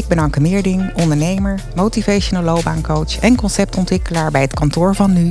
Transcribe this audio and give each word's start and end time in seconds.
Ik 0.00 0.08
ben 0.08 0.18
Anke 0.18 0.40
Meerding, 0.40 0.94
ondernemer, 0.94 1.62
motivational 1.74 2.44
loopbaancoach 2.44 3.18
en 3.18 3.36
conceptontwikkelaar 3.36 4.30
bij 4.30 4.40
het 4.40 4.54
kantoor 4.54 4.94
van 4.94 5.12
nu. 5.12 5.30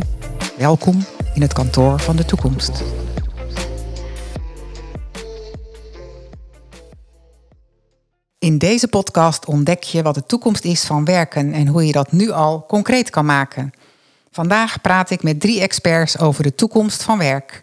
Welkom 0.58 1.06
in 1.34 1.42
het 1.42 1.54
kantoor 1.54 2.00
van 2.00 2.16
de 2.16 2.26
toekomst. 2.26 2.84
In 8.40 8.58
deze 8.58 8.88
podcast 8.88 9.46
ontdek 9.46 9.84
je 9.84 10.02
wat 10.02 10.16
de 10.16 10.26
toekomst 10.26 10.66
is 10.66 10.84
van 10.84 11.06
werken 11.06 11.54
en 11.54 11.68
hoe 11.68 11.86
je 11.86 11.92
dat 11.92 12.12
nu 12.12 12.32
al 12.32 12.66
concreet 12.66 13.10
kan 13.10 13.26
maken. 13.26 13.72
Vandaag 14.32 14.82
praat 14.82 15.10
ik 15.10 15.24
met 15.24 15.40
drie 15.40 15.62
experts 15.62 16.20
over 16.20 16.44
de 16.44 16.56
toekomst 16.56 17.04
van 17.04 17.18
werk. 17.18 17.60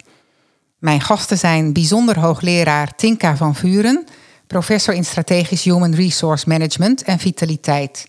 Mijn 0.79 1.01
gasten 1.01 1.39
zijn 1.39 1.73
bijzonder 1.73 2.19
hoogleraar 2.19 2.95
Tinka 2.97 3.37
van 3.37 3.55
Vuren, 3.55 4.07
professor 4.47 4.95
in 4.95 5.05
strategisch 5.05 5.65
human 5.65 5.95
resource 5.95 6.49
management 6.49 7.03
en 7.03 7.19
vitaliteit. 7.19 8.09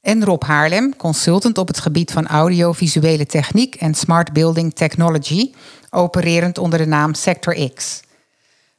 En 0.00 0.24
Rob 0.24 0.42
Haarlem, 0.42 0.96
consultant 0.96 1.58
op 1.58 1.68
het 1.68 1.78
gebied 1.78 2.12
van 2.12 2.26
audiovisuele 2.26 3.26
techniek 3.26 3.74
en 3.74 3.94
smart 3.94 4.32
building 4.32 4.74
technology, 4.74 5.52
opererend 5.90 6.58
onder 6.58 6.78
de 6.78 6.86
naam 6.86 7.14
Sector 7.14 7.70
X. 7.74 8.00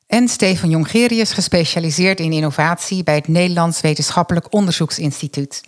En 0.07 0.27
Stefan 0.27 0.69
Jongerius, 0.69 1.31
gespecialiseerd 1.31 2.19
in 2.19 2.31
innovatie 2.31 3.03
bij 3.03 3.15
het 3.15 3.27
Nederlands 3.27 3.81
Wetenschappelijk 3.81 4.53
Onderzoeksinstituut. 4.53 5.61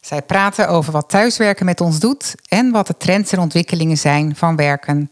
Zij 0.00 0.22
praten 0.22 0.68
over 0.68 0.92
wat 0.92 1.08
thuiswerken 1.08 1.64
met 1.64 1.80
ons 1.80 1.98
doet 1.98 2.34
en 2.48 2.70
wat 2.70 2.86
de 2.86 2.96
trends 2.96 3.32
en 3.32 3.38
ontwikkelingen 3.38 3.98
zijn 3.98 4.36
van 4.36 4.56
werken. 4.56 5.10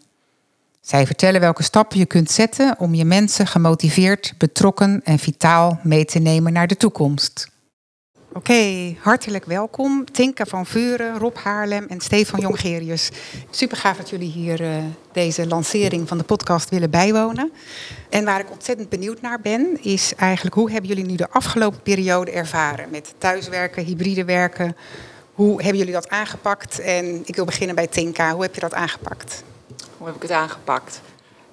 Zij 0.81 1.07
vertellen 1.07 1.41
welke 1.41 1.63
stappen 1.63 1.99
je 1.99 2.07
kunt 2.07 2.31
zetten 2.31 2.75
om 2.79 2.95
je 2.95 3.05
mensen 3.05 3.47
gemotiveerd, 3.47 4.35
betrokken 4.39 5.01
en 5.05 5.19
vitaal 5.19 5.81
mee 5.83 6.05
te 6.05 6.19
nemen 6.19 6.53
naar 6.53 6.67
de 6.67 6.77
toekomst. 6.77 7.49
Oké, 8.33 8.95
hartelijk 9.01 9.45
welkom. 9.45 10.05
Tinka 10.13 10.45
van 10.45 10.67
Vuren, 10.67 11.19
Rob 11.19 11.37
Haarlem 11.37 11.87
en 11.89 12.01
Stefan 12.01 12.41
Jongerius. 12.41 13.11
Super 13.51 13.77
gaaf 13.77 13.97
dat 13.97 14.11
jullie 14.11 14.31
hier 14.31 14.61
uh, 14.61 14.77
deze 15.13 15.47
lancering 15.47 16.09
van 16.09 16.19
de 16.19 16.25
podcast 16.25 16.71
willen 16.71 16.91
bijwonen. 16.91 17.53
En 18.11 18.25
waar 18.25 18.41
ik 18.41 18.51
ontzettend 18.51 18.89
benieuwd 18.89 19.21
naar 19.21 19.41
ben, 19.41 19.83
is 19.83 20.15
eigenlijk 20.17 20.55
hoe 20.55 20.71
hebben 20.71 20.89
jullie 20.89 21.07
nu 21.07 21.17
de 21.17 21.31
afgelopen 21.31 21.83
periode 21.83 22.31
ervaren 22.31 22.91
met 22.91 23.15
thuiswerken, 23.19 23.85
hybride 23.85 24.25
werken? 24.25 24.77
Hoe 25.33 25.63
hebben 25.63 25.79
jullie 25.79 25.95
dat 25.95 26.09
aangepakt? 26.09 26.79
En 26.79 27.23
ik 27.25 27.37
wil 27.37 27.45
beginnen 27.45 27.75
bij 27.75 27.87
Tinka. 27.87 28.33
Hoe 28.33 28.43
heb 28.43 28.55
je 28.55 28.61
dat 28.61 28.75
aangepakt? 28.75 29.43
Hoe 30.01 30.09
heb 30.09 30.17
ik 30.17 30.23
het 30.29 30.39
aangepakt? 30.39 31.01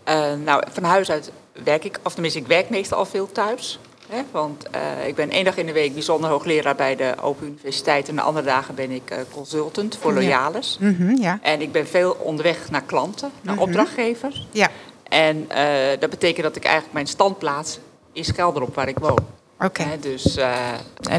Uh, 0.09 0.33
nou, 0.45 0.63
van 0.71 0.83
huis 0.83 1.11
uit 1.11 1.31
werk 1.63 1.83
ik, 1.83 1.99
of 2.03 2.13
tenminste, 2.13 2.39
ik 2.39 2.47
werk 2.47 2.69
meestal 2.69 2.97
al 2.97 3.05
veel 3.05 3.31
thuis. 3.31 3.79
Hè, 4.09 4.21
want 4.31 4.65
uh, 4.75 5.07
ik 5.07 5.15
ben 5.15 5.29
één 5.29 5.45
dag 5.45 5.57
in 5.57 5.65
de 5.65 5.71
week 5.71 5.93
bijzonder 5.93 6.29
hoogleraar 6.29 6.75
bij 6.75 6.95
de 6.95 7.13
Open 7.21 7.47
Universiteit. 7.47 8.09
En 8.09 8.15
de 8.15 8.21
andere 8.21 8.45
dagen 8.45 8.75
ben 8.75 8.91
ik 8.91 9.11
uh, 9.11 9.17
consultant 9.33 9.97
voor 10.01 10.13
Loyalis. 10.13 10.77
Ja. 10.79 10.87
Mm 10.87 10.95
-hmm, 10.95 11.17
ja. 11.17 11.39
En 11.41 11.61
ik 11.61 11.71
ben 11.71 11.87
veel 11.87 12.11
onderweg 12.11 12.69
naar 12.71 12.81
klanten, 12.81 13.31
naar 13.41 13.53
mm 13.53 13.59
-hmm. 13.59 13.69
opdrachtgevers. 13.69 14.47
Ja. 14.51 14.69
En 15.03 15.37
uh, 15.37 15.99
dat 15.99 16.09
betekent 16.09 16.43
dat 16.43 16.55
ik 16.55 16.63
eigenlijk 16.63 16.93
mijn 16.93 17.07
standplaats 17.07 17.79
is 18.11 18.29
Gelderop, 18.29 18.75
waar 18.75 18.87
ik 18.87 18.99
woon. 18.99 19.19
Oké. 19.59 19.81
Okay. 19.81 19.99
Dus, 19.99 20.39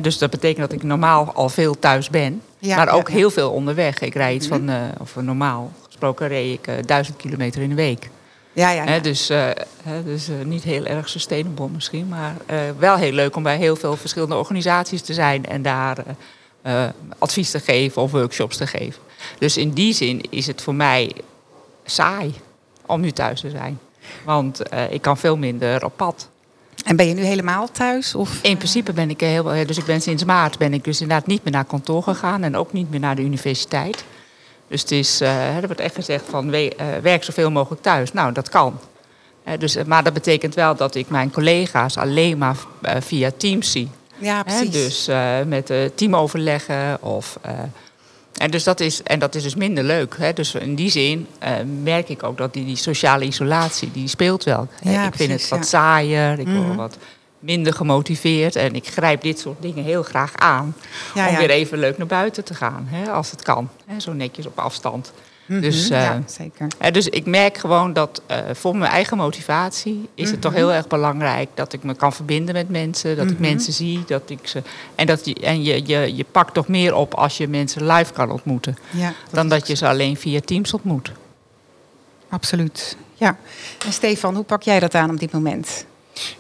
dus 0.02 0.18
dat 0.18 0.30
betekent 0.30 0.70
dat 0.70 0.72
ik 0.72 0.82
normaal 0.82 1.32
al 1.32 1.48
veel 1.48 1.78
thuis 1.78 2.10
ben. 2.10 2.42
Ja, 2.58 2.76
maar 2.76 2.88
ook 2.88 3.08
ja, 3.08 3.14
heel 3.14 3.30
veel 3.30 3.50
onderweg. 3.50 4.00
Ik 4.00 4.14
rijd 4.14 4.34
iets 4.34 4.48
-hmm. 4.48 4.66
van, 4.68 4.90
of 5.00 5.16
normaal 5.16 5.72
gesproken, 5.98 6.28
reed 6.28 6.52
ik 6.52 6.88
duizend 6.88 7.16
kilometer 7.16 7.62
in 7.62 7.68
de 7.68 7.74
week. 7.74 8.10
Ja, 8.52 8.70
ja, 8.70 8.82
ja. 8.82 8.90
He, 8.90 9.00
dus 9.00 9.30
uh, 9.30 9.48
he, 9.82 10.04
dus 10.04 10.28
uh, 10.28 10.36
niet 10.44 10.62
heel 10.62 10.86
erg 10.86 11.08
sustainable 11.08 11.68
misschien, 11.68 12.08
maar 12.08 12.36
uh, 12.50 12.58
wel 12.78 12.96
heel 12.96 13.12
leuk 13.12 13.36
om 13.36 13.42
bij 13.42 13.56
heel 13.56 13.76
veel 13.76 13.96
verschillende 13.96 14.34
organisaties 14.34 15.02
te 15.02 15.14
zijn 15.14 15.46
en 15.46 15.62
daar 15.62 16.04
advies 17.18 17.50
te 17.50 17.60
geven 17.60 18.02
of 18.02 18.10
workshops 18.10 18.56
te 18.56 18.66
geven. 18.66 19.02
Dus 19.38 19.56
in 19.56 19.70
die 19.70 19.92
zin 19.92 20.20
is 20.30 20.46
het 20.46 20.62
voor 20.62 20.74
mij 20.74 21.12
saai 21.84 22.34
om 22.86 23.00
nu 23.00 23.10
thuis 23.10 23.40
te 23.40 23.50
zijn. 23.50 23.78
Want 24.24 24.62
ik 24.90 25.02
kan 25.02 25.18
veel 25.18 25.36
minder 25.36 25.84
op 25.84 25.96
pad. 25.96 26.28
En 26.84 26.96
ben 26.96 27.08
je 27.08 27.14
nu 27.14 27.24
helemaal 27.24 27.70
thuis? 27.70 28.14
Of? 28.14 28.42
In 28.42 28.56
principe 28.56 28.92
ben 28.92 29.10
ik 29.10 29.20
heel. 29.20 29.42
Dus 29.42 29.78
ik 29.78 29.84
ben 29.84 30.00
sinds 30.00 30.24
maart 30.24 30.58
ben 30.58 30.74
ik 30.74 30.84
dus 30.84 31.00
inderdaad 31.00 31.26
niet 31.26 31.44
meer 31.44 31.52
naar 31.52 31.64
kantoor 31.64 32.02
gegaan 32.02 32.42
en 32.42 32.56
ook 32.56 32.72
niet 32.72 32.90
meer 32.90 33.00
naar 33.00 33.16
de 33.16 33.22
universiteit. 33.22 34.04
Dus 34.68 34.80
het 34.80 34.90
is, 34.90 35.22
uh, 35.22 35.56
er 35.56 35.66
wordt 35.66 35.80
echt 35.80 35.94
gezegd 35.94 36.24
van 36.28 36.50
we, 36.50 36.72
uh, 36.80 36.86
werk 37.02 37.24
zoveel 37.24 37.50
mogelijk 37.50 37.82
thuis. 37.82 38.12
Nou, 38.12 38.32
dat 38.32 38.48
kan. 38.48 38.80
Uh, 39.48 39.58
dus, 39.58 39.76
maar 39.86 40.04
dat 40.04 40.12
betekent 40.12 40.54
wel 40.54 40.76
dat 40.76 40.94
ik 40.94 41.08
mijn 41.08 41.30
collega's 41.30 41.96
alleen 41.96 42.38
maar 42.38 42.56
via 42.82 43.30
Teams 43.36 43.70
zie. 43.70 43.88
Ja, 44.18 44.42
precies. 44.42 44.70
dus 44.70 45.08
met 45.46 45.72
teamoverleggen 45.94 47.02
of... 47.02 47.38
en, 48.34 48.50
dus 48.50 48.64
dat 48.64 48.80
is, 48.80 49.02
en 49.02 49.18
dat 49.18 49.34
is 49.34 49.42
dus 49.42 49.54
minder 49.54 49.84
leuk. 49.84 50.14
Hè? 50.18 50.32
Dus 50.32 50.54
in 50.54 50.74
die 50.74 50.90
zin 50.90 51.26
merk 51.82 52.08
ik 52.08 52.22
ook 52.22 52.38
dat 52.38 52.52
die, 52.52 52.64
die 52.64 52.76
sociale 52.76 53.24
isolatie, 53.24 53.90
die 53.92 54.08
speelt 54.08 54.44
wel. 54.44 54.68
Ja, 54.80 55.04
ik 55.04 55.10
precies, 55.10 55.26
vind 55.26 55.40
het 55.40 55.50
wat 55.50 55.58
ja. 55.58 55.64
saaier, 55.64 56.38
ik 56.38 56.46
Mhm. 56.46 56.62
word 56.62 56.76
wat 56.76 56.96
minder 57.38 57.72
gemotiveerd. 57.72 58.56
En 58.56 58.74
ik 58.74 58.86
grijp 58.88 59.22
dit 59.22 59.38
soort 59.38 59.62
dingen 59.62 59.84
heel 59.84 60.02
graag 60.02 60.36
aan. 60.36 60.74
Ja, 61.14 61.26
om 61.26 61.32
ja. 61.32 61.38
weer 61.38 61.50
even 61.50 61.78
leuk 61.78 61.98
naar 61.98 62.06
buiten 62.06 62.44
te 62.44 62.54
gaan, 62.54 62.86
hè, 62.90 63.10
als 63.10 63.30
het 63.30 63.42
kan. 63.42 63.68
Hè, 63.86 64.00
zo 64.00 64.12
netjes 64.12 64.46
op 64.46 64.58
afstand. 64.58 65.12
Mhm, 65.46 65.60
Dus, 65.60 65.90
eh, 65.90 66.02
ja, 66.02 66.22
zeker. 66.26 66.66
Hè, 66.78 66.90
dus 66.90 67.08
ik 67.08 67.26
merk 67.26 67.58
gewoon 67.58 67.92
dat 67.92 68.22
eh, 68.26 68.38
voor 68.52 68.76
mijn 68.76 68.90
eigen 68.90 69.16
motivatie 69.16 70.08
is 70.14 70.30
het 70.30 70.40
toch 70.40 70.50
Mhm. 70.52 70.60
heel 70.60 70.72
erg 70.72 70.86
belangrijk 70.86 71.48
dat 71.54 71.72
ik 71.72 71.82
me 71.82 71.94
kan 71.94 72.12
verbinden 72.12 72.54
met 72.54 72.68
mensen, 72.68 73.16
dat 73.16 73.26
ik 73.26 73.32
Mhm. 73.38 73.40
mensen 73.40 73.72
zie, 73.72 74.04
dat 74.06 74.30
ik 74.30 74.38
ze. 74.42 74.62
En, 74.94 75.06
dat 75.06 75.24
die, 75.24 75.34
en 75.40 75.62
je, 75.62 75.82
je, 75.86 76.16
je 76.16 76.24
pakt 76.32 76.54
toch 76.54 76.68
meer 76.68 76.94
op 76.94 77.14
als 77.14 77.36
je 77.36 77.48
mensen 77.48 77.86
live 77.86 78.12
kan 78.12 78.30
ontmoeten, 78.30 78.78
Ja, 78.90 79.12
dan 79.30 79.48
dat 79.48 79.66
je 79.66 79.74
ze 79.74 79.88
alleen 79.88 80.16
via 80.16 80.40
Teams 80.40 80.72
ontmoet. 80.74 81.12
Absoluut. 82.28 82.96
Ja. 83.14 83.36
En 83.86 83.92
Stefan, 83.92 84.34
hoe 84.34 84.44
pak 84.44 84.62
jij 84.62 84.80
dat 84.80 84.94
aan 84.94 85.10
op 85.10 85.18
dit 85.20 85.32
moment? 85.32 85.84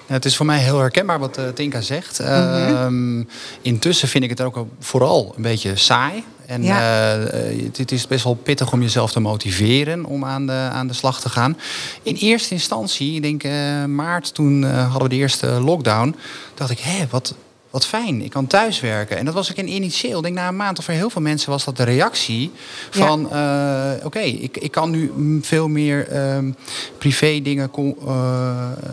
Ja, 0.06 0.12
het 0.14 0.24
is 0.24 0.36
voor 0.36 0.46
mij 0.46 0.58
heel 0.58 0.78
herkenbaar 0.78 1.18
wat 1.18 1.38
uh, 1.38 1.48
Tinka 1.48 1.80
zegt. 1.80 2.18
Mhm. 2.18 2.28
Ehm, 2.30 3.22
intussen 3.62 4.08
vind 4.08 4.24
ik 4.24 4.30
het 4.30 4.40
ook 4.40 4.56
al 4.56 4.68
vooral 4.80 5.32
een 5.36 5.42
beetje 5.42 5.76
saai. 5.76 6.24
En 6.46 6.62
Ja. 6.62 7.14
eh, 7.26 7.70
het, 7.76 7.92
is 7.92 8.06
best 8.06 8.24
wel 8.24 8.34
pittig 8.34 8.72
om 8.72 8.82
jezelf 8.82 9.12
te 9.12 9.20
motiveren 9.20 10.04
om 10.04 10.24
aan 10.24 10.46
de, 10.46 10.52
aan 10.52 10.86
de 10.86 10.92
slag 10.94 11.20
te 11.20 11.28
gaan. 11.28 11.58
In 12.02 12.14
eerste 12.14 12.54
instantie, 12.54 13.14
ik 13.14 13.22
denk 13.22 13.42
eh, 13.42 13.84
maart, 13.84 14.34
toen 14.34 14.64
eh, 14.64 14.82
hadden 14.90 15.02
we 15.02 15.08
de 15.08 15.20
eerste 15.20 15.46
lockdown. 15.46 16.16
dacht 16.54 16.70
ik, 16.70 16.78
hé, 16.78 17.06
wat, 17.10 17.34
wat 17.70 17.86
fijn, 17.86 18.22
ik 18.22 18.30
kan 18.30 18.46
thuiswerken. 18.46 19.16
En 19.18 19.24
dat 19.24 19.34
was 19.34 19.50
ook 19.50 19.56
in 19.56 19.68
initieel, 19.68 20.16
ik 20.18 20.22
denk 20.22 20.34
na 20.34 20.48
een 20.48 20.56
maand 20.56 20.78
of 20.78 20.84
voor 20.84 20.94
heel 20.94 21.10
veel 21.10 21.22
mensen 21.22 21.50
was 21.50 21.64
dat 21.64 21.76
de 21.76 21.82
reactie 21.82 22.50
van... 22.90 23.32
eh, 23.32 23.90
oké, 24.04 24.18
ik, 24.18 24.56
ik 24.56 24.70
kan 24.70 24.90
nu 24.90 25.12
veel 25.42 25.68
meer 25.68 26.08
ehm, 26.08 26.50
privé 26.98 27.40
dingen 27.42 27.70
ko- 27.70 27.96
eh, 28.06 28.10
eh, 28.10 28.90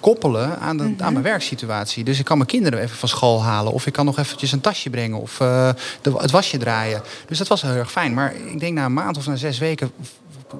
koppelen 0.00 0.58
aan, 0.60 0.76
de, 0.76 0.94
aan 0.98 1.12
mijn 1.12 1.24
werksituatie. 1.24 2.04
Dus 2.04 2.18
ik 2.18 2.24
kan 2.24 2.36
mijn 2.36 2.48
kinderen 2.48 2.80
even 2.80 2.96
van 2.96 3.08
school 3.08 3.42
halen. 3.42 3.72
Of 3.72 3.86
ik 3.86 3.92
kan 3.92 4.04
nog 4.04 4.18
eventjes 4.18 4.52
een 4.52 4.60
tasje 4.60 4.90
brengen. 4.90 5.20
Of 5.20 5.36
de, 5.36 5.74
het 6.16 6.30
wasje 6.30 6.56
draaien. 6.58 7.02
Dus 7.26 7.38
dat 7.38 7.48
was 7.48 7.62
heel 7.62 7.70
erg 7.72 7.90
fijn. 7.92 8.14
Maar 8.14 8.34
ik 8.52 8.60
denk 8.60 8.74
na 8.74 8.84
een 8.84 8.92
maand 8.92 9.16
of 9.16 9.26
na 9.26 9.36
zes 9.36 9.58
weken 9.58 9.90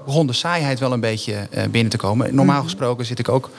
begon 0.05 0.27
de 0.27 0.33
saaiheid 0.33 0.79
wel 0.79 0.93
een 0.93 1.01
beetje 1.01 1.35
eh, 1.51 1.65
binnen 1.71 1.91
te 1.91 1.97
komen. 1.97 2.35
Normaal 2.35 2.57
Mhm. 2.57 2.65
gesproken 2.65 3.07
zit 3.07 3.19
ik 3.19 3.29
ook 3.29 3.51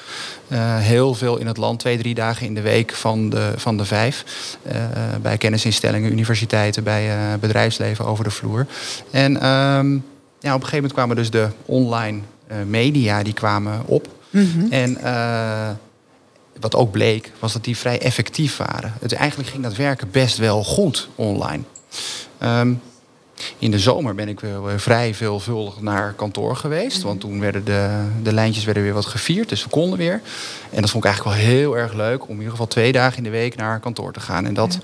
eh, 0.48 0.78
heel 0.78 1.14
veel 1.14 1.38
in 1.38 1.48
het 1.48 1.58
land. 1.58 1.80
Twee, 1.80 1.98
drie 1.98 2.16
dagen 2.16 2.46
in 2.46 2.54
de 2.54 2.62
week 2.62 2.94
van 2.94 3.30
de, 3.30 3.54
van 3.56 3.78
de 3.78 3.86
vijf. 3.86 4.24
Eh, 4.64 4.76
bij 5.22 5.38
kennisinstellingen, 5.38 6.12
universiteiten, 6.12 6.84
bij 6.84 7.10
bedrijfsleven 7.40 8.06
over 8.06 8.24
de 8.24 8.30
vloer. 8.32 8.66
En 9.12 9.42
ehm, 9.42 9.92
ja, 10.40 10.54
op 10.54 10.62
een 10.62 10.68
gegeven 10.68 10.76
moment 10.76 10.94
kwamen 10.94 11.16
dus 11.16 11.30
de 11.30 11.48
online 11.66 12.20
media 12.66 13.24
die 13.24 13.34
kwamen 13.34 13.82
op. 13.86 14.08
Mhm. 14.30 14.72
En 14.72 14.98
wat 16.60 16.76
ook 16.76 16.92
bleek, 16.92 17.32
was 17.40 17.54
dat 17.54 17.64
die 17.64 17.78
vrij 17.78 18.02
effectief 18.02 18.58
waren. 18.58 18.94
Het, 19.00 19.14
eigenlijk 19.14 19.50
ging 19.50 19.64
dat 19.64 19.76
werken 19.76 20.08
best 20.12 20.38
wel 20.38 20.64
goed 20.64 21.10
online. 21.16 21.64
Ehm, 22.38 22.74
In 23.58 23.72
de 23.72 23.80
zomer 23.80 24.16
ben 24.16 24.28
ik 24.28 24.40
wel 24.40 24.70
eh, 24.70 24.78
vrij 24.78 25.14
veelvuldig 25.14 25.82
naar 25.82 26.14
kantoor 26.14 26.56
geweest. 26.56 27.02
Want 27.02 27.20
toen 27.20 27.40
werden 27.40 27.66
de, 27.66 28.06
de 28.24 28.34
lijntjes 28.34 28.64
werden 28.64 28.84
weer 28.84 28.94
wat 28.94 29.06
gevierd, 29.06 29.50
dus 29.50 29.64
we 29.64 29.70
konden 29.70 29.98
weer. 29.98 30.22
En 30.70 30.82
dat 30.82 30.90
vond 30.90 31.04
ik 31.04 31.10
eigenlijk 31.10 31.38
wel 31.38 31.48
heel 31.48 31.78
erg 31.78 31.94
leuk 31.94 32.24
om 32.24 32.30
in 32.30 32.36
ieder 32.36 32.52
geval 32.52 32.68
twee 32.68 32.92
dagen 32.92 33.18
in 33.18 33.24
de 33.24 33.30
week 33.30 33.56
naar 33.56 33.80
kantoor 33.80 34.14
te 34.14 34.20
gaan. 34.20 34.46
En 34.46 34.54
dat 34.54 34.80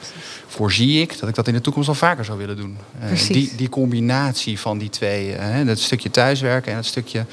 voorzie 0.48 1.02
ik 1.02 1.20
dat 1.20 1.30
ik 1.30 1.36
dat 1.36 1.48
in 1.48 1.54
de 1.54 1.62
toekomst 1.62 1.90
al 1.90 1.96
vaker 1.96 2.26
zou 2.26 2.38
willen 2.38 2.58
doen. 2.58 2.78
Uh, 3.04 3.28
die, 3.28 3.56
die 3.56 3.70
combinatie 3.70 4.60
van 4.60 4.78
die 4.78 4.90
twee, 4.90 5.30
uh, 5.30 5.38
het 5.40 5.80
stukje 5.80 6.12
thuiswerken 6.12 6.72
en 6.72 6.78
het 6.78 6.86
stukje 6.86 7.26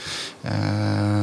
uh, 0.44 0.50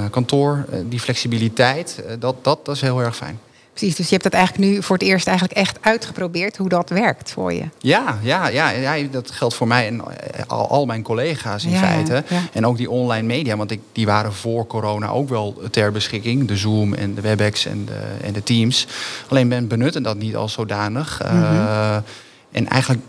kantoor, 0.09 0.65
die 0.89 1.00
flexibiliteit, 1.00 2.03
dat, 2.19 2.36
dat, 2.44 2.65
dat 2.65 2.75
is 2.75 2.81
heel 2.81 3.01
erg 3.01 3.15
fijn. 3.15 3.39
Precies, 3.75 3.95
dus 3.95 4.06
je 4.06 4.12
hebt 4.12 4.24
dat 4.24 4.33
eigenlijk 4.33 4.72
nu 4.72 4.83
voor 4.83 4.95
het 4.98 5.06
eerst 5.06 5.27
eigenlijk 5.27 5.57
echt 5.57 5.77
uitgeprobeerd 5.81 6.57
hoe 6.57 6.69
dat 6.69 6.89
werkt 6.89 7.31
voor 7.31 7.54
je. 7.54 7.63
Ja, 7.77 8.19
ja, 8.22 8.48
ja, 8.48 8.69
ja 8.69 9.07
dat 9.12 9.31
geldt 9.31 9.56
voor 9.56 9.68
mij 9.68 9.88
en 9.88 10.01
al, 10.48 10.69
al 10.69 10.86
mijn 10.86 11.04
collega's 11.04 11.66
in 11.66 11.77
feite. 11.77 12.24
Ja. 12.27 12.39
En 12.54 12.66
ook 12.66 12.77
die 12.77 12.89
online 12.89 13.27
media, 13.27 13.57
want 13.57 13.72
ik, 13.72 13.80
die 13.92 14.06
waren 14.06 14.33
voor 14.33 14.68
corona 14.68 15.10
ook 15.10 15.30
wel 15.30 15.62
ter 15.72 15.92
beschikking. 15.92 16.48
De 16.48 16.57
Zoom 16.57 16.94
en 16.94 17.13
de 17.13 17.22
WebEx 17.22 17.66
en 17.66 17.86
de, 17.86 18.25
en 18.25 18.33
de 18.33 18.44
Teams. 18.44 18.88
Alleen 19.27 19.48
men 19.48 19.68
benutte 19.68 20.01
dat 20.01 20.18
niet 20.18 20.36
als 20.36 20.54
zodanig. 20.54 21.22
Mm 21.24 21.30
-hmm. 21.30 21.56
uh, 21.56 21.95
en 22.51 22.68
eigenlijk 22.68 23.01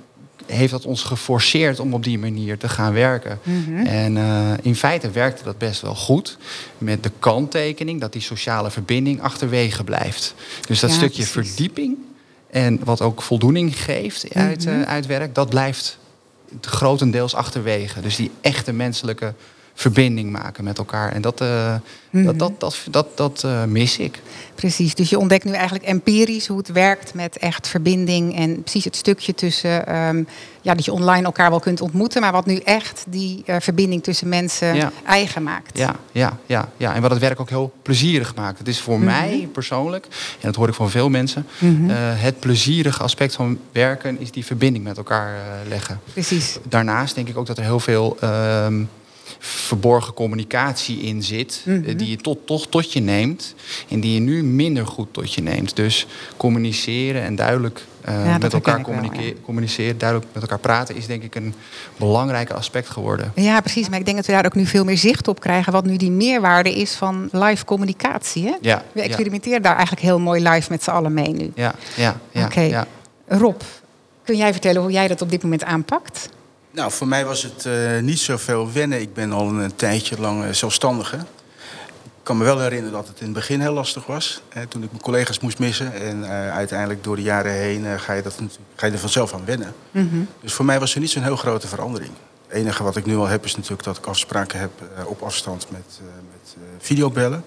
heeft 0.46 0.70
dat 0.70 0.84
ons 0.84 1.02
geforceerd 1.02 1.80
om 1.80 1.94
op 1.94 2.04
die 2.04 2.18
manier 2.18 2.58
te 2.58 2.68
gaan 2.68 2.92
werken. 2.92 3.38
Mm 3.42 3.64
-hmm. 3.64 3.86
En 3.86 4.16
uh, 4.16 4.52
in 4.62 4.76
feite 4.76 5.10
werkte 5.10 5.44
dat 5.44 5.58
best 5.58 5.80
wel 5.80 5.94
goed. 5.94 6.38
Met 6.78 7.02
de 7.02 7.10
kanttekening 7.18 8.00
dat 8.00 8.12
die 8.12 8.22
sociale 8.22 8.70
verbinding 8.70 9.20
achterwege 9.20 9.84
blijft. 9.84 10.34
Dus 10.66 10.80
dat 10.80 10.90
ja, 10.90 10.96
stukje 10.96 11.26
precies. 11.26 11.52
verdieping 11.52 11.96
en 12.50 12.80
wat 12.84 13.00
ook 13.00 13.22
voldoening 13.22 13.82
geeft 13.82 14.34
uit, 14.34 14.64
mm 14.64 14.72
-hmm. 14.72 14.80
uh, 14.80 14.88
uit 14.88 15.06
werk, 15.06 15.34
dat 15.34 15.48
blijft 15.48 15.98
grotendeels 16.60 17.34
achterwege. 17.34 18.00
Dus 18.00 18.16
die 18.16 18.30
echte 18.40 18.72
menselijke 18.72 19.34
verbinding 19.78 20.30
maken 20.30 20.64
met 20.64 20.78
elkaar. 20.78 21.12
En 21.12 21.22
dat, 21.22 21.40
uh, 21.40 21.48
mm 21.48 21.80
-hmm. 22.10 22.24
dat, 22.24 22.38
dat, 22.38 22.60
dat, 22.60 22.78
dat, 22.90 23.16
dat 23.16 23.42
uh, 23.46 23.64
mis 23.64 23.98
ik. 23.98 24.22
Precies, 24.54 24.94
dus 24.94 25.10
je 25.10 25.18
ontdekt 25.18 25.44
nu 25.44 25.52
eigenlijk 25.52 25.84
empirisch 25.84 26.46
hoe 26.46 26.58
het 26.58 26.72
werkt 26.72 27.14
met 27.14 27.38
echt 27.38 27.68
verbinding 27.68 28.36
en 28.36 28.62
precies 28.62 28.84
het 28.84 28.96
stukje 28.96 29.34
tussen, 29.34 29.96
um, 29.96 30.26
ja, 30.60 30.74
dat 30.74 30.84
je 30.84 30.92
online 30.92 31.24
elkaar 31.24 31.50
wel 31.50 31.60
kunt 31.60 31.80
ontmoeten, 31.80 32.20
maar 32.20 32.32
wat 32.32 32.46
nu 32.46 32.56
echt 32.56 33.04
die 33.08 33.42
uh, 33.46 33.56
verbinding 33.60 34.02
tussen 34.02 34.28
mensen 34.28 34.74
ja. 34.74 34.92
eigen 35.06 35.42
maakt. 35.42 35.78
Ja, 35.78 35.96
ja, 36.12 36.38
ja, 36.46 36.68
ja, 36.76 36.94
en 36.94 37.02
wat 37.02 37.10
het 37.10 37.20
werk 37.20 37.40
ook 37.40 37.48
heel 37.48 37.72
plezierig 37.82 38.34
maakt. 38.34 38.58
Het 38.58 38.68
is 38.68 38.80
voor 38.80 38.98
mm 38.98 39.08
-hmm. 39.08 39.10
mij 39.10 39.48
persoonlijk, 39.52 40.06
en 40.40 40.40
dat 40.40 40.54
hoor 40.54 40.68
ik 40.68 40.74
van 40.74 40.90
veel 40.90 41.08
mensen, 41.08 41.46
mm 41.58 41.76
-hmm. 41.76 41.96
het 41.96 42.40
plezierige 42.40 43.02
aspect 43.02 43.34
van 43.34 43.58
werken 43.72 44.20
is 44.20 44.30
die 44.30 44.44
verbinding 44.44 44.84
met 44.84 44.96
elkaar 44.96 45.38
leggen. 45.68 46.00
Precies. 46.12 46.58
Daarnaast 46.68 47.14
denk 47.14 47.28
ik 47.28 47.36
ook 47.36 47.46
dat 47.46 47.58
er 47.58 47.64
heel 47.64 47.80
veel 47.80 48.16
um, 48.22 48.88
verborgen 49.38 50.14
communicatie 50.14 51.00
in 51.00 51.22
zit, 51.22 51.62
mm 51.64 51.84
-hmm. 51.84 51.96
die 51.96 52.10
je 52.10 52.16
tot, 52.16 52.46
toch 52.46 52.66
tot 52.66 52.92
je 52.92 53.00
neemt 53.00 53.54
en 53.88 54.00
die 54.00 54.14
je 54.14 54.20
nu 54.20 54.42
minder 54.42 54.86
goed 54.86 55.08
tot 55.10 55.34
je 55.34 55.42
neemt. 55.42 55.76
Dus 55.76 56.06
communiceren 56.36 57.22
en 57.22 57.36
duidelijk 57.36 57.84
uh, 58.08 58.26
ja, 58.26 58.38
met 58.38 58.52
elkaar 58.52 58.80
communiceren, 58.80 59.24
wel, 59.24 59.34
ja. 59.34 59.44
communiceren, 59.44 59.98
duidelijk 59.98 60.30
met 60.32 60.42
elkaar 60.42 60.58
praten, 60.58 60.96
is 60.96 61.06
denk 61.06 61.22
ik 61.22 61.34
een 61.34 61.54
belangrijk 61.96 62.50
aspect 62.50 62.88
geworden. 62.88 63.32
Ja, 63.34 63.60
precies. 63.60 63.88
Maar 63.88 63.98
ik 63.98 64.04
denk 64.04 64.16
dat 64.16 64.26
we 64.26 64.32
daar 64.32 64.44
ook 64.44 64.54
nu 64.54 64.66
veel 64.66 64.84
meer 64.84 64.98
zicht 64.98 65.28
op 65.28 65.40
krijgen, 65.40 65.72
wat 65.72 65.84
nu 65.84 65.96
die 65.96 66.10
meerwaarde 66.10 66.74
is 66.74 66.94
van 66.94 67.28
live 67.32 67.64
communicatie. 67.64 68.44
Hè? 68.44 68.54
Ja, 68.60 68.82
we 68.92 69.02
experimenteren 69.02 69.62
daar 69.62 69.76
eigenlijk 69.76 70.02
heel 70.02 70.18
mooi 70.18 70.48
live 70.48 70.70
met 70.70 70.82
z'n 70.82 70.90
allen 70.90 71.14
mee 71.14 71.32
nu. 71.32 71.52
Ja, 71.54 71.74
ja, 71.94 72.20
ja. 72.30 72.44
Oké. 72.44 72.60
Okay. 72.60 72.84
Rob, 73.28 73.60
kun 74.24 74.36
jij 74.36 74.52
vertellen 74.52 74.82
hoe 74.82 74.90
jij 74.90 75.08
dat 75.08 75.22
op 75.22 75.30
dit 75.30 75.42
moment 75.42 75.64
aanpakt? 75.64 76.28
Nou, 76.76 76.92
voor 76.92 77.08
mij 77.08 77.24
was 77.24 77.42
het 77.42 77.64
uh, 77.64 78.00
niet 78.00 78.18
zoveel 78.18 78.72
wennen. 78.72 79.00
Ik 79.00 79.14
ben 79.14 79.32
al 79.32 79.48
een 79.48 79.76
tijdje 79.76 80.20
lang 80.20 80.44
uh, 80.44 80.50
zelfstandige. 80.50 81.16
Ik 81.16 82.22
kan 82.22 82.36
me 82.36 82.44
wel 82.44 82.60
herinneren 82.60 82.92
dat 82.92 83.08
het 83.08 83.18
in 83.18 83.24
het 83.24 83.34
begin 83.34 83.60
heel 83.60 83.72
lastig 83.72 84.06
was. 84.06 84.42
Hè, 84.48 84.66
toen 84.66 84.82
ik 84.82 84.90
mijn 84.90 85.02
collega's 85.02 85.40
moest 85.40 85.58
missen. 85.58 85.92
En 85.94 86.18
uh, 86.18 86.50
uiteindelijk 86.50 87.04
door 87.04 87.16
de 87.16 87.22
jaren 87.22 87.52
heen 87.52 88.00
ga, 88.00 88.12
je 88.12 88.22
dat, 88.22 88.40
ga 88.76 88.86
je 88.86 88.92
er 88.92 88.98
vanzelf 88.98 89.34
aan 89.34 89.44
wennen. 89.44 89.74
Mm 89.90 90.08
-hmm. 90.10 90.28
Dus 90.40 90.52
voor 90.52 90.64
mij 90.64 90.80
was 90.80 90.94
er 90.94 91.00
niet 91.00 91.10
zo'n 91.10 91.22
heel 91.22 91.36
grote 91.36 91.68
verandering. 91.68 92.10
Het 92.46 92.56
enige 92.56 92.82
wat 92.82 92.96
ik 92.96 93.06
nu 93.06 93.16
al 93.16 93.26
heb 93.26 93.44
is 93.44 93.56
natuurlijk 93.56 93.84
dat 93.84 93.96
ik 93.96 94.06
afspraken 94.06 94.60
heb 94.60 94.70
op 95.04 95.22
afstand 95.22 95.66
met, 95.70 96.00
met 96.30 96.56
videobellen. 96.78 97.44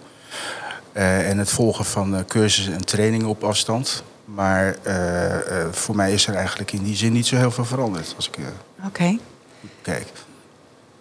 en 0.94 1.38
het 1.38 1.50
volgen 1.50 1.86
van 1.86 2.26
cursussen 2.28 2.74
en 2.74 2.86
trainingen 2.86 3.28
op 3.28 3.44
afstand. 3.44 4.04
Maar 4.34 4.76
uh, 4.88 5.30
uh, 5.34 5.40
voor 5.72 5.96
mij 5.96 6.14
is 6.14 6.28
er 6.28 6.36
eigenlijk 6.36 6.72
in 6.72 6.84
die 6.84 6.96
zin 6.96 7.14
niet 7.14 7.28
zo 7.28 7.36
heel 7.36 7.52
veel 7.52 7.66
veranderd. 7.66 8.14
Als 8.16 8.28
ik 8.28 8.38
uh, 8.38 8.46
Oké. 8.78 8.88
Okay. 8.88 9.20
kijk. 9.82 10.08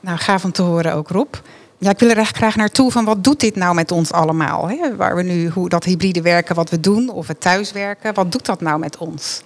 Nou, 0.01 0.19
gaaf 0.19 0.45
om 0.45 0.53
te 0.53 0.63
horen 0.63 0.95
ook, 0.95 1.09
Rob. 1.09 1.35
Ja, 1.79 1.91
ik 1.91 1.99
wil 1.99 2.11
er 2.11 2.19
echt 2.19 2.37
graag 2.37 2.57
naartoe 2.57 2.91
van 2.91 3.05
wat 3.05 3.25
doet 3.25 3.41
dit 3.41 3.57
nou 3.57 3.75
met 3.75 3.93
ons 3.93 4.13
allemaal? 4.13 4.69
Hè? 4.69 4.97
Waar 4.97 5.17
we 5.17 5.23
nu, 5.23 5.49
hoe 5.49 5.69
dat 5.69 5.85
hybride 5.85 6.23
werken 6.23 6.55
wat 6.55 6.71
we 6.71 6.81
doen, 6.81 7.09
of 7.09 7.27
het 7.27 7.41
thuiswerken, 7.41 8.15
wat 8.15 8.33
doet 8.33 8.47
dat 8.47 8.61
nou 8.61 8.79
met 8.79 8.97
ons? 8.97 9.43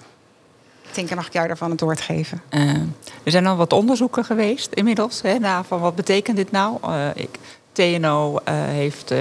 Tinker, 0.90 1.16
mag 1.16 1.26
ik 1.26 1.32
jou 1.32 1.46
daarvan 1.46 1.70
het 1.70 1.80
woord 1.80 2.00
geven? 2.00 2.42
Uh, 2.50 2.70
er 3.22 3.30
zijn 3.30 3.46
al 3.46 3.56
wat 3.56 3.72
onderzoeken 3.72 4.24
geweest 4.24 4.72
inmiddels. 4.72 5.22
Hè, 5.22 5.38
naar 5.38 5.64
van 5.64 5.80
wat 5.80 5.94
betekent 5.94 6.36
dit 6.36 6.50
nou? 6.50 6.76
Uh, 6.84 7.06
ik, 7.14 7.38
TNO 7.72 8.32
uh, 8.32 8.38
heeft 8.54 9.14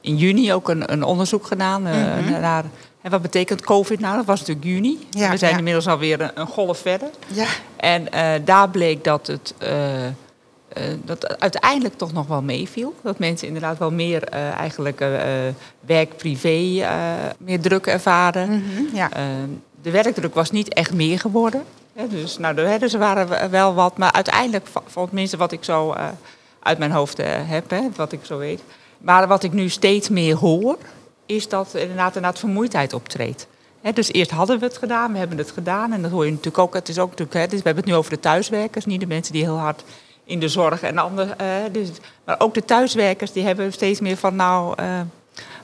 in 0.00 0.16
juni 0.16 0.52
ook 0.52 0.68
een, 0.68 0.92
een 0.92 1.02
onderzoek 1.02 1.46
gedaan 1.46 1.80
mm 1.80 1.88
-hmm. 1.88 2.40
naar 2.40 2.64
en 3.04 3.10
wat 3.10 3.22
betekent 3.22 3.60
COVID 3.60 4.00
nou? 4.00 4.16
Dat 4.16 4.24
was 4.24 4.38
natuurlijk 4.38 4.66
juni. 4.66 4.98
Ja, 5.10 5.30
we 5.30 5.36
zijn 5.36 5.50
ja. 5.50 5.58
inmiddels 5.58 5.86
alweer 5.86 6.20
een, 6.20 6.30
een 6.34 6.46
golf 6.46 6.78
verder. 6.78 7.08
Ja. 7.26 7.46
En 7.76 8.06
uh, 8.14 8.30
daar 8.44 8.68
bleek 8.70 9.04
dat 9.04 9.26
het 9.26 9.54
uh, 9.62 10.04
uh, 10.04 10.10
dat 11.04 11.40
uiteindelijk 11.40 11.96
toch 11.96 12.12
nog 12.12 12.26
wel 12.26 12.42
meeviel. 12.42 12.94
Dat 13.02 13.18
mensen 13.18 13.46
inderdaad 13.46 13.78
wel 13.78 13.90
meer 13.90 14.28
eigenlijk 14.28 15.04
werk-privé 15.80 16.86
meer 17.38 17.60
druk 17.60 17.86
ervaren. 17.86 18.50
Mm 18.50 18.64
-hmm, 18.76 18.88
ja. 18.92 19.08
de 19.82 19.90
werkdruk 19.90 20.34
was 20.34 20.50
niet 20.50 20.74
echt 20.74 20.92
meer 20.92 21.18
geworden. 21.18 21.64
Hè, 21.92 22.08
dus 22.08 22.38
nou, 22.38 22.78
dus 22.78 22.92
er 22.92 22.98
waren 22.98 23.50
wel 23.50 23.74
wat. 23.74 23.98
Maar 23.98 24.12
uiteindelijk, 24.12 24.66
van 24.86 25.06
tenminste 25.06 25.36
wat 25.36 25.52
ik 25.52 25.64
zo 25.64 25.94
uit 26.60 26.78
mijn 26.78 26.92
hoofd 26.92 27.18
heb, 27.26 27.70
hè, 27.70 27.80
wat 27.96 28.12
ik 28.12 28.20
zo 28.22 28.38
weet. 28.38 28.62
Maar 28.98 29.26
wat 29.26 29.42
ik 29.42 29.52
nu 29.52 29.68
steeds 29.68 30.08
meer 30.08 30.36
hoor, 30.36 30.78
is 31.26 31.48
dat 31.48 31.74
inderdaad, 31.74 32.16
inderdaad 32.16 32.38
vermoeidheid 32.38 32.92
optreedt. 32.92 33.46
He, 33.80 33.92
dus 33.92 34.12
eerst 34.12 34.30
hadden 34.30 34.58
we 34.58 34.64
het 34.64 34.78
gedaan, 34.78 35.12
we 35.12 35.18
hebben 35.18 35.38
het 35.38 35.50
gedaan. 35.50 35.92
En 35.92 36.02
dat 36.02 36.10
hoor 36.10 36.24
je 36.24 36.30
natuurlijk 36.30 36.58
ook. 36.58 36.74
Het 36.74 36.88
is 36.88 36.98
ook 36.98 37.10
natuurlijk, 37.10 37.38
he, 37.38 37.46
dus 37.46 37.58
we 37.58 37.64
hebben 37.64 37.84
het 37.84 37.92
nu 37.92 37.98
over 37.98 38.10
de 38.10 38.20
thuiswerkers, 38.20 38.84
niet 38.84 39.00
de 39.00 39.06
mensen 39.06 39.32
die 39.32 39.42
heel 39.42 39.58
hard 39.58 39.84
in 40.24 40.40
de 40.40 40.48
zorg 40.48 40.82
en 40.82 40.98
andere. 40.98 41.36
Uh, 41.40 41.46
dus, 41.72 41.88
maar 42.24 42.40
ook 42.40 42.54
de 42.54 42.64
thuiswerkers 42.64 43.32
die 43.32 43.44
hebben 43.44 43.72
steeds 43.72 44.00
meer 44.00 44.16
van 44.16 44.36
nou. 44.36 44.82
Uh, 44.82 45.00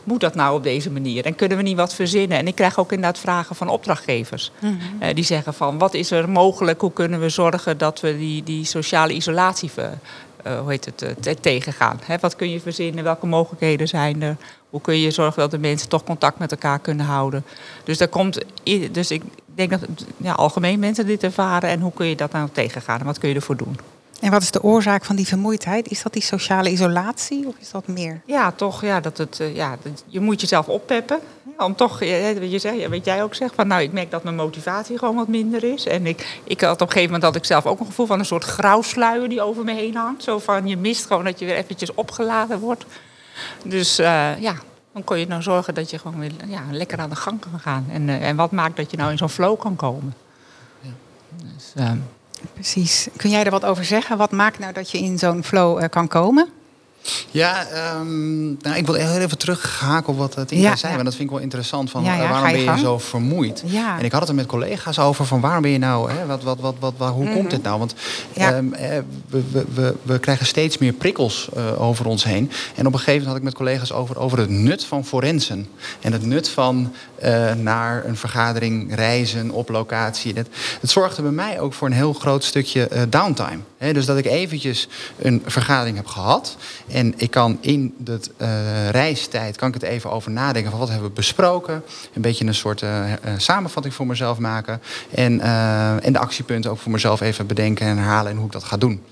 moet 0.04 0.20
dat 0.20 0.34
nou 0.34 0.56
op 0.56 0.62
deze 0.62 0.90
manier? 0.90 1.24
En 1.24 1.34
kunnen 1.34 1.56
we 1.56 1.62
niet 1.62 1.76
wat 1.76 1.94
verzinnen? 1.94 2.38
En 2.38 2.46
ik 2.46 2.54
krijg 2.54 2.78
ook 2.78 2.92
inderdaad 2.92 3.18
vragen 3.18 3.56
van 3.56 3.68
opdrachtgevers. 3.68 4.52
Mm 4.58 4.78
-hmm. 4.78 5.08
uh, 5.08 5.14
die 5.14 5.24
zeggen 5.24 5.54
van 5.54 5.78
wat 5.78 5.94
is 5.94 6.10
er 6.10 6.28
mogelijk? 6.28 6.80
Hoe 6.80 6.92
kunnen 6.92 7.20
we 7.20 7.28
zorgen 7.28 7.78
dat 7.78 8.00
we 8.00 8.18
die, 8.18 8.42
die 8.42 8.64
sociale 8.64 9.12
isolatie 9.12 9.70
ver, 9.70 9.98
hoe 10.44 10.70
heet 10.70 10.84
het, 10.84 11.02
uh, 11.26 11.34
tegengaan. 11.34 12.00
Wat 12.20 12.36
kun 12.36 12.50
je 12.50 12.60
verzinnen? 12.60 13.04
Welke 13.04 13.26
mogelijkheden 13.26 13.88
zijn 13.88 14.22
er? 14.22 14.36
Hoe 14.70 14.80
kun 14.80 14.98
je 14.98 15.10
zorgen 15.10 15.40
dat 15.40 15.50
de 15.50 15.58
mensen 15.58 15.88
toch 15.88 16.04
contact 16.04 16.38
met 16.38 16.50
elkaar 16.50 16.78
kunnen 16.78 17.06
houden? 17.06 17.44
Dus, 17.84 17.98
daar 17.98 18.08
komt, 18.08 18.44
dus 18.90 19.10
ik 19.10 19.22
denk 19.54 19.70
dat 19.70 19.80
ja, 20.16 20.32
algemeen 20.32 20.78
mensen 20.78 21.06
dit 21.06 21.22
ervaren. 21.22 21.70
En 21.70 21.80
hoe 21.80 21.92
kun 21.92 22.06
je 22.06 22.16
dat 22.16 22.32
nou 22.32 22.48
tegengaan? 22.52 23.00
En 23.00 23.06
wat 23.06 23.18
kun 23.18 23.28
je 23.28 23.34
ervoor 23.34 23.56
doen? 23.56 23.78
En 24.20 24.30
wat 24.30 24.42
is 24.42 24.50
de 24.50 24.62
oorzaak 24.62 25.04
van 25.04 25.16
die 25.16 25.26
vermoeidheid? 25.26 25.88
Is 25.88 26.02
dat 26.02 26.12
die 26.12 26.22
sociale 26.22 26.70
isolatie 26.70 27.46
of 27.46 27.54
is 27.58 27.70
dat 27.70 27.86
meer? 27.86 28.20
Ja, 28.24 28.52
toch. 28.52 28.82
Ja, 28.82 29.00
dat 29.00 29.18
het, 29.18 29.40
ja, 29.54 29.76
dat, 29.82 30.04
je 30.06 30.20
moet 30.20 30.40
jezelf 30.40 30.68
oppeppen. 30.68 31.18
Om 31.58 31.74
toch, 31.76 32.00
je 32.00 32.58
zegt, 32.58 32.88
weet 32.88 33.04
jij 33.04 33.22
ook 33.22 33.34
zegt, 33.34 33.54
van 33.54 33.66
nou, 33.66 33.82
ik 33.82 33.92
merk 33.92 34.10
dat 34.10 34.22
mijn 34.22 34.36
motivatie 34.36 34.98
gewoon 34.98 35.14
wat 35.14 35.28
minder 35.28 35.64
is. 35.64 35.86
En 35.86 36.06
ik, 36.06 36.40
ik 36.44 36.60
had 36.60 36.72
op 36.72 36.80
een 36.80 36.86
gegeven 36.86 37.12
moment 37.12 37.22
had 37.22 37.36
ik 37.36 37.44
zelf 37.44 37.66
ook 37.66 37.80
een 37.80 37.86
gevoel 37.86 38.06
van 38.06 38.18
een 38.18 38.24
soort 38.24 38.44
grauwsluier 38.44 39.28
die 39.28 39.42
over 39.42 39.64
me 39.64 39.74
heen 39.74 39.96
hangt. 39.96 40.22
Zo 40.22 40.38
van, 40.38 40.66
je 40.66 40.76
mist 40.76 41.06
gewoon 41.06 41.24
dat 41.24 41.38
je 41.38 41.44
weer 41.44 41.56
eventjes 41.56 41.94
opgeladen 41.94 42.58
wordt. 42.58 42.84
Dus 43.64 44.00
uh, 44.00 44.40
ja, 44.40 44.54
dan 44.92 45.04
kon 45.04 45.18
je 45.18 45.26
nou 45.26 45.42
zorgen 45.42 45.74
dat 45.74 45.90
je 45.90 45.98
gewoon 45.98 46.18
weer 46.18 46.32
ja, 46.46 46.62
lekker 46.70 46.98
aan 46.98 47.10
de 47.10 47.16
gang 47.16 47.40
kan 47.40 47.60
gaan. 47.60 47.86
En, 47.90 48.08
uh, 48.08 48.28
en 48.28 48.36
wat 48.36 48.50
maakt 48.50 48.76
dat 48.76 48.90
je 48.90 48.96
nou 48.96 49.10
in 49.10 49.18
zo'n 49.18 49.28
flow 49.28 49.60
kan 49.60 49.76
komen. 49.76 50.14
Ja. 50.80 50.90
Dus, 51.54 51.72
uh, 51.76 51.90
Precies. 52.54 53.08
Kun 53.16 53.30
jij 53.30 53.44
er 53.44 53.50
wat 53.50 53.64
over 53.64 53.84
zeggen? 53.84 54.16
Wat 54.16 54.30
maakt 54.30 54.58
nou 54.58 54.72
dat 54.72 54.90
je 54.90 54.98
in 54.98 55.18
zo'n 55.18 55.44
flow 55.44 55.88
kan 55.88 56.08
komen? 56.08 56.48
Ja, 57.30 57.66
ehm, 57.66 58.44
nou, 58.46 58.76
ik 58.76 58.86
wil 58.86 58.94
heel 58.94 59.20
even 59.20 59.38
terughaken 59.38 60.12
op 60.12 60.18
wat 60.18 60.34
het 60.34 60.50
Ja, 60.50 60.76
zei. 60.76 60.90
ja. 60.92 60.98
Want 60.98 61.04
dat 61.04 61.14
vind 61.14 61.28
ik 61.28 61.34
wel 61.34 61.44
interessant. 61.44 61.90
Van, 61.90 62.02
Ja, 62.04 62.14
ja, 62.14 62.22
eh, 62.22 62.30
waarom 62.30 62.52
ben 62.52 62.60
je 62.74 62.78
zo 62.78 62.98
vermoeid? 62.98 63.62
En 63.98 64.04
ik 64.04 64.12
had 64.12 64.20
het 64.20 64.28
er 64.28 64.34
met 64.34 64.46
collega's 64.46 64.98
over 64.98 65.26
van 65.26 65.40
waarom 65.40 65.62
ben 65.62 65.70
je 65.70 65.78
nou... 65.78 66.10
Hè, 66.12 66.26
wat, 66.26 66.42
wat, 66.42 66.58
wat, 66.60 66.74
wat, 66.96 67.10
hoe 67.12 67.30
komt 67.32 67.50
dit 67.50 67.62
nou? 67.62 67.78
Want 67.78 67.94
Mhm. 68.34 68.40
Ehm, 68.40 68.72
eh, 68.72 68.98
we, 69.28 69.42
we, 69.52 69.64
we, 69.74 69.94
we 70.02 70.18
krijgen 70.18 70.46
steeds 70.46 70.78
meer 70.78 70.92
prikkels 70.92 71.48
eh, 71.56 71.82
over 71.82 72.06
ons 72.06 72.24
heen. 72.24 72.50
En 72.74 72.86
op 72.86 72.92
een 72.92 72.98
gegeven 72.98 73.12
moment 73.12 73.26
had 73.26 73.36
ik 73.36 73.42
met 73.42 73.54
collega's 73.54 73.92
over, 73.92 74.18
over 74.18 74.38
het 74.38 74.50
nut 74.50 74.84
van 74.84 75.04
forensen. 75.04 75.66
En 76.00 76.12
het 76.12 76.24
nut 76.26 76.48
van 76.48 76.92
naar 77.56 78.04
een 78.04 78.16
vergadering 78.16 78.94
reizen 78.94 79.50
op 79.50 79.68
locatie. 79.68 80.32
Het, 80.34 80.48
het 80.80 80.90
zorgde 80.90 81.22
bij 81.22 81.30
mij 81.30 81.60
ook 81.60 81.72
voor 81.74 81.88
een 81.88 81.94
heel 81.94 82.12
groot 82.12 82.44
stukje 82.44 82.88
downtime. 83.08 83.58
Dus 83.80 84.06
dat 84.06 84.18
ik 84.18 84.26
eventjes 84.26 84.88
een 85.18 85.42
vergadering 85.46 85.96
heb 85.96 86.06
gehad. 86.06 86.56
En 86.88 87.14
ik 87.16 87.30
kan 87.30 87.58
in 87.60 87.94
de 87.98 88.20
eh, 88.36 88.88
reistijd 88.88 89.56
kan 89.56 89.68
ik 89.68 89.74
het 89.74 89.82
even 89.82 90.10
over 90.10 90.30
nadenken 90.30 90.70
van 90.70 90.80
wat 90.80 90.88
hebben 90.88 91.08
we 91.08 91.14
besproken. 91.14 91.82
Een 92.14 92.22
beetje 92.22 92.46
een 92.46 92.54
soort 92.54 92.82
eh, 92.82 93.12
eh, 93.12 93.18
samenvatting 93.36 93.94
voor 93.94 94.06
mezelf 94.06 94.38
maken. 94.38 94.80
En, 95.14 95.40
en 96.02 96.12
de 96.12 96.18
actiepunten 96.18 96.70
ook 96.70 96.78
voor 96.78 96.92
mezelf 96.92 97.20
even 97.20 97.46
bedenken 97.46 97.86
en 97.86 97.96
herhalen 97.96 98.30
en 98.30 98.36
hoe 98.36 98.46
ik 98.46 98.52
dat 98.52 98.64
ga 98.64 98.76
doen. 98.76 99.02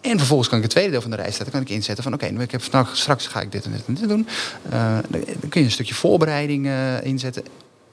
En 0.00 0.18
vervolgens 0.18 0.48
kan 0.48 0.58
ik 0.58 0.64
het 0.64 0.72
tweede 0.72 0.90
deel 0.90 1.00
van 1.00 1.10
de 1.10 1.16
reistijd 1.16 1.50
kan 1.50 1.60
ik 1.60 1.68
inzetten 1.68 2.04
van 2.04 2.14
oké, 2.14 2.26
nu 2.26 2.40
ik 2.40 2.50
heb 2.50 2.62
nou, 2.70 2.86
straks 2.92 3.26
ga 3.26 3.40
ik 3.40 3.52
dit 3.52 3.64
en 3.64 3.72
dit 3.72 3.82
en 3.86 3.94
dit 3.94 4.08
doen. 4.08 4.26
Dan 5.08 5.48
kun 5.48 5.60
je 5.60 5.66
een 5.66 5.70
stukje 5.70 5.94
voorbereiding 5.94 6.68
inzetten. 7.02 7.44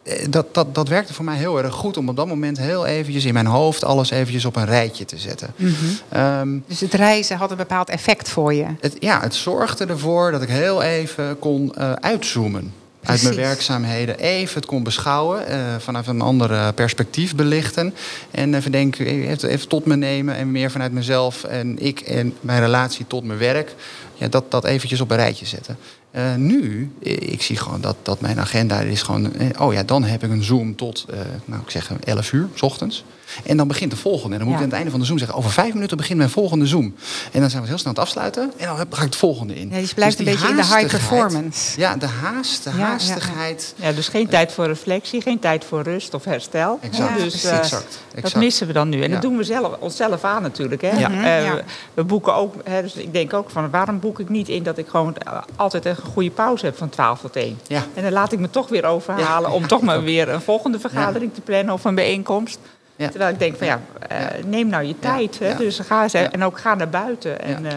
Eh, 0.10 0.26
Dat, 0.30 0.54
dat, 0.54 0.76
dat 0.76 0.88
werkte 0.88 1.14
voor 1.14 1.26
mij 1.26 1.38
heel 1.38 1.64
erg 1.64 1.74
goed 1.74 1.98
om 1.98 2.10
op 2.10 2.16
dat 2.16 2.28
moment 2.28 2.58
heel 2.58 2.86
eventjes 2.86 3.26
in 3.26 3.34
mijn 3.34 3.46
hoofd 3.46 3.84
alles 3.84 4.10
eventjes 4.10 4.46
op 4.46 4.56
een 4.56 4.66
rijtje 4.66 5.06
te 5.06 5.18
zetten. 5.18 5.54
Ehm, 6.10 6.58
Dus 6.68 6.80
het 6.80 6.94
reizen 6.94 7.38
had 7.38 7.52
een 7.52 7.58
bepaald 7.58 7.90
effect 7.90 8.30
voor 8.30 8.54
je. 8.54 8.66
het, 8.80 8.96
ja, 9.00 9.22
het 9.22 9.36
zorgde 9.36 9.86
ervoor 9.86 10.32
dat 10.32 10.42
ik 10.42 10.50
heel 10.50 10.82
even 10.82 11.40
kon 11.40 11.76
eh, 11.76 11.92
uitzoomen. 11.92 12.74
Uit 13.04 13.24
mijn 13.24 13.36
werkzaamheden 13.36 14.20
even 14.20 14.56
het 14.56 14.66
kon 14.66 14.84
beschouwen, 14.84 15.48
eh, 15.48 15.58
vanuit 15.78 16.08
een 16.08 16.22
ander 16.22 16.74
perspectief 16.74 17.36
belichten. 17.36 17.94
En 18.32 18.54
even 18.54 18.72
denken, 18.72 19.06
even, 19.06 19.50
even 19.50 19.68
tot 19.68 19.86
me 19.86 19.96
nemen 19.96 20.36
en 20.36 20.52
meer 20.52 20.72
vanuit 20.72 20.92
mezelf 20.92 21.44
en 21.44 21.80
ik 21.80 22.00
en 22.00 22.34
mijn 22.42 22.60
relatie 22.62 23.06
tot 23.08 23.24
mijn 23.24 23.40
werk. 23.40 23.76
Ja, 24.14 24.28
dat, 24.28 24.52
dat 24.52 24.66
eventjes 24.66 25.02
op 25.02 25.12
een 25.12 25.18
rijtje 25.18 25.46
zetten. 25.46 25.78
Eh, 26.12 26.36
nu, 26.36 26.92
eh, 27.04 27.32
ik 27.32 27.42
zie 27.42 27.58
gewoon 27.58 27.82
dat, 27.82 27.96
dat 28.04 28.22
mijn 28.22 28.40
agenda 28.40 28.80
is 28.80 29.02
gewoon... 29.02 29.34
eh, 29.34 29.62
oh 29.62 29.74
ja, 29.74 29.84
dan 29.84 30.04
heb 30.04 30.24
ik 30.24 30.32
een 30.32 30.44
Zoom 30.44 30.76
tot, 30.76 31.06
nou 31.46 31.62
ik 31.62 31.70
zeg 31.70 31.92
11 32.04 32.32
uur, 32.32 32.48
s 32.54 32.62
ochtends. 32.62 33.04
En 33.46 33.58
dan 33.58 33.68
begint 33.68 33.92
de 33.92 33.98
volgende. 33.98 34.34
En 34.34 34.40
dan 34.40 34.48
moet 34.50 34.58
Ja. 34.58 34.58
ik 34.58 34.64
aan 34.66 34.70
het 34.70 34.76
einde 34.76 34.92
van 34.92 35.00
de 35.00 35.06
Zoom 35.06 35.18
zeggen... 35.18 35.38
over 35.38 35.52
vijf 35.52 35.74
minuten 35.74 35.98
begint 35.98 36.18
mijn 36.18 36.30
volgende 36.30 36.66
Zoom. 36.68 36.96
En 37.32 37.40
dan 37.42 37.50
zijn 37.50 37.62
we 37.62 37.68
heel 37.68 37.78
snel 37.78 37.94
aan 37.94 38.00
het 38.00 38.04
afsluiten. 38.08 38.52
En 38.58 38.66
dan 38.68 38.76
ga 38.78 38.82
ik 38.84 38.94
het 39.00 39.16
volgende 39.16 39.56
in. 39.56 39.70
Ja, 39.70 39.80
dus 39.80 39.90
je 39.90 39.96
blijft 39.96 40.20
een 40.20 40.26
beetje 40.26 40.48
in 40.48 40.56
de 40.56 40.66
high 40.66 40.86
performance. 40.88 41.80
Ja, 41.80 41.96
de 41.98 42.06
haast, 42.06 42.64
de 42.64 42.70
Ja, 42.70 42.76
ja, 42.78 42.82
ja. 42.84 42.90
haastigheid. 42.92 43.74
Ja, 43.76 43.92
dus 43.92 44.08
geen 44.08 44.28
tijd 44.28 44.52
voor 44.52 44.66
reflectie, 44.66 45.22
geen 45.22 45.40
tijd 45.40 45.66
voor 45.66 45.82
rust 45.82 46.14
of 46.14 46.24
herstel. 46.24 46.78
Exact, 46.82 47.18
Ja, 47.18 47.24
dus, 47.24 47.44
eh, 47.44 47.58
exact, 47.58 48.00
Dat 48.22 48.36
missen 48.36 48.68
we 48.68 48.74
dan 48.74 48.90
nu. 48.90 49.02
En 49.02 49.08
Ja. 49.08 49.14
dat 49.14 49.22
doen 49.22 49.38
we 49.38 49.44
zelf, 49.44 49.76
onszelf 49.80 50.24
aan 50.24 50.42
natuurlijk. 50.42 50.82
Hè? 50.82 50.90
Ja. 51.00 51.08
Mhm, 51.10 51.24
Eh, 51.24 51.46
ja. 51.46 51.62
we- 51.94 52.04
boeken 52.04 52.36
ook, 52.36 52.54
hè, 52.64 52.82
dus 52.82 52.94
ik 52.94 53.14
denk 53.14 53.34
ook 53.34 53.50
van 53.50 53.70
waarom 53.70 54.00
boek 54.00 54.20
ik 54.20 54.30
niet 54.30 54.48
in 54.50 54.64
dat 54.64 54.78
ik 54.78 54.88
gewoon 54.88 55.16
eh, 55.18 55.34
altijd 55.56 55.86
een 55.86 55.96
goede 55.96 56.30
pauze 56.32 56.66
heb 56.66 56.78
van 56.78 56.90
12 56.90 57.20
tot 57.22 57.36
1. 57.36 57.60
Ja. 57.68 57.84
En 57.94 58.04
dan 58.04 58.12
laat 58.12 58.32
ik 58.32 58.40
me 58.40 58.50
toch 58.50 58.70
weer 58.70 58.86
overhalen 58.86 59.50
Ja. 59.50 59.56
om 59.56 59.68
toch 59.68 59.82
maar 59.90 60.04
weer 60.04 60.30
een 60.30 60.42
volgende 60.42 60.80
vergadering 60.80 61.34
te 61.34 61.42
plannen 61.42 61.74
of 61.74 61.84
een 61.84 61.96
bijeenkomst. 61.96 62.60
Ja. 63.00 63.10
Terwijl 63.10 63.34
ik 63.34 63.40
denk 63.40 63.58
van 63.58 63.68
ja, 63.68 63.82
eh, 64.08 64.18
neem 64.46 64.68
nou 64.68 64.84
je 64.84 65.00
tijd. 65.00 65.40
Hè? 65.40 65.48
Ja. 65.50 65.58
Dus 65.58 65.80
ga 65.80 66.04
eens. 66.04 66.14
En 66.14 66.44
ook 66.44 66.60
ga 66.60 66.76
naar 66.76 66.90
buiten. 66.90 67.42
En, 67.42 67.66
eh, 67.66 67.74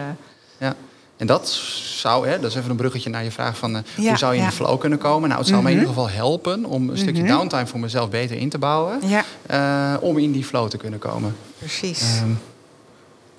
Ja. 0.57 0.73
En 1.17 1.27
dat 1.27 1.47
zou, 1.83 2.27
hè, 2.27 2.39
dat 2.39 2.49
is 2.51 2.57
even 2.57 2.69
een 2.69 2.75
bruggetje 2.75 3.09
naar 3.09 3.23
je 3.23 3.31
vraag 3.31 3.57
van... 3.57 3.75
eh, 3.75 3.81
Ja, 3.95 4.07
hoe 4.09 4.17
zou 4.17 4.31
je 4.31 4.37
in 4.37 4.43
ja. 4.43 4.49
de 4.49 4.55
flow 4.55 4.79
kunnen 4.79 4.99
komen? 4.99 5.27
Nou, 5.29 5.39
het 5.41 5.49
zou 5.49 5.61
me 5.61 5.69
Mhm. 5.69 5.77
in 5.77 5.85
ieder 5.85 5.95
geval 5.95 6.09
helpen 6.15 6.65
om 6.65 6.89
een 6.89 6.97
stukje 6.97 7.23
downtime 7.23 7.65
voor 7.67 7.79
mezelf 7.79 8.09
beter 8.09 8.37
in 8.37 8.49
te 8.49 8.57
bouwen. 8.57 8.99
Ja, 9.07 9.23
eh, 9.47 10.03
om 10.03 10.17
in 10.17 10.31
die 10.31 10.43
flow 10.45 10.67
te 10.69 10.77
kunnen 10.77 10.99
komen. 10.99 11.35
precies. 11.59 12.01
Ehm, 12.21 12.29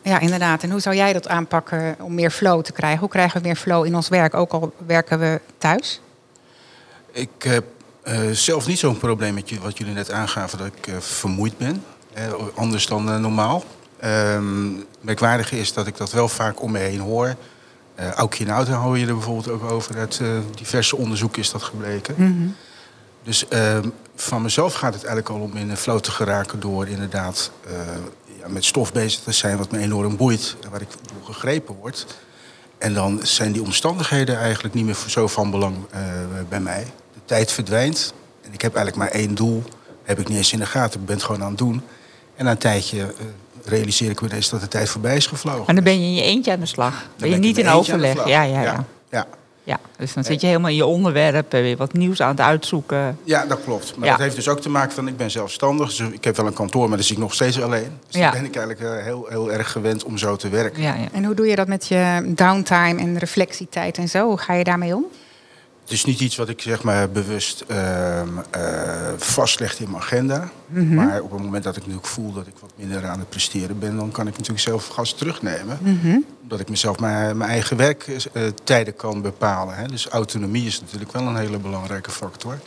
Ja, 0.03 0.19
inderdaad. 0.21 0.63
En 0.63 0.71
hoe 0.71 0.81
zou 0.81 0.97
jij 0.97 1.13
dat 1.13 1.29
aanpakken 1.29 1.97
om 2.01 2.15
meer 2.15 2.31
flow 2.31 2.63
te 2.63 2.73
krijgen? 2.73 2.99
Hoe 3.01 3.09
krijgen 3.09 3.41
we 3.41 3.47
meer 3.47 3.57
flow 3.57 3.85
in 3.87 3.95
ons 3.95 4.09
werk, 4.09 4.35
ook 4.35 4.53
al 4.53 4.73
werken 4.87 5.19
we 5.19 5.41
thuis? 5.59 6.01
Ik 7.13 7.29
heb 7.39 7.65
eh, 8.05 8.31
zelf 8.31 8.67
niet 8.67 8.79
zo'n 8.79 8.99
probleem 8.99 9.35
met 9.35 9.59
wat 9.59 9.79
jullie 9.79 9.95
net 9.95 10.11
aangaven, 10.11 10.59
dat 10.59 10.67
ik 10.67 10.87
eh, 10.87 10.95
vermoeid 10.99 11.59
ben. 11.59 11.85
Eh, 12.13 12.33
anders 12.55 12.87
dan 12.87 13.21
normaal. 13.21 13.65
Ehm 13.99 14.73
merkwaardige 15.01 15.59
is 15.59 15.73
dat 15.73 15.87
ik 15.87 15.97
dat 15.97 16.13
wel 16.13 16.29
vaak 16.29 16.63
om 16.63 16.71
me 16.71 16.79
heen 16.79 17.01
hoor. 17.01 17.37
Eh 17.95 18.11
Aukje 18.11 18.45
en 18.45 18.51
Auto 18.51 18.73
hoor 18.73 18.99
je 18.99 19.07
er 19.07 19.15
bijvoorbeeld 19.15 19.49
ook 19.49 19.71
over. 19.71 19.99
Uit 19.99 20.21
diverse 20.55 20.97
onderzoeken 20.97 21.43
is 21.43 21.51
dat 21.51 21.63
gebleken. 21.63 22.15
Dus 23.23 23.49
ehm, 23.49 23.89
van 24.15 24.43
mezelf 24.43 24.75
gaat 24.75 24.95
het 24.95 25.05
eigenlijk 25.05 25.29
al 25.29 25.41
om 25.41 25.57
in 25.57 25.69
de 25.69 25.77
flow 25.77 26.01
te 26.01 26.11
geraken 26.11 26.61
door 26.61 26.89
inderdaad 26.89 27.51
ja, 28.41 28.49
met 28.49 28.65
stof 28.65 28.93
bezig 28.93 29.21
te 29.21 29.33
zijn 29.33 29.57
wat 29.57 29.71
me 29.71 29.79
enorm 29.79 30.17
boeit 30.17 30.57
en 30.63 30.71
waar 30.71 30.81
ik 30.81 30.89
door 30.91 31.35
gegrepen 31.35 31.75
word. 31.75 32.07
En 32.79 32.95
dan 32.95 33.21
zijn 33.23 33.53
die 33.53 33.63
omstandigheden 33.63 34.39
eigenlijk 34.39 34.75
niet 34.75 34.85
meer 34.85 34.97
zo 35.07 35.27
van 35.27 35.51
belang 35.51 35.77
bij 36.49 36.61
mij. 36.61 36.87
Tijd 37.25 37.53
verdwijnt 37.53 38.15
en 38.43 38.53
ik 38.53 38.61
heb 38.63 38.75
eigenlijk 38.77 39.05
maar 39.11 39.21
één 39.21 39.35
doel. 39.35 39.63
Heb 40.03 40.19
ik 40.19 40.29
niet 40.29 40.37
eens 40.37 40.53
in 40.53 40.59
de 40.59 40.67
gaten, 40.67 41.01
ik 41.01 41.07
ben 41.07 41.15
het 41.17 41.25
gewoon 41.25 41.43
aan 41.43 41.49
het 41.49 41.59
doen. 41.59 41.83
En 42.37 42.45
na 42.45 42.51
een 42.51 42.59
tijdje 42.59 43.01
eh, 43.03 43.07
realiseer 43.65 44.11
ik 44.11 44.21
me 44.21 44.29
ineens 44.29 44.49
dat 44.49 44.61
de 44.61 44.69
tijd 44.69 44.89
voorbij 44.89 45.17
is 45.17 45.27
gevlogen. 45.27 45.67
en 45.67 45.75
dan 45.75 45.85
ben 45.85 46.01
je 46.01 46.07
in 46.07 46.15
je 46.15 46.23
eentje 46.23 46.53
aan 46.53 46.61
de 46.61 46.67
slag. 46.67 46.93
Ben 46.93 47.11
Dan 47.17 47.29
je 47.29 47.35
ik 47.35 47.41
niet 47.41 47.59
in 47.59 47.69
overleg. 47.69 48.27
Ja, 48.27 48.43
ja, 48.43 48.43
ja. 48.43 48.63
ja. 48.63 48.85
ja. 49.11 49.27
Ja, 49.67 49.79
dus 49.97 50.13
dan 50.15 50.25
zit 50.25 50.41
je 50.41 50.47
helemaal 50.47 50.71
in 50.71 50.77
je 50.77 50.87
onderwerp, 50.87 51.47
ben 51.49 51.63
je 51.63 51.77
wat 51.77 51.93
nieuws 51.93 52.21
aan 52.21 52.29
het 52.29 52.41
uitzoeken. 52.41 53.19
Ja, 53.25 53.47
dat 53.47 53.61
klopt. 53.65 53.97
Maar 53.97 54.05
Ja. 54.09 54.13
dat 54.13 54.21
heeft 54.23 54.37
dus 54.37 54.49
ook 54.49 54.61
te 54.61 54.69
maken 54.69 54.93
van 54.93 55.09
ik 55.09 55.17
ben 55.17 55.31
zelfstandig. 55.31 55.89
Dus 55.89 56.01
ik 56.13 56.25
heb 56.25 56.37
wel 56.37 56.47
een 56.47 56.53
kantoor, 56.53 56.89
maar 56.89 56.97
dan 56.97 57.07
zit 57.07 57.17
ik 57.17 57.23
nog 57.23 57.35
steeds 57.35 57.61
alleen. 57.61 57.99
Dus 58.07 58.21
Ja. 58.21 58.31
dan 58.31 58.41
ben 58.41 58.49
ik 58.51 58.57
eigenlijk 58.57 58.97
eh, 58.99 59.05
heel, 59.05 59.27
heel 59.29 59.53
erg 59.53 59.71
gewend 59.73 60.05
om 60.05 60.19
zo 60.19 60.37
te 60.37 60.49
werken. 60.49 60.83
Ja, 60.83 60.95
ja. 60.95 61.07
En 61.13 61.25
hoe 61.25 61.35
doe 61.35 61.47
je 61.47 61.57
dat 61.57 61.69
met 61.69 61.87
je 61.87 62.33
downtime 62.35 63.01
en 63.01 63.19
reflectietijd 63.19 63.99
en 63.99 64.09
zo? 64.09 64.27
Hoe 64.27 64.39
ga 64.39 64.53
je 64.55 64.65
daarmee 64.65 64.95
om? 64.95 65.05
Het 65.85 65.93
is 65.93 66.05
niet 66.05 66.21
iets 66.21 66.37
wat 66.37 66.49
ik 66.49 66.61
zeg 66.61 66.83
maar 66.83 67.11
bewust 67.11 67.65
eh, 67.67 68.23
vastleg 69.17 69.81
in 69.81 69.91
mijn 69.91 70.03
agenda. 70.03 70.51
Mhm. 70.67 70.95
Maar 70.95 71.21
op 71.21 71.31
het 71.31 71.43
moment 71.43 71.65
dat 71.65 71.77
ik 71.77 71.83
natuurlijk 71.83 72.09
voel 72.09 72.33
dat 72.33 72.47
ik 72.47 72.55
wat 72.61 72.73
minder 72.77 73.07
aan 73.07 73.19
het 73.19 73.29
presteren 73.29 73.79
ben, 73.79 73.97
dan 73.97 74.11
kan 74.11 74.27
ik 74.27 74.33
natuurlijk 74.33 74.61
zelf 74.61 74.87
gas 74.87 75.15
terugnemen. 75.15 75.79
Mhm. 75.81 76.19
Omdat 76.43 76.61
ik 76.61 76.69
mezelf 76.69 76.99
mijn, 76.99 77.37
mijn 77.37 77.51
eigen 77.51 77.77
werktijden 77.77 78.97
kan 78.97 79.23
bepalen. 79.23 79.75
Hè. 79.75 79.87
Dus 79.87 80.09
autonomie 80.09 80.67
is 80.67 80.81
natuurlijk 80.81 81.13
wel 81.13 81.23
een 81.23 81.37
hele 81.37 81.59
belangrijke 81.59 82.11
factor. 82.11 82.59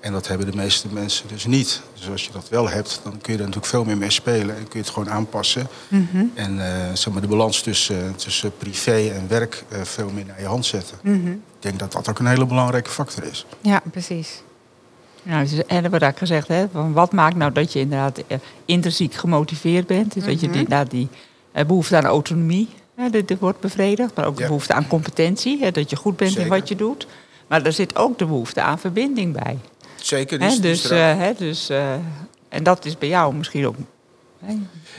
En 0.00 0.12
dat 0.12 0.28
hebben 0.28 0.50
de 0.50 0.56
meeste 0.56 0.88
mensen 0.88 1.28
dus 1.28 1.46
niet. 1.46 1.82
Dus 1.94 2.08
als 2.08 2.24
je 2.24 2.32
dat 2.32 2.48
wel 2.48 2.68
hebt, 2.68 3.00
dan 3.04 3.18
kun 3.20 3.32
je 3.32 3.38
er 3.38 3.44
natuurlijk 3.44 3.72
veel 3.72 3.84
meer 3.84 3.98
mee 3.98 4.10
spelen. 4.10 4.56
En 4.56 4.62
kun 4.62 4.78
je 4.78 4.78
het 4.78 4.88
gewoon 4.88 5.10
aanpassen. 5.10 5.68
Mhm. 5.88 6.24
En 6.34 6.66
eh, 6.66 6.94
zeg 6.94 7.12
maar 7.12 7.22
de 7.22 7.28
balans 7.28 7.60
tussen, 7.60 8.16
tussen 8.16 8.56
privé 8.56 9.10
en 9.14 9.28
werk 9.28 9.64
eh, 9.68 9.80
veel 9.82 10.10
meer 10.10 10.24
naar 10.26 10.40
je 10.40 10.46
hand 10.46 10.66
zetten. 10.66 10.98
Denk 11.62 11.78
dat 11.78 11.92
dat 11.92 12.08
ook 12.08 12.18
een 12.18 12.26
hele 12.26 12.46
belangrijke 12.46 12.90
factor 12.90 13.24
is. 13.24 13.46
Ja, 13.60 13.82
precies. 13.90 14.42
Nou, 15.22 15.48
dus, 15.48 15.64
en 15.66 15.90
we 15.90 15.98
daar 15.98 16.14
gezegd, 16.16 16.48
hè, 16.48 16.66
van 16.72 16.92
wat 16.92 17.12
maakt 17.12 17.36
nou 17.36 17.52
dat 17.52 17.72
je 17.72 17.78
inderdaad 17.78 18.22
eh, 18.26 18.38
intrinsiek 18.64 19.14
gemotiveerd 19.14 19.86
bent? 19.86 20.14
Dus 20.14 20.24
dat 20.24 20.32
je 20.40 20.46
die, 20.48 20.56
inderdaad 20.56 20.90
die 20.90 21.08
eh, 21.52 21.64
behoefte 21.66 21.96
aan 21.96 22.04
autonomie 22.04 22.68
hè, 22.96 23.10
dit, 23.10 23.28
dit 23.28 23.38
wordt 23.38 23.60
bevredigd. 23.60 24.14
Maar 24.14 24.26
ook 24.26 24.34
de 24.36 24.40
Ja. 24.42 24.46
behoefte 24.48 24.72
aan 24.72 24.86
competentie, 24.88 25.58
hè, 25.62 25.70
dat 25.70 25.90
je 25.90 25.96
goed 25.96 26.16
bent 26.16 26.36
in 26.36 26.48
wat 26.48 26.68
je 26.68 26.76
doet. 26.76 27.06
Maar 27.46 27.62
er 27.62 27.72
zit 27.72 27.96
ook 27.96 28.18
de 28.18 28.26
behoefte 28.26 28.60
aan 28.60 28.78
verbinding 28.78 29.32
bij. 29.42 29.58
Zeker. 29.96 30.38
Hè, 30.40 30.46
die 30.46 30.54
is- 30.56 30.60
die 30.60 30.70
is 30.70 30.80
dus, 30.82 30.90
er 30.90 30.96
ook. 31.12 31.16
eh, 31.18 31.22
hè, 31.24 31.32
dus, 31.38 31.68
eh, 31.68 31.92
en 32.48 32.62
dat 32.62 32.84
is 32.84 32.98
bij 32.98 33.08
jou 33.08 33.34
misschien 33.34 33.66
ook 33.66 33.74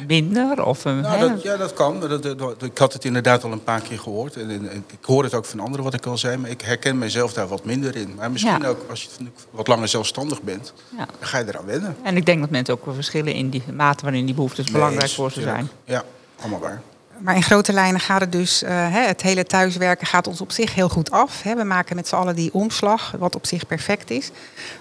minder. 0.07 0.65
Of, 0.65 0.85
een 0.85 1.01
Nou, 1.01 1.29
dat, 1.29 1.41
ja, 1.41 1.57
dat 1.57 1.73
kan. 1.73 1.99
Dat, 1.99 2.63
ik 2.63 2.77
had 2.77 2.93
het 2.93 3.05
inderdaad 3.05 3.43
al 3.43 3.51
een 3.51 3.63
paar 3.63 3.81
keer 3.81 3.99
gehoord. 3.99 4.35
En, 4.35 4.49
en- 4.49 4.69
en 4.71 4.83
ik 4.91 5.05
hoor 5.05 5.23
het 5.23 5.33
ook 5.33 5.45
van 5.45 5.59
anderen 5.59 5.83
wat 5.83 5.93
ik 5.93 6.05
al 6.05 6.17
zei. 6.17 6.37
Maar 6.37 6.49
ik 6.49 6.61
herken 6.61 6.97
mezelf 6.97 7.33
daar 7.33 7.47
wat 7.47 7.65
minder 7.65 7.95
in. 7.95 8.13
Maar 8.15 8.31
misschien 8.31 8.61
Ja. 8.61 8.67
ook 8.67 8.85
als 8.89 9.03
je 9.03 9.09
wat 9.51 9.67
langer 9.67 9.87
zelfstandig 9.87 10.41
bent. 10.41 10.73
ja. 10.97 11.05
Dan 11.05 11.27
ga 11.27 11.37
je 11.37 11.45
eraan 11.47 11.65
wennen. 11.65 11.95
En 12.03 12.17
ik 12.17 12.25
denk 12.25 12.39
dat 12.39 12.49
mensen 12.49 12.73
ook 12.73 12.85
wel 12.85 12.93
verschillen 12.93 13.33
in 13.33 13.49
die 13.49 13.63
mate 13.73 14.03
waarin 14.03 14.25
die 14.25 14.35
behoeftes 14.35 14.71
belangrijk 14.71 15.09
voor 15.11 15.31
ze 15.31 15.41
zijn. 15.41 15.69
Ja, 15.85 16.03
allemaal 16.39 16.59
waar. 16.59 16.81
Maar 17.23 17.35
in 17.35 17.43
grote 17.43 17.73
lijnen 17.73 18.01
gaat 18.01 18.21
het 18.21 18.31
dus, 18.31 18.63
eh, 18.63 18.87
het 18.89 19.21
hele 19.21 19.43
thuiswerken 19.43 20.07
gaat 20.07 20.27
ons 20.27 20.41
op 20.41 20.51
zich 20.51 20.75
heel 20.75 20.89
goed 20.89 21.11
af. 21.11 21.43
We 21.43 21.63
maken 21.63 21.95
met 21.95 22.07
z'n 22.07 22.15
allen 22.15 22.35
die 22.35 22.53
omslag, 22.53 23.13
wat 23.17 23.35
op 23.35 23.45
zich 23.45 23.67
perfect 23.67 24.09
is. 24.09 24.31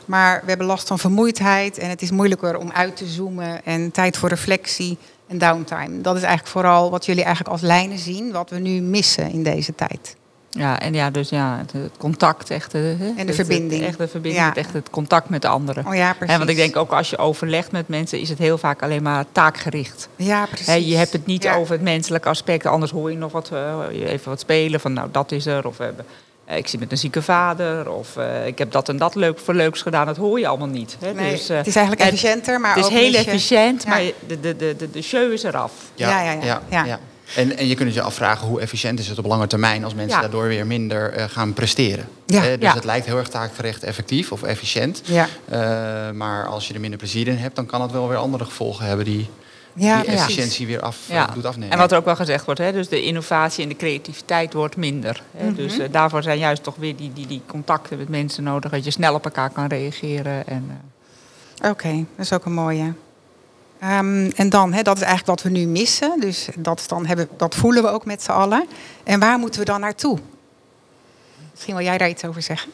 Maar 0.05 0.41
we 0.41 0.49
hebben 0.49 0.67
last 0.67 0.89
van 0.89 0.99
vermoeidheid 0.99 1.79
en 1.79 1.89
het 1.89 2.03
is 2.03 2.11
moeilijker 2.11 2.57
om 2.57 2.71
uit 2.73 2.97
te 2.97 3.07
zoomen 3.07 3.65
en 3.65 3.91
tijd 3.91 4.17
voor 4.17 4.29
reflectie 4.29 4.99
en 5.27 5.39
downtime. 5.39 6.01
Dat 6.01 6.17
is 6.17 6.23
eigenlijk 6.23 6.53
vooral 6.53 6.91
wat 6.91 7.07
jullie 7.07 7.25
eigenlijk 7.25 7.55
als 7.55 7.63
lijnen 7.63 7.99
zien, 7.99 8.33
wat 8.33 8.51
we 8.51 8.59
nu 8.59 8.81
missen 8.81 9.31
in 9.31 9.43
deze 9.43 9.75
tijd. 9.75 10.17
Ja, 10.59 10.81
en 10.81 10.95
ja, 10.95 11.11
dus 11.11 11.29
ja, 11.29 11.57
het, 11.59 11.73
het 11.73 11.93
contact, 11.99 12.51
echt. 12.51 12.73
hè, 12.73 12.97
de 12.97 13.13
het- 13.17 13.35
verbinding. 13.35 13.81
Het, 13.81 13.89
echt 13.89 13.99
de 13.99 14.09
verbinding, 14.09 14.43
Ja. 14.43 14.49
het, 14.49 14.57
echt 14.59 14.73
het 14.73 14.91
contact 14.91 15.29
met 15.29 15.43
de 15.43 15.49
anderen. 15.49 15.87
Oh 15.87 15.95
ja, 15.95 16.13
precies. 16.13 16.33
Hè, 16.33 16.39
want 16.39 16.51
ik 16.51 16.57
denk 16.57 16.77
ook 16.77 16.93
als 16.93 17.11
je 17.11 17.19
overlegt 17.19 17.73
met 17.73 17.89
mensen, 17.89 18.21
is 18.21 18.29
het 18.29 18.39
heel 18.39 18.59
vaak 18.59 18.83
alleen 18.83 19.03
maar 19.03 19.25
taakgericht. 19.33 20.09
Ja, 20.17 20.47
precies. 20.47 20.67
Hè, 20.67 20.75
je 20.75 20.97
hebt 20.97 21.13
het 21.13 21.27
niet 21.27 21.43
Ja. 21.43 21.55
over 21.55 21.73
het 21.73 21.83
menselijke 21.83 22.29
aspect, 22.29 22.67
anders 22.67 22.91
hoor 22.91 23.11
je 23.11 23.17
nog 23.17 23.33
wat, 23.33 23.51
eh, 23.53 23.77
even 24.13 24.29
wat 24.31 24.41
spelen 24.41 24.81
van 24.81 24.93
nou 24.93 25.09
dat 25.13 25.33
is 25.33 25.47
er. 25.47 25.67
Of 25.67 25.77
we 25.77 25.85
hebben, 25.85 26.05
eh, 26.45 26.57
ik 26.57 26.69
zit 26.69 26.81
met 26.81 26.93
een 26.93 26.99
zieke 26.99 27.23
vader, 27.23 27.91
of 27.91 28.17
eh, 28.17 28.47
ik 28.47 28.59
heb 28.59 28.73
dat 28.73 28.89
en 28.89 28.97
dat 28.97 29.15
leuk 29.15 29.39
voor 29.39 29.55
leuks 29.55 29.83
gedaan. 29.83 30.07
Dat 30.07 30.17
hoor 30.17 30.39
je 30.39 30.47
allemaal 30.47 30.67
niet. 30.69 30.97
Hè. 31.01 31.13
Nee, 31.13 31.31
dus, 31.31 31.49
eh, 31.49 31.57
het 31.57 31.67
is 31.67 31.77
eigenlijk 31.77 32.07
efficiënter, 32.07 32.61
maar 32.61 32.71
het 32.75 32.79
is 32.79 32.85
ook 32.85 32.91
heel 32.97 33.07
een 33.07 33.13
beetje- 33.13 33.31
efficiënt, 33.31 33.83
Ja. 33.83 33.89
maar 33.89 34.03
de, 34.27 34.41
de, 34.41 34.57
de, 34.57 34.75
de, 34.79 34.91
de 34.91 35.03
show 35.03 35.33
is 35.33 35.43
eraf. 35.43 35.73
Ja, 35.95 36.23
ja, 36.23 36.33
ja. 36.43 36.63
Ja. 36.85 36.99
En, 37.37 37.57
en 37.57 37.67
je 37.67 37.75
kunt 37.75 37.95
je 37.95 38.03
afvragen 38.03 38.47
hoe 38.49 38.61
efficiënt 38.61 38.99
is 38.99 39.09
het 39.09 39.19
op 39.19 39.25
lange 39.27 39.47
termijn 39.47 39.85
als 39.85 39.95
mensen 39.95 40.15
Ja. 40.17 40.21
daardoor 40.21 40.49
weer 40.49 40.67
minder 40.67 41.12
eh, 41.12 41.25
gaan 41.29 41.53
presteren. 41.53 42.09
Ja. 42.27 42.43
Eh, 42.43 42.51
dus 42.51 42.59
Ja. 42.61 42.75
het 42.75 42.85
lijkt 42.85 43.07
heel 43.07 43.19
erg 43.19 43.29
taakgericht 43.29 43.83
effectief 43.83 44.33
of 44.33 44.43
efficiënt. 44.43 45.03
Ja. 45.05 45.29
Eh, 45.49 46.11
maar 46.15 46.47
als 46.47 46.69
je 46.69 46.75
er 46.75 46.81
minder 46.81 46.99
plezier 46.99 47.29
in 47.29 47.37
hebt, 47.37 47.57
dan 47.57 47.67
kan 47.67 47.81
het 47.83 47.91
wel 47.93 48.09
weer 48.09 48.17
andere 48.19 48.45
gevolgen 48.45 48.87
hebben 48.87 49.05
die 49.05 49.29
Ja, 49.75 50.01
die 50.01 50.11
efficiëntie 50.11 50.67
weer 50.67 50.81
af, 50.81 50.97
Ja. 51.09 51.27
doet 51.35 51.45
afnemen. 51.47 51.71
En 51.73 51.79
wat 51.79 51.93
er 51.93 51.99
ook 51.99 52.05
wel 52.05 52.17
gezegd 52.17 52.45
wordt, 52.45 52.61
hè, 52.61 52.73
dus 52.73 52.89
de 52.89 53.03
innovatie 53.03 53.62
en 53.62 53.69
de 53.69 53.77
creativiteit 53.77 54.53
wordt 54.53 54.77
minder. 54.77 55.23
Hè. 55.37 55.47
Mhm. 55.47 55.55
Dus 55.55 55.79
daarvoor 55.91 56.23
zijn 56.23 56.39
juist 56.39 56.62
toch 56.62 56.77
weer 56.77 56.97
die, 56.97 57.12
die, 57.12 57.27
die 57.27 57.43
contacten 57.47 57.99
met 57.99 58.09
mensen 58.09 58.43
nodig, 58.45 58.71
dat 58.71 58.85
je 58.85 58.91
snel 58.91 59.15
op 59.15 59.25
elkaar 59.25 59.51
kan 59.51 59.67
reageren. 59.67 60.47
En, 60.47 60.81
eh, 61.61 61.71
Oké, 61.71 61.89
dat 62.17 62.25
is 62.27 62.33
ook 62.33 62.45
een 62.45 62.53
mooie. 62.55 62.93
Ehm, 63.83 64.31
en 64.37 64.49
dan, 64.49 64.73
hè, 64.73 64.83
dat 64.83 64.97
is 64.97 65.03
eigenlijk 65.03 65.41
wat 65.41 65.53
we 65.53 65.59
nu 65.59 65.67
missen. 65.67 66.21
Dus 66.21 66.49
dat, 66.59 66.85
dan 66.89 67.07
hebben, 67.07 67.29
dat 67.37 67.55
voelen 67.55 67.83
we 67.83 67.89
ook 67.89 68.05
met 68.05 68.23
z'n 68.23 68.31
allen. 68.31 68.67
En 69.05 69.21
waar 69.21 69.39
moeten 69.39 69.61
we 69.61 69.67
dan 69.67 69.81
naartoe? 69.81 70.19
Misschien 71.51 71.75
wil 71.75 71.85
jij 71.85 71.99
daar 71.99 72.09
iets 72.09 72.25
over 72.25 72.43
zeggen. 72.43 72.71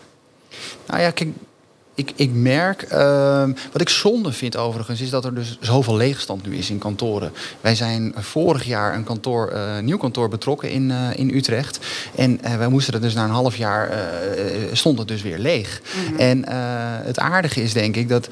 Nou 0.86 1.00
ja, 1.00 1.10
kijk, 1.10 1.30
ik, 1.94 2.12
ik 2.16 2.30
merk, 2.32 2.82
ehm, 2.82 3.52
wat 3.72 3.80
ik 3.80 3.88
zonde 3.88 4.32
vind 4.32 4.56
overigens, 4.56 5.00
is 5.00 5.10
dat 5.10 5.24
er 5.24 5.34
dus 5.34 5.58
zoveel 5.60 5.96
leegstand 5.96 6.46
nu 6.46 6.56
is 6.56 6.70
in 6.70 6.78
kantoren. 6.78 7.32
Wij 7.60 7.74
zijn 7.74 8.14
vorig 8.16 8.64
jaar 8.64 8.94
een 8.94 9.04
kantoor, 9.04 9.48
eh, 9.48 9.78
nieuw 9.78 9.98
kantoor 9.98 10.28
betrokken 10.28 10.70
in, 10.70 10.90
eh, 10.90 11.16
in 11.16 11.34
Utrecht. 11.34 11.78
En 12.14 12.42
eh, 12.42 12.56
wij 12.56 12.68
moesten 12.68 12.94
er 12.94 13.00
dus 13.00 13.14
na 13.14 13.24
een 13.24 13.30
half 13.30 13.56
jaar, 13.56 13.90
stond 14.72 14.98
het 14.98 15.08
dus 15.08 15.22
weer 15.22 15.38
leeg. 15.38 15.80
En 16.16 16.44
eh, 16.44 16.56
het 17.06 17.18
aardige 17.18 17.62
is 17.62 17.72
denk 17.72 17.96
ik 17.96 18.08
dat... 18.08 18.28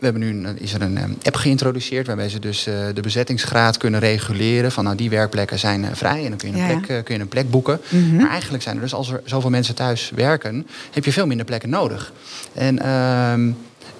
We 0.00 0.06
hebben 0.06 0.22
nu 0.22 0.28
een, 0.48 0.58
is 0.58 0.74
er 0.74 0.82
een 0.82 0.96
eh, 0.98 1.04
app 1.22 1.36
geïntroduceerd 1.36 2.06
waarbij 2.06 2.28
ze 2.28 2.38
dus 2.38 2.66
eh, 2.66 2.74
de 2.94 3.00
bezettingsgraad 3.00 3.76
kunnen 3.76 4.00
reguleren. 4.00 4.72
Van 4.72 4.84
nou 4.84 4.96
die 4.96 5.10
werkplekken 5.10 5.58
zijn 5.58 5.84
eh, 5.84 5.90
vrij 5.94 6.22
en 6.24 6.28
dan 6.28 6.38
kun 6.38 6.48
je 6.48 6.54
een, 6.54 6.60
Ja, 6.68 6.76
plek, 6.78 6.88
eh, 6.98 7.04
kun 7.04 7.14
je 7.14 7.20
een 7.20 7.28
plek 7.28 7.50
boeken. 7.50 7.80
Mhm. 7.88 8.16
Maar 8.16 8.30
eigenlijk 8.30 8.62
zijn 8.62 8.76
er 8.76 8.82
dus 8.82 8.94
als 8.94 9.10
er 9.10 9.20
zoveel 9.24 9.50
mensen 9.50 9.74
thuis 9.74 10.10
werken, 10.14 10.66
heb 10.90 11.04
je 11.04 11.12
veel 11.12 11.26
minder 11.26 11.46
plekken 11.46 11.68
nodig. 11.70 12.12
En, 12.52 12.78
ehm, 12.78 13.50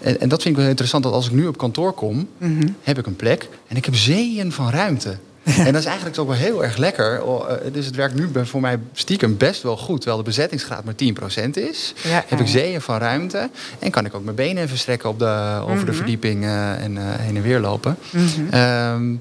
en, 0.00 0.21
en 0.21 0.28
dat 0.28 0.42
vind 0.42 0.54
ik 0.54 0.61
wel 0.61 0.71
interessant 0.71 1.04
dat 1.04 1.12
als 1.12 1.26
ik 1.26 1.33
nu 1.33 1.47
op 1.47 1.59
kantoor 1.59 1.92
kom, 1.92 2.28
Mhm. 2.38 2.69
heb 2.83 2.99
ik 2.99 3.07
een 3.07 3.16
plek 3.16 3.49
en 3.69 3.76
ik 3.76 3.85
heb 3.85 3.95
zeeën 3.95 4.52
van 4.52 4.71
ruimte. 4.71 5.16
En 5.66 5.73
dat 5.73 5.80
is 5.83 5.85
eigenlijk 5.85 6.19
ook 6.19 6.26
wel 6.28 6.37
heel 6.37 6.64
erg 6.64 6.76
lekker. 6.76 7.23
Oh, 7.23 7.50
eh, 7.50 7.57
Dus 7.73 7.87
het 7.87 7.95
werkt 7.97 8.14
nu 8.14 8.30
voor 8.47 8.61
mij 8.61 8.78
stiekem 8.92 9.37
best 9.37 9.62
wel 9.62 9.76
goed. 9.76 9.97
Terwijl 10.00 10.19
de 10.23 10.28
bezettingsgraad 10.28 10.85
maar 10.85 10.95
10% 10.95 11.57
is. 11.57 11.95
Ja, 12.02 12.25
heb 12.26 12.40
ik 12.40 12.47
zeeën 12.49 12.80
van 12.80 12.99
ruimte. 12.99 13.50
En 13.78 13.90
kan 13.90 14.04
ik 14.04 14.14
ook 14.14 14.25
mijn 14.25 14.37
benen 14.37 14.62
even 14.62 14.78
strekken 14.78 15.09
op 15.09 15.19
de, 15.19 15.61
over 15.62 15.78
de 15.85 15.90
Mhm. 15.90 15.95
verdieping 15.95 16.45
eh, 16.45 16.83
en 16.85 16.97
eh, 16.97 17.02
heen 17.07 17.37
en 17.37 17.42
weer 17.42 17.61
lopen. 17.61 17.97
Mhm. 18.11 18.25
Ehm, 18.50 19.14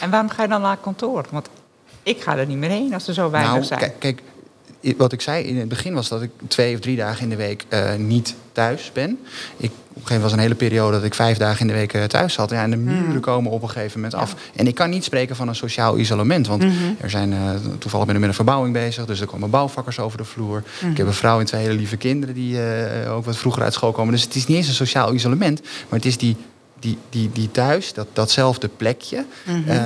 en 0.00 0.10
waarom 0.10 0.28
ga 0.30 0.42
je 0.42 0.48
dan 0.48 0.60
naar 0.60 0.76
kantoor? 0.76 1.24
Want 1.30 1.48
ik 2.02 2.22
ga 2.22 2.36
er 2.36 2.46
niet 2.46 2.56
meer 2.58 2.70
heen 2.70 2.94
als 2.94 3.08
er 3.08 3.14
zo 3.14 3.30
weinig 3.30 3.52
nou, 3.52 3.64
zijn. 3.64 3.92
Kijk, 3.98 4.22
wat 4.96 5.12
ik 5.12 5.20
zei 5.20 5.44
in 5.44 5.56
het 5.58 5.68
begin 5.68 5.94
was 5.94 6.08
dat 6.08 6.22
ik 6.22 6.30
twee 6.48 6.74
of 6.74 6.80
drie 6.80 6.96
dagen 6.96 7.22
in 7.22 7.28
de 7.28 7.36
week 7.36 7.64
eh, 7.68 7.94
niet 7.94 8.34
thuis 8.52 8.90
ben. 8.92 9.10
Ik, 9.56 9.70
op 9.70 9.70
een 9.70 9.72
gegeven 9.92 10.04
moment 10.06 10.22
was 10.22 10.32
een 10.32 10.38
hele 10.38 10.54
periode 10.54 10.96
dat 10.96 11.04
ik 11.04 11.14
vijf 11.14 11.36
dagen 11.36 11.60
in 11.60 11.66
de 11.66 11.72
week 11.72 11.92
eh, 11.92 12.04
thuis 12.04 12.32
zat. 12.34 12.50
Ja, 12.50 12.62
en 12.62 12.70
de 12.70 12.76
muren 12.76 13.04
Mm. 13.14 13.20
komen 13.20 13.50
op 13.50 13.62
een 13.62 13.68
gegeven 13.70 14.00
moment 14.00 14.20
af. 14.20 14.34
En 14.56 14.66
ik 14.66 14.74
kan 14.74 14.90
niet 14.90 15.04
spreken 15.04 15.36
van 15.36 15.48
een 15.48 15.54
sociaal 15.54 15.98
isolement. 15.98 16.46
Want 16.46 16.62
Mhm. 16.62 16.74
er 17.00 17.10
zijn, 17.10 17.32
eh, 17.32 17.50
toevallig 17.78 18.06
ben 18.06 18.14
ik 18.14 18.20
met 18.20 18.30
een 18.30 18.36
verbouwing 18.36 18.74
bezig. 18.74 19.04
Dus 19.06 19.20
er 19.20 19.26
komen 19.26 19.50
bouwvakkers 19.50 19.98
over 19.98 20.18
de 20.18 20.24
vloer. 20.24 20.62
Mhm. 20.80 20.90
Ik 20.90 20.96
heb 20.96 21.06
een 21.06 21.12
vrouw 21.12 21.38
en 21.40 21.46
twee 21.46 21.62
hele 21.62 21.74
lieve 21.74 21.96
kinderen 21.96 22.34
die 22.34 22.58
ook 23.08 23.24
wat 23.24 23.36
vroeger 23.36 23.62
uit 23.62 23.72
school 23.74 23.92
komen. 23.92 24.12
Dus 24.12 24.22
het 24.22 24.34
is 24.34 24.46
niet 24.46 24.56
eens 24.56 24.68
een 24.68 24.74
sociaal 24.74 25.14
isolement. 25.14 25.60
Maar 25.62 25.98
het 25.98 26.04
is 26.04 26.18
die, 26.18 26.36
die, 26.82 26.98
die, 27.10 27.30
die 27.32 27.50
thuis, 27.50 27.92
dat, 27.92 28.06
datzelfde 28.12 28.68
plekje. 28.76 29.24
Mhm. 29.44 29.68
eh, 29.68 29.76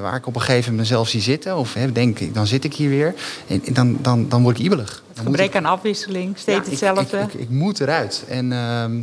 waar 0.00 0.16
ik 0.16 0.26
op 0.26 0.34
een 0.34 0.40
gegeven 0.40 0.70
moment 0.70 0.88
mezelf 0.88 1.08
zie 1.08 1.20
zitten. 1.20 1.56
Of 1.56 1.74
hè, 1.74 1.92
denk 1.92 2.18
ik, 2.18 2.34
dan 2.34 2.46
zit 2.46 2.64
ik 2.64 2.74
hier 2.74 2.88
weer. 2.88 3.14
En, 3.46 3.62
en 3.64 3.72
dan, 3.74 3.98
dan, 4.00 4.28
dan 4.28 4.42
word 4.42 4.58
ik 4.58 4.64
ibelig. 4.64 5.02
Dan 5.14 5.24
Gebrek 5.24 5.56
aan 5.56 5.64
afwisseling, 5.64 6.38
steeds 6.38 6.64
ja, 6.64 6.70
hetzelfde. 6.70 7.18
Ik, 7.18 7.32
ik, 7.32 7.40
ik 7.40 7.50
moet 7.50 7.80
eruit. 7.80 8.24
En 8.28 8.52
ehm, 8.52 9.00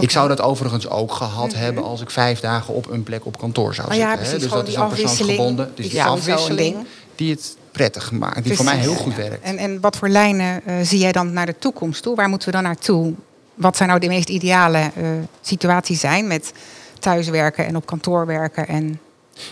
ik 0.00 0.10
zou 0.10 0.28
dat 0.28 0.40
overigens 0.40 0.88
ook 0.88 1.12
gehad 1.12 1.54
hebben 1.54 1.84
als 1.84 2.00
ik 2.00 2.10
vijf 2.10 2.40
dagen 2.40 2.74
op 2.74 2.90
een 2.90 3.02
plek 3.02 3.26
op 3.26 3.38
kantoor 3.38 3.74
zou 3.74 3.88
Oh 3.90 3.94
ja, 3.94 4.00
zitten. 4.00 4.18
hè. 4.18 4.24
precies, 4.30 4.42
Dus 4.42 4.58
dat 4.58 4.68
is 4.68 4.76
afwisseling 4.76 5.16
persoonsgebonden. 5.16 5.72
Dus 5.74 5.88
die 5.88 6.00
een 6.00 6.06
afwisseling 6.06 6.76
die 7.14 7.30
het 7.30 7.56
prettig 7.72 8.12
maakt. 8.12 8.44
Die 8.44 8.56
voor 8.56 8.64
mij 8.64 8.76
heel 8.76 8.94
goed 8.94 9.14
werkt. 9.14 9.44
En, 9.44 9.56
en 9.56 9.80
wat 9.80 9.96
voor 9.96 10.08
lijnen 10.08 10.60
eh, 10.64 10.74
zie 10.82 10.98
jij 10.98 11.12
dan 11.12 11.32
naar 11.32 11.46
de 11.46 11.54
toekomst 11.58 12.02
toe? 12.02 12.16
Waar 12.16 12.28
moeten 12.28 12.48
we 12.48 12.54
dan 12.54 12.62
naartoe? 12.62 13.14
Wat 13.58 13.76
zijn 13.76 13.88
nou 13.88 14.00
de 14.00 14.08
meest 14.08 14.28
ideale 14.28 14.78
eh, 14.78 15.08
situaties 15.40 16.00
zijn 16.00 16.26
met 16.26 16.52
thuiswerken 16.98 17.66
en 17.66 17.76
op 17.76 17.86
kantoor 17.86 18.26
werken? 18.26 18.68
En, 18.68 19.00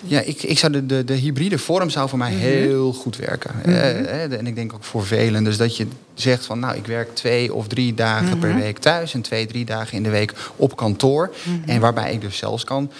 Ja, 0.03 0.21
ik, 0.21 0.43
ik 0.43 0.59
zou 0.59 0.73
de, 0.73 0.87
de, 0.87 1.05
de 1.05 1.15
hybride 1.15 1.59
vorm 1.59 1.91
zou 1.91 2.09
voor 2.09 2.19
mij 2.19 2.31
Mhm. 2.31 2.41
heel 2.41 2.93
goed 2.93 3.17
werken. 3.17 3.51
Eh, 3.65 4.25
eh, 4.25 4.39
en 4.39 4.47
ik 4.47 4.55
denk 4.55 4.73
ook 4.73 4.85
voor 4.85 5.07
velen. 5.07 5.45
Dus 5.45 5.57
dat 5.57 5.77
je 5.77 5.87
zegt 6.15 6.47
van 6.47 6.59
nou, 6.59 6.77
ik 6.77 6.87
werk 6.87 7.15
twee 7.15 7.55
of 7.55 7.67
drie 7.69 7.95
dagen 7.95 8.39
per 8.39 8.49
Mhm. 8.51 8.59
week 8.59 8.79
thuis 8.79 9.15
en 9.15 9.21
twee, 9.21 9.47
drie 9.47 9.65
dagen 9.65 9.97
in 9.97 10.03
de 10.03 10.11
week 10.11 10.33
op 10.57 10.77
kantoor. 10.77 11.31
Mhm. 11.45 11.71
En 11.71 11.81
waarbij 11.81 12.13
ik 12.13 12.21
dus 12.21 12.37
zelfs 12.37 12.65
kan 12.65 12.91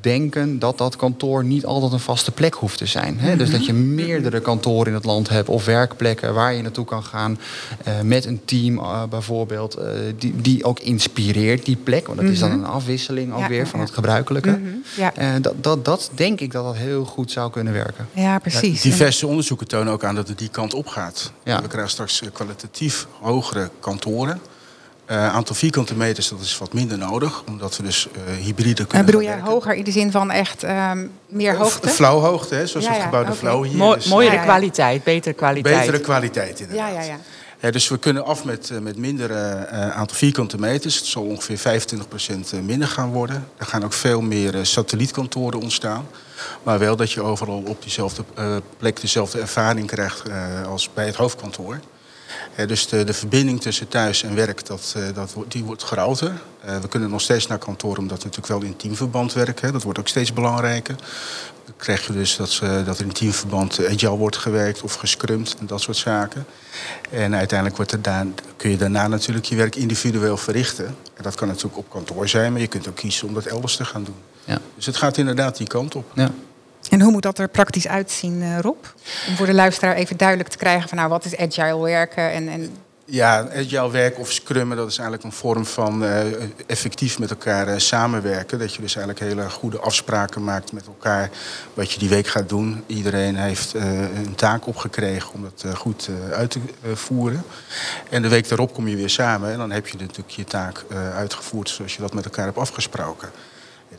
denken 0.00 0.58
dat 0.58 0.78
dat 0.78 0.96
kantoor 0.96 1.44
niet 1.44 1.64
altijd 1.64 1.92
een 1.92 2.00
vaste 2.00 2.30
plek 2.30 2.54
hoeft 2.54 2.78
te 2.78 2.86
zijn. 2.86 3.18
Hè? 3.18 3.36
Dus 3.36 3.50
dat 3.50 3.66
je 3.66 3.72
meerdere 3.72 4.40
kantoren 4.40 4.86
in 4.86 4.94
het 4.94 5.04
land 5.04 5.28
hebt 5.28 5.48
of 5.48 5.64
werkplekken 5.64 6.34
waar 6.34 6.54
je 6.54 6.62
naartoe 6.62 6.84
kan 6.84 7.02
gaan 7.04 7.38
eh, 7.84 8.00
met 8.00 8.24
een 8.24 8.40
team 8.44 8.78
eh, 8.78 9.02
bijvoorbeeld, 9.04 9.74
eh, 9.74 9.90
die, 10.18 10.34
die 10.40 10.64
ook 10.64 10.80
inspireert 10.80 11.64
die 11.64 11.76
plek. 11.76 12.06
Want 12.06 12.20
dat 12.20 12.30
is 12.30 12.38
dan 12.38 12.50
Mhm. 12.50 12.58
een 12.58 12.66
afwisseling 12.66 13.32
ook 13.32 13.38
Ja, 13.40 13.48
weer 13.48 13.66
van 13.66 13.78
ja. 13.80 13.84
het 13.84 13.94
gebruikelijke. 13.94 14.50
Mhm. 14.50 14.68
ja. 14.96 15.14
Eh, 15.14 15.28
dat, 15.40 15.54
dat, 15.64 15.84
dat 15.84 16.10
denk 16.14 16.40
ik 16.40 16.52
dat 16.52 16.64
dat 16.64 16.76
heel 16.76 17.04
goed 17.04 17.30
zou 17.30 17.50
kunnen 17.50 17.72
werken. 17.72 18.08
ja, 18.12 18.38
precies. 18.38 18.82
Ja, 18.82 18.90
diverse 18.90 19.26
onderzoeken 19.26 19.68
tonen 19.68 19.92
ook 19.92 20.04
aan 20.04 20.14
dat 20.14 20.28
het 20.28 20.38
die 20.38 20.48
kant 20.48 20.74
op 20.74 20.86
gaat. 20.86 21.32
Ja. 21.44 21.62
We 21.62 21.68
krijgen 21.68 21.90
straks 21.90 22.22
kwalitatief 22.32 23.06
hogere 23.20 23.70
kantoren. 23.80 24.40
Eh 25.08 25.34
aantal 25.34 25.54
vierkante 25.54 25.94
meters 25.94 26.28
dat 26.28 26.40
is 26.40 26.58
wat 26.58 26.72
minder 26.72 26.98
nodig, 26.98 27.42
omdat 27.46 27.76
we 27.76 27.82
dus 27.82 28.08
eh, 28.12 28.44
hybride 28.44 28.82
En 28.82 28.86
kunnen 28.86 29.06
bedoel 29.06 29.20
gaan 29.20 29.30
jij 29.30 29.36
werken. 29.36 29.54
hoger 29.54 29.74
in 29.74 29.84
de 29.84 29.90
zin 29.90 30.10
van 30.10 30.30
echt 30.30 30.62
ehm, 30.62 31.06
meer 31.26 31.56
hoogte? 31.56 31.88
Flauwhoogte, 31.88 32.54
hè, 32.54 32.66
zoals 32.66 32.86
Ja, 32.86 32.92
het 32.92 33.02
gebouw 33.02 33.24
de. 33.24 33.32
Flauw 33.32 33.62
hier. 33.62 33.94
Dus, 33.94 34.06
mooiere 34.06 34.36
Ja, 34.36 34.42
kwaliteit, 34.42 35.04
betere 35.04 35.34
kwaliteit. 35.34 35.78
Betere 35.78 36.00
kwaliteit 36.00 36.60
inderdaad. 36.60 36.92
Ja, 36.92 37.00
ja, 37.00 37.06
ja. 37.06 37.18
Ja, 37.60 37.70
dus 37.70 37.88
we 37.88 37.98
kunnen 37.98 38.24
af 38.24 38.44
met, 38.44 38.70
eh, 38.70 38.78
met 38.78 38.96
minder 38.96 39.30
eh, 39.30 39.90
aantal 39.90 40.16
vierkante 40.16 40.58
meters. 40.58 40.96
Het 40.96 41.06
zal 41.06 41.22
ongeveer 41.22 41.58
25% 41.58 42.52
minder 42.64 42.88
gaan 42.88 43.10
worden. 43.10 43.48
Er 43.56 43.66
gaan 43.66 43.84
ook 43.84 43.92
veel 43.92 44.20
meer 44.20 44.66
satellietkantoren 44.66 45.60
ontstaan. 45.60 46.06
Maar 46.62 46.78
wel 46.78 46.96
dat 46.96 47.12
je 47.12 47.22
overal 47.22 47.62
op 47.66 47.82
diezelfde 47.82 48.24
eh, 48.34 48.56
plek 48.78 49.00
dezelfde 49.00 49.40
ervaring 49.40 49.86
krijgt 49.86 50.28
eh, 50.28 50.66
als 50.66 50.90
bij 50.94 51.06
het 51.06 51.16
hoofdkantoor. 51.16 51.80
Eh, 52.58 52.68
dus 52.68 52.88
de, 52.88 53.04
de 53.04 53.12
verbinding 53.12 53.60
tussen 53.60 53.88
thuis 53.88 54.22
en 54.22 54.34
werk, 54.34 54.66
dat, 54.66 54.94
eh, 54.96 55.02
dat, 55.14 55.34
die 55.48 55.64
wordt 55.64 55.82
groter. 55.82 56.32
Eh, 56.60 56.78
we 56.78 56.88
kunnen 56.88 57.10
nog 57.10 57.20
steeds 57.20 57.46
naar 57.46 57.58
kantoor 57.58 57.96
omdat 57.96 58.18
we 58.18 58.24
natuurlijk 58.24 58.60
wel 58.60 58.70
in 58.70 58.76
teamverband 58.76 59.32
werken. 59.32 59.66
Hè. 59.66 59.72
Dat 59.72 59.82
wordt 59.82 59.98
ook 59.98 60.08
steeds 60.08 60.32
belangrijker. 60.32 60.94
Dan 61.64 61.74
krijg 61.76 62.06
je 62.06 62.12
dus 62.12 62.36
dat, 62.36 62.60
dat 62.84 62.98
er 62.98 63.04
in 63.04 63.12
teamverband 63.12 63.86
agile 63.86 64.16
wordt 64.16 64.36
gewerkt 64.36 64.82
of 64.82 64.94
gescrumd 64.94 65.56
en 65.60 65.66
dat 65.66 65.80
soort 65.80 65.96
zaken. 65.96 66.46
En 67.10 67.34
uiteindelijk 67.34 67.76
wordt 67.76 67.92
er 67.92 68.02
daar, 68.02 68.26
kun 68.56 68.70
je 68.70 68.76
daarna 68.76 69.08
natuurlijk 69.08 69.46
je 69.46 69.56
werk 69.56 69.76
individueel 69.76 70.36
verrichten. 70.36 70.86
En 70.86 71.22
dat 71.22 71.34
kan 71.34 71.48
natuurlijk 71.48 71.76
op 71.76 71.90
kantoor 71.90 72.28
zijn, 72.28 72.52
maar 72.52 72.60
je 72.60 72.66
kunt 72.66 72.88
ook 72.88 72.96
kiezen 72.96 73.28
om 73.28 73.34
dat 73.34 73.46
elders 73.46 73.76
te 73.76 73.84
gaan 73.84 74.04
doen. 74.04 74.16
Ja. 74.44 74.58
Dus 74.76 74.86
het 74.86 74.96
gaat 74.96 75.16
inderdaad 75.16 75.56
die 75.56 75.66
kant 75.66 75.94
op. 75.94 76.12
Ja. 76.14 76.30
En 76.90 77.00
hoe 77.00 77.12
moet 77.12 77.22
dat 77.22 77.38
er 77.38 77.48
praktisch 77.48 77.88
uitzien, 77.88 78.42
eh, 78.42 78.58
Rob? 78.60 78.84
Om 79.28 79.36
voor 79.36 79.46
de 79.46 79.54
luisteraar 79.54 79.94
even 79.94 80.16
duidelijk 80.16 80.48
te 80.48 80.56
krijgen 80.56 80.88
van 80.88 80.98
nou, 80.98 81.10
wat 81.10 81.24
is 81.24 81.36
agile 81.36 81.82
werken? 81.82 82.32
En, 82.32 82.48
en 82.48 82.70
Ja, 83.04 83.48
agile 83.56 83.90
werk 83.90 84.18
of 84.18 84.32
scrummen, 84.32 84.76
dat 84.76 84.88
is 84.88 84.98
eigenlijk 84.98 85.28
een 85.28 85.38
vorm 85.38 85.66
van 85.66 86.04
eh, 86.04 86.20
effectief 86.66 87.18
met 87.18 87.30
elkaar 87.30 87.68
eh, 87.68 87.78
samenwerken. 87.78 88.58
Dat 88.58 88.74
je 88.74 88.80
dus 88.80 88.96
eigenlijk 88.96 89.26
hele 89.26 89.50
goede 89.50 89.78
afspraken 89.78 90.44
maakt 90.44 90.72
met 90.72 90.86
elkaar 90.86 91.30
wat 91.74 91.92
je 91.92 91.98
die 91.98 92.08
week 92.08 92.26
gaat 92.26 92.48
doen. 92.48 92.84
Iedereen 92.86 93.36
heeft 93.36 93.74
een 93.74 94.34
taak 94.34 94.66
opgekregen 94.66 95.34
om 95.34 95.42
dat 95.42 95.76
goed 95.76 96.08
uit 96.32 96.50
te 96.50 96.60
voeren. 96.94 97.42
En 98.10 98.22
de 98.22 98.28
week 98.28 98.48
daarop 98.48 98.74
kom 98.74 98.88
je 98.88 98.96
weer 98.96 99.10
samen 99.10 99.52
en 99.52 99.58
dan 99.58 99.70
heb 99.70 99.86
je 99.86 99.98
natuurlijk 99.98 100.30
je 100.30 100.44
taak 100.44 100.84
uitgevoerd 101.14 101.68
zoals 101.68 101.94
je 101.94 102.00
dat 102.00 102.14
met 102.14 102.24
elkaar 102.24 102.44
hebt 102.44 102.58
afgesproken. 102.58 103.28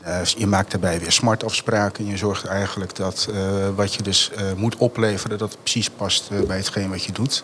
Uh, 0.06 0.24
je 0.24 0.46
maakt 0.46 0.70
daarbij 0.70 1.00
weer 1.00 1.12
smart 1.12 1.44
afspraken. 1.44 2.04
En 2.04 2.10
je 2.10 2.16
zorgt 2.16 2.44
eigenlijk 2.44 2.96
dat 2.96 3.28
uh, 3.30 3.68
wat 3.74 3.94
je 3.94 4.02
dus 4.02 4.30
uh, 4.38 4.52
moet 4.52 4.76
opleveren, 4.76 5.38
dat 5.38 5.50
het 5.50 5.62
precies 5.62 5.90
past 5.90 6.30
bij 6.46 6.56
hetgeen 6.56 6.90
wat 6.90 7.04
je 7.04 7.12
doet. 7.12 7.42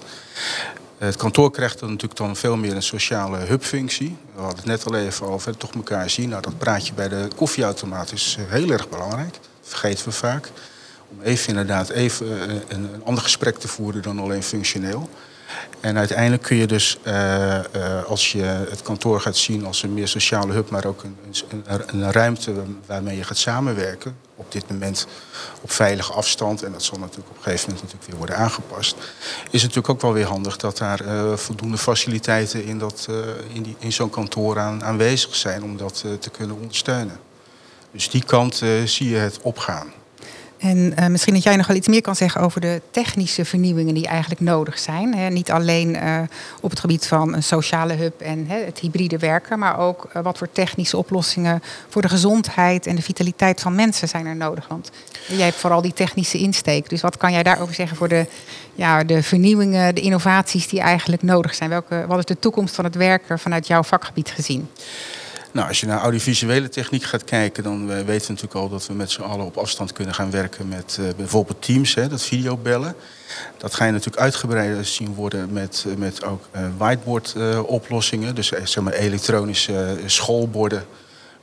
Het 0.98 1.16
kantoor 1.16 1.50
krijgt 1.50 1.78
dan 1.78 1.88
natuurlijk 1.88 2.18
dan 2.18 2.36
veel 2.36 2.56
meer 2.56 2.74
een 2.74 2.82
sociale 2.82 3.38
hubfunctie. 3.38 4.16
We 4.34 4.40
hadden 4.40 4.56
het 4.56 4.66
net 4.66 4.86
al 4.86 4.94
even 4.94 5.26
over, 5.26 5.56
toch 5.56 5.72
elkaar 5.72 6.10
zien. 6.10 6.28
Nou, 6.28 6.42
dat 6.42 6.58
praatje 6.58 6.92
bij 6.92 7.08
de 7.08 7.28
koffieautomaat 7.36 8.12
is 8.12 8.36
heel 8.40 8.70
erg 8.70 8.88
belangrijk. 8.88 9.32
Dat 9.32 9.42
vergeten 9.62 10.04
we 10.04 10.12
vaak. 10.12 10.50
Om 11.08 11.22
even 11.22 11.48
inderdaad 11.48 11.88
even 11.88 12.50
een, 12.50 12.62
een 12.68 13.02
ander 13.04 13.22
gesprek 13.22 13.58
te 13.58 13.68
voeren 13.68 14.02
dan 14.02 14.18
alleen 14.18 14.42
functioneel. 14.42 15.08
En 15.80 15.98
uiteindelijk 15.98 16.42
kun 16.42 16.56
je 16.56 16.66
dus, 16.66 16.98
uh, 17.04 17.14
uh, 17.76 18.04
als 18.04 18.32
je 18.32 18.42
het 18.42 18.82
kantoor 18.82 19.20
gaat 19.20 19.36
zien 19.36 19.66
als 19.66 19.82
een 19.82 19.94
meer 19.94 20.08
sociale 20.08 20.52
hub, 20.52 20.70
maar 20.70 20.84
ook 20.84 21.02
een, 21.02 21.16
een, 21.48 21.82
een, 21.86 22.12
ruimte 22.12 22.52
waarmee 22.86 23.16
je 23.16 23.24
gaat 23.24 23.36
samenwerken. 23.36 24.16
Op 24.36 24.52
dit 24.52 24.68
moment 24.68 25.06
op 25.60 25.70
veilige 25.70 26.12
afstand, 26.12 26.62
en 26.62 26.72
dat 26.72 26.82
zal 26.82 26.98
natuurlijk 26.98 27.28
op 27.30 27.36
een 27.36 27.42
gegeven 27.42 27.64
moment 27.68 27.82
natuurlijk 27.82 28.10
weer 28.10 28.18
worden 28.18 28.36
aangepast. 28.36 28.96
Is 28.96 29.62
het 29.62 29.74
natuurlijk 29.74 29.88
ook 29.88 30.00
wel 30.00 30.12
weer 30.12 30.26
handig 30.26 30.56
dat 30.56 30.78
daar 30.78 31.02
uh, 31.02 31.36
voldoende 31.36 31.78
faciliteiten 31.78 32.64
in, 32.64 32.78
dat, 32.78 33.08
in, 33.52 33.76
in 33.78 33.92
zo'n 33.92 34.10
kantoor 34.10 34.58
aan, 34.58 34.84
aanwezig 34.84 35.34
zijn 35.34 35.62
om 35.62 35.76
dat 35.76 36.04
te 36.20 36.30
kunnen 36.30 36.56
ondersteunen. 36.56 37.18
Dus 37.92 38.10
die 38.10 38.24
kant 38.24 38.62
zie 38.84 39.08
je 39.08 39.16
het 39.16 39.38
opgaan. 39.42 39.92
En 40.58 40.94
uh, 40.98 41.06
misschien 41.06 41.34
dat 41.34 41.42
jij 41.42 41.56
nog 41.56 41.66
wel 41.66 41.76
iets 41.76 41.88
meer 41.88 42.00
kan 42.00 42.16
zeggen 42.16 42.40
over 42.40 42.60
de 42.60 42.82
technische 42.90 43.44
vernieuwingen 43.44 43.94
die 43.94 44.06
eigenlijk 44.06 44.40
nodig 44.40 44.78
zijn. 44.78 45.32
Niet 45.32 45.50
alleen 45.50 45.94
uh, 45.94 46.20
op 46.60 46.70
het 46.70 46.80
gebied 46.80 47.06
van 47.06 47.34
een 47.34 47.42
sociale 47.42 47.94
hub 47.94 48.20
en 48.20 48.46
het 48.48 48.78
hybride 48.78 49.18
werken, 49.18 49.58
maar 49.58 49.78
ook 49.78 50.10
uh, 50.16 50.22
wat 50.22 50.38
voor 50.38 50.48
technische 50.52 50.96
oplossingen 50.96 51.62
voor 51.88 52.02
de 52.02 52.08
gezondheid 52.08 52.86
en 52.86 52.96
de 52.96 53.02
vitaliteit 53.02 53.60
van 53.60 53.74
mensen 53.74 54.08
zijn 54.08 54.26
er 54.26 54.36
nodig. 54.36 54.68
Want 54.68 54.90
jij 55.28 55.44
hebt 55.44 55.56
vooral 55.56 55.82
die 55.82 55.92
technische 55.92 56.38
insteek. 56.38 56.88
Dus 56.88 57.00
wat 57.00 57.16
kan 57.16 57.32
jij 57.32 57.42
daarover 57.42 57.74
zeggen 57.74 57.96
voor 57.96 58.08
de, 58.08 58.26
ja, 58.74 59.04
de 59.04 59.22
vernieuwingen, 59.22 59.94
de 59.94 60.00
innovaties 60.00 60.68
die 60.68 60.80
eigenlijk 60.80 61.22
nodig 61.22 61.54
zijn? 61.54 61.70
Welke, 61.70 62.04
wat 62.08 62.18
is 62.18 62.24
de 62.24 62.38
toekomst 62.38 62.74
van 62.74 62.84
het 62.84 62.94
werken 62.94 63.38
vanuit 63.38 63.66
jouw 63.66 63.82
vakgebied 63.82 64.30
gezien? 64.30 64.68
Nou, 65.52 65.68
als 65.68 65.80
je 65.80 65.86
naar 65.86 66.00
audiovisuele 66.00 66.68
techniek 66.68 67.02
gaat 67.02 67.24
kijken, 67.24 67.62
dan 67.62 67.86
weten 67.86 68.04
we 68.06 68.12
natuurlijk 68.12 68.54
al 68.54 68.68
dat 68.68 68.86
we 68.86 68.94
met 68.94 69.10
z'n 69.10 69.20
allen 69.20 69.46
op 69.46 69.56
afstand 69.56 69.92
kunnen 69.92 70.14
gaan 70.14 70.30
werken 70.30 70.68
met 70.68 70.96
uh, 71.00 71.08
bijvoorbeeld 71.16 71.62
Teams, 71.62 71.94
hè, 71.94 72.08
dat 72.08 72.22
videobellen. 72.22 72.94
Dat 73.56 73.74
ga 73.74 73.84
je 73.84 73.92
natuurlijk 73.92 74.22
uitgebreider 74.22 74.84
zien 74.84 75.14
worden 75.14 75.52
met, 75.52 75.84
met 75.96 76.24
ook 76.24 76.44
whiteboard-oplossingen. 76.76 78.28
Uh, 78.28 78.34
dus 78.34 78.48
zeg 78.48 78.80
maar 78.84 78.92
elektronische 78.92 79.98
schoolborden, 80.06 80.84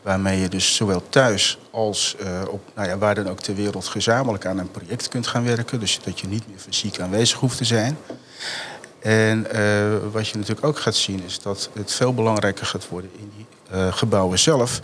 waarmee 0.02 0.40
je 0.40 0.50
dus 0.50 0.76
zowel 0.76 1.04
thuis 1.10 1.58
als 1.72 2.16
op, 2.50 2.62
nou 2.76 2.88
ja, 2.88 2.98
waar 2.98 3.16
dan 3.16 3.30
ook 3.30 3.40
ter 3.40 3.56
wereld 3.56 3.88
gezamenlijk 3.88 4.46
aan 4.46 4.58
een 4.58 4.72
project 4.72 5.08
kunt 5.08 5.28
gaan 5.28 5.44
werken. 5.44 5.80
Dus 5.80 6.00
dat 6.04 6.20
je 6.20 6.28
niet 6.28 6.48
meer 6.48 6.60
fysiek 6.60 7.00
aanwezig 7.00 7.40
hoeft 7.40 7.58
te 7.58 7.66
zijn. 7.66 7.98
En 9.00 9.48
wat 10.12 10.28
je 10.28 10.38
natuurlijk 10.38 10.66
ook 10.66 10.80
gaat 10.80 10.96
zien 10.96 11.24
is 11.26 11.40
dat 11.40 11.70
het 11.74 11.94
veel 11.94 12.14
belangrijker 12.14 12.66
gaat 12.66 12.90
worden 12.90 13.10
in 13.18 13.32
gebouwen 13.90 14.40
zelf. 14.40 14.82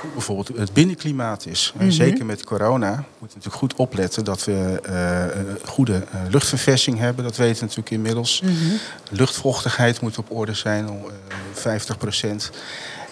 Hoe 0.00 0.10
bijvoorbeeld 0.12 0.48
het 0.58 0.72
binnenklimaat 0.72 1.46
is. 1.46 1.72
Mm 1.74 1.80
-hmm. 1.80 1.90
Zeker 1.90 2.26
met 2.26 2.44
corona 2.44 2.88
moeten 2.88 3.06
we 3.18 3.26
natuurlijk 3.26 3.54
goed 3.54 3.74
opletten 3.74 4.24
dat 4.24 4.44
we 4.44 4.80
uh, 4.88 5.36
een 5.36 5.68
goede 5.68 6.04
luchtverversing 6.30 6.98
hebben. 6.98 7.24
Dat 7.24 7.36
weten 7.36 7.54
we 7.54 7.60
natuurlijk 7.60 7.90
inmiddels. 7.90 8.40
Mm 8.40 8.48
-hmm. 8.48 8.78
Luchtvochtigheid 9.10 10.00
moet 10.00 10.18
op 10.18 10.30
orde 10.30 10.54
zijn, 10.54 11.02
50 11.52 11.98
procent. 11.98 12.50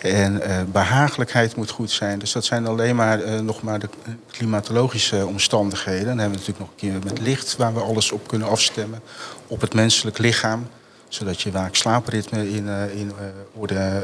En 0.03 0.35
uh, 0.35 0.63
behagelijkheid 0.73 1.57
moet 1.57 1.71
goed 1.71 1.91
zijn. 1.91 2.19
Dus 2.19 2.33
dat 2.33 2.45
zijn 2.45 2.67
alleen 2.67 2.97
maar 2.97 3.25
uh, 3.25 3.41
nog 3.41 3.63
maar 3.63 3.79
de 3.79 3.89
klimatologische 4.31 5.27
omstandigheden. 5.27 6.07
Dan 6.07 6.19
hebben 6.19 6.39
we 6.39 6.47
natuurlijk 6.47 6.59
nog 6.59 6.69
een 6.69 7.01
keer 7.03 7.11
met 7.13 7.27
licht 7.27 7.57
waar 7.57 7.75
we 7.75 7.81
alles 7.81 8.13
op 8.13 8.29
kunnen 8.29 8.49
afstemmen. 8.49 9.01
Op 9.47 9.61
het 9.61 9.75
menselijk 9.75 10.19
lichaam. 10.19 10.67
Zodat 11.13 11.41
je 11.41 11.51
waak-slaapritme 11.51 12.51
in, 12.51 12.67
uh, 12.67 12.95
in 12.95 13.13
orde 13.55 14.03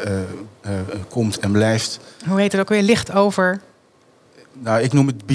komt 1.09 1.39
en 1.39 1.53
blijft. 1.53 2.01
Hoe 2.27 2.41
heet 2.41 2.53
het 2.53 2.61
ook 2.61 2.69
weer? 2.69 2.83
Licht 2.83 3.13
over? 3.13 3.61
Nou, 4.53 4.83
ik 4.83 4.93
noem 4.93 5.07
het 5.07 5.27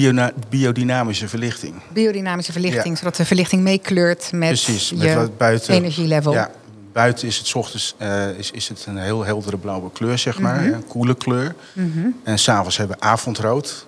biodynamische 0.48 1.28
verlichting. 1.28 1.74
Biodynamische 1.92 2.52
verlichting, 2.52 2.86
ja. 2.86 2.96
zodat 2.96 3.16
de 3.16 3.24
verlichting 3.24 3.62
meekleurt 3.62 4.32
met 4.32 4.48
Precies, 4.48 4.88
je 4.88 4.96
met 4.96 5.14
wat 5.14 5.36
buiten, 5.36 5.74
energielevel. 5.74 6.32
Ja, 6.32 6.50
buiten 6.92 7.26
is 7.28 7.36
het 7.36 7.46
's 7.46 7.54
ochtends 7.54 7.94
uh, 7.98 8.38
is, 8.38 8.50
is 8.50 8.68
het 8.68 8.86
een 8.86 8.96
heel 8.96 9.24
heldere 9.24 9.58
blauwe 9.58 9.92
kleur, 9.92 10.18
zeg 10.18 10.38
maar. 10.38 10.60
Mm 10.60 10.64
-hmm. 10.64 10.74
Een 10.74 10.86
koele 10.86 11.14
kleur. 11.14 11.54
Mm 11.72 11.92
-hmm. 11.94 12.20
En 12.24 12.38
s'avonds 12.38 12.76
hebben 12.76 12.96
we 12.98 13.02
avondrood. 13.02 13.86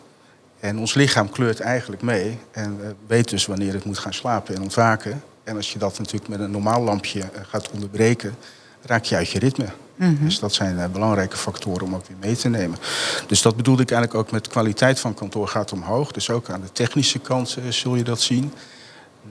En 0.61 0.79
ons 0.79 0.94
lichaam 0.94 1.31
kleurt 1.31 1.61
eigenlijk 1.61 2.03
mee. 2.03 2.38
En 2.51 2.96
weet 3.07 3.29
dus 3.31 3.46
wanneer 3.46 3.72
het 3.72 3.85
moet 3.85 3.99
gaan 3.99 4.14
slapen 4.14 4.55
en 4.55 4.62
ontwaken. 4.62 5.22
En 5.46 5.56
als 5.56 5.72
je 5.72 5.78
dat 5.78 5.98
natuurlijk 5.98 6.28
met 6.28 6.40
een 6.40 6.50
normaal 6.50 6.82
lampje 6.82 7.18
uh, 7.18 7.26
gaat 7.48 7.70
onderbreken, 7.70 8.35
raak 8.82 9.04
je 9.04 9.16
uit 9.16 9.30
je 9.30 9.38
ritme. 9.38 9.66
Mm 9.96 10.16
-hmm. 10.16 10.24
Dus 10.24 10.38
dat 10.38 10.54
zijn 10.54 10.92
belangrijke 10.92 11.37
factoren 11.37 11.82
om 11.82 11.94
ook 11.94 12.06
weer 12.06 12.16
mee 12.20 12.37
te 12.37 12.48
nemen. 12.48 12.78
Dus 13.26 13.42
dat 13.42 13.56
bedoelde 13.56 13.82
ik 13.82 13.90
eigenlijk 13.90 14.20
ook 14.20 14.32
met 14.32 14.44
de 14.44 14.50
kwaliteit 14.50 15.00
van 15.00 15.14
kantoor 15.14 15.48
gaat 15.48 15.72
omhoog. 15.72 16.12
Dus 16.12 16.30
ook 16.30 16.50
aan 16.50 16.61
de 16.61 16.72
technische 16.72 17.18
kant 17.18 17.56
zul 17.68 17.94
je 17.94 18.04
dat 18.04 18.20
zien. 18.20 18.52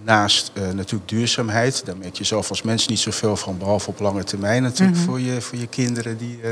Naast 0.04 0.52
uh, 0.54 0.70
natuurlijk 0.70 1.10
duurzaamheid, 1.10 1.86
daar 1.86 1.98
merk 1.98 2.18
je 2.18 2.24
zelf 2.24 2.50
als 2.50 2.62
mens 2.62 2.88
niet 2.88 3.00
zoveel 3.00 3.36
van, 3.36 3.58
behalve 3.58 3.90
op 3.90 4.00
lange 4.00 4.24
termijn 4.24 4.62
natuurlijk 4.62 4.98
mm 4.98 5.04
-hmm. 5.04 5.12
voor, 5.12 5.20
je, 5.20 5.42
voor 5.42 5.58
je 5.58 5.68
kinderen 5.68 6.18
die 6.18 6.40
uh, 6.44 6.50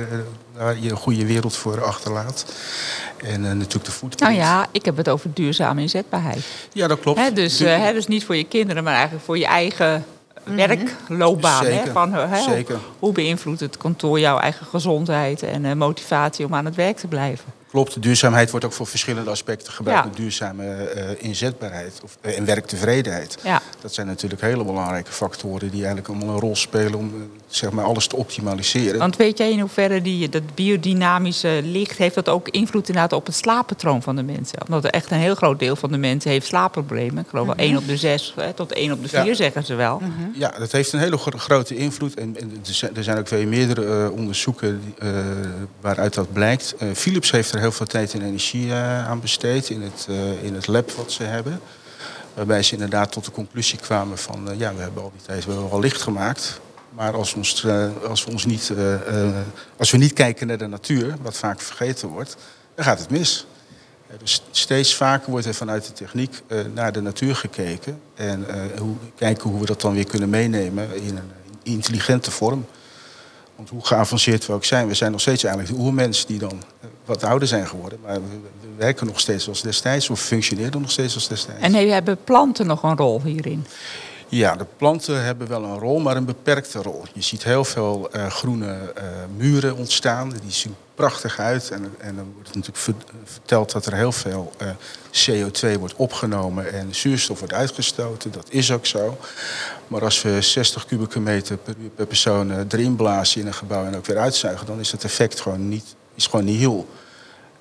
daar 0.57 0.79
je 0.79 0.89
een 0.89 0.97
goede 0.97 1.25
wereld 1.25 1.55
voor 1.55 1.83
achterlaat. 1.83 2.45
En 3.17 3.41
uh, 3.41 3.51
natuurlijk 3.51 3.85
de 3.85 3.91
voetprint. 3.91 4.31
Nou 4.31 4.33
ja, 4.33 4.67
ik 4.71 4.85
heb 4.85 4.97
het 4.97 5.09
over 5.09 5.33
duurzame 5.33 5.81
inzetbaarheid. 5.81 6.45
Ja, 6.73 6.87
dat 6.87 6.99
klopt. 6.99 7.35
Dus, 7.35 7.57
dus 7.57 8.07
niet 8.07 8.25
voor 8.25 8.35
je 8.35 8.43
kinderen, 8.43 8.83
maar 8.83 8.93
eigenlijk 8.93 9.25
voor 9.25 9.37
je 9.37 9.45
eigen 9.45 9.93
mm 9.93 10.03
-hmm. 10.43 10.55
werkloopbaan. 10.55 11.65
Zeker, 11.65 11.85
hè, 11.85 11.91
van, 11.91 12.15
zeker. 12.49 12.75
Hoe, 12.75 12.83
hoe 12.99 13.11
beïnvloedt 13.11 13.59
het 13.59 13.77
kantoor 13.77 14.19
jouw 14.19 14.37
eigen 14.37 14.65
gezondheid 14.65 15.43
en 15.43 15.77
motivatie 15.77 16.45
om 16.45 16.55
aan 16.55 16.65
het 16.65 16.75
werk 16.75 16.97
te 16.97 17.07
blijven? 17.07 17.62
Klopt, 17.73 18.01
duurzaamheid 18.01 18.51
wordt 18.51 18.65
ook 18.65 18.73
voor 18.73 18.87
verschillende 18.87 19.29
aspecten 19.29 19.73
gebruikt. 19.73 20.03
Ja. 20.03 20.15
Duurzame 20.15 20.93
uh, 20.95 21.23
inzetbaarheid 21.23 21.99
of, 22.03 22.17
uh, 22.21 22.37
en 22.37 22.45
werktevredenheid. 22.45 23.37
Ja. 23.43 23.61
Dat 23.81 23.93
zijn 23.93 24.07
natuurlijk 24.07 24.41
hele 24.41 24.63
belangrijke 24.63 25.11
factoren 25.11 25.69
die 25.69 25.85
eigenlijk 25.85 26.07
allemaal 26.07 26.29
een 26.29 26.39
rol 26.39 26.55
spelen 26.55 26.93
om 26.93 27.15
uh, 27.15 27.21
zeg 27.55 27.71
maar 27.71 27.85
alles 27.85 28.07
te 28.07 28.15
optimaliseren. 28.15 28.99
Want 28.99 29.15
weet 29.15 29.37
jij 29.37 29.51
in 29.51 29.59
hoeverre 29.59 30.01
die, 30.01 30.29
dat 30.29 30.55
biodynamische 30.55 31.59
licht 31.63 31.97
heeft 31.97 32.15
dat 32.15 32.29
ook 32.29 32.49
invloed 32.49 32.87
inderdaad 32.87 33.13
op 33.13 33.25
het 33.25 33.35
slaappatroon 33.35 34.01
van 34.01 34.15
de 34.15 34.23
mensen? 34.23 34.65
Omdat 34.65 34.85
echt 34.85 35.11
een 35.11 35.17
heel 35.17 35.35
groot 35.35 35.59
deel 35.59 35.75
van 35.75 35.91
de 35.91 35.97
mensen 35.97 36.31
heeft 36.31 36.45
slaapproblemen. 36.45 37.23
Ik 37.23 37.29
geloof 37.29 37.45
wel 37.45 37.55
mm 37.55 37.61
-hmm. 37.61 37.69
1 37.69 37.77
op 37.77 37.87
de 37.87 37.97
6 37.97 38.33
hè, 38.35 38.53
tot 38.53 38.73
1 38.73 38.91
op 38.91 39.01
de 39.01 39.09
4 39.09 39.25
ja. 39.25 39.33
zeggen 39.33 39.65
ze 39.65 39.75
wel. 39.75 39.99
Mm 39.99 40.13
-hmm. 40.17 40.33
Ja, 40.37 40.53
dat 40.59 40.71
heeft 40.71 40.93
een 40.93 40.99
hele 40.99 41.17
gro 41.17 41.37
grote 41.37 41.75
invloed. 41.75 42.13
En, 42.13 42.37
en 42.39 42.61
er 42.95 43.03
zijn 43.03 43.17
ook 43.17 43.27
veel 43.27 43.47
meerdere 43.47 44.11
onderzoeken 44.11 44.81
waaruit 45.81 46.13
dat 46.13 46.33
blijkt. 46.33 46.75
Philips 46.93 47.31
heeft 47.31 47.51
er 47.51 47.59
heel 47.59 47.71
veel 47.71 47.85
tijd 47.85 48.13
en 48.13 48.21
energie 48.21 48.65
uh, 48.65 49.07
aan 49.07 49.19
besteed 49.19 49.69
in 49.69 49.81
het, 49.81 50.07
uh, 50.09 50.43
in 50.43 50.53
het 50.53 50.67
lab 50.67 50.91
wat 50.91 51.11
ze 51.11 51.23
hebben. 51.23 51.59
Waarbij 52.33 52.63
ze 52.63 52.73
inderdaad 52.73 53.11
tot 53.11 53.25
de 53.25 53.31
conclusie 53.31 53.79
kwamen 53.79 54.17
van 54.17 54.51
uh, 54.51 54.59
ja, 54.59 54.73
we 54.75 54.81
hebben 54.81 55.03
al 55.03 55.11
die 55.15 55.25
tijd 55.25 55.45
wel 55.45 55.79
licht 55.79 56.01
gemaakt. 56.01 56.61
Maar 56.95 57.13
als, 57.13 57.33
ons, 57.33 57.65
als, 58.07 58.25
we 58.25 58.31
ons 58.31 58.45
niet, 58.45 58.71
als 59.77 59.91
we 59.91 59.97
niet 59.97 60.13
kijken 60.13 60.47
naar 60.47 60.57
de 60.57 60.67
natuur, 60.67 61.15
wat 61.21 61.37
vaak 61.37 61.61
vergeten 61.61 62.07
wordt, 62.07 62.37
dan 62.75 62.85
gaat 62.85 62.99
het 62.99 63.09
mis. 63.09 63.45
Dus 64.19 64.43
steeds 64.51 64.95
vaker 64.95 65.31
wordt 65.31 65.45
er 65.45 65.53
vanuit 65.53 65.85
de 65.85 65.93
techniek 65.93 66.41
naar 66.73 66.91
de 66.91 67.01
natuur 67.01 67.35
gekeken. 67.35 68.01
En 68.15 68.45
hoe, 68.79 68.95
kijken 69.15 69.49
hoe 69.49 69.59
we 69.59 69.65
dat 69.65 69.81
dan 69.81 69.93
weer 69.93 70.05
kunnen 70.05 70.29
meenemen 70.29 70.95
in 70.95 71.17
een 71.17 71.31
intelligente 71.63 72.31
vorm. 72.31 72.65
Want 73.55 73.69
hoe 73.69 73.85
geavanceerd 73.85 74.45
we 74.45 74.53
ook 74.53 74.65
zijn, 74.65 74.87
we 74.87 74.93
zijn 74.93 75.11
nog 75.11 75.21
steeds 75.21 75.43
eigenlijk 75.43 75.75
de 75.75 75.83
oermens 75.83 76.25
die 76.25 76.39
dan 76.39 76.63
wat 77.05 77.23
ouder 77.23 77.47
zijn 77.47 77.67
geworden. 77.67 77.99
Maar 78.03 78.13
we, 78.13 78.39
we 78.61 78.67
werken 78.77 79.07
nog 79.07 79.19
steeds 79.19 79.47
als 79.47 79.61
destijds, 79.61 80.09
of 80.09 80.19
functioneren 80.19 80.81
nog 80.81 80.91
steeds 80.91 81.15
als 81.15 81.27
destijds. 81.27 81.61
En 81.61 81.89
hebben 81.89 82.17
planten 82.23 82.67
nog 82.67 82.83
een 82.83 82.97
rol 82.97 83.21
hierin? 83.21 83.65
Ja, 84.33 84.55
de 84.55 84.65
planten 84.77 85.23
hebben 85.23 85.47
wel 85.47 85.63
een 85.63 85.79
rol, 85.79 85.99
maar 85.99 86.15
een 86.15 86.25
beperkte 86.25 86.81
rol. 86.81 87.03
Je 87.13 87.21
ziet 87.21 87.43
heel 87.43 87.65
veel 87.65 88.09
uh, 88.15 88.27
groene 88.27 88.93
uh, 88.97 89.03
muren 89.35 89.75
ontstaan. 89.75 90.29
Die 90.29 90.51
zien 90.51 90.75
prachtig 90.95 91.39
uit. 91.39 91.69
En, 91.69 91.95
en 91.97 92.15
dan 92.15 92.31
wordt 92.33 92.55
natuurlijk 92.55 92.99
verteld 93.23 93.71
dat 93.71 93.85
er 93.85 93.93
heel 93.93 94.11
veel 94.11 94.53
uh, 94.61 94.69
CO2 95.11 95.79
wordt 95.79 95.95
opgenomen 95.95 96.73
en 96.73 96.95
zuurstof 96.95 97.39
wordt 97.39 97.53
uitgestoten. 97.53 98.31
Dat 98.31 98.47
is 98.49 98.71
ook 98.71 98.85
zo. 98.85 99.17
Maar 99.87 100.03
als 100.03 100.21
we 100.21 100.41
60 100.41 100.85
kubieke 100.85 101.19
meter 101.19 101.57
per 101.57 101.75
per 101.95 102.05
persoon 102.05 102.67
erin 102.69 102.95
blazen 102.95 103.41
in 103.41 103.47
een 103.47 103.53
gebouw 103.53 103.85
en 103.85 103.95
ook 103.95 104.05
weer 104.05 104.17
uitzuigen, 104.17 104.65
dan 104.65 104.79
is 104.79 104.91
het 104.91 105.03
effect 105.03 105.41
gewoon 105.41 105.69
niet, 105.69 105.95
is 106.15 106.27
gewoon 106.27 106.45
niet 106.45 106.59
heel. 106.59 106.87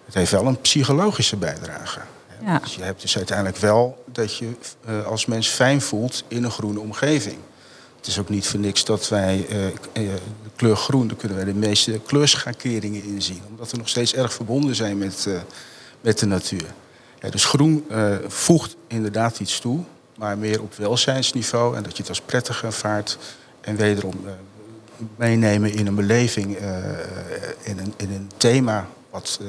Het 0.05 0.15
heeft 0.15 0.31
wel 0.31 0.47
een 0.47 0.61
psychologische 0.61 1.37
bijdrage. 1.37 2.01
Ja. 2.45 2.59
Dus 2.59 2.75
je 2.75 2.83
hebt 2.83 3.01
dus 3.01 3.17
uiteindelijk 3.17 3.57
wel 3.57 4.05
dat 4.13 4.37
je 4.37 4.51
uh, 4.89 5.07
als 5.07 5.27
mens 5.27 5.49
fijn 5.49 5.81
voelt 5.81 6.25
in 6.29 6.45
een 6.45 6.51
groene 6.51 6.81
omgeving. 6.81 7.37
Het 7.97 8.07
is 8.07 8.19
ook 8.19 8.29
niet 8.29 8.47
voor 8.47 8.61
niks 8.61 8.85
dat 8.85 9.09
wij 9.09 9.47
uh, 9.51 9.67
uh, 9.67 9.73
de 9.93 10.51
kleur 10.57 10.77
groen, 10.77 11.09
daar 11.09 11.17
kunnen 11.17 11.37
wij 11.37 11.47
de 11.47 11.55
meeste 11.55 12.01
kleurschakeringen 12.07 13.05
in 13.05 13.23
zien. 13.23 13.43
Omdat 13.49 13.71
we 13.71 13.77
nog 13.77 13.89
steeds 13.89 14.15
erg 14.15 14.33
verbonden 14.33 14.75
zijn 14.75 14.99
met, 14.99 15.29
met 16.01 16.19
de 16.19 16.27
natuur. 16.27 16.75
Ja, 17.21 17.31
dus 17.31 17.45
groen 17.45 17.85
uh, 17.91 18.17
voegt 18.27 18.77
inderdaad 18.87 19.41
iets 19.41 19.59
toe, 19.59 19.81
maar 20.17 20.39
meer 20.39 20.63
op 20.63 20.75
welzijnsniveau. 20.75 21.77
En 21.77 21.83
dat 21.83 21.93
je 21.93 21.99
het 21.99 22.09
als 22.09 22.21
prettig 22.21 22.65
ervaart 22.65 23.19
en 23.61 23.77
wederom 23.77 24.15
uh, 24.25 24.31
meenemen 25.17 25.73
in 25.73 25.87
een 25.87 25.95
beleving, 25.95 26.61
uh, 26.61 26.77
in, 27.63 27.79
een, 27.79 27.95
in 27.97 28.11
een 28.11 28.31
thema 28.37 28.87
wat 29.11 29.41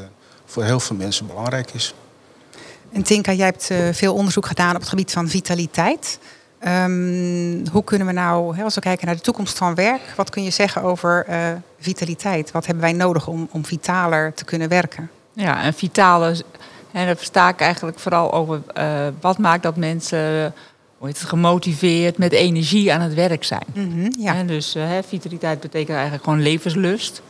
voor 0.45 0.63
heel 0.63 0.79
veel 0.79 0.95
mensen 0.95 1.27
belangrijk 1.27 1.73
is. 1.73 1.93
En 2.93 3.03
Tinka, 3.03 3.32
jij 3.32 3.45
hebt 3.45 3.71
veel 3.91 4.13
onderzoek 4.13 4.45
gedaan 4.45 4.73
op 4.73 4.79
het 4.79 4.89
gebied 4.89 5.12
van 5.12 5.29
vitaliteit. 5.29 6.19
Um, 6.67 7.63
hoe 7.71 7.84
kunnen 7.84 8.08
we 8.08 8.13
nou, 8.13 8.63
als 8.63 8.75
we 8.75 8.82
kijken 8.82 9.06
naar 9.06 9.15
de 9.15 9.21
toekomst 9.21 9.58
van 9.58 9.75
werk, 9.75 10.01
wat 10.15 10.29
kun 10.29 10.43
je 10.43 10.49
zeggen 10.49 10.82
over 10.82 11.25
uh, 11.29 11.36
vitaliteit? 11.79 12.51
Wat 12.51 12.65
hebben 12.65 12.84
wij 12.84 12.93
nodig 12.93 13.27
om, 13.27 13.47
om 13.51 13.65
vitaler 13.65 14.34
te 14.34 14.45
kunnen 14.45 14.69
werken? 14.69 15.10
Ja, 15.34 15.63
en 15.63 15.73
vitale, 15.73 16.36
en 16.91 17.06
daar 17.06 17.15
versta 17.15 17.49
ik 17.49 17.60
eigenlijk 17.60 17.99
vooral 17.99 18.34
over 18.34 18.62
uh, 18.77 19.08
wat 19.21 19.38
maakt 19.38 19.63
dat 19.63 19.75
mensen 19.75 20.53
hoe 20.97 21.08
heet 21.08 21.19
het, 21.19 21.29
gemotiveerd 21.29 22.17
met 22.17 22.32
energie 22.32 22.93
aan 22.93 23.01
het 23.01 23.13
werk 23.13 23.43
zijn. 23.43 23.65
Mm 23.73 23.91
-hmm, 23.91 24.12
ja. 24.19 24.36
En 24.36 24.47
dus 24.47 24.75
uh, 24.75 24.84
vitaliteit 25.08 25.60
betekent 25.60 25.95
eigenlijk 25.95 26.23
gewoon 26.23 26.41
levenslust. 26.41 27.21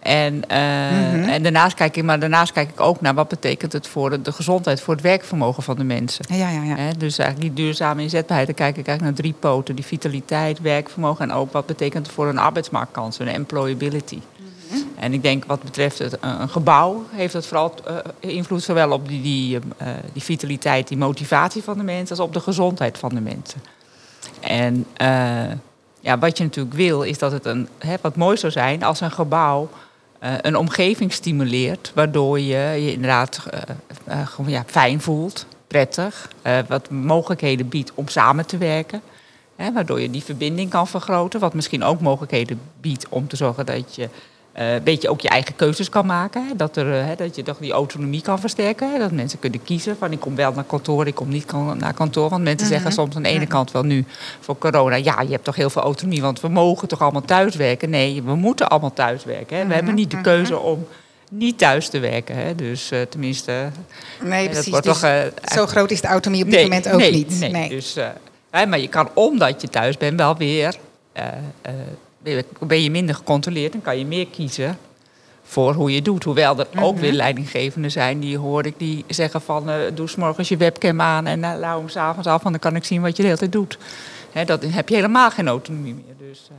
En, 0.00 0.34
uh, 0.34 0.40
mm-hmm. 0.40 1.28
en 1.28 1.42
daarnaast 1.42 1.74
kijk 1.74 1.96
ik, 1.96 2.04
maar 2.04 2.20
daarnaast 2.20 2.52
kijk 2.52 2.70
ik 2.70 2.80
ook 2.80 3.00
naar 3.00 3.14
wat 3.14 3.28
betekent 3.28 3.72
het 3.72 3.86
voor 3.86 4.10
de, 4.10 4.22
de 4.22 4.32
gezondheid, 4.32 4.80
voor 4.80 4.94
het 4.94 5.02
werkvermogen 5.02 5.62
van 5.62 5.76
de 5.76 5.84
mensen. 5.84 6.24
Ja, 6.28 6.48
ja, 6.48 6.62
ja. 6.62 6.76
He, 6.76 6.92
dus 6.96 7.18
eigenlijk 7.18 7.54
die 7.54 7.64
duurzame 7.64 8.02
inzetbaarheid, 8.02 8.46
dan 8.46 8.56
kijk 8.56 8.76
ik 8.76 8.86
eigenlijk 8.86 9.16
naar 9.16 9.24
drie 9.26 9.34
poten: 9.40 9.74
die 9.74 9.84
vitaliteit, 9.84 10.60
werkvermogen 10.60 11.30
en 11.30 11.36
ook 11.36 11.52
wat 11.52 11.66
betekent 11.66 12.06
het 12.06 12.14
voor 12.14 12.28
een 12.28 12.38
arbeidsmarktkans, 12.38 13.18
een 13.18 13.28
employability. 13.28 14.18
Mm-hmm. 14.36 14.88
En 14.98 15.12
ik 15.12 15.22
denk 15.22 15.44
wat 15.44 15.62
betreft 15.62 15.98
het, 15.98 16.16
een 16.20 16.48
gebouw 16.48 17.04
heeft 17.10 17.32
dat 17.32 17.46
vooral 17.46 17.74
uh, 17.88 17.96
invloed 18.18 18.62
zowel 18.62 18.90
op 18.90 19.08
die, 19.08 19.22
die, 19.22 19.54
uh, 19.54 19.88
die 20.12 20.22
vitaliteit, 20.22 20.88
die 20.88 20.98
motivatie 20.98 21.62
van 21.62 21.78
de 21.78 21.84
mensen, 21.84 22.16
als 22.16 22.26
op 22.26 22.32
de 22.32 22.40
gezondheid 22.40 22.98
van 22.98 23.14
de 23.14 23.20
mensen. 23.20 23.60
En 24.40 24.86
ja, 26.00 26.18
wat 26.18 26.38
je 26.38 26.44
natuurlijk 26.44 26.74
wil, 26.74 27.02
is 27.02 27.18
dat 27.18 27.32
het 27.32 27.44
een, 27.44 27.68
hè, 27.78 27.94
wat 28.00 28.16
mooi 28.16 28.36
zou 28.36 28.52
zijn 28.52 28.82
als 28.82 29.00
een 29.00 29.10
gebouw 29.10 29.68
uh, 30.22 30.34
een 30.40 30.56
omgeving 30.56 31.12
stimuleert, 31.12 31.92
waardoor 31.94 32.40
je 32.40 32.82
je 32.84 32.92
inderdaad 32.92 33.46
uh, 34.08 34.18
uh, 34.38 34.48
ja, 34.48 34.64
fijn 34.66 35.00
voelt, 35.00 35.46
prettig, 35.66 36.30
wat 36.68 36.90
mogelijkheden 36.90 37.68
biedt 37.68 37.92
om 37.94 38.08
samen 38.08 38.46
te 38.46 38.58
werken. 38.58 39.02
Hè, 39.56 39.72
waardoor 39.72 40.00
je 40.00 40.10
die 40.10 40.24
verbinding 40.24 40.70
kan 40.70 40.88
vergroten, 40.88 41.40
wat 41.40 41.54
misschien 41.54 41.82
ook 41.82 42.00
mogelijkheden 42.00 42.60
biedt 42.80 43.08
om 43.08 43.28
te 43.28 43.36
zorgen 43.36 43.66
dat 43.66 43.94
je 43.94 44.08
uh, 44.58 44.64
weet 44.84 45.02
je 45.02 45.08
ook 45.08 45.20
je 45.20 45.28
eigen 45.28 45.56
keuzes 45.56 45.88
kan 45.88 46.06
maken. 46.06 46.46
Hè? 46.46 46.56
Dat, 46.56 46.76
er, 46.76 46.86
uh, 46.86 47.16
dat 47.16 47.36
je 47.36 47.42
toch 47.42 47.58
die 47.58 47.72
autonomie 47.72 48.22
kan 48.22 48.40
versterken. 48.40 48.92
Hè? 48.92 48.98
Dat 48.98 49.12
mensen 49.12 49.38
kunnen 49.38 49.62
kiezen 49.62 49.96
van 49.96 50.12
ik 50.12 50.20
kom 50.20 50.36
wel 50.36 50.52
naar 50.52 50.64
kantoor, 50.64 51.06
ik 51.06 51.14
kom 51.14 51.28
niet 51.28 51.52
naar 51.74 51.94
kantoor. 51.94 52.28
Want 52.28 52.42
mensen 52.42 52.66
mm 52.66 52.72
-hmm. 52.72 52.82
zeggen 52.82 52.92
soms 52.92 53.16
aan 53.16 53.22
de 53.22 53.28
ene 53.28 53.46
kant 53.46 53.70
wel 53.70 53.82
nu 53.82 54.04
voor 54.40 54.58
corona... 54.58 54.96
ja, 54.96 55.20
je 55.20 55.30
hebt 55.30 55.44
toch 55.44 55.56
heel 55.56 55.70
veel 55.70 55.82
autonomie, 55.82 56.22
want 56.22 56.40
we 56.40 56.48
mogen 56.48 56.88
toch 56.88 57.00
allemaal 57.00 57.22
thuiswerken. 57.22 57.90
Nee, 57.90 58.22
we 58.22 58.34
moeten 58.34 58.68
allemaal 58.68 58.92
thuiswerken. 58.92 59.56
Hè? 59.56 59.66
We 59.66 59.74
hebben 59.74 59.94
niet 59.94 60.10
de 60.10 60.16
Mhm. 60.16 60.24
keuze 60.24 60.58
om 60.58 60.86
niet 61.30 61.58
thuis 61.58 61.88
te 61.88 61.98
werken. 61.98 62.36
Hè? 62.36 62.54
Dus 62.54 62.92
uh, 62.92 63.00
tenminste... 63.02 63.68
Nee, 64.22 64.48
precies. 64.48 64.72
Dat 64.72 64.84
wordt 64.84 65.00
dus 65.00 65.32
toch, 65.42 65.52
zo 65.54 65.66
groot 65.66 65.90
is 65.90 66.00
de 66.00 66.08
autonomie 66.08 66.44
op 66.44 66.50
dit 66.50 66.60
nee, 66.60 66.68
moment 66.68 66.88
ook 66.88 67.00
nee, 67.00 67.12
niet. 67.12 67.50
Nee, 67.50 67.68
Dus, 67.68 67.96
hè, 68.50 68.66
maar 68.66 68.78
je 68.78 68.88
kan 68.88 69.08
omdat 69.14 69.60
je 69.60 69.68
thuis 69.68 69.96
bent 69.96 70.18
wel 70.18 70.36
weer 70.36 70.76
ben 72.60 72.82
je 72.82 72.90
minder 72.90 73.14
gecontroleerd 73.14 73.74
en 73.74 73.82
kan 73.82 73.98
je 73.98 74.06
meer 74.06 74.26
kiezen 74.26 74.78
voor 75.42 75.74
hoe 75.74 75.94
je 75.94 76.02
doet. 76.02 76.24
Hoewel 76.24 76.58
er 76.58 76.66
ook 76.80 76.98
weer 76.98 77.12
leidinggevenden 77.12 77.90
zijn, 77.90 78.20
die 78.20 78.38
hoor 78.38 78.66
ik, 78.66 78.74
die 78.78 79.04
zeggen 79.08 79.40
van... 79.40 79.68
Uh, 79.68 79.74
doe 79.94 80.08
s 80.08 80.16
morgens 80.16 80.48
je 80.48 80.56
webcam 80.56 81.00
aan 81.00 81.26
en 81.26 81.38
uh, 81.38 81.52
lauw 81.58 81.78
hem 81.78 81.88
s'avonds 81.88 82.28
af... 82.28 82.44
en 82.44 82.50
dan 82.50 82.60
kan 82.60 82.76
ik 82.76 82.84
zien 82.84 83.02
wat 83.02 83.16
je 83.16 83.22
de 83.22 83.28
hele 83.28 83.38
tijd 83.38 83.52
doet. 83.52 83.78
Hè, 84.32 84.44
dat 84.44 84.64
heb 84.64 84.88
je 84.88 84.94
helemaal 84.94 85.30
geen 85.30 85.48
autonomie 85.48 85.94
meer. 85.94 86.28
Dus, 86.28 86.48
uh, 86.50 86.56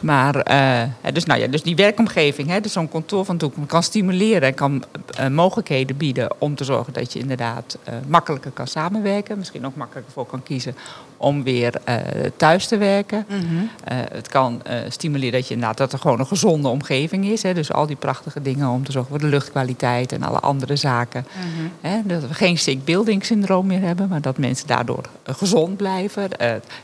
maar, 0.00 0.50
uh, 0.50 1.12
dus, 1.12 1.24
nou 1.24 1.40
ja, 1.40 1.46
dus 1.46 1.62
die 1.62 1.76
werkomgeving, 1.76 2.48
hè, 2.48 2.60
dus 2.60 2.72
zo'n 2.72 2.88
kantoor 2.88 3.24
van 3.24 3.36
toekomst... 3.36 3.68
kan 3.68 3.82
stimuleren 3.82 4.48
en 4.48 4.54
kan 4.54 4.84
mogelijkheden 5.30 5.96
bieden 5.96 6.30
om 6.38 6.54
te 6.54 6.64
zorgen... 6.64 6.92
dat 6.92 7.12
je 7.12 7.18
inderdaad 7.18 7.78
makkelijker 8.06 8.50
kan 8.50 8.66
samenwerken. 8.66 9.38
Misschien 9.38 9.66
ook 9.66 9.76
makkelijker 9.76 10.12
voor 10.12 10.26
kan 10.26 10.42
kiezen 10.42 10.76
om 11.16 11.42
weer 11.42 11.74
uh, 11.88 11.96
thuis 12.36 12.66
te 12.66 12.76
werken. 12.76 13.24
Mm 13.28 13.38
-hmm. 13.38 13.56
uh, 13.58 13.98
het 14.12 14.28
kan 14.28 14.62
uh, 14.66 14.74
stimuleren 14.88 15.32
dat, 15.32 15.48
je, 15.48 15.54
inderdaad, 15.54 15.78
dat 15.78 15.92
er 15.92 15.98
gewoon 15.98 16.20
een 16.20 16.26
gezonde 16.26 16.68
omgeving 16.68 17.26
is. 17.26 17.42
Hè? 17.42 17.54
Dus 17.54 17.72
al 17.72 17.86
die 17.86 17.96
prachtige 17.96 18.42
dingen 18.42 18.68
om 18.68 18.84
te 18.84 18.92
zorgen 18.92 19.10
voor 19.10 19.20
de 19.20 19.26
luchtkwaliteit 19.26 20.12
en 20.12 20.22
alle 20.22 20.40
andere 20.40 20.76
zaken. 20.76 21.26
Mm 21.36 21.42
-hmm. 21.56 21.90
hè? 21.90 22.00
Dat 22.04 22.28
we 22.28 22.34
geen 22.34 22.58
sick 22.58 22.84
building 22.84 23.24
syndroom 23.24 23.66
meer 23.66 23.80
hebben, 23.80 24.08
maar 24.08 24.20
dat 24.20 24.38
mensen 24.38 24.66
daardoor 24.66 25.04
gezond 25.24 25.76
blijven. 25.76 26.28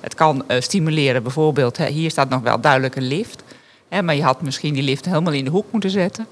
het 0.01 0.15
kan 0.15 0.45
stimuleren 0.59 1.23
bijvoorbeeld, 1.23 1.77
hè, 1.77 1.87
hier 1.87 2.11
staat 2.11 2.29
nog 2.29 2.43
wel 2.43 2.61
duidelijk 2.61 2.97
een 2.97 3.07
lift. 3.07 3.43
Hè, 3.89 4.03
maar 4.03 4.15
je 4.15 4.23
had 4.23 4.43
misschien 4.43 4.75
die 4.75 4.83
lift 4.83 5.05
helemaal 5.05 5.33
in 5.33 5.45
de 5.45 5.51
hoek 5.51 5.67
moeten 5.71 5.91
zetten. 5.91 6.27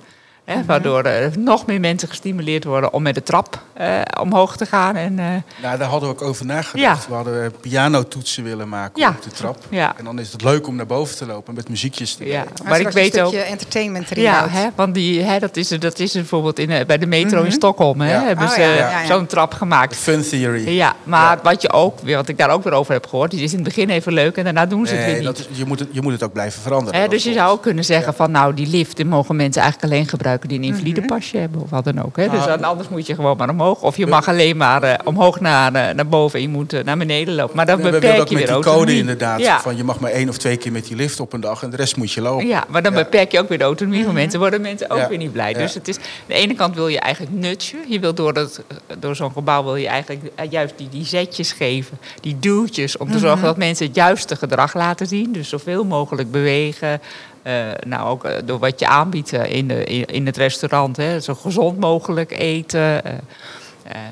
Hè, 0.50 0.56
mm 0.56 0.62
-hmm. 0.62 0.68
Waardoor 0.68 1.04
er 1.04 1.38
nog 1.38 1.66
meer 1.66 1.80
mensen 1.80 2.08
gestimuleerd 2.08 2.64
worden 2.64 2.92
om 2.92 3.02
met 3.02 3.14
de 3.14 3.22
trap 3.22 3.62
uh, 3.80 4.00
omhoog 4.20 4.56
te 4.56 4.66
gaan. 4.66 4.96
En, 4.96 5.12
uh, 5.12 5.26
nou, 5.62 5.78
daar 5.78 5.88
hadden 5.88 6.08
we 6.08 6.14
ook 6.14 6.22
over 6.22 6.46
nagedacht. 6.46 7.02
Ja. 7.02 7.08
We 7.08 7.14
hadden 7.14 7.52
pianotoetsen 7.60 8.44
willen 8.44 8.68
maken 8.68 9.00
ja. 9.00 9.08
op 9.08 9.22
de 9.22 9.30
trap. 9.30 9.64
Ja. 9.68 9.94
En 9.98 10.04
dan 10.04 10.18
is 10.18 10.32
het 10.32 10.42
leuk 10.42 10.66
om 10.66 10.76
naar 10.76 10.86
boven 10.86 11.16
te 11.16 11.26
lopen 11.26 11.54
met 11.54 11.68
muziekjes 11.68 12.14
te 12.14 12.26
ja. 12.26 12.44
Maar, 12.62 12.68
maar 12.68 12.80
ik 12.80 12.88
weet 12.88 13.20
ook. 13.20 13.32
entertainment 13.32 14.10
erin 14.10 14.22
Ja, 14.22 14.48
hè, 14.48 14.68
want 14.74 14.94
die, 14.94 15.22
hè, 15.22 15.38
dat, 15.38 15.56
is, 15.56 15.68
dat 15.68 15.98
is 15.98 16.12
bijvoorbeeld 16.12 16.58
in, 16.58 16.86
bij 16.86 16.98
de 16.98 17.06
metro 17.06 17.30
mm 17.30 17.36
-hmm. 17.36 17.44
in 17.44 17.52
Stockholm. 17.52 18.00
Hè, 18.00 18.12
hebben 18.12 18.46
oh, 18.46 18.52
ze 18.52 18.86
zo'n 19.06 19.26
trap 19.26 19.54
gemaakt. 19.54 19.96
Fun 19.96 20.22
theory. 20.22 20.68
Ja, 20.68 20.94
maar 21.04 21.38
wat 21.42 21.62
je 21.62 21.72
ook 21.72 22.00
weer, 22.00 22.16
wat 22.16 22.28
ik 22.28 22.38
daar 22.38 22.50
ook 22.50 22.64
weer 22.64 22.72
over 22.72 22.92
heb 22.92 23.06
gehoord, 23.06 23.30
die 23.30 23.42
is 23.42 23.50
in 23.50 23.58
het 23.58 23.66
begin 23.68 23.90
even 23.90 24.12
leuk 24.12 24.36
en 24.36 24.44
daarna 24.44 24.66
doen 24.66 24.86
ze 24.86 24.94
nee, 24.94 25.02
het 25.02 25.12
weer 25.12 25.20
niet. 25.20 25.38
niet. 25.38 25.48
Is, 25.50 25.58
je, 25.58 25.64
moet 25.64 25.78
het, 25.78 25.88
je 25.92 26.02
moet 26.02 26.12
het 26.12 26.22
ook 26.22 26.32
blijven 26.32 26.62
veranderen. 26.62 27.00
Hè, 27.00 27.08
dus 27.08 27.24
je 27.24 27.32
zou 27.32 27.50
ook 27.50 27.62
kunnen 27.62 27.84
zeggen 27.84 28.14
van 28.14 28.30
nou, 28.30 28.54
die 28.54 28.66
lift 28.66 28.96
die 28.96 29.04
mogen 29.04 29.36
mensen 29.36 29.62
eigenlijk 29.62 29.92
alleen 29.92 30.08
gebruiken 30.08 30.39
die 30.48 30.58
een 30.58 30.64
invalide 30.64 31.02
pasje 31.02 31.36
hebben 31.36 31.60
of 31.60 31.70
wat 31.70 31.84
dan 31.84 32.02
ook. 32.04 32.16
Hè. 32.16 32.28
Dus 32.28 32.44
dan, 32.44 32.64
anders 32.64 32.88
moet 32.88 33.06
je 33.06 33.14
gewoon 33.14 33.36
maar 33.36 33.48
omhoog. 33.48 33.82
Of 33.82 33.96
je 33.96 34.06
mag 34.06 34.28
alleen 34.28 34.56
maar 34.56 34.84
uh, 34.84 34.94
omhoog 35.04 35.40
naar, 35.40 35.74
uh, 35.74 35.94
naar 35.94 36.06
boven 36.06 36.38
en 36.38 36.44
je 36.44 36.50
moet 36.50 36.72
uh, 36.72 36.82
naar 36.84 36.96
beneden 36.96 37.34
lopen. 37.34 37.56
Maar 37.56 37.66
dan 37.66 37.80
beperk 37.80 38.04
ook 38.04 38.04
je 38.04 38.18
met 38.18 38.28
weer 38.28 38.38
die 38.38 38.48
autonomie. 38.48 38.84
code 38.84 38.96
inderdaad. 38.96 39.40
Ja. 39.40 39.60
Van 39.60 39.76
je 39.76 39.84
mag 39.84 40.00
maar 40.00 40.10
één 40.10 40.28
of 40.28 40.38
twee 40.38 40.56
keer 40.56 40.72
met 40.72 40.86
die 40.86 40.96
lift 40.96 41.20
op 41.20 41.32
een 41.32 41.40
dag 41.40 41.62
en 41.62 41.70
de 41.70 41.76
rest 41.76 41.96
moet 41.96 42.12
je 42.12 42.20
lopen. 42.20 42.46
Ja, 42.46 42.64
maar 42.68 42.82
dan 42.82 42.92
ja. 42.92 42.98
beperk 42.98 43.32
je 43.32 43.38
ook 43.38 43.48
weer 43.48 43.58
de 43.58 43.64
autonomie 43.64 44.04
van 44.04 44.14
mensen. 44.14 44.38
Worden 44.38 44.60
mensen 44.60 44.90
ook 44.90 44.98
ja. 44.98 45.08
weer 45.08 45.18
niet 45.18 45.32
blij. 45.32 45.52
Dus 45.52 45.74
het 45.74 45.88
is, 45.88 45.96
aan 45.96 46.02
de 46.26 46.34
ene 46.34 46.54
kant 46.54 46.74
wil 46.74 46.88
je 46.88 47.00
eigenlijk 47.00 47.34
nutje. 47.34 47.76
Je 47.88 48.00
wil 48.00 48.14
door, 48.14 48.32
dat, 48.32 48.62
door 48.98 49.16
zo'n 49.16 49.32
gebouw 49.32 49.64
wil 49.64 49.76
je 49.76 49.88
eigenlijk 49.88 50.32
juist 50.50 50.74
die, 50.76 50.88
die 50.88 51.04
zetjes 51.04 51.52
geven. 51.52 51.98
Die 52.20 52.38
duwtjes 52.38 52.96
om 52.96 53.06
te 53.06 53.12
-hmm. 53.12 53.20
zorgen 53.20 53.42
dat 53.42 53.56
mensen 53.56 53.86
het 53.86 53.94
juiste 53.94 54.36
gedrag 54.36 54.74
laten 54.74 55.06
zien. 55.06 55.32
Dus 55.32 55.48
zoveel 55.48 55.84
mogelijk 55.84 56.30
bewegen. 56.30 57.00
Uh, 57.46 57.70
nou, 57.86 58.08
ook 58.08 58.24
uh, 58.24 58.32
door 58.44 58.58
wat 58.58 58.80
je 58.80 58.86
aanbiedt 58.86 59.32
uh, 59.32 59.52
in, 59.52 59.68
de, 59.68 59.84
in, 59.84 60.26
het 60.26 60.36
restaurant. 60.36 60.96
Hè, 60.96 61.20
zo 61.20 61.34
gezond 61.34 61.78
mogelijk 61.78 62.30
eten. 62.30 63.02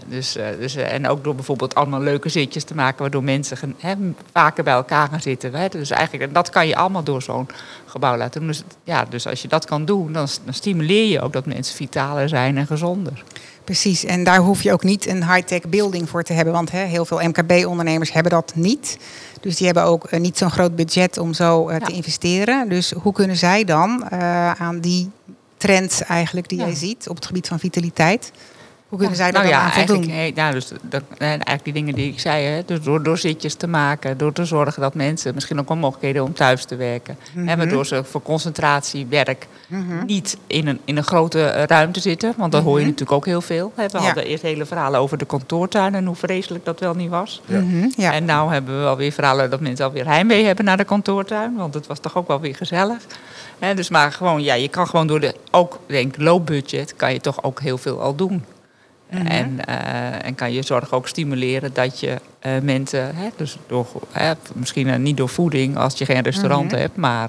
dus, 0.07 0.37
dus, 0.59 0.77
en 0.77 1.09
ook 1.09 1.25
door 1.25 1.35
bijvoorbeeld 1.35 1.75
allemaal 1.75 2.01
leuke 2.01 2.29
zitjes 2.29 2.65
te 2.65 2.75
maken... 2.75 3.01
waardoor 3.01 3.25
mensen 3.25 3.57
gaan, 3.57 3.75
hè, 3.79 3.95
vaker 4.33 4.65
bij 4.65 4.75
elkaar 4.75 5.09
gaan 5.09 5.21
zitten. 5.21 5.55
Hè. 5.55 5.69
Dus 5.69 5.91
eigenlijk, 5.91 6.35
dat 6.35 6.51
kan 6.51 6.67
je 6.67 6.77
allemaal 6.77 7.03
door 7.03 7.23
zo'n 7.23 7.49
gebouw 7.87 8.17
laten 8.17 8.41
doen. 8.41 8.49
Dus, 8.49 8.63
ja, 8.85 9.05
dus 9.05 9.27
als 9.27 9.43
je 9.43 9.49
dat 9.49 9.65
kan 9.65 9.85
doen, 9.85 10.13
dan, 10.13 10.29
dan 10.45 10.55
stimuleer 10.55 11.09
je 11.09 11.21
ook 11.21 11.33
dat 11.33 11.47
mensen 11.47 11.77
vitaler 11.77 12.29
zijn 12.29 12.57
en 12.57 12.67
gezonder. 12.67 13.25
Precies, 13.69 14.05
en 14.05 14.25
daar 14.25 14.39
hoef 14.39 14.63
je 14.63 14.73
ook 14.73 14.85
niet 14.85 15.07
een 15.07 15.33
high-tech 15.33 15.69
building 15.69 16.09
voor 16.09 16.23
te 16.23 16.33
hebben. 16.33 16.55
Want 16.55 16.71
hè, 16.71 16.85
heel 16.85 17.05
veel 17.05 17.21
MKB-ondernemers 17.21 18.13
hebben 18.13 18.33
dat 18.33 18.53
niet. 18.55 18.99
Dus 19.41 19.57
die 19.57 19.67
hebben 19.67 19.85
ook 19.85 20.13
uh, 20.13 20.21
niet 20.21 20.39
zo'n 20.39 20.51
groot 20.51 20.77
budget 20.77 21.19
om 21.19 21.35
zo 21.35 21.73
ja. 21.73 21.79
te 21.79 21.93
investeren. 21.93 22.69
Dus 22.69 22.91
hoe 22.91 23.13
kunnen 23.13 23.37
zij 23.37 23.65
dan 23.65 24.09
uh, 24.13 24.51
aan 24.53 24.81
die 24.81 25.11
trends 25.57 26.03
eigenlijk 26.03 26.49
die 26.49 26.59
jij 26.59 26.75
ziet 26.75 27.09
op 27.09 27.17
het 27.17 27.27
gebied 27.27 27.49
van 27.49 27.59
vitaliteit... 27.59 28.33
Hoe 28.89 28.99
kunnen 28.99 29.17
ja, 29.17 29.23
zij 29.23 29.33
daar 29.33 29.43
nou 29.43 29.55
dan 29.55 29.63
ja, 29.63 29.69
aan? 29.69 29.77
Eigenlijk, 29.77 30.37
ja, 30.37 30.53
dus 30.53 30.73
dat, 30.83 31.03
eigenlijk 31.19 31.65
die 31.65 31.73
dingen 31.73 31.95
die 31.95 32.13
ik 32.13 32.21
zei. 32.21 32.45
Hè, 32.45 32.63
dus 32.67 32.83
door, 32.83 33.03
door 33.03 33.19
zitjes 33.19 33.55
te 33.55 33.67
maken, 33.67 34.19
door 34.19 34.33
te 34.33 34.45
zorgen 34.45 34.83
dat 34.83 34.95
mensen 34.95 35.35
misschien 35.35 35.61
ook 35.61 35.69
wel 35.69 35.77
mogelijkheden 35.77 36.25
om 36.25 36.35
thuis 36.35 36.65
te 36.65 36.77
werken. 36.77 37.19
Mm 37.19 37.39
-hmm. 37.39 37.49
hè, 37.49 37.57
waardoor 37.57 37.87
ze 37.87 38.05
voor 38.05 38.23
concentratie, 38.23 39.07
werk 39.07 39.47
mm 39.67 39.89
-hmm. 39.89 40.05
niet 40.07 40.39
in 40.47 40.67
een, 40.67 40.81
in 40.85 40.97
een 40.97 41.05
grote 41.05 41.51
ruimte 41.51 42.01
zitten. 42.01 42.35
Want 42.37 42.53
dan 42.53 42.61
mm 42.61 42.67
-hmm. 42.67 42.75
hoor 42.75 42.81
je 42.81 42.85
natuurlijk 42.87 43.13
ook 43.13 43.27
heel 43.27 43.41
veel. 43.41 43.73
Hè. 43.75 43.87
We 43.87 43.99
ja. 43.99 44.05
hadden 44.05 44.25
eerst 44.25 44.43
hele 44.43 44.67
verhalen 44.67 45.01
over 45.01 45.19
de 45.19 45.25
kantoortuin 45.25 45.95
en 45.95 46.07
hoe 46.07 46.17
vreselijk 46.17 46.65
dat 46.65 46.81
wel 46.81 46.95
niet 46.95 47.11
was. 47.11 47.43
Ja. 47.47 47.63
Ja. 47.97 48.13
En 48.13 48.25
nu 48.25 48.33
hebben 48.33 48.77
we 48.77 48.83
wel 48.83 48.97
weer 48.97 49.13
verhalen 49.13 49.51
dat 49.51 49.61
mensen 49.61 49.85
alweer 49.85 50.07
heimwee 50.07 50.45
hebben 50.45 50.65
naar 50.65 50.77
de 50.77 50.85
kantoortuin. 50.85 51.57
Want 51.57 51.75
het 51.75 51.87
was 51.87 51.99
toch 51.99 52.17
ook 52.17 52.29
wel 52.29 52.41
weer 52.41 52.55
gezellig. 52.55 53.07
Hè, 53.59 53.75
dus 53.75 53.89
maar 53.89 54.13
gewoon, 54.13 54.43
ja, 54.43 54.55
je 54.55 54.69
kan 54.69 54.87
gewoon 54.87 55.07
door 55.07 55.21
de, 55.21 55.35
ook 55.51 55.79
denk 55.87 56.17
low 56.17 56.45
budget, 56.45 56.97
kan 56.97 57.13
je 57.13 57.21
toch 57.21 57.43
ook 57.43 57.61
heel 57.61 57.79
veel 57.79 58.01
al 58.01 58.15
doen. 58.15 58.45
Mm 59.11 59.19
-hmm. 59.19 59.27
en, 59.27 59.59
uh, 59.69 60.25
en 60.25 60.35
kan 60.35 60.53
je 60.53 60.63
zorg 60.63 60.93
ook 60.93 61.09
stimuleren 61.09 61.71
dat 61.73 62.01
je 62.01 62.17
uh, 62.47 62.53
mensen, 62.63 63.15
hè, 63.17 63.29
dus 63.37 63.57
door, 63.67 63.87
hè, 64.13 64.33
misschien 64.55 64.87
uh, 64.87 64.97
niet 64.97 65.17
door 65.17 65.29
voeding 65.29 65.77
als 65.77 65.99
je 65.99 66.05
geen 66.05 66.23
restaurant 66.23 66.65
mm 66.65 66.71
-hmm. 66.71 66.79
hebt, 66.79 66.97
maar 66.97 67.29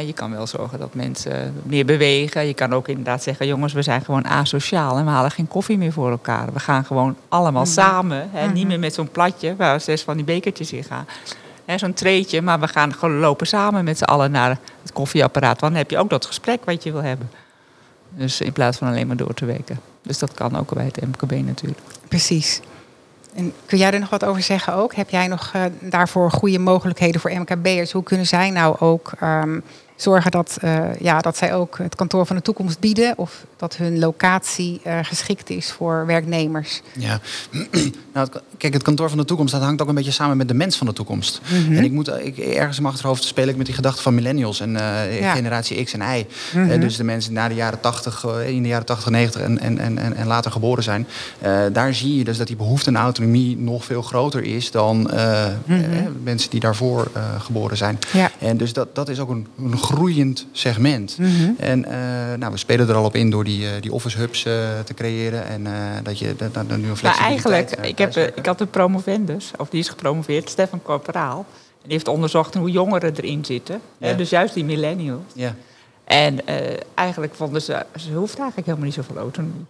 je 0.00 0.12
kan 0.12 0.30
wel 0.30 0.46
zorgen 0.46 0.78
dat 0.78 0.94
mensen 0.94 1.54
meer 1.62 1.84
bewegen. 1.84 2.46
Je 2.46 2.54
kan 2.54 2.72
ook 2.72 2.88
inderdaad 2.88 3.22
zeggen, 3.22 3.46
jongens, 3.46 3.72
we 3.72 3.82
zijn 3.82 4.04
gewoon 4.04 4.26
asociaal 4.26 4.98
en 4.98 5.04
we 5.04 5.10
halen 5.10 5.30
geen 5.30 5.48
koffie 5.48 5.78
meer 5.78 5.92
voor 5.92 6.10
elkaar. 6.10 6.52
We 6.52 6.58
gaan 6.58 6.84
gewoon 6.84 7.16
allemaal 7.28 7.66
samen. 7.66 8.28
Hè? 8.32 8.48
Niet 8.48 8.66
meer 8.66 8.78
met 8.78 8.94
zo'n 8.94 9.10
platje 9.10 9.56
waar 9.56 9.80
zes 9.80 10.02
van 10.02 10.16
die 10.16 10.24
bekertjes 10.24 10.72
in 10.72 10.84
gaan. 10.84 11.06
Zo'n 11.76 11.92
treetje, 11.92 12.42
maar 12.42 12.60
we 12.60 12.68
gaan 12.68 12.94
gewoon 12.94 13.18
lopen 13.18 13.46
samen 13.46 13.84
met 13.84 13.98
z'n 13.98 14.04
allen 14.04 14.30
naar 14.30 14.58
het 14.82 14.92
koffieapparaat. 14.92 15.60
Want 15.60 15.72
dan 15.72 15.82
heb 15.82 15.90
je 15.90 15.98
ook 15.98 16.10
dat 16.10 16.26
gesprek 16.26 16.64
wat 16.64 16.82
je 16.82 16.92
wil 16.92 17.02
hebben. 17.02 17.30
Dus 18.08 18.40
in 18.40 18.52
plaats 18.52 18.78
van 18.78 18.88
alleen 18.88 19.06
maar 19.06 19.16
door 19.16 19.34
te 19.34 19.44
werken. 19.44 19.80
Dus 20.02 20.18
dat 20.18 20.34
kan 20.34 20.56
ook 20.56 20.74
bij 20.74 20.84
het 20.84 21.06
MKB 21.06 21.30
natuurlijk. 21.30 21.80
Precies. 22.08 22.60
En 23.34 23.52
kun 23.66 23.78
jij 23.78 23.92
er 23.92 24.00
nog 24.00 24.10
wat 24.10 24.24
over 24.24 24.42
zeggen 24.42 24.74
ook? 24.74 24.94
Heb 24.94 25.10
jij 25.10 25.26
nog 25.26 25.50
eh, 25.52 25.62
daarvoor 25.80 26.30
goede 26.30 26.58
mogelijkheden 26.58 27.20
voor 27.20 27.30
MKB'ers? 27.30 27.92
Hoe 27.92 28.02
kunnen 28.02 28.26
zij 28.26 28.50
nou 28.50 28.76
ook 28.78 29.12
ehm, 29.20 29.60
zorgen 29.96 30.30
dat, 30.30 30.56
eh, 30.60 30.80
ja, 31.00 31.20
dat 31.20 31.36
zij 31.36 31.54
ook 31.54 31.78
het 31.78 31.94
kantoor 31.94 32.26
van 32.26 32.36
de 32.36 32.42
toekomst 32.42 32.80
bieden? 32.80 33.12
Of 33.16 33.44
dat 33.56 33.76
hun 33.76 33.98
locatie 33.98 34.80
eh, 34.84 34.98
geschikt 35.02 35.50
is 35.50 35.70
voor 35.72 36.06
werknemers? 36.06 36.82
Ja, 36.98 37.20
nou, 38.14 38.28
het- 38.32 38.42
kijk, 38.58 38.72
het 38.72 38.82
kantoor 38.82 39.08
van 39.08 39.18
de 39.18 39.24
toekomst 39.24 39.52
dat 39.52 39.62
hangt 39.62 39.82
ook 39.82 39.88
een 39.88 39.94
beetje 39.94 40.10
samen 40.10 40.36
met 40.36 40.48
de 40.48 40.54
mens 40.54 40.76
van 40.76 40.86
de 40.86 40.92
toekomst. 40.92 41.40
Mhm. 41.64 41.76
En 41.76 41.84
ik 41.84 41.92
moet 41.92 42.08
ik, 42.08 42.38
ergens 42.38 42.76
in 42.76 42.82
mijn 42.82 42.94
achterhoofd 42.94 43.24
speel 43.24 43.46
ik 43.48 43.56
met 43.56 43.66
die 43.66 43.74
gedachte 43.74 44.02
van 44.02 44.14
millennials 44.14 44.60
en 44.60 44.76
eh, 44.76 45.20
Ja. 45.20 45.34
generatie 45.34 45.84
X 45.84 45.92
en 45.92 46.00
Y. 46.18 46.26
Mhm. 46.54 46.80
Dus 46.80 46.96
de 46.96 47.04
mensen 47.04 47.32
na 47.32 47.48
de 47.48 47.54
jaren 47.54 47.80
80, 47.80 48.24
eh, 48.24 48.48
in 48.48 48.62
de 48.62 48.68
jaren 48.68 48.86
80, 48.86 49.10
90 49.10 49.40
en, 49.40 49.58
en, 49.58 49.78
en, 49.78 50.16
en- 50.16 50.26
later 50.26 50.50
geboren 50.50 50.82
zijn. 50.82 51.06
Daar 51.72 51.94
zie 51.94 52.16
je 52.18 52.24
dus 52.24 52.36
dat 52.38 52.46
die 52.46 52.56
behoefte 52.56 52.88
aan 52.90 52.96
autonomie 52.96 53.56
nog 53.58 53.84
veel 53.84 54.02
groter 54.02 54.42
is 54.44 54.70
dan 54.70 55.10
eh, 55.10 55.46
mensen 56.22 56.50
die 56.50 56.60
daarvoor 56.60 57.10
geboren 57.38 57.76
zijn. 57.76 57.98
Mhm. 58.08 58.16
Ja. 58.16 58.30
En 58.38 58.56
dus 58.56 58.72
dat, 58.72 58.94
dat 58.94 59.08
is 59.08 59.18
ook 59.20 59.28
een, 59.30 59.46
een 59.58 59.78
groeiend 59.92 60.46
segment. 60.52 61.18
Mhm. 61.18 61.50
En 61.58 61.84
eh, 61.84 62.38
nou, 62.38 62.52
we 62.52 62.58
spelen 62.58 62.88
er 62.88 62.94
al 62.94 63.04
op 63.04 63.14
in 63.14 63.30
door 63.30 63.44
die, 63.44 63.66
eh, 63.66 63.82
die 63.82 63.92
office 63.92 64.18
hubs 64.18 64.44
eh, 64.44 64.52
te 64.84 64.94
creëren. 64.94 65.46
En 65.46 65.66
dat 66.02 66.18
je 66.18 66.34
dat, 66.36 66.54
dat, 66.54 66.68
nu 66.68 66.74
een 66.74 66.80
Maar 66.80 66.96
flexibiliteit... 66.96 67.74
eigenlijk, 67.74 67.82
ik, 67.82 67.98
heb, 67.98 68.36
ik 68.36 68.46
had 68.46 68.60
een 68.60 68.70
promovendus, 68.70 69.50
of 69.56 69.68
die 69.68 69.80
is 69.80 69.88
gepromoveerd, 69.88 70.50
Stefan 70.50 70.82
Corporaal. 70.82 71.38
En 71.38 71.88
die 71.88 71.92
heeft 71.92 72.08
onderzocht 72.08 72.54
hoe 72.54 72.70
jongeren 72.70 73.14
erin 73.16 73.44
zitten. 73.44 73.80
Ja. 73.98 74.12
Dus 74.12 74.30
juist 74.30 74.54
die 74.54 74.64
millennials. 74.64 75.22
Ja. 75.34 75.54
En 76.04 76.40
eigenlijk 76.94 77.34
vonden 77.34 77.62
ze, 77.62 77.86
ze 77.96 78.12
hoeft 78.12 78.38
eigenlijk 78.38 78.66
helemaal 78.66 78.86
niet 78.86 78.94
zoveel 78.94 79.16
autonomie. 79.16 79.66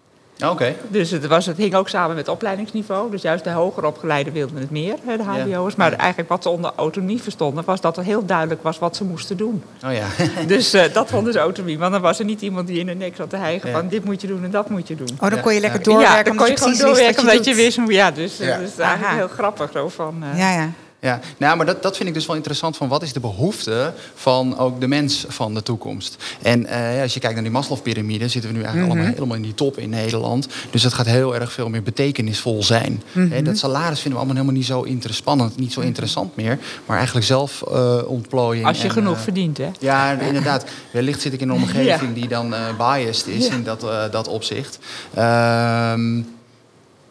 Oké. 0.50 0.74
Dus 0.88 1.10
het, 1.10 1.26
was, 1.26 1.46
het 1.46 1.56
hing 1.56 1.74
ook 1.74 1.88
samen 1.88 2.16
met 2.16 2.28
opleidingsniveau. 2.28 3.10
Dus 3.10 3.22
juist 3.22 3.44
de 3.44 3.50
hoger 3.50 3.84
opgeleiden 3.84 4.32
wilden 4.32 4.56
het 4.56 4.70
meer, 4.70 4.94
hè, 5.06 5.16
de 5.16 5.22
Ja. 5.22 5.44
hbo'ers. 5.44 5.74
Maar 5.76 5.92
eigenlijk 5.92 6.28
wat 6.28 6.42
ze 6.42 6.48
onder 6.48 6.72
autonomie 6.76 7.22
verstonden... 7.22 7.64
was 7.64 7.80
dat 7.80 7.96
er 7.96 8.04
heel 8.04 8.24
duidelijk 8.26 8.62
was 8.62 8.78
wat 8.78 8.96
ze 8.96 9.04
moesten 9.04 9.36
doen. 9.36 9.62
Oh 9.86 9.92
ja. 9.92 10.04
Dus 10.46 10.72
eh, 10.72 10.92
dat 10.92 11.08
vonden 11.08 11.32
ze 11.32 11.38
autonomie. 11.38 11.78
Want 11.78 11.92
dan 11.92 12.00
was 12.00 12.18
er 12.18 12.24
niet 12.24 12.40
iemand 12.40 12.66
die 12.66 12.78
in 12.78 12.86
de 12.86 12.94
nek 12.94 13.16
zat 13.16 13.30
te 13.30 13.36
hijgen... 13.36 13.70
Ja. 13.70 13.76
van 13.78 13.88
dit 13.88 14.04
moet 14.04 14.20
je 14.20 14.26
doen 14.26 14.44
en 14.44 14.50
dat 14.50 14.70
moet 14.70 14.88
je 14.88 14.96
doen. 14.96 15.08
Oh, 15.20 15.30
dan 15.30 15.40
kon 15.40 15.54
je 15.54 15.60
lekker 15.60 15.82
doorwerken. 15.82 16.16
ja, 16.16 16.22
dan 16.22 16.36
kon 16.36 16.46
je 16.46 16.56
gewoon 16.56 16.76
doorwerken 16.78 17.20
omdat 17.20 17.44
je 17.44 17.50
doet. 17.50 17.54
wist 17.62 17.76
hoe... 17.76 17.92
Ja, 17.92 18.10
dus 18.10 18.40
eh, 18.40 18.46
Ja. 18.48 18.58
dat 18.58 18.68
is 18.68 18.78
eigenlijk 18.78 19.16
heel 19.16 19.28
grappig 19.28 19.70
zo 19.72 19.88
van... 19.88 20.24
eh, 20.32 20.38
Ja, 20.38 20.52
ja. 20.52 20.70
Ja, 21.04 21.20
nou, 21.36 21.56
maar 21.56 21.66
dat, 21.66 21.82
dat 21.82 21.96
vind 21.96 22.08
ik 22.08 22.14
dus 22.14 22.26
wel 22.26 22.36
interessant 22.36 22.76
van 22.76 22.88
wat 22.88 23.02
is 23.02 23.12
de 23.12 23.20
behoefte 23.20 23.92
van 24.14 24.58
ook 24.58 24.80
de 24.80 24.86
mens 24.88 25.24
van 25.28 25.54
de 25.54 25.62
toekomst. 25.62 26.16
En 26.42 26.66
eh, 26.66 27.02
als 27.02 27.14
je 27.14 27.20
kijkt 27.20 27.34
naar 27.34 27.44
die 27.44 27.52
Maslow-pyramide, 27.52 28.28
zitten 28.28 28.50
we 28.50 28.56
nu 28.56 28.62
eigenlijk 28.62 28.92
allemaal 28.92 29.12
helemaal 29.14 29.36
in 29.36 29.42
die 29.42 29.54
top 29.54 29.78
in 29.78 29.90
Nederland. 29.90 30.48
Dus 30.70 30.82
dat 30.82 30.92
gaat 30.92 31.06
heel 31.06 31.34
erg 31.34 31.52
veel 31.52 31.68
meer 31.68 31.82
betekenisvol 31.82 32.62
zijn. 32.62 33.02
Hè, 33.12 33.42
dat 33.42 33.58
salaris 33.58 34.00
vinden 34.00 34.12
we 34.12 34.16
allemaal 34.26 34.34
helemaal 34.34 34.54
niet 34.54 34.66
zo 34.66 34.82
interessant, 34.82 35.56
niet 35.56 35.72
zo 35.72 35.80
interessant 35.80 36.36
meer. 36.36 36.58
Maar 36.86 36.96
eigenlijk 36.96 37.26
zelf 37.26 37.62
eh 37.62 37.98
ontplooiing. 38.06 38.66
Als 38.66 38.78
je 38.78 38.84
en, 38.88 38.90
genoeg 38.90 39.16
eh, 39.16 39.22
verdient, 39.22 39.58
hè? 39.58 39.70
Ja, 39.78 40.10
inderdaad. 40.20 40.64
Wellicht 40.92 41.20
zit 41.20 41.32
ik 41.32 41.40
in 41.40 41.48
een 41.48 41.54
omgeving 41.54 42.00
Ja. 42.00 42.14
die 42.14 42.28
dan 42.28 42.54
biased 42.78 43.26
is 43.26 43.46
Ja. 43.46 43.52
in 43.52 43.62
dat, 43.64 43.80
dat 44.12 44.28
opzicht. 44.28 44.78
Ehm, 45.14 46.20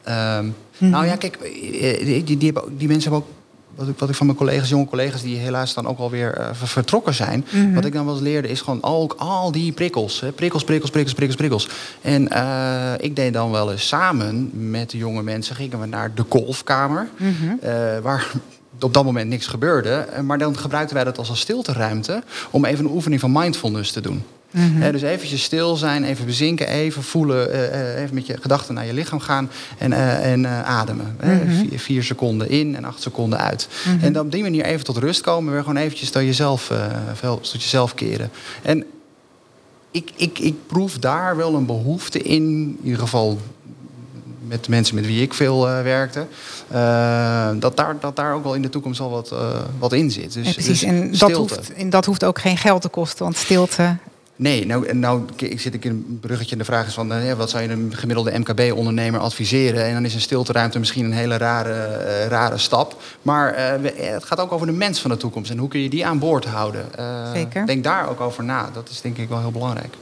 ehm, 0.03 0.45
Nou 0.77 1.05
ja, 1.05 1.15
kijk, 1.15 1.37
die, 2.03 2.23
die, 2.23 2.53
die 2.77 2.87
mensen 2.87 3.11
hebben 3.11 3.29
ook... 3.29 3.39
Wat 3.81 3.89
ik, 3.89 3.99
wat 3.99 4.09
ik 4.09 4.15
van 4.15 4.25
mijn 4.25 4.37
collega's, 4.37 4.69
jonge 4.69 4.85
collega's, 4.85 5.21
die 5.21 5.37
helaas 5.37 5.73
dan 5.73 5.87
ook 5.87 5.97
alweer 5.99 6.33
eh, 6.33 6.47
ver- 6.51 6.67
vertrokken 6.67 7.13
zijn. 7.13 7.45
Wat 7.73 7.85
ik 7.85 7.93
dan 7.93 8.05
wel 8.05 8.13
eens 8.13 8.23
leerde, 8.23 8.47
is 8.47 8.61
gewoon 8.61 8.83
ook 8.83 9.13
al 9.17 9.51
die 9.51 9.71
prikkels. 9.71 10.19
Hè, 10.19 10.31
prikkels, 10.31 10.63
prikkels, 10.63 10.91
prikkels, 10.91 11.15
prikkels, 11.15 11.37
prikkels. 11.39 11.69
En 12.01 12.29
eh, 12.29 12.93
ik 12.97 13.15
deed 13.15 13.33
dan 13.33 13.51
wel 13.51 13.71
eens 13.71 13.87
samen 13.87 14.49
met 14.69 14.89
de 14.89 14.97
jonge 14.97 15.23
mensen, 15.23 15.55
gingen 15.55 15.79
we 15.79 15.85
naar 15.85 16.13
de 16.15 16.25
golfkamer. 16.29 17.07
eh, 17.61 17.97
waar 18.01 18.31
op 18.81 18.93
dat 18.93 19.03
moment 19.03 19.29
niks 19.29 19.47
gebeurde. 19.47 19.89
Eh, 19.91 20.21
Maar 20.21 20.37
dan 20.37 20.57
gebruikten 20.57 20.95
wij 20.95 21.03
dat 21.03 21.17
als 21.17 21.29
een 21.29 21.35
stilteruimte 21.37 22.23
om 22.51 22.65
even 22.65 22.85
een 22.85 22.91
oefening 22.91 23.21
van 23.21 23.31
mindfulness 23.31 23.91
te 23.91 24.01
doen. 24.01 24.23
Hè, 24.59 24.91
dus 24.91 25.01
eventjes 25.01 25.43
stil 25.43 25.75
zijn, 25.75 26.03
even 26.03 26.25
bezinken, 26.25 26.67
even 26.67 27.03
voelen, 27.03 27.51
eh, 27.51 27.93
eh, 27.95 28.01
even 28.01 28.15
met 28.15 28.25
je 28.25 28.37
gedachten 28.41 28.73
naar 28.73 28.85
je 28.85 28.93
lichaam 28.93 29.19
gaan 29.19 29.49
en, 29.77 29.93
eh, 29.93 30.31
en 30.31 30.47
ademen. 30.47 31.15
Hè. 31.19 31.39
Vier, 31.51 31.79
vier 31.79 32.03
seconden 32.03 32.49
in 32.49 32.75
en 32.75 32.85
acht 32.85 33.01
seconden 33.01 33.39
uit. 33.39 33.67
En 34.01 34.13
dan 34.13 34.25
op 34.25 34.31
die 34.31 34.41
manier 34.41 34.65
even 34.65 34.85
tot 34.85 34.97
rust 34.97 35.21
komen, 35.21 35.53
weer 35.53 35.61
gewoon 35.61 35.77
eventjes 35.77 36.09
tot 36.09 36.21
jezelf, 36.21 36.71
tot 37.21 37.51
jezelf 37.51 37.93
keren. 37.93 38.29
En 38.61 38.85
ik, 39.91 40.11
ik, 40.15 40.39
ik 40.39 40.55
proef 40.67 40.97
daar 40.97 41.37
wel 41.37 41.55
een 41.55 41.65
behoefte 41.65 42.19
in, 42.19 42.43
in 42.43 42.79
ieder 42.83 42.99
geval 42.99 43.39
met 44.47 44.63
de 44.63 44.69
mensen 44.69 44.95
met 44.95 45.05
wie 45.05 45.21
ik 45.21 45.33
veel 45.33 45.61
werkte, 45.67 46.27
dat, 47.59 47.77
daar, 47.77 47.95
dat 47.99 48.15
daar 48.15 48.33
ook 48.33 48.43
wel 48.43 48.55
in 48.55 48.61
de 48.61 48.69
toekomst 48.69 48.99
al 48.99 49.09
wat, 49.09 49.33
wat 49.79 49.93
in 49.93 50.11
zit. 50.11 50.33
Dus, 50.33 50.45
Ja, 50.45 50.53
precies. 50.53 50.79
dus 50.79 50.83
en, 50.83 51.11
dat 51.17 51.31
hoeft, 51.31 51.73
en 51.73 51.89
dat 51.89 52.05
hoeft 52.05 52.23
ook 52.23 52.39
geen 52.39 52.57
geld 52.57 52.81
te 52.81 52.89
kosten, 52.89 53.23
want 53.23 53.37
stilte. 53.37 53.97
Nee, 54.35 54.65
nou, 54.65 54.93
nou 54.93 55.25
zit 55.55 55.73
ik 55.73 55.85
in 55.85 55.91
een 55.91 56.17
bruggetje 56.21 56.51
en 56.51 56.57
de 56.57 56.65
vraag 56.65 56.87
is 56.87 56.93
van... 56.93 57.13
eh, 57.13 57.33
wat 57.33 57.49
zou 57.49 57.63
je 57.63 57.69
een 57.69 57.91
gemiddelde 57.95 58.39
MKB-ondernemer 58.39 59.19
adviseren? 59.19 59.85
En 59.85 59.93
dan 59.93 60.05
is 60.05 60.13
een 60.13 60.21
stilteruimte 60.21 60.79
misschien 60.79 61.05
een 61.05 61.11
hele 61.11 61.37
rare, 61.37 61.73
eh, 61.73 62.27
rare 62.27 62.57
stap. 62.57 63.01
Maar 63.21 63.53
eh, 63.53 64.11
het 64.13 64.23
gaat 64.23 64.39
ook 64.39 64.51
over 64.51 64.67
de 64.67 64.73
mens 64.73 64.99
van 64.99 65.11
de 65.11 65.17
toekomst. 65.17 65.51
En 65.51 65.57
hoe 65.57 65.69
kun 65.69 65.79
je 65.79 65.89
die 65.89 66.05
aan 66.05 66.19
boord 66.19 66.45
houden? 66.45 66.85
Zeker. 67.33 67.65
Denk 67.65 67.83
daar 67.83 68.09
ook 68.09 68.21
over 68.21 68.43
na. 68.43 68.69
Dat 68.73 68.89
is 68.89 69.01
denk 69.01 69.17
ik 69.17 69.29
wel 69.29 69.39
heel 69.39 69.51
belangrijk. 69.51 69.95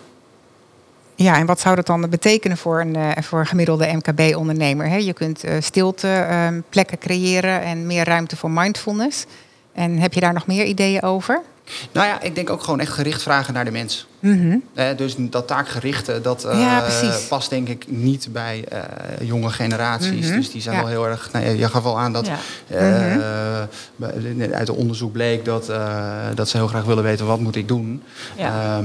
Ja, 1.21 1.37
en 1.37 1.45
wat 1.45 1.59
zou 1.59 1.75
dat 1.75 1.85
dan 1.85 2.09
betekenen 2.09 2.57
voor 2.57 2.81
een, 2.81 3.23
voor 3.23 3.39
een 3.39 3.45
gemiddelde 3.45 3.93
MKB-ondernemer? 3.93 4.99
Je 4.99 5.13
kunt 5.13 5.43
eh, 5.43 5.55
stilte 5.59 6.07
ehm, 6.07 6.61
plekken 6.69 6.97
creëren 6.97 7.61
en 7.61 7.87
meer 7.87 8.05
ruimte 8.05 8.35
voor 8.37 8.51
mindfulness. 8.51 9.25
En 9.73 9.97
heb 9.97 10.13
je 10.13 10.19
daar 10.19 10.33
nog 10.33 10.47
meer 10.47 10.65
ideeën 10.65 11.01
over? 11.01 11.41
Nou 11.91 12.07
ja, 12.07 12.21
ik 12.21 12.35
denk 12.35 12.49
ook 12.49 12.63
gewoon 12.63 12.79
echt 12.79 12.91
gericht 12.91 13.21
vragen 13.21 13.53
naar 13.53 13.65
de 13.65 13.71
mens. 13.71 14.07
Mhm. 14.19 14.57
Eh, 14.73 14.97
dus 14.97 15.15
dat 15.17 15.47
taakgerichte, 15.47 16.21
dat 16.21 16.43
eh, 16.43 16.59
Ja, 16.59 16.87
past 17.27 17.49
denk 17.49 17.67
ik 17.67 17.85
niet 17.87 18.27
bij 18.31 18.63
eh, 18.69 18.81
jonge 19.27 19.49
generaties. 19.49 20.27
Mhm, 20.27 20.35
Dus 20.35 20.51
die 20.51 20.61
zijn 20.61 20.75
ja. 20.75 20.81
wel 20.81 20.89
heel 20.89 21.07
erg... 21.07 21.29
Nou, 21.31 21.45
je 21.45 21.69
gaf 21.69 21.83
wel 21.83 21.99
aan 21.99 22.13
dat 22.13 22.27
Ja. 22.27 22.37
Mhm. 22.67 24.51
uit 24.53 24.67
het 24.67 24.77
onderzoek 24.77 25.11
bleek 25.11 25.45
dat, 25.45 25.71
dat 26.35 26.49
ze 26.49 26.57
heel 26.57 26.67
graag 26.67 26.83
willen 26.83 27.03
weten 27.03 27.25
wat 27.25 27.39
moet 27.39 27.55
ik 27.55 27.67
doen. 27.67 28.03
Ja. 28.37 28.81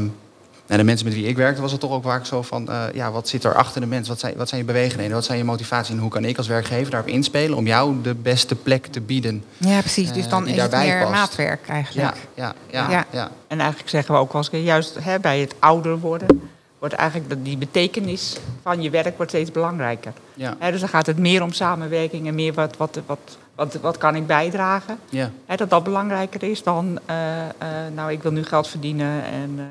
En 0.66 0.78
de 0.78 0.84
mensen 0.84 1.06
met 1.06 1.14
wie 1.14 1.26
ik 1.26 1.36
werkte 1.36 1.60
was 1.62 1.72
het 1.72 1.80
toch 1.80 1.90
ook 1.90 2.02
vaak 2.02 2.26
zo 2.26 2.42
van... 2.42 2.68
eh, 2.70 2.82
ja, 2.94 3.10
wat 3.10 3.28
zit 3.28 3.44
er 3.44 3.54
achter 3.54 3.80
de 3.80 3.86
mens? 3.86 4.08
Wat 4.08 4.20
zijn, 4.20 4.34
wat 4.36 4.48
zijn 4.48 4.60
je 4.60 4.66
beweegredenen? 4.66 5.14
Wat 5.16 5.24
zijn 5.24 5.38
je 5.38 5.44
motivatie? 5.44 5.94
En 5.94 6.00
hoe 6.00 6.10
kan 6.10 6.24
ik 6.24 6.36
als 6.36 6.46
werkgever 6.46 6.90
daarop 6.90 7.08
inspelen... 7.08 7.56
om 7.58 7.66
jou 7.66 7.94
de 8.02 8.14
beste 8.14 8.54
plek 8.54 8.86
te 8.86 9.00
bieden? 9.00 9.44
Ja, 9.58 9.80
precies. 9.80 10.12
Dus 10.12 10.24
Eh, 10.24 10.30
dan 10.30 10.44
die 10.44 10.54
is 10.54 10.62
het 10.62 10.70
meer 10.76 10.98
past. 11.00 11.10
maatwerk 11.12 11.68
eigenlijk. 11.68 12.16
Ja, 12.34 12.44
ja, 12.44 12.54
ja, 12.70 12.90
Ja. 12.90 13.06
ja. 13.10 13.30
En 13.46 13.58
eigenlijk 13.60 13.90
zeggen 13.90 14.14
we 14.14 14.20
ook 14.20 14.32
wel 14.32 14.44
eens, 14.52 14.64
juist 14.64 14.96
hè, 15.00 15.18
bij 15.20 15.40
het 15.40 15.54
ouder 15.58 15.98
worden... 15.98 16.40
wordt 16.78 16.94
eigenlijk 16.94 17.44
die 17.44 17.56
betekenis 17.56 18.36
van 18.62 18.82
je 18.82 18.90
werk 18.90 19.16
wordt 19.16 19.32
steeds 19.32 19.50
belangrijker. 19.52 20.12
ja, 20.34 20.56
Hè, 20.58 20.70
dus 20.70 20.80
dan 20.80 20.88
gaat 20.88 21.06
het 21.06 21.18
meer 21.18 21.42
om 21.42 21.52
samenwerking 21.52 22.26
en 22.26 22.34
meer 22.34 22.52
wat, 22.52 22.76
wat, 22.76 23.00
wat, 23.06 23.36
wat, 23.54 23.74
wat 23.80 23.98
kan 23.98 24.16
ik 24.16 24.26
bijdragen. 24.26 24.98
ja. 25.08 25.30
Hè, 25.46 25.56
dat 25.56 25.70
dat 25.70 25.84
belangrijker 25.84 26.42
is 26.42 26.62
dan, 26.62 26.98
eh, 27.06 27.38
eh, 27.48 27.48
nou 27.94 28.12
ik 28.12 28.22
wil 28.22 28.32
nu 28.32 28.44
geld 28.44 28.68
verdienen. 28.68 29.24
En, 29.24 29.54
eh, 29.58 29.64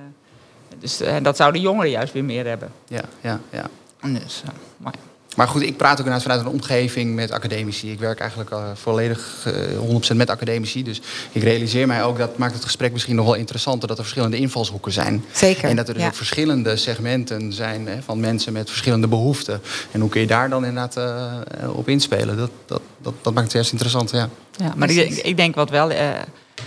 dus, 0.83 1.01
en 1.01 1.23
dat 1.23 1.37
zouden 1.37 1.61
jongeren 1.61 1.89
juist 1.89 2.13
weer 2.13 2.23
meer 2.23 2.47
hebben. 2.47 2.71
ja, 2.87 3.03
ja, 3.21 3.39
ja. 3.49 3.69
Dus, 4.01 4.41
eh, 4.45 4.49
maar 4.77 4.93
ja. 4.93 5.11
Maar 5.35 5.47
goed, 5.47 5.61
ik 5.61 5.77
praat 5.77 5.91
ook 5.91 6.05
inderdaad 6.05 6.21
vanuit 6.21 6.41
een 6.41 6.51
omgeving 6.51 7.15
met 7.15 7.31
academici. 7.31 7.91
Ik 7.91 7.99
werk 7.99 8.19
eigenlijk 8.19 8.51
eh, 8.51 8.63
volledig 8.73 9.45
eh 9.45 10.13
100% 10.13 10.15
met 10.15 10.29
academici. 10.29 10.83
Dus 10.83 11.01
ik 11.31 11.43
realiseer 11.43 11.87
mij 11.87 12.03
ook, 12.03 12.17
dat 12.17 12.37
maakt 12.37 12.53
het 12.53 12.63
gesprek 12.63 12.91
misschien 12.91 13.15
nog 13.15 13.25
wel 13.25 13.33
interessanter... 13.33 13.87
dat 13.87 13.97
er 13.97 14.03
verschillende 14.03 14.37
invalshoeken 14.37 14.91
zijn. 14.91 15.25
Zeker. 15.31 15.69
En 15.69 15.75
dat 15.75 15.87
er 15.87 15.93
dus 15.93 16.03
ja. 16.03 16.09
ook 16.09 16.15
verschillende 16.15 16.77
segmenten 16.77 17.53
zijn 17.53 17.87
hè, 17.87 18.01
van 18.01 18.19
mensen 18.19 18.53
met 18.53 18.69
verschillende 18.69 19.07
behoeften. 19.07 19.61
En 19.91 19.99
hoe 19.99 20.09
kun 20.09 20.21
je 20.21 20.27
daar 20.27 20.49
dan 20.49 20.65
inderdaad 20.65 20.97
eh, 20.97 21.77
op 21.77 21.89
inspelen? 21.89 22.37
Dat, 22.37 22.51
dat, 22.65 22.81
dat, 23.01 23.13
dat 23.21 23.33
maakt 23.33 23.45
het 23.45 23.55
juist 23.55 23.71
interessant, 23.71 24.11
ja. 24.11 24.29
Ja, 24.57 24.73
maar 24.75 24.89
ik, 24.89 25.15
ik 25.15 25.37
denk 25.37 25.55
wat 25.55 25.69
wel, 25.69 25.91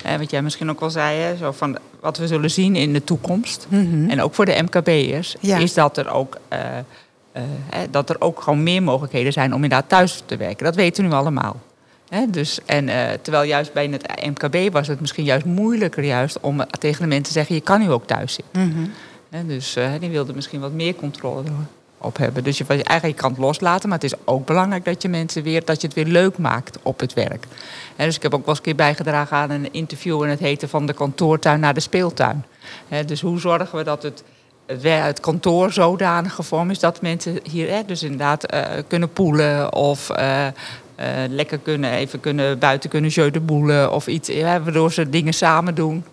eh, 0.03 0.17
wat 0.17 0.31
jij 0.31 0.43
misschien 0.43 0.71
ook 0.71 0.81
al 0.81 0.91
zei, 0.91 1.19
hè, 1.19 1.37
zo 1.37 1.53
van 1.53 1.79
wat 2.01 2.19
we 2.19 2.27
zullen 2.27 2.51
zien 2.51 2.77
in 2.77 2.93
de 2.93 3.05
toekomst. 3.05 3.67
Mhm. 3.69 4.11
En 4.11 4.23
ook 4.23 4.35
voor 4.35 4.45
de 4.45 4.63
MKB'ers, 4.63 5.37
Ja. 5.41 5.57
is 5.59 5.75
dat 5.75 5.97
er 5.97 6.11
ook. 6.11 6.39
eh, 6.49 6.79
eh, 7.33 7.43
hè, 7.71 7.91
dat 7.91 8.11
er 8.11 8.17
ook 8.19 8.41
gewoon 8.41 8.63
meer 8.63 8.83
mogelijkheden 8.83 9.33
zijn 9.33 9.55
om 9.55 9.63
inderdaad 9.63 9.89
thuis 9.89 10.23
te 10.27 10.37
werken. 10.37 10.65
Dat 10.65 10.75
weten 10.75 11.03
we 11.05 11.09
nu 11.11 11.15
allemaal. 11.17 11.57
Hè, 12.09 12.31
dus, 12.31 12.59
en, 12.67 12.89
eh, 12.89 13.09
terwijl 13.23 13.45
juist 13.45 13.73
bij 13.73 13.87
het 13.87 14.27
MKB 14.27 14.73
was 14.73 14.89
het 14.89 15.01
misschien 15.01 15.25
juist 15.25 15.45
moeilijker 15.45 16.05
juist 16.05 16.41
om 16.41 16.65
tegen 16.79 17.03
de 17.03 17.09
mensen 17.09 17.25
te 17.25 17.33
zeggen... 17.33 17.55
je 17.55 17.61
kan 17.61 17.81
nu 17.81 17.91
ook 17.91 18.07
thuis 18.07 18.33
zitten. 18.35 18.69
Mhm. 18.69 18.89
Hè, 19.31 19.47
dus 19.47 19.77
die 20.01 20.11
wilden 20.11 20.35
misschien 20.35 20.61
wat 20.61 20.73
meer 20.73 20.95
controle 20.95 21.43
Dus 22.43 22.59
je, 22.59 22.65
eigenlijk 22.67 23.17
kan 23.17 23.31
het 23.31 23.41
loslaten, 23.41 23.89
maar 23.89 23.99
het 23.99 24.13
is 24.13 24.19
ook 24.25 24.47
belangrijk 24.47 24.85
dat 24.85 25.03
je 25.03 25.09
mensen 25.09 25.43
weer... 25.43 25.65
dat 25.65 25.81
je 25.81 25.87
het 25.87 25.97
weer 25.97 26.07
leuk 26.07 26.39
maakt 26.39 26.79
op 26.83 27.01
het 27.01 27.15
werk. 27.15 27.47
Dus 27.97 28.17
ik 28.17 28.23
heb 28.23 28.35
ook 28.35 28.41
wel 28.41 28.49
eens 28.49 28.59
een 28.59 28.65
keer 28.65 28.75
bijgedragen 28.75 29.37
aan 29.37 29.51
een 29.51 29.73
interview... 29.73 30.23
en 30.23 30.29
het 30.29 30.39
heette 30.39 30.69
van 30.69 30.87
de 30.87 30.93
kantoortuin 30.93 31.61
naar 31.61 31.75
de 31.75 31.81
speeltuin. 31.81 32.45
Dus 33.07 33.21
hoe 33.21 33.41
zorgen 33.41 33.79
we 33.79 33.85
dat 33.85 34.03
het 34.03 34.23
het 34.67 35.21
kantoor 35.21 35.73
zodanig 35.73 36.35
gevormd 36.35 36.71
is 36.71 36.79
dat 36.79 37.03
mensen 37.03 37.39
hier 37.51 37.87
dus 37.87 38.03
inderdaad 38.03 38.45
eh, 38.45 38.63
kunnen 38.87 39.13
poelen 39.13 39.73
of 39.73 40.11
eh, 40.11 40.47
eh, 40.47 40.53
lekker 41.29 41.59
kunnen, 41.59 41.91
even 41.91 42.21
kunnen, 42.21 42.59
buiten 42.59 42.91
kunnen 42.91 43.11
jeu 43.11 43.31
de 43.31 43.41
boelen 43.41 43.93
of 43.93 44.07
iets, 44.07 44.31
waardoor 44.43 44.93
ze 44.93 45.09
dingen 45.09 45.35
samen 45.35 45.75
doen. 45.75 46.05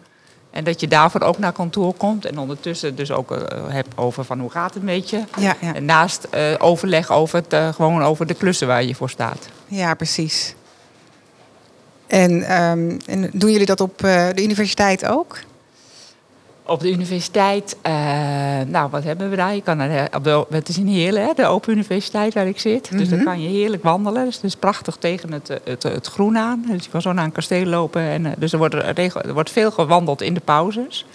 En 0.53 0.63
dat 0.63 0.79
je 0.79 0.87
daarvoor 0.87 1.21
ook 1.21 1.37
naar 1.37 1.51
kantoor 1.51 1.93
komt 1.93 2.25
en 2.25 2.37
ondertussen 2.37 2.95
dus 2.95 3.11
ook 3.11 3.31
eh, 3.31 3.57
hebt 3.67 3.97
over 3.97 4.23
van 4.23 4.39
hoe 4.39 4.49
gaat 4.49 4.73
het 4.73 4.83
met 4.83 5.09
je. 5.09 5.23
Ja, 5.37 5.55
ja. 5.61 5.73
En 5.73 5.85
naast 5.85 6.27
eh, 6.29 6.53
overleg 6.57 7.11
over, 7.11 7.39
het, 7.39 7.53
eh, 7.53 7.73
gewoon 7.73 8.03
over 8.03 8.27
de 8.27 8.33
klussen 8.33 8.67
waar 8.67 8.83
je 8.83 8.95
voor 8.95 9.09
staat. 9.09 9.47
ja, 9.67 9.93
precies. 9.93 10.55
En, 12.07 12.43
ehm, 12.43 12.99
en 13.05 13.29
doen 13.33 13.51
jullie 13.51 13.65
dat 13.65 13.81
op 13.81 13.97
de 13.97 14.43
universiteit 14.43 15.05
ook? 15.05 15.37
Op 16.65 16.79
de 16.79 16.91
universiteit, 16.91 17.77
eh, 17.81 17.93
nou 18.67 18.89
wat 18.89 19.03
hebben 19.03 19.29
we 19.29 19.35
daar? 19.35 19.55
Je 19.55 19.61
kan 19.61 19.79
er, 19.79 20.15
op 20.15 20.23
de, 20.23 20.45
het 20.49 20.69
is 20.69 20.77
in 20.77 20.87
Heerlen, 20.87 21.23
hè, 21.25 21.33
de 21.35 21.45
Open 21.45 21.71
Universiteit 21.73 22.33
waar 22.33 22.47
ik 22.47 22.59
zit. 22.59 22.91
Dus 22.91 23.07
Mhm. 23.07 23.15
dan 23.15 23.23
kan 23.25 23.41
je 23.41 23.47
heerlijk 23.49 23.83
wandelen. 23.83 24.25
Dus 24.25 24.35
het 24.35 24.43
is 24.43 24.55
prachtig 24.55 24.95
tegen 24.95 25.31
het, 25.31 25.49
eh, 25.49 25.57
het, 25.63 25.83
het 25.83 26.07
groen 26.07 26.37
aan. 26.37 26.65
Dus 26.69 26.83
je 26.83 26.89
kan 26.91 27.01
zo 27.01 27.11
naar 27.13 27.25
een 27.25 27.31
kasteel 27.31 27.65
lopen. 27.65 28.01
En, 28.01 28.25
eh, 28.25 28.31
dus 28.37 28.51
er 28.51 28.57
wordt, 28.57 28.73
regel, 28.73 29.21
er 29.21 29.33
wordt 29.33 29.49
veel 29.51 29.71
gewandeld 29.71 30.21
in 30.21 30.33
de 30.33 30.39
pauzes. 30.39 31.05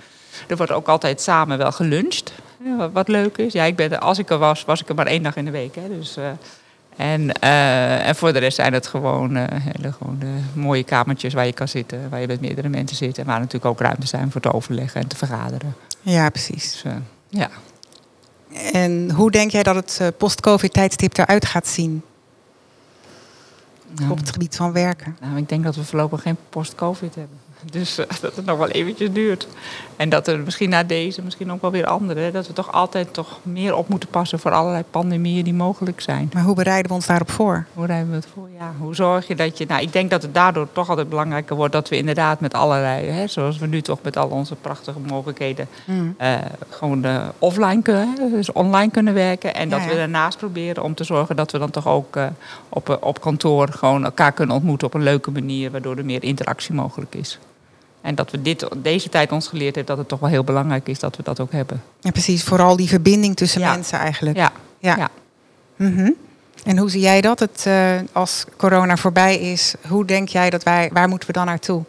Er 0.48 0.56
wordt 0.56 0.72
ook 0.72 0.88
altijd 0.88 1.20
samen 1.20 1.58
wel 1.58 1.72
geluncht. 1.72 2.32
Ja, 2.64 2.90
wat, 2.90 3.08
leuk 3.08 3.38
is. 3.38 3.52
Ja, 3.52 3.64
ik 3.64 3.76
ben 3.76 4.00
als 4.00 4.18
ik 4.18 4.30
er 4.30 4.38
was, 4.38 4.64
was 4.64 4.80
ik 4.80 4.88
er 4.88 4.94
maar 4.94 5.06
één 5.06 5.22
dag 5.22 5.36
in 5.36 5.44
de 5.44 5.50
week. 5.50 5.74
Hè, 5.74 5.98
dus, 5.98 6.16
eh, 6.16 6.24
en, 6.98 7.32
eh, 7.32 8.08
en 8.08 8.16
voor 8.16 8.32
de 8.32 8.38
rest 8.38 8.56
zijn 8.56 8.72
het 8.72 8.86
gewoon, 8.86 9.36
eh, 9.36 9.44
hele, 9.48 9.92
gewoon 9.92 10.22
mooie 10.52 10.84
kamertjes 10.84 11.34
waar 11.34 11.46
je 11.46 11.52
kan 11.52 11.68
zitten. 11.68 12.10
Waar 12.10 12.20
je 12.20 12.26
met 12.26 12.40
meerdere 12.40 12.68
mensen 12.68 12.96
zit. 12.96 13.18
En 13.18 13.26
waar 13.26 13.38
natuurlijk 13.38 13.64
ook 13.64 13.80
ruimte 13.80 14.06
zijn 14.06 14.30
voor 14.30 14.40
te 14.40 14.52
overleggen 14.52 15.00
en 15.00 15.06
te 15.06 15.16
vergaderen. 15.16 15.74
Ja, 16.00 16.30
precies. 16.30 16.72
Dus, 16.72 16.82
eh, 16.84 16.92
ja. 17.28 17.48
En 18.72 19.10
hoe 19.10 19.30
denk 19.30 19.50
jij 19.50 19.62
dat 19.62 19.74
het 19.74 20.16
post-COVID-tijdstip 20.16 21.18
eruit 21.18 21.46
gaat 21.46 21.66
zien 21.66 22.02
Nou, 23.94 24.10
op 24.10 24.18
het 24.18 24.30
gebied 24.30 24.56
van 24.56 24.72
werken? 24.72 25.16
nou, 25.20 25.36
ik 25.36 25.48
denk 25.48 25.64
dat 25.64 25.76
we 25.76 25.84
voorlopig 25.84 26.22
geen 26.22 26.36
post-covid 26.50 27.14
hebben. 27.14 27.38
Dus 27.64 27.98
eh, 27.98 28.06
dat 28.20 28.36
het 28.36 28.44
nog 28.44 28.58
wel 28.58 28.68
eventjes 28.68 29.12
duurt. 29.12 29.46
En 29.96 30.08
dat 30.08 30.26
er 30.26 30.38
misschien 30.38 30.68
na 30.68 30.82
deze, 30.82 31.22
misschien 31.22 31.52
ook 31.52 31.60
wel 31.60 31.70
weer 31.70 31.86
andere... 31.86 32.30
dat 32.30 32.46
we 32.46 32.52
toch 32.52 32.72
altijd 32.72 33.12
toch 33.12 33.38
meer 33.42 33.76
op 33.76 33.88
moeten 33.88 34.08
passen 34.08 34.38
voor 34.38 34.50
allerlei 34.50 34.84
pandemieën 34.90 35.44
die 35.44 35.54
mogelijk 35.54 36.00
zijn. 36.00 36.30
Maar 36.32 36.42
hoe 36.42 36.54
bereiden 36.54 36.88
we 36.88 36.94
ons 36.94 37.06
daarop 37.06 37.30
voor? 37.30 37.66
Hoe 37.74 37.86
rijden 37.86 38.08
we 38.10 38.14
het 38.14 38.26
voor? 38.34 38.48
Ja, 38.58 38.72
hoe 38.78 38.94
zorg 38.94 39.26
je 39.26 39.34
dat 39.34 39.58
je... 39.58 39.64
Nou, 39.68 39.82
ik 39.82 39.92
denk 39.92 40.10
dat 40.10 40.22
het 40.22 40.34
daardoor 40.34 40.68
toch 40.72 40.88
altijd 40.88 41.08
belangrijker 41.08 41.56
wordt... 41.56 41.72
dat 41.72 41.88
we 41.88 41.96
inderdaad 41.96 42.40
met 42.40 42.54
allerlei... 42.54 43.06
Hè, 43.06 43.26
zoals 43.26 43.58
we 43.58 43.66
nu 43.66 43.82
toch 43.82 43.98
met 44.02 44.16
al 44.16 44.28
onze 44.28 44.54
prachtige 44.54 44.98
mogelijkheden... 45.06 45.68
Mm. 45.84 46.14
eh, 46.18 46.34
gewoon 46.68 47.04
eh, 47.04 47.28
offline 47.38 47.82
kunnen, 47.82 48.30
dus 48.30 48.52
online 48.52 48.90
kunnen 48.90 49.14
werken. 49.14 49.54
En 49.54 49.68
dat 49.68 49.78
Ja, 49.78 49.84
ja. 49.84 49.90
we 49.90 49.96
daarnaast 49.96 50.38
proberen 50.38 50.82
om 50.82 50.94
te 50.94 51.04
zorgen 51.04 51.36
dat 51.36 51.52
we 51.52 51.58
dan 51.58 51.70
toch 51.70 51.86
ook 51.86 52.18
op, 52.68 52.98
op 53.00 53.20
kantoor 53.20 53.68
gewoon 53.68 54.04
elkaar 54.04 54.32
kunnen 54.32 54.56
ontmoeten 54.56 54.86
op 54.86 54.94
een 54.94 55.02
leuke 55.02 55.30
manier, 55.30 55.70
waardoor 55.70 55.96
er 55.96 56.04
meer 56.04 56.22
interactie 56.22 56.74
mogelijk 56.74 57.14
is. 57.14 57.38
En 58.00 58.14
dat 58.14 58.30
we 58.30 58.42
dit, 58.42 58.66
deze 58.76 59.08
tijd 59.08 59.32
ons 59.32 59.48
geleerd 59.48 59.74
heeft 59.74 59.86
dat 59.86 59.98
het 59.98 60.08
toch 60.08 60.20
wel 60.20 60.28
heel 60.28 60.44
belangrijk 60.44 60.88
is 60.88 60.98
dat 60.98 61.16
we 61.16 61.22
dat 61.22 61.40
ook 61.40 61.52
hebben. 61.52 61.82
Ja, 62.00 62.10
precies. 62.10 62.44
Vooral 62.44 62.76
die 62.76 62.88
verbinding 62.88 63.36
tussen 63.36 63.60
Ja. 63.60 63.70
mensen 63.72 63.98
eigenlijk. 63.98 64.36
Ja, 64.36 64.52
Ja. 64.78 64.96
ja. 64.96 65.08
Mhm. 65.76 66.10
En 66.64 66.78
hoe 66.78 66.90
zie 66.90 67.00
jij 67.00 67.20
dat? 67.20 67.38
Het, 67.38 67.64
eh, 67.66 67.90
als 68.12 68.44
corona 68.56 68.96
voorbij 68.96 69.38
is, 69.38 69.74
hoe 69.88 70.04
denk 70.04 70.28
jij 70.28 70.50
dat 70.50 70.62
wij, 70.62 70.90
waar 70.92 71.08
moeten 71.08 71.26
we 71.26 71.32
dan 71.34 71.46
naartoe? 71.46 71.84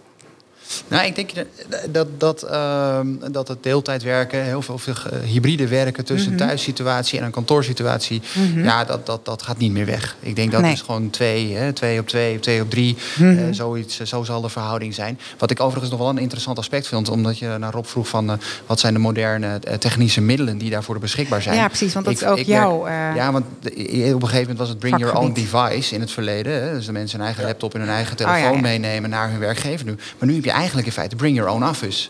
Nou, 0.88 1.06
ik 1.06 1.16
denk 1.16 1.36
dat, 1.36 1.46
dat, 1.92 2.08
dat, 2.20 2.44
ehm, 2.44 3.08
dat 3.32 3.48
het 3.48 3.64
deeltijd 3.64 4.04
werken, 4.04 4.44
heel 4.44 4.62
veel, 4.62 4.78
veel 4.78 4.94
eh, 5.12 5.20
hybride 5.30 5.68
werken 5.68 6.06
tussen 6.06 6.32
Mhm. 6.32 6.42
een 6.42 6.48
thuissituatie 6.48 7.20
en 7.20 7.26
een 7.26 7.32
kantoorsituatie, 7.32 8.22
Mhm. 8.36 8.64
ja, 8.64 8.84
dat, 8.86 9.06
dat, 9.06 9.26
dat 9.26 9.42
gaat 9.42 9.58
niet 9.58 9.72
meer 9.72 9.86
weg. 9.86 10.16
Ik 10.20 10.36
denk 10.36 10.52
dat 10.52 10.62
Nee. 10.62 10.72
is 10.72 10.82
gewoon 10.82 11.10
twee, 11.10 11.56
hè, 11.56 11.74
twee 11.74 12.00
op 12.00 12.08
twee, 12.08 12.40
twee 12.40 12.62
op 12.62 12.70
drie, 12.70 12.98
Mhm. 13.18 13.38
eh, 13.38 13.44
zoiets, 13.52 14.00
eh, 14.00 14.06
zo 14.08 14.24
zal 14.24 14.42
de 14.42 14.50
verhouding 14.50 14.94
zijn. 14.94 15.20
Wat 15.38 15.52
ik 15.52 15.60
overigens 15.60 15.92
nog 15.92 16.00
wel 16.00 16.10
een 16.10 16.18
interessant 16.18 16.58
aspect 16.58 16.88
vind, 16.88 17.10
omdat 17.10 17.38
je 17.38 17.56
naar 17.60 17.72
Rob 17.74 17.86
vroeg 17.86 18.08
van 18.08 18.40
wat 18.66 18.80
zijn 18.80 18.94
de 18.94 19.00
moderne 19.00 19.60
technische 19.80 20.22
middelen 20.22 20.58
die 20.58 20.70
daarvoor 20.70 21.00
beschikbaar 21.00 21.42
zijn. 21.42 21.56
Ja, 21.56 21.68
precies, 21.68 21.94
want 21.94 22.06
dat 22.06 22.14
Ik- 22.14 22.22
is 22.22 22.28
ook 22.28 22.38
jouw... 22.40 22.88
ja, 22.88 23.32
want 23.32 23.46
op 23.46 23.64
een 23.66 24.20
gegeven 24.22 24.40
moment 24.40 24.58
was 24.58 24.70
het 24.70 24.80
bring 24.80 25.00
your 25.00 25.18
own 25.18 25.32
device 25.34 25.94
in 25.96 26.02
het 26.02 26.12
verleden. 26.12 26.64
Hè? 26.64 26.74
Dus 26.74 26.86
de 26.86 26.92
mensen 26.92 27.18
hun 27.18 27.26
eigen 27.28 27.44
laptop 27.46 27.74
en 27.74 27.80
hun 27.80 27.90
eigen 27.90 28.14
Oh, 28.14 28.20
ja, 28.20 28.26
telefoon 28.34 28.56
ja. 28.56 28.62
meenemen 28.62 29.10
naar 29.10 29.30
hun 29.30 29.40
werkgever 29.40 29.86
nu. 29.86 29.96
Maar 30.18 30.28
nu 30.30 30.36
heb 30.36 30.44
je 30.44 30.52
eigenlijk 30.60 30.88
in 30.88 30.94
feite 30.94 31.16
bring 31.16 31.36
your 31.36 31.52
own 31.52 31.64
office. 31.64 32.10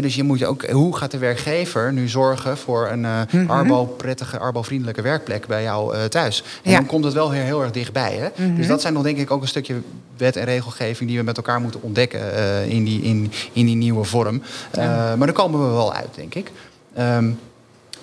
Dus 0.00 0.14
je 0.14 0.22
moet 0.22 0.44
ook, 0.44 0.66
hoe 0.70 0.96
gaat 0.96 1.10
de 1.10 1.18
werkgever 1.18 1.92
nu 1.92 2.08
zorgen 2.08 2.56
voor 2.56 2.88
een 2.88 3.04
eh 3.04 3.20
Mhm. 3.30 3.50
arbo-prettige, 3.50 4.38
arbo-vriendelijke 4.38 5.02
werkplek 5.02 5.46
bij 5.46 5.62
jou 5.62 5.94
eh, 5.96 6.04
thuis? 6.04 6.42
En 6.62 6.70
Ja. 6.70 6.76
dan 6.76 6.86
komt 6.86 7.04
het 7.04 7.14
wel 7.14 7.30
heel, 7.30 7.42
heel 7.44 7.62
erg 7.62 7.70
dichtbij. 7.70 8.14
Hè? 8.14 8.44
Mhm. 8.46 8.56
Dus 8.56 8.66
dat 8.66 8.80
zijn 8.80 8.92
nog 8.92 9.02
denk 9.02 9.18
ik 9.18 9.30
ook 9.30 9.42
een 9.42 9.48
stukje 9.48 9.74
wet 10.16 10.36
en 10.36 10.44
regelgeving 10.44 11.08
die 11.08 11.18
we 11.18 11.24
met 11.24 11.36
elkaar 11.36 11.60
moeten 11.60 11.82
ontdekken 11.82 12.34
eh, 12.34 12.68
in, 12.68 12.84
die, 12.84 13.02
in, 13.02 13.32
in 13.52 13.66
die 13.66 13.76
nieuwe 13.76 14.04
vorm. 14.04 14.42
Maar 14.76 15.18
daar 15.18 15.32
komen 15.32 15.60
we 15.68 15.74
wel 15.74 15.92
uit, 15.94 16.08
denk 16.14 16.34
ik. 16.34 16.50
Ehm, 16.94 17.30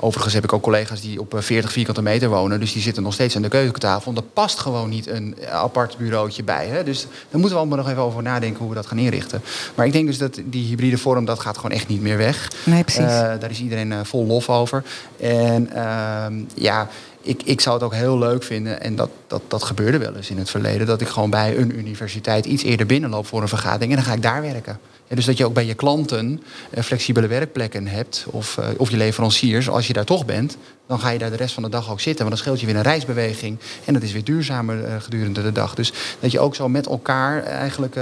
Overigens 0.03 0.33
heb 0.33 0.43
ik 0.43 0.53
ook 0.53 0.61
collega's 0.61 1.01
die 1.01 1.19
op 1.19 1.33
eh, 1.33 1.41
40 1.41 1.71
vierkante 1.71 2.01
meter 2.01 2.29
wonen. 2.29 2.59
Dus 2.59 2.73
die 2.73 2.81
zitten 2.81 3.03
nog 3.03 3.13
steeds 3.13 3.35
aan 3.35 3.41
de 3.41 3.47
keukentafel. 3.47 4.07
En 4.09 4.15
daar 4.15 4.23
past 4.33 4.59
gewoon 4.59 4.89
niet 4.89 5.07
een 5.07 5.35
eh, 5.37 5.53
apart 5.53 5.97
bureautje 5.97 6.43
bij. 6.43 6.67
Hè? 6.67 6.83
Dus 6.83 7.01
daar 7.01 7.09
moeten 7.31 7.49
we 7.49 7.55
allemaal 7.55 7.77
nog 7.77 7.89
even 7.89 8.01
over 8.01 8.23
nadenken 8.23 8.59
hoe 8.59 8.69
we 8.69 8.75
dat 8.75 8.87
gaan 8.87 8.97
inrichten. 8.97 9.41
Maar 9.75 9.85
ik 9.85 9.91
denk 9.91 10.07
dus 10.07 10.17
dat 10.17 10.41
die 10.45 10.65
hybride 10.65 10.97
vorm, 10.97 11.25
dat 11.25 11.39
gaat 11.39 11.55
gewoon 11.55 11.71
echt 11.71 11.87
niet 11.87 12.01
meer 12.01 12.17
weg. 12.17 12.51
Nee, 12.65 12.83
precies. 12.83 13.03
Eh, 13.03 13.39
daar 13.39 13.49
is 13.49 13.61
iedereen 13.61 13.91
eh, 13.91 13.99
vol 14.03 14.25
lof 14.25 14.49
over. 14.49 14.83
En 15.19 15.73
ehm, 15.73 16.33
ja, 16.53 16.87
ik, 17.21 17.43
ik 17.43 17.61
zou 17.61 17.75
het 17.75 17.83
ook 17.83 17.93
heel 17.93 18.17
leuk 18.17 18.43
vinden, 18.43 18.81
en 18.81 18.95
dat, 18.95 19.09
dat, 19.27 19.41
dat 19.47 19.63
gebeurde 19.63 19.97
wel 19.97 20.15
eens 20.15 20.29
in 20.29 20.37
het 20.37 20.49
verleden, 20.49 20.87
dat 20.87 21.01
ik 21.01 21.07
gewoon 21.07 21.29
bij 21.29 21.57
een 21.57 21.77
universiteit 21.77 22.45
iets 22.45 22.63
eerder 22.63 22.85
binnenloop 22.85 23.27
voor 23.27 23.41
een 23.41 23.47
vergadering 23.47 23.89
en 23.89 23.97
dan 23.97 24.05
ga 24.05 24.13
ik 24.13 24.21
daar 24.21 24.41
werken. 24.41 24.79
Dus 25.07 25.25
dat 25.25 25.37
je 25.37 25.45
ook 25.45 25.53
bij 25.53 25.65
je 25.65 25.73
klanten 25.73 26.43
eh, 26.69 26.83
flexibele 26.83 27.27
werkplekken 27.27 27.87
hebt, 27.87 28.25
of, 28.29 28.57
eh, 28.57 28.67
of 28.77 28.89
je 28.89 28.97
leveranciers, 28.97 29.69
als 29.69 29.87
je 29.87 29.93
daar 29.93 30.05
toch 30.05 30.25
bent, 30.25 30.57
dan 30.87 30.99
ga 30.99 31.09
je 31.09 31.19
daar 31.19 31.29
de 31.29 31.35
rest 31.35 31.53
van 31.53 31.63
de 31.63 31.69
dag 31.69 31.91
ook 31.91 31.99
zitten. 31.99 32.25
Want 32.25 32.29
dan 32.29 32.37
scheelt 32.37 32.59
je 32.59 32.65
weer 32.65 32.75
een 32.75 32.81
reisbeweging 32.81 33.57
en 33.85 33.93
dat 33.93 34.03
is 34.03 34.11
weer 34.11 34.23
duurzamer 34.23 34.83
eh, 34.83 34.95
gedurende 34.99 35.41
de 35.41 35.51
dag. 35.51 35.75
Dus 35.75 35.93
dat 36.19 36.31
je 36.31 36.39
ook 36.39 36.55
zo 36.55 36.69
met 36.69 36.87
elkaar 36.87 37.43
eigenlijk 37.43 37.95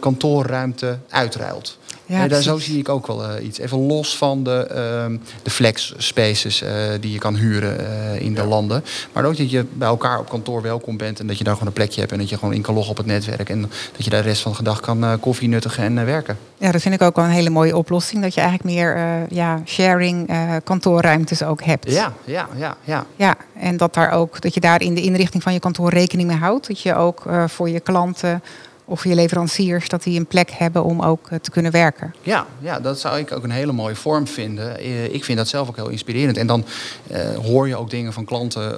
kantoorruimte 0.00 0.98
uitruilt. 1.08 1.78
Ja, 2.08 2.18
Nee, 2.18 2.28
daar, 2.28 2.42
zo 2.42 2.58
zie 2.58 2.78
ik 2.78 2.88
ook 2.88 3.06
wel 3.06 3.24
eh, 3.24 3.44
iets. 3.46 3.58
Even 3.58 3.86
los 3.86 4.16
van 4.16 4.42
de, 4.42 4.66
ehm, 4.66 5.16
de 5.42 5.50
flex 5.50 5.94
spaces 5.96 6.62
eh, 6.62 6.72
die 7.00 7.12
je 7.12 7.18
kan 7.18 7.34
huren 7.36 7.78
eh, 7.78 8.20
in 8.20 8.34
de 8.34 8.44
landen. 8.44 8.84
Maar 9.12 9.24
ook 9.24 9.36
dat 9.36 9.50
je 9.50 9.64
bij 9.72 9.88
elkaar 9.88 10.18
op 10.18 10.28
kantoor 10.28 10.62
welkom 10.62 10.96
bent. 10.96 11.20
En 11.20 11.26
dat 11.26 11.38
je 11.38 11.44
daar 11.44 11.52
gewoon 11.52 11.68
een 11.68 11.74
plekje 11.74 12.00
hebt. 12.00 12.12
En 12.12 12.18
dat 12.18 12.28
je 12.28 12.38
gewoon 12.38 12.54
in 12.54 12.62
kan 12.62 12.74
loggen 12.74 12.90
op 12.90 12.96
het 12.96 13.06
netwerk. 13.06 13.50
En 13.50 13.60
dat 13.96 14.04
je 14.04 14.10
daar 14.10 14.22
de 14.22 14.28
rest 14.28 14.42
van 14.42 14.52
de 14.56 14.62
dag 14.62 14.80
kan 14.80 15.04
eh, 15.04 15.12
koffie 15.20 15.48
nuttigen 15.48 15.84
en 15.84 15.98
eh, 15.98 16.04
werken. 16.04 16.38
Ja, 16.60 16.72
dat 16.72 16.82
vind 16.82 16.94
ik 16.94 17.02
ook 17.02 17.16
wel 17.16 17.24
een 17.24 17.30
hele 17.30 17.50
mooie 17.50 17.76
oplossing. 17.76 18.22
Dat 18.22 18.34
je 18.34 18.40
eigenlijk 18.40 18.74
meer 18.74 18.96
eh, 18.96 19.28
ja, 19.28 19.60
sharing 19.64 20.28
eh, 20.28 20.54
kantoorruimtes 20.64 21.42
ook 21.42 21.62
hebt. 21.62 21.90
Ja, 21.90 22.12
ja, 22.24 22.48
ja, 22.56 22.76
ja. 22.84 23.06
Ja, 23.16 23.36
en 23.60 23.76
dat, 23.76 23.94
daar 23.94 24.10
ook, 24.10 24.40
dat 24.40 24.54
je 24.54 24.60
daar 24.60 24.82
in 24.82 24.94
de 24.94 25.02
inrichting 25.02 25.42
van 25.42 25.52
je 25.52 25.58
kantoor 25.58 25.90
rekening 25.90 26.28
mee 26.28 26.38
houdt. 26.38 26.68
Dat 26.68 26.80
je 26.80 26.94
ook 26.94 27.26
eh, 27.26 27.44
voor 27.48 27.68
je 27.68 27.80
klanten 27.80 28.42
of 28.88 29.04
je 29.04 29.14
leveranciers... 29.14 29.88
dat 29.88 30.02
die 30.02 30.18
een 30.18 30.26
plek 30.26 30.50
hebben 30.50 30.84
om 30.84 31.02
ook 31.02 31.26
eh, 31.30 31.38
te 31.38 31.50
kunnen 31.50 31.72
werken. 31.72 32.14
Ja, 32.22 32.46
ja, 32.60 32.80
dat 32.80 33.00
zou 33.00 33.18
ik 33.18 33.32
ook 33.32 33.44
een 33.44 33.50
hele 33.50 33.72
mooie 33.72 33.94
vorm 33.94 34.26
vinden. 34.26 34.78
Eh, 34.78 35.04
Ik 35.14 35.24
vind 35.24 35.38
dat 35.38 35.48
zelf 35.48 35.68
ook 35.68 35.76
heel 35.76 35.88
inspirerend. 35.88 36.36
En 36.36 36.46
dan 36.46 36.64
eh, 37.06 37.34
hoor 37.34 37.68
je 37.68 37.76
ook 37.76 37.90
dingen 37.90 38.12
van 38.12 38.24
klanten 38.24 38.76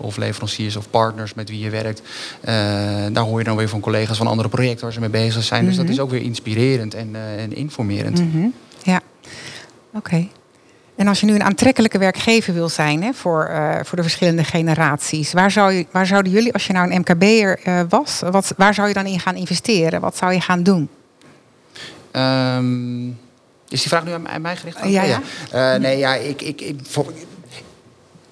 of 0.00 0.16
leveranciers 0.16 0.76
of 0.76 0.90
partners 0.90 1.34
met 1.34 1.48
wie 1.48 1.58
je 1.58 1.70
werkt. 1.70 2.02
Daar 3.12 3.24
hoor 3.24 3.38
je 3.38 3.44
dan 3.44 3.56
weer 3.56 3.68
van 3.68 3.80
collega's 3.80 4.16
van 4.16 4.26
andere 4.26 4.48
projecten 4.48 4.82
waar 4.84 4.92
ze 4.92 5.00
mee 5.00 5.08
bezig 5.08 5.44
zijn. 5.44 5.64
Dus 5.64 5.76
dat 5.76 5.84
Mhm. 5.84 5.92
is 5.94 6.00
ook 6.00 6.10
weer 6.10 6.22
inspirerend 6.22 6.94
en, 6.94 7.16
en 7.38 7.56
informerend. 7.56 8.18
Mhm. 8.20 8.46
Ja, 8.82 9.00
oké. 9.94 10.28
En 10.96 11.08
als 11.08 11.20
je 11.20 11.26
nu 11.26 11.34
een 11.34 11.42
aantrekkelijke 11.42 11.98
werkgever 11.98 12.54
wil 12.54 12.68
zijn 12.68 13.02
hè, 13.02 13.12
voor, 13.12 13.44
eh, 13.44 13.78
voor 13.82 13.96
de 13.96 14.02
verschillende 14.02 14.44
generaties, 14.44 15.32
waar, 15.32 15.50
zou 15.50 15.72
je, 15.72 15.86
waar 15.90 16.06
zouden 16.06 16.32
jullie, 16.32 16.52
als 16.52 16.66
je 16.66 16.72
nou 16.72 16.90
een 16.90 17.00
MKB'er 17.00 17.58
eh 17.62 17.80
was, 17.88 18.22
wat, 18.30 18.54
waar 18.56 18.74
zou 18.74 18.88
je 18.88 18.94
dan 18.94 19.06
in 19.06 19.20
gaan 19.20 19.36
investeren? 19.36 20.00
Wat 20.00 20.16
zou 20.16 20.32
je 20.32 20.40
gaan 20.40 20.62
doen? 20.62 20.88
Ehm, 22.10 23.06
is 23.68 23.80
die 23.80 23.88
vraag 23.88 24.04
nu 24.04 24.12
aan, 24.12 24.40
mij 24.42 24.56
gericht? 24.56 24.78
Ja, 24.84 25.02
ja. 25.02 25.20
Eh, 25.50 25.80
nee, 25.80 25.98
ja, 25.98 26.14
ik, 26.14 26.42
ik, 26.42 26.60
ik, 26.60 26.76
voor- 26.82 27.12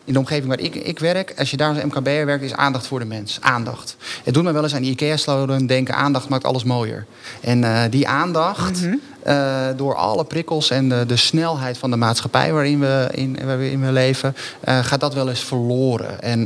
in 0.04 0.12
de 0.12 0.18
omgeving 0.18 0.46
waar 0.48 0.60
ik, 0.60 0.74
ik 0.74 0.98
werk, 0.98 1.34
als 1.38 1.50
je 1.50 1.56
daar 1.56 1.68
als 1.68 1.82
MKB'er 1.84 2.26
werkt, 2.26 2.44
is 2.44 2.54
aandacht 2.54 2.86
voor 2.86 2.98
de 2.98 3.04
mens. 3.04 3.38
Aandacht. 3.40 3.96
Het 4.24 4.34
doet 4.34 4.44
me 4.44 4.52
wel 4.52 4.62
eens 4.62 4.74
aan 4.74 4.82
die 4.82 4.90
IKEA-slogan 4.90 5.66
denken, 5.66 5.94
aandacht 5.94 6.28
maakt 6.28 6.44
alles 6.44 6.64
mooier. 6.64 7.06
En 7.40 7.62
uh, 7.62 7.82
die 7.90 8.08
aandacht, 8.08 8.82
mm 8.82 8.88
-hmm. 8.88 9.00
Uh, 9.26 9.66
door 9.76 9.94
alle 9.94 10.24
prikkels 10.24 10.70
en 10.70 10.88
de, 10.88 11.06
de, 11.06 11.16
snelheid 11.16 11.78
van 11.78 11.90
de 11.90 11.96
maatschappij 11.96 12.52
waarin 12.52 12.80
we, 12.80 13.08
in, 13.12 13.38
waarin 13.44 13.80
we 13.80 13.92
leven, 13.92 14.36
uh, 14.64 14.78
gaat 14.78 15.00
dat 15.00 15.14
wel 15.14 15.28
eens 15.28 15.44
verloren. 15.44 16.20
En 16.20 16.44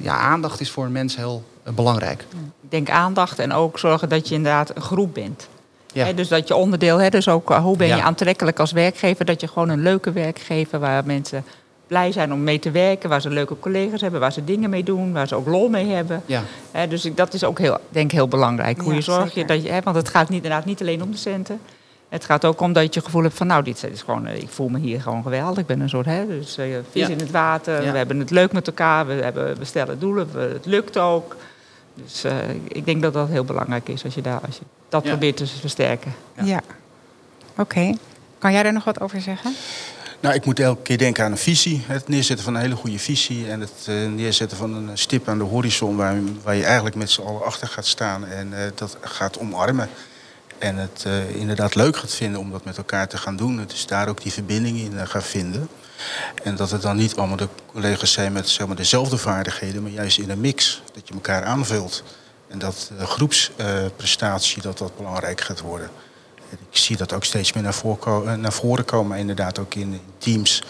ja, 0.00 0.18
aandacht 0.18 0.60
is 0.60 0.70
voor 0.70 0.84
een 0.84 0.92
mens 0.92 1.16
heel 1.16 1.42
belangrijk. 1.74 2.24
Ik 2.62 2.70
denk 2.70 2.90
aandacht 2.90 3.38
en 3.38 3.52
ook 3.52 3.78
zorgen 3.78 4.08
dat 4.08 4.28
je 4.28 4.34
inderdaad 4.34 4.76
een 4.76 4.82
groep 4.82 5.14
bent. 5.14 5.48
Ja. 5.92 6.04
He, 6.04 6.14
dus 6.14 6.28
dat 6.28 6.48
je 6.48 6.54
onderdeel, 6.54 7.00
he, 7.00 7.08
dus 7.08 7.28
ook 7.28 7.54
hoe 7.54 7.76
ben 7.76 7.86
je 7.86 7.96
ja. 7.96 8.02
aantrekkelijk 8.02 8.60
als 8.60 8.72
werkgever, 8.72 9.24
dat 9.24 9.40
je 9.40 9.48
gewoon 9.48 9.68
een 9.68 9.82
leuke 9.82 10.12
werkgever 10.12 10.78
waar 10.78 11.06
mensen 11.06 11.44
blij 11.94 12.12
zijn 12.12 12.32
om 12.32 12.42
mee 12.42 12.58
te 12.58 12.70
werken, 12.70 13.08
waar 13.08 13.20
ze 13.20 13.30
leuke 13.30 13.58
collega's 13.58 14.00
hebben, 14.00 14.20
waar 14.20 14.32
ze 14.32 14.44
dingen 14.44 14.70
mee 14.70 14.82
doen, 14.82 15.12
waar 15.12 15.28
ze 15.28 15.34
ook 15.34 15.46
lol 15.46 15.68
mee 15.68 15.86
hebben. 15.86 16.22
Ja. 16.26 16.42
He, 16.70 16.88
dus 16.88 17.04
ik, 17.04 17.16
dat 17.16 17.34
is 17.34 17.44
ook 17.44 17.58
heel, 17.58 17.78
denk 17.88 18.10
heel 18.12 18.28
belangrijk. 18.28 18.80
Hoe 18.80 18.90
ja, 18.90 18.94
je 18.94 19.00
zorgt 19.00 19.34
je 19.34 19.44
dat 19.44 19.62
je, 19.62 19.80
want 19.84 19.96
het 19.96 20.08
gaat 20.08 20.28
niet, 20.28 20.42
inderdaad 20.42 20.64
niet 20.64 20.80
alleen 20.80 21.02
om 21.02 21.10
de 21.10 21.16
centen. 21.16 21.60
Het 22.08 22.24
gaat 22.24 22.44
ook 22.44 22.60
om 22.60 22.72
dat 22.72 22.82
je 22.82 22.88
het 22.88 23.04
gevoel 23.04 23.22
hebt 23.22 23.34
van, 23.34 23.46
nou, 23.46 23.62
dit 23.62 23.86
is 23.92 24.02
gewoon, 24.02 24.26
ik 24.26 24.48
voel 24.48 24.68
me 24.68 24.78
hier 24.78 25.00
gewoon 25.00 25.22
geweldig. 25.22 25.58
Ik 25.58 25.66
ben 25.66 25.80
een 25.80 25.88
soort, 25.88 26.06
hè, 26.06 26.26
dus 26.26 26.58
uh, 26.58 26.76
vis 26.90 27.08
in 27.08 27.18
het 27.18 27.30
water, 27.30 27.92
we 27.92 27.98
hebben 27.98 28.18
het 28.18 28.30
leuk 28.30 28.52
met 28.52 28.66
elkaar, 28.66 29.06
we, 29.06 29.12
hebben, 29.12 29.58
we 29.58 29.64
stellen 29.64 29.98
doelen, 29.98 30.28
we, 30.32 30.40
het 30.40 30.66
lukt 30.66 30.98
ook. 30.98 31.36
Dus 31.94 32.24
uh, 32.24 32.32
ik 32.68 32.84
denk 32.84 33.02
dat 33.02 33.12
dat 33.12 33.28
heel 33.28 33.44
belangrijk 33.44 33.88
is 33.88 34.04
als 34.04 34.14
je, 34.14 34.22
daar, 34.22 34.40
als 34.46 34.56
je 34.56 34.64
dat 34.88 35.02
probeert 35.02 35.36
te 35.36 35.46
versterken. 35.46 36.14
Ja, 36.42 36.60
oké. 37.50 37.60
Okay. 37.60 37.96
Kan 38.38 38.52
jij 38.52 38.62
daar 38.62 38.72
nog 38.72 38.84
wat 38.84 39.00
over 39.00 39.20
zeggen? 39.20 39.54
Nou, 40.24 40.36
ik 40.36 40.44
moet 40.44 40.60
elke 40.60 40.82
keer 40.82 40.98
denken 40.98 41.24
aan 41.24 41.30
een 41.30 41.38
visie. 41.38 41.82
Het 41.86 42.08
neerzetten 42.08 42.44
van 42.44 42.54
een 42.54 42.60
hele 42.60 42.74
goede 42.74 42.98
visie. 42.98 43.50
En 43.50 43.60
het 43.60 43.86
uh, 43.88 44.08
neerzetten 44.08 44.56
van 44.56 44.74
een 44.74 44.98
stip 44.98 45.28
aan 45.28 45.38
de 45.38 45.44
horizon 45.44 45.96
waar, 45.96 46.16
waar 46.42 46.54
je 46.54 46.64
eigenlijk 46.64 46.96
met 46.96 47.10
z'n 47.10 47.20
allen 47.20 47.44
achter 47.44 47.68
gaat 47.68 47.86
staan. 47.86 48.26
En 48.26 48.52
uh, 48.52 48.58
dat 48.74 48.96
gaat 49.00 49.38
omarmen. 49.38 49.88
En 50.58 50.76
het 50.76 51.04
uh, 51.06 51.36
inderdaad 51.36 51.74
leuk 51.74 51.96
gaat 51.96 52.14
vinden 52.14 52.40
om 52.40 52.50
dat 52.50 52.64
met 52.64 52.76
elkaar 52.76 53.08
te 53.08 53.16
gaan 53.16 53.36
doen. 53.36 53.64
Dus 53.66 53.86
daar 53.86 54.08
ook 54.08 54.22
die 54.22 54.32
verbinding 54.32 54.78
in 54.78 55.06
gaat 55.06 55.24
vinden. 55.24 55.68
En 56.42 56.56
dat 56.56 56.70
het 56.70 56.82
dan 56.82 56.96
niet 56.96 57.16
allemaal 57.16 57.36
de 57.36 57.48
collega's 57.66 58.12
zijn 58.12 58.32
met 58.32 58.48
zeg 58.48 58.66
maar, 58.66 58.76
dezelfde 58.76 59.16
vaardigheden, 59.16 59.82
maar 59.82 59.92
juist 59.92 60.18
in 60.18 60.30
een 60.30 60.40
mix. 60.40 60.82
Dat 60.92 61.08
je 61.08 61.14
elkaar 61.14 61.44
aanvult. 61.44 62.02
En 62.48 62.58
dat 62.58 62.90
groepsprestatie 62.98 64.62
dat 64.62 64.78
dat 64.78 64.96
belangrijk 64.96 65.40
gaat 65.40 65.60
worden. 65.60 65.90
Ik 66.50 66.76
zie 66.78 66.96
dat 66.96 67.12
ook 67.12 67.24
steeds 67.24 67.52
meer 67.52 67.62
naar, 67.62 67.74
voren, 67.74 68.40
naar 68.40 68.52
voren 68.52 68.84
komen, 68.84 69.18
inderdaad 69.18 69.58
ook 69.58 69.74
in 69.74 70.00
teams. 70.18 70.62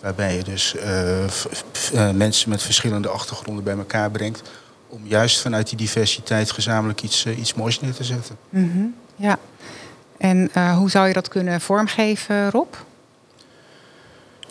Waarbij 0.00 0.36
je 0.36 0.44
dus 0.44 0.74
uh, 0.74 1.24
uh, 1.24 2.10
mensen 2.10 2.48
met 2.48 2.62
verschillende 2.62 3.08
achtergronden 3.08 3.64
bij 3.64 3.76
elkaar 3.76 4.10
brengt. 4.10 4.42
Om 4.88 5.00
juist 5.06 5.40
vanuit 5.40 5.68
die 5.68 5.78
diversiteit 5.78 6.50
gezamenlijk 6.50 7.02
iets, 7.02 7.26
iets 7.26 7.54
moois 7.54 7.80
neer 7.80 7.94
te 7.94 8.04
zetten. 8.04 8.36
-hmm. 8.50 8.94
Ja. 9.16 9.38
En 10.18 10.50
hoe 10.74 10.90
zou 10.90 11.06
je 11.06 11.12
dat 11.12 11.28
kunnen 11.28 11.60
vormgeven, 11.60 12.50
Rob? 12.50 12.74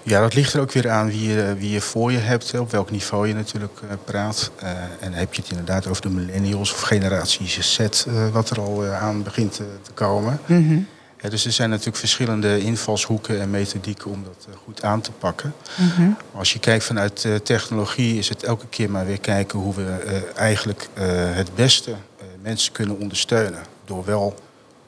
Ja, 0.08 0.22
dat 0.22 0.34
ligt 0.34 0.54
er 0.54 0.62
ook 0.62 0.72
weer 0.72 0.90
aan 0.90 1.08
wie 1.08 1.30
je, 1.30 1.56
wie 1.58 1.70
je 1.70 1.82
voor 1.82 2.12
je 2.12 2.18
hebt, 2.18 2.60
op 2.60 2.72
welk 2.72 2.92
niveau 2.92 3.28
je 3.28 3.34
natuurlijk 3.34 3.80
uh, 3.84 3.90
praat. 4.04 4.52
Uh, 4.64 4.70
en 5.00 5.14
heb 5.14 5.34
je 5.34 5.42
het 5.42 5.50
inderdaad 5.50 5.88
over 5.88 6.02
de 6.02 6.10
millennials 6.10 6.74
of 6.74 6.82
generatie 6.82 7.48
Z, 7.64 7.80
uh, 7.80 8.30
wat 8.30 8.50
er 8.50 8.60
al 8.60 8.86
aan 8.86 9.24
begint 9.24 9.54
te 9.82 9.92
komen. 9.94 10.40
Mm 10.46 10.68
-hmm. 10.68 10.88
dus 11.30 11.46
er 11.46 11.52
zijn 11.52 11.70
natuurlijk 11.70 11.98
verschillende 11.98 12.60
invalshoeken 12.60 13.42
en 13.42 13.50
methodieken 13.50 14.12
om 14.12 14.24
dat 14.24 14.48
goed 14.64 14.84
aan 14.84 15.02
te 15.02 15.12
pakken. 15.12 15.54
Mm 15.76 15.90
-hmm. 15.96 16.18
Als 16.34 16.54
je 16.54 16.60
kijkt 16.60 16.84
vanuit 16.84 17.28
technologie 17.44 18.18
is 18.18 18.30
het 18.30 18.44
elke 18.44 18.68
keer 18.68 18.90
maar 18.90 19.06
weer 19.06 19.20
kijken 19.20 19.60
hoe 19.60 19.76
we 19.76 20.24
eigenlijk 20.36 20.90
het 21.34 21.56
beste 21.56 21.96
mensen 22.42 22.72
kunnen 22.72 23.00
ondersteunen. 23.00 23.62
Door 23.86 24.06
wel 24.06 24.36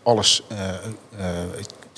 alles 0.03 0.43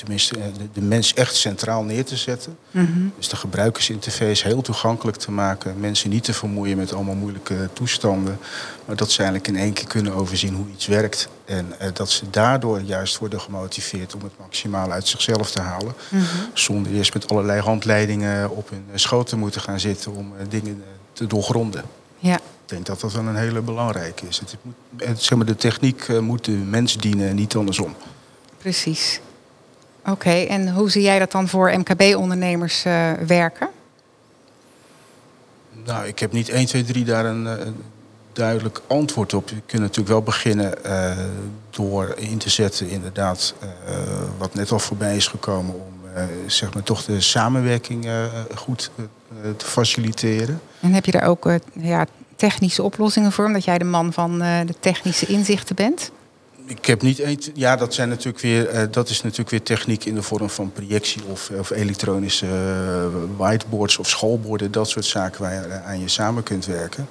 tenminste 0.01 0.33
de, 0.33 0.67
de, 0.73 0.81
mens 0.81 1.13
echt 1.13 1.35
centraal 1.35 1.83
neer 1.83 2.05
te 2.05 2.17
zetten. 2.17 2.57
Mm 2.71 2.85
-hmm. 2.85 3.13
Dus 3.17 3.27
de 3.27 3.35
gebruikersinterface 3.35 4.47
heel 4.47 4.61
toegankelijk 4.61 5.17
te 5.17 5.31
maken. 5.31 5.79
Mensen 5.79 6.09
niet 6.09 6.23
te 6.23 6.33
vermoeien 6.33 6.77
met 6.77 6.93
allemaal 6.93 7.15
moeilijke 7.15 7.69
toestanden. 7.73 8.39
Maar 8.85 8.95
dat 8.95 9.11
ze 9.11 9.17
eigenlijk 9.17 9.47
in 9.47 9.63
één 9.63 9.73
keer 9.73 9.87
kunnen 9.87 10.13
overzien 10.13 10.53
hoe 10.55 10.65
iets 10.73 10.87
werkt. 10.87 11.29
En 11.45 11.73
uh, 11.81 11.87
dat 11.93 12.09
ze 12.09 12.29
daardoor 12.29 12.81
juist 12.81 13.17
worden 13.17 13.41
gemotiveerd 13.41 14.15
om 14.15 14.23
het 14.23 14.31
maximaal 14.39 14.91
uit 14.91 15.07
zichzelf 15.07 15.51
te 15.51 15.61
halen. 15.61 15.93
Mm 16.09 16.19
-hmm. 16.19 16.49
Zonder 16.53 16.91
eerst 16.91 17.13
met 17.13 17.29
allerlei 17.29 17.61
handleidingen 17.61 18.49
op 18.49 18.69
hun 18.69 18.85
schoot 18.93 19.27
te 19.27 19.37
moeten 19.37 19.61
gaan 19.61 19.79
zitten 19.79 20.15
om 20.15 20.33
uh, 20.33 20.45
dingen 20.49 20.83
te 21.13 21.27
doorgronden. 21.27 21.83
Ja. 22.17 22.35
Ik 22.35 22.41
denk 22.77 22.85
dat 22.85 22.99
dat 22.99 23.13
wel 23.13 23.25
een 23.25 23.35
hele 23.35 23.61
belangrijke 23.61 24.27
is. 24.27 24.39
Het 24.39 24.55
moet, 24.61 25.21
zeg 25.21 25.37
maar, 25.37 25.45
de 25.45 25.55
techniek 25.55 26.19
moet 26.19 26.45
de 26.45 26.51
mens 26.51 26.97
dienen 26.97 27.29
en 27.29 27.35
niet 27.35 27.55
andersom. 27.55 27.95
Precies. 28.57 29.19
Oké, 30.01 30.11
okay, 30.11 30.47
en 30.47 30.73
hoe 30.73 30.89
zie 30.89 31.01
jij 31.01 31.19
dat 31.19 31.31
dan 31.31 31.47
voor 31.47 31.77
MKB-ondernemers 31.77 32.85
uh, 32.85 33.11
werken? 33.27 33.69
Nou, 35.85 36.07
ik 36.07 36.19
heb 36.19 36.31
niet 36.31 36.49
1, 36.49 36.65
2, 36.65 36.83
3 36.83 37.05
daar 37.05 37.25
een, 37.25 37.45
een 37.45 37.75
duidelijk 38.33 38.81
antwoord 38.87 39.33
op. 39.33 39.49
Je 39.49 39.61
kunt 39.65 39.81
natuurlijk 39.81 40.09
wel 40.09 40.21
beginnen 40.21 40.73
uh, 40.85 41.11
door 41.69 42.13
in 42.17 42.37
te 42.37 42.49
zetten, 42.49 42.89
inderdaad, 42.89 43.53
wat 44.37 44.53
net 44.53 44.71
al 44.71 44.79
voorbij 44.79 45.15
is 45.15 45.27
gekomen, 45.27 45.75
om 45.75 45.93
zeg 46.47 46.73
maar 46.73 46.83
toch 46.83 47.03
de 47.03 47.21
samenwerking 47.21 48.07
goed 48.55 48.91
te 49.57 49.65
faciliteren. 49.65 50.61
En 50.79 50.93
heb 50.93 51.05
je 51.05 51.11
daar 51.11 51.27
ook 51.27 51.49
ja, 51.73 52.05
technische 52.35 52.83
oplossingen 52.83 53.31
voor, 53.31 53.45
omdat 53.45 53.63
jij 53.63 53.77
de 53.77 53.83
man 53.83 54.13
van 54.13 54.39
de 54.39 54.75
technische 54.79 55.25
inzichten 55.25 55.75
bent? 55.75 56.11
Ik 56.71 56.85
heb 56.85 57.01
niet 57.01 57.19
één. 57.19 57.39
Ja, 57.53 57.75
dat, 57.75 57.93
zijn 57.93 58.09
natuurlijk 58.09 58.39
weer, 58.39 58.73
uh, 58.73 58.81
dat 58.91 59.09
is 59.09 59.21
natuurlijk 59.21 59.49
weer 59.49 59.63
techniek 59.63 60.05
in 60.05 60.15
de 60.15 60.21
vorm 60.21 60.49
van 60.49 60.71
projectie 60.71 61.21
of, 61.25 61.49
of 61.49 61.69
elektronische 61.69 62.45
uh, 62.45 63.37
whiteboards 63.37 63.97
of 63.97 64.09
schoolborden. 64.09 64.71
Dat 64.71 64.89
soort 64.89 65.05
zaken 65.05 65.41
waar 65.41 65.53
je 65.53 65.81
aan 65.85 65.99
je 65.99 66.07
samen 66.07 66.43
kunt 66.43 66.65
werken. 66.65 67.07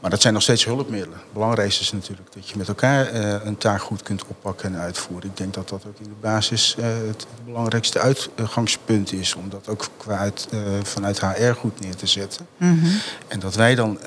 Maar 0.00 0.10
dat 0.10 0.20
zijn 0.20 0.34
nog 0.34 0.42
steeds 0.42 0.64
hulpmiddelen. 0.64 1.18
Het 1.18 1.32
belangrijkste 1.32 1.82
is 1.82 1.92
natuurlijk 1.92 2.32
dat 2.32 2.48
je 2.48 2.56
met 2.56 2.68
elkaar 2.68 3.14
uh, 3.14 3.44
een 3.44 3.56
taak 3.56 3.80
goed 3.80 4.02
kunt 4.02 4.24
oppakken 4.26 4.74
en 4.74 4.80
uitvoeren. 4.80 5.30
Ik 5.30 5.36
denk 5.36 5.54
dat 5.54 5.68
dat 5.68 5.84
ook 5.86 5.98
in 5.98 6.04
de 6.04 6.20
basis 6.20 6.76
het, 6.80 7.06
het, 7.06 7.26
belangrijkste 7.44 7.98
uitgangspunt 7.98 9.12
is. 9.12 9.34
Om 9.34 9.48
dat 9.48 9.68
ook 9.68 9.88
qua 9.96 10.16
uit, 10.16 10.48
vanuit 10.82 11.20
HR 11.20 11.52
goed 11.52 11.80
neer 11.80 11.96
te 11.96 12.06
zetten. 12.06 12.46
Mm 12.56 12.80
-hmm. 12.80 13.00
En 13.28 13.40
dat 13.40 13.54
wij 13.54 13.74
dan 13.74 13.98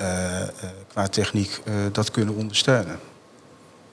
qua 0.88 1.08
techniek 1.08 1.62
dat 1.92 2.10
kunnen 2.10 2.34
ondersteunen. 2.34 2.98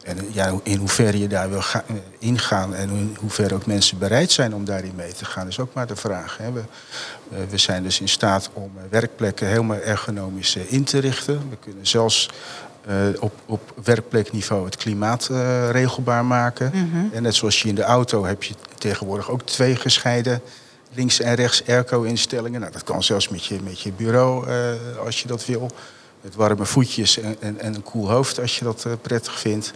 En 0.03 0.17
ja, 0.31 0.53
in 0.63 0.77
hoeverre 0.77 1.19
je 1.19 1.27
daar 1.27 1.49
wil 1.49 1.61
ga, 1.61 1.83
ingaan 2.19 2.75
en 2.75 2.89
in 2.89 3.17
hoeverre 3.19 3.55
ook 3.55 3.65
mensen 3.65 3.97
bereid 3.97 4.31
zijn 4.31 4.55
om 4.55 4.65
daarin 4.65 4.95
mee 4.95 5.13
te 5.13 5.25
gaan, 5.25 5.47
is 5.47 5.59
ook 5.59 5.73
maar 5.73 5.87
de 5.87 5.95
vraag. 5.95 6.37
Hè. 6.37 6.51
We, 6.51 6.63
we 7.49 7.57
zijn 7.57 7.83
dus 7.83 7.99
in 7.99 8.09
staat 8.09 8.49
om 8.53 8.71
werkplekken 8.89 9.47
helemaal 9.47 9.77
ergonomisch 9.77 10.55
in 10.55 10.83
te 10.83 10.99
richten. 10.99 11.49
We 11.49 11.57
kunnen 11.59 11.87
zelfs 11.87 12.29
uh, 12.89 12.95
op, 13.19 13.33
op 13.45 13.73
werkplekniveau 13.83 14.65
het 14.65 14.75
klimaat 14.75 15.27
uh, 15.31 15.69
regelbaar 15.69 16.25
maken. 16.25 16.71
Mm 16.73 16.91
-hmm. 16.91 17.09
En 17.13 17.23
net 17.23 17.35
zoals 17.35 17.61
je 17.61 17.67
in 17.67 17.75
de 17.75 17.83
auto 17.83 18.25
heb 18.25 18.43
je 18.43 18.53
tegenwoordig 18.77 19.29
ook 19.29 19.41
twee 19.41 19.75
gescheiden 19.75 20.41
links 20.93 21.19
en 21.19 21.35
rechts 21.35 21.67
airco-instellingen. 21.67 22.59
Nou, 22.59 22.71
dat 22.71 22.83
kan 22.83 23.03
zelfs 23.03 23.29
met 23.29 23.45
je, 23.45 23.59
met 23.63 23.79
je 23.79 23.91
bureau 23.91 24.47
uh, 24.47 24.97
als 25.05 25.21
je 25.21 25.27
dat 25.27 25.45
wil 25.45 25.71
met 26.23 26.35
warme 26.35 26.65
voetjes 26.65 27.19
en, 27.19 27.35
en, 27.39 27.59
en 27.59 27.75
een 27.75 27.83
koel 27.83 28.09
hoofd 28.09 28.39
als 28.39 28.57
je 28.57 28.63
dat 28.63 28.83
uh, 28.87 28.93
prettig 29.01 29.39
vindt. 29.39 29.73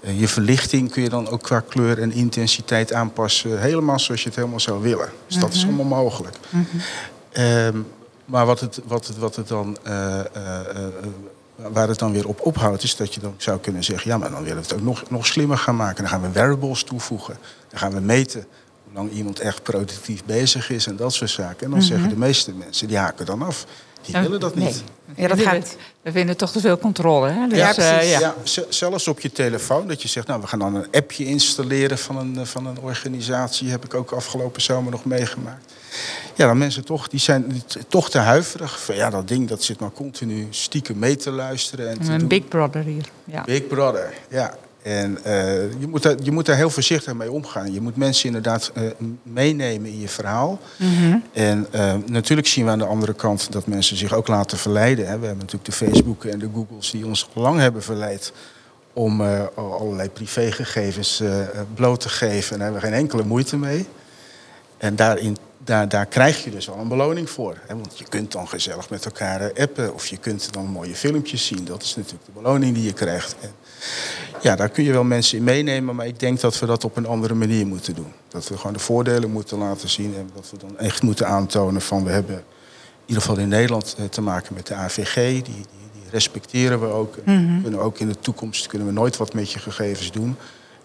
Uh, 0.00 0.20
je 0.20 0.28
verlichting 0.28 0.90
kun 0.90 1.02
je 1.02 1.08
dan 1.08 1.28
ook 1.28 1.42
qua 1.42 1.60
kleur 1.60 2.00
en 2.00 2.12
intensiteit 2.12 2.92
aanpassen. 2.92 3.60
Helemaal 3.60 3.98
zoals 3.98 4.20
je 4.20 4.26
het 4.26 4.36
helemaal 4.36 4.60
zou 4.60 4.82
willen. 4.82 5.08
Dus 5.26 5.36
dat 5.36 5.52
is 5.52 5.64
mhm. 5.64 5.74
allemaal 5.74 6.02
mogelijk. 6.02 6.36
Mm 6.50 6.66
-hmm. 6.70 7.44
um, 7.44 7.86
maar 8.24 8.46
wat 8.46 8.60
het, 8.60 8.80
wat 8.86 9.06
het, 9.06 9.18
wat 9.18 9.36
het 9.36 9.48
dan, 9.48 9.76
uh, 9.86 10.20
waar 11.56 11.88
het 11.88 11.98
dan 11.98 12.12
weer 12.12 12.28
op 12.28 12.40
ophoudt, 12.40 12.82
is 12.82 12.96
dat 12.96 13.14
je 13.14 13.20
dan 13.20 13.34
zou 13.36 13.58
kunnen 13.58 13.84
zeggen: 13.84 14.10
ja, 14.10 14.18
maar 14.18 14.30
dan 14.30 14.42
willen 14.42 14.56
we 14.56 14.62
het 14.62 14.74
ook 14.74 14.82
nog, 14.82 15.10
nog 15.10 15.26
slimmer 15.26 15.58
gaan 15.58 15.76
maken. 15.76 16.02
Dan 16.02 16.12
gaan 16.12 16.22
we 16.22 16.30
wearables 16.30 16.82
toevoegen. 16.82 17.36
Dan 17.68 17.78
gaan 17.78 17.92
we 17.92 18.00
meten 18.00 18.46
hoe 18.84 18.94
lang 18.94 19.10
iemand 19.10 19.40
echt 19.40 19.62
productief 19.62 20.24
bezig 20.24 20.70
is 20.70 20.86
en 20.86 20.96
dat 20.96 21.12
soort 21.12 21.30
zaken. 21.30 21.64
En 21.64 21.70
dan 21.70 21.70
mm 21.70 21.74
-hmm. 21.74 21.82
zeggen 21.82 22.08
de 22.08 22.16
meeste 22.16 22.52
mensen: 22.52 22.88
die 22.88 22.98
haken 22.98 23.26
dan 23.26 23.42
af. 23.42 23.66
Die 24.06 24.18
willen 24.18 24.40
dat 24.40 24.54
niet. 24.54 24.64
Nee. 25.04 25.16
Ja, 25.16 25.28
dat 25.28 25.40
gaat... 25.40 25.76
We 26.02 26.12
vinden 26.12 26.36
toch 26.36 26.50
te 26.50 26.60
veel 26.60 26.78
controle. 26.78 27.28
Hè? 27.28 27.48
Dus, 27.48 27.58
ja, 27.58 27.72
precies. 27.72 27.92
Uh, 27.92 28.10
ja. 28.10 28.34
ja. 28.44 28.62
zelfs 28.68 29.08
op 29.08 29.20
je 29.20 29.32
telefoon. 29.32 29.86
Dat 29.88 30.02
je 30.02 30.08
zegt, 30.08 30.26
nou, 30.26 30.40
we 30.40 30.46
gaan 30.46 30.58
dan 30.58 30.74
een 30.74 30.86
appje 30.92 31.24
installeren 31.24 31.98
van 31.98 32.16
een, 32.16 32.46
van 32.46 32.66
een 32.66 32.78
organisatie. 32.80 33.70
Heb 33.70 33.84
ik 33.84 33.94
ook 33.94 34.10
afgelopen 34.10 34.62
zomer 34.62 34.90
nog 34.90 35.04
meegemaakt. 35.04 35.72
Ja, 36.34 36.46
dan 36.46 36.58
mensen 36.58 36.84
toch, 36.84 37.08
die 37.08 37.20
zijn 37.20 37.62
toch 37.88 38.10
te 38.10 38.18
huiverig. 38.18 38.80
Van, 38.80 38.94
ja, 38.94 39.10
dat 39.10 39.28
ding 39.28 39.48
dat 39.48 39.62
zit 39.62 39.80
maar 39.80 39.92
continu 39.92 40.46
stiekem 40.50 40.98
mee 40.98 41.16
te 41.16 41.30
luisteren. 41.30 41.88
En 41.88 42.00
te 42.00 42.12
een 42.12 42.18
doen. 42.18 42.28
Big 42.28 42.48
Brother 42.48 42.82
hier. 42.82 43.04
Ja. 43.24 43.42
Big 43.44 43.66
Brother, 43.66 44.14
ja. 44.30 44.54
En 44.84 45.18
uh, 45.26 45.80
je, 45.80 45.86
moet 45.88 46.02
daar, 46.02 46.14
je 46.22 46.32
moet 46.32 46.46
daar 46.46 46.56
heel 46.56 46.70
voorzichtig 46.70 47.14
mee 47.14 47.32
omgaan. 47.32 47.72
Je 47.72 47.80
moet 47.80 47.96
mensen 47.96 48.26
inderdaad 48.26 48.72
uh, 48.74 48.82
meenemen 49.22 49.90
in 49.90 50.00
je 50.00 50.08
verhaal. 50.08 50.58
Mhm. 50.76 51.16
En 51.32 51.66
uh, 51.74 51.94
natuurlijk 52.06 52.48
zien 52.48 52.64
we 52.64 52.70
aan 52.70 52.78
de 52.78 52.86
andere 52.86 53.14
kant 53.14 53.52
dat 53.52 53.66
mensen 53.66 53.96
zich 53.96 54.12
ook 54.12 54.28
laten 54.28 54.58
verleiden. 54.58 55.06
Hè. 55.06 55.18
We 55.18 55.26
hebben 55.26 55.44
natuurlijk 55.44 55.64
de 55.64 55.86
Facebook 55.86 56.24
en 56.24 56.38
de 56.38 56.48
Googles 56.54 56.90
die 56.90 57.06
ons 57.06 57.28
lang 57.32 57.58
hebben 57.58 57.82
verleid 57.82 58.32
om 58.92 59.20
allerlei 59.56 60.08
privégegevens 60.08 61.22
bloot 61.74 62.00
te 62.00 62.08
geven. 62.08 62.52
En 62.52 62.58
daar 62.58 62.70
hebben 62.70 62.80
we 62.80 62.86
geen 62.86 62.98
enkele 62.98 63.24
moeite 63.24 63.56
mee. 63.56 63.86
En 64.78 64.96
daarin 64.96 65.36
daar, 65.64 65.88
daar 65.88 66.06
krijg 66.06 66.44
je 66.44 66.50
dus 66.50 66.70
al 66.70 66.78
een 66.78 66.88
beloning 66.88 67.30
voor. 67.30 67.58
Hè? 67.66 67.74
Want 67.76 67.98
je 67.98 68.04
kunt 68.08 68.32
dan 68.32 68.48
gezellig 68.48 68.90
met 68.90 69.04
elkaar 69.04 69.52
appen 69.52 69.94
of 69.94 70.06
je 70.06 70.16
kunt 70.16 70.52
dan 70.52 70.66
mooie 70.66 70.94
filmpjes 70.94 71.46
zien. 71.46 71.64
Dat 71.64 71.82
is 71.82 71.96
natuurlijk 71.96 72.24
de 72.24 72.32
beloning 72.32 72.74
die 72.74 72.84
je 72.84 72.92
krijgt. 72.92 73.36
En 73.40 73.50
ja, 74.40 74.56
daar 74.56 74.68
kun 74.68 74.84
je 74.84 74.92
wel 74.92 75.04
mensen 75.04 75.38
in 75.38 75.44
meenemen, 75.44 75.94
maar 75.94 76.06
ik 76.06 76.20
denk 76.20 76.40
dat 76.40 76.58
we 76.58 76.66
dat 76.66 76.84
op 76.84 76.96
een 76.96 77.06
andere 77.06 77.34
manier 77.34 77.66
moeten 77.66 77.94
doen. 77.94 78.12
Dat 78.28 78.48
we 78.48 78.56
gewoon 78.56 78.72
de 78.72 78.78
voordelen 78.78 79.30
moeten 79.30 79.58
laten 79.58 79.88
zien 79.88 80.14
en 80.16 80.30
dat 80.34 80.50
we 80.50 80.58
dan 80.58 80.78
echt 80.78 81.02
moeten 81.02 81.26
aantonen 81.26 81.80
van 81.80 82.04
we 82.04 82.10
hebben 82.10 82.36
in 82.36 82.42
ieder 83.06 83.22
geval 83.22 83.38
in 83.38 83.48
Nederland 83.48 83.96
te 84.10 84.20
maken 84.20 84.54
met 84.54 84.66
de 84.66 84.74
AVG. 84.74 85.14
Die, 85.14 85.42
die, 85.42 85.64
die 85.92 86.10
respecteren 86.10 86.80
we 86.80 86.86
ook. 86.86 87.16
Mhm. 87.24 87.62
kunnen 87.62 87.80
ook 87.80 87.98
in 87.98 88.08
de 88.08 88.18
toekomst 88.18 88.66
kunnen 88.66 88.88
we 88.88 88.92
nooit 88.92 89.16
wat 89.16 89.34
met 89.34 89.52
je 89.52 89.58
gegevens 89.58 90.12
doen. 90.12 90.36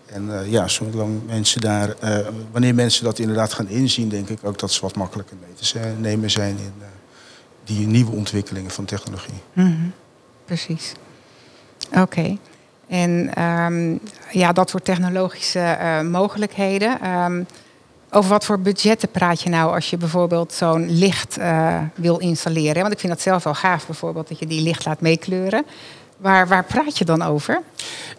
En 0.06 0.26
uh, 0.28 0.52
ja, 0.52 0.68
zolang 0.68 1.22
mensen 1.26 1.62
daar, 1.62 1.96
uh, 2.04 2.18
wanneer 2.52 2.76
mensen 2.76 3.04
dat 3.04 3.20
inderdaad 3.20 3.54
gaan 3.54 3.68
inzien, 3.68 4.10
denk 4.10 4.30
ik 4.30 4.40
ook 4.44 4.60
dat 4.60 4.72
ze 4.72 4.82
wat 4.82 4.96
makkelijker 4.96 5.38
mee 5.42 5.54
te 5.54 5.80
nemen 6.00 6.32
zijn 6.32 6.58
in 6.58 6.74
uh, 6.80 6.86
die 7.64 7.88
nieuwe 7.88 8.12
ontwikkelingen 8.12 8.72
van 8.72 8.86
technologie. 8.86 9.42
Mm 9.54 9.66
-hmm. 9.66 9.94
Precies. 10.46 10.92
Oké. 11.88 12.00
Okay. 12.00 12.40
En 12.90 13.44
um, 13.44 14.00
ja, 14.32 14.52
dat 14.52 14.70
soort 14.70 14.86
technologische 14.86 15.78
mogelijkheden. 16.12 17.08
Um, 17.10 17.46
over 18.12 18.30
wat 18.30 18.46
voor 18.46 18.60
budgetten 18.60 19.10
praat 19.10 19.42
je 19.42 19.50
nou 19.50 19.74
als 19.74 19.90
je 19.90 19.98
bijvoorbeeld 19.98 20.54
zo'n 20.54 20.90
licht 20.92 21.38
wil 21.96 22.18
installeren? 22.18 22.82
Want 22.82 22.94
ik 22.94 23.00
vind 23.00 23.14
dat 23.14 23.22
zelf 23.22 23.44
wel 23.44 23.54
gaaf, 23.54 23.86
bijvoorbeeld, 23.86 24.28
dat 24.28 24.40
je 24.40 24.48
die 24.48 24.62
licht 24.62 24.86
laat 24.86 25.02
meekleuren. 25.02 25.66
Waar, 26.18 26.48
waar 26.48 26.64
praat 26.64 26.98
je 26.98 27.06
dan 27.06 27.22
over? 27.22 27.62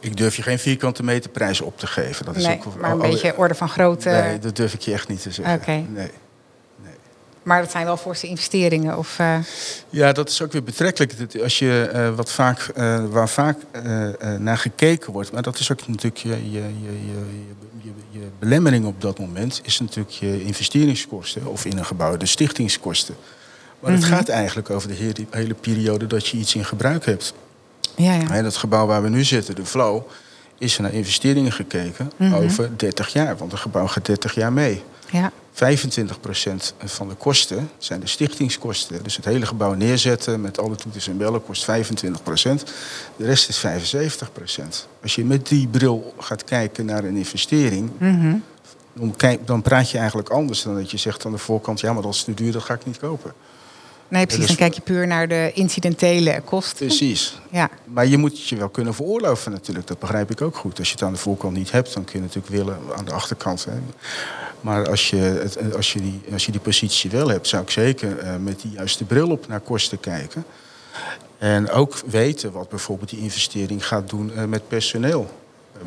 Ik 0.00 0.16
durf 0.16 0.36
je 0.36 0.42
geen 0.42 0.58
vierkante 0.58 1.02
meter 1.02 1.30
prijs 1.30 1.60
op 1.60 1.78
te 1.78 1.86
geven. 1.86 2.24
Dat 2.24 2.36
is 2.36 2.46
nee, 2.46 2.60
ook, 2.66 2.80
maar 2.80 2.90
een 2.90 2.98
beetje 2.98 3.36
orde 3.36 3.54
van 3.54 3.68
grootte. 3.68 4.08
Nee, 4.08 4.38
dat 4.38 4.56
durf 4.56 4.74
ik 4.74 4.80
je 4.80 4.92
echt 4.92 5.08
niet 5.08 5.22
te 5.22 5.30
zeggen. 5.30 5.54
Oké. 5.54 5.62
Okay. 5.62 5.86
Nee. 5.88 6.10
Maar 7.42 7.60
dat 7.62 7.70
zijn 7.70 7.84
wel 7.84 7.96
forse 7.96 8.26
investeringen? 8.26 8.98
Of, 8.98 9.18
uh... 9.20 9.36
Ja, 9.90 10.12
dat 10.12 10.28
is 10.28 10.42
ook 10.42 10.52
weer 10.52 10.62
betrekkelijk. 10.62 11.36
Als 11.42 11.58
je, 11.58 11.90
uh, 11.94 12.14
wat 12.14 12.32
vaak, 12.32 12.68
uh, 12.76 13.04
waar 13.10 13.28
vaak 13.28 13.56
naar 14.38 14.58
gekeken 14.58 15.12
wordt, 15.12 15.32
maar 15.32 15.42
dat 15.42 15.58
is 15.58 15.72
ook 15.72 15.88
natuurlijk 15.88 16.16
je, 16.22 16.28
je, 16.28 16.60
je, 16.60 16.62
je, 17.82 17.90
je 18.10 18.20
belemmering 18.38 18.84
op 18.86 19.00
dat 19.00 19.18
moment, 19.18 19.60
is 19.64 19.80
natuurlijk 19.80 20.14
je 20.14 20.44
investeringskosten 20.44 21.46
of 21.46 21.64
in 21.64 21.78
een 21.78 21.84
gebouw 21.84 22.16
de 22.16 22.26
stichtingskosten. 22.26 23.14
Maar 23.80 23.92
het 23.92 24.00
Mhm. 24.00 24.10
gaat 24.12 24.28
eigenlijk 24.28 24.70
over 24.70 24.88
de 24.88 24.94
hele, 24.94 25.26
hele 25.30 25.54
periode 25.54 26.06
dat 26.06 26.26
je 26.26 26.36
iets 26.36 26.54
in 26.54 26.64
gebruik 26.64 27.04
hebt. 27.06 27.34
Ja, 27.96 28.14
ja. 28.14 28.42
Dat 28.42 28.56
gebouw 28.56 28.86
waar 28.86 29.02
we 29.02 29.08
nu 29.08 29.24
zitten, 29.24 29.54
de 29.54 29.64
Flow, 29.66 30.02
is 30.58 30.76
er 30.76 30.82
naar 30.82 30.92
investeringen 30.94 31.52
gekeken 31.52 32.12
Mhm. 32.16 32.34
over 32.34 32.70
30 32.76 33.12
jaar. 33.12 33.36
Want 33.36 33.52
een 33.52 33.58
gebouw 33.58 33.86
gaat 33.86 34.06
30 34.06 34.34
jaar 34.34 34.52
mee. 34.52 34.82
ja. 35.10 35.32
25% 35.52 36.74
van 36.84 37.08
de 37.08 37.14
kosten 37.14 37.70
zijn 37.78 38.00
de 38.00 38.06
stichtingskosten. 38.06 39.02
Dus 39.02 39.16
het 39.16 39.24
hele 39.24 39.46
gebouw 39.46 39.74
neerzetten 39.74 40.40
met 40.40 40.58
alle 40.58 40.76
toeters 40.76 41.08
en 41.08 41.16
bellen 41.16 41.44
kost 41.44 41.64
25%. 41.64 41.66
De 43.16 43.24
rest 43.24 43.48
is 43.48 43.58
75%. 43.58 44.86
Als 45.02 45.14
je 45.14 45.24
met 45.24 45.48
die 45.48 45.68
bril 45.68 46.14
gaat 46.18 46.44
kijken 46.44 46.84
naar 46.84 47.04
een 47.04 47.16
investering, 47.16 47.90
Mhm. 47.98 48.36
dan, 49.44 49.62
praat 49.62 49.90
je 49.90 49.98
eigenlijk 49.98 50.28
anders 50.28 50.62
dan 50.62 50.74
dat 50.74 50.90
je 50.90 50.96
zegt 50.96 51.24
aan 51.26 51.32
de 51.32 51.38
voorkant, 51.38 51.80
ja, 51.80 51.92
maar 51.92 52.02
dat 52.02 52.14
is 52.14 52.22
te 52.24 52.34
duur, 52.34 52.52
dat 52.52 52.62
ga 52.62 52.74
ik 52.74 52.86
niet 52.86 52.98
kopen. 52.98 53.32
Nee, 54.10 54.26
precies. 54.26 54.46
dus- 54.46 54.56
Dan 54.56 54.56
kijk 54.56 54.74
je 54.74 54.80
puur 54.80 55.06
naar 55.06 55.28
de 55.28 55.50
incidentele 55.54 56.40
kosten. 56.44 56.86
Precies. 56.86 57.40
Ja, 57.50 57.70
Maar 57.84 58.06
je 58.06 58.18
moet 58.18 58.30
het 58.32 58.48
je 58.48 58.56
wel 58.56 58.68
kunnen 58.68 58.94
veroorloven 58.94 59.52
natuurlijk. 59.52 59.86
Dat 59.86 59.98
begrijp 59.98 60.30
ik 60.30 60.40
ook 60.40 60.56
goed. 60.56 60.78
Als 60.78 60.88
je 60.88 60.94
het 60.94 61.02
aan 61.02 61.12
de 61.12 61.18
voorkant 61.18 61.56
niet 61.56 61.70
hebt, 61.70 61.94
dan 61.94 62.04
kun 62.04 62.14
je 62.14 62.20
natuurlijk 62.20 62.54
willen 62.54 62.78
aan 62.96 63.04
de 63.04 63.12
achterkant. 63.12 63.64
Hè. 63.64 63.72
Maar 64.60 64.88
als 64.88 65.10
je, 65.10 65.16
het, 65.16 65.74
als, 65.76 65.92
je 65.92 66.00
die, 66.00 66.20
als 66.32 66.46
je 66.46 66.52
die 66.52 66.60
positie 66.60 67.10
wel 67.10 67.28
hebt, 67.28 67.48
zou 67.48 67.62
ik 67.62 67.70
zeker 67.70 68.18
eh, 68.18 68.36
met 68.36 68.60
die 68.60 68.70
juiste 68.70 69.04
bril 69.04 69.30
op 69.30 69.48
naar 69.48 69.60
kosten 69.60 70.00
kijken. 70.00 70.44
En 71.38 71.70
ook 71.70 72.00
weten 72.06 72.52
wat 72.52 72.68
bijvoorbeeld 72.68 73.10
die 73.10 73.20
investering 73.20 73.86
gaat 73.86 74.08
doen 74.08 74.32
eh, 74.34 74.44
met 74.44 74.68
personeel. 74.68 75.30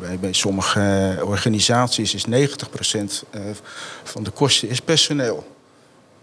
Bij, 0.00 0.18
bij 0.18 0.32
sommige 0.32 0.80
eh, 1.18 1.28
organisaties 1.28 2.14
is 2.14 2.26
90% 2.26 2.28
eh, 3.30 3.40
van 4.02 4.22
de 4.22 4.30
kosten 4.30 4.68
is 4.68 4.80
personeel. 4.80 5.46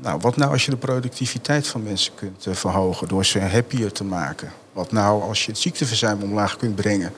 Nou, 0.01 0.19
wat 0.19 0.37
nou 0.37 0.51
als 0.51 0.65
je 0.65 0.71
de 0.71 0.77
productiviteit 0.77 1.67
van 1.67 1.83
mensen 1.83 2.13
kunt 2.15 2.45
eh, 2.45 2.53
verhogen 2.53 3.07
door 3.07 3.25
ze 3.25 3.39
happier 3.39 3.91
te 3.91 4.03
maken? 4.03 4.51
Wat 4.73 4.91
nou 4.91 5.21
als 5.21 5.45
je 5.45 5.51
het 5.51 5.59
ziekteverzuim 5.59 6.21
omlaag 6.21 6.57
kunt 6.57 6.75
brengen? 6.75 7.13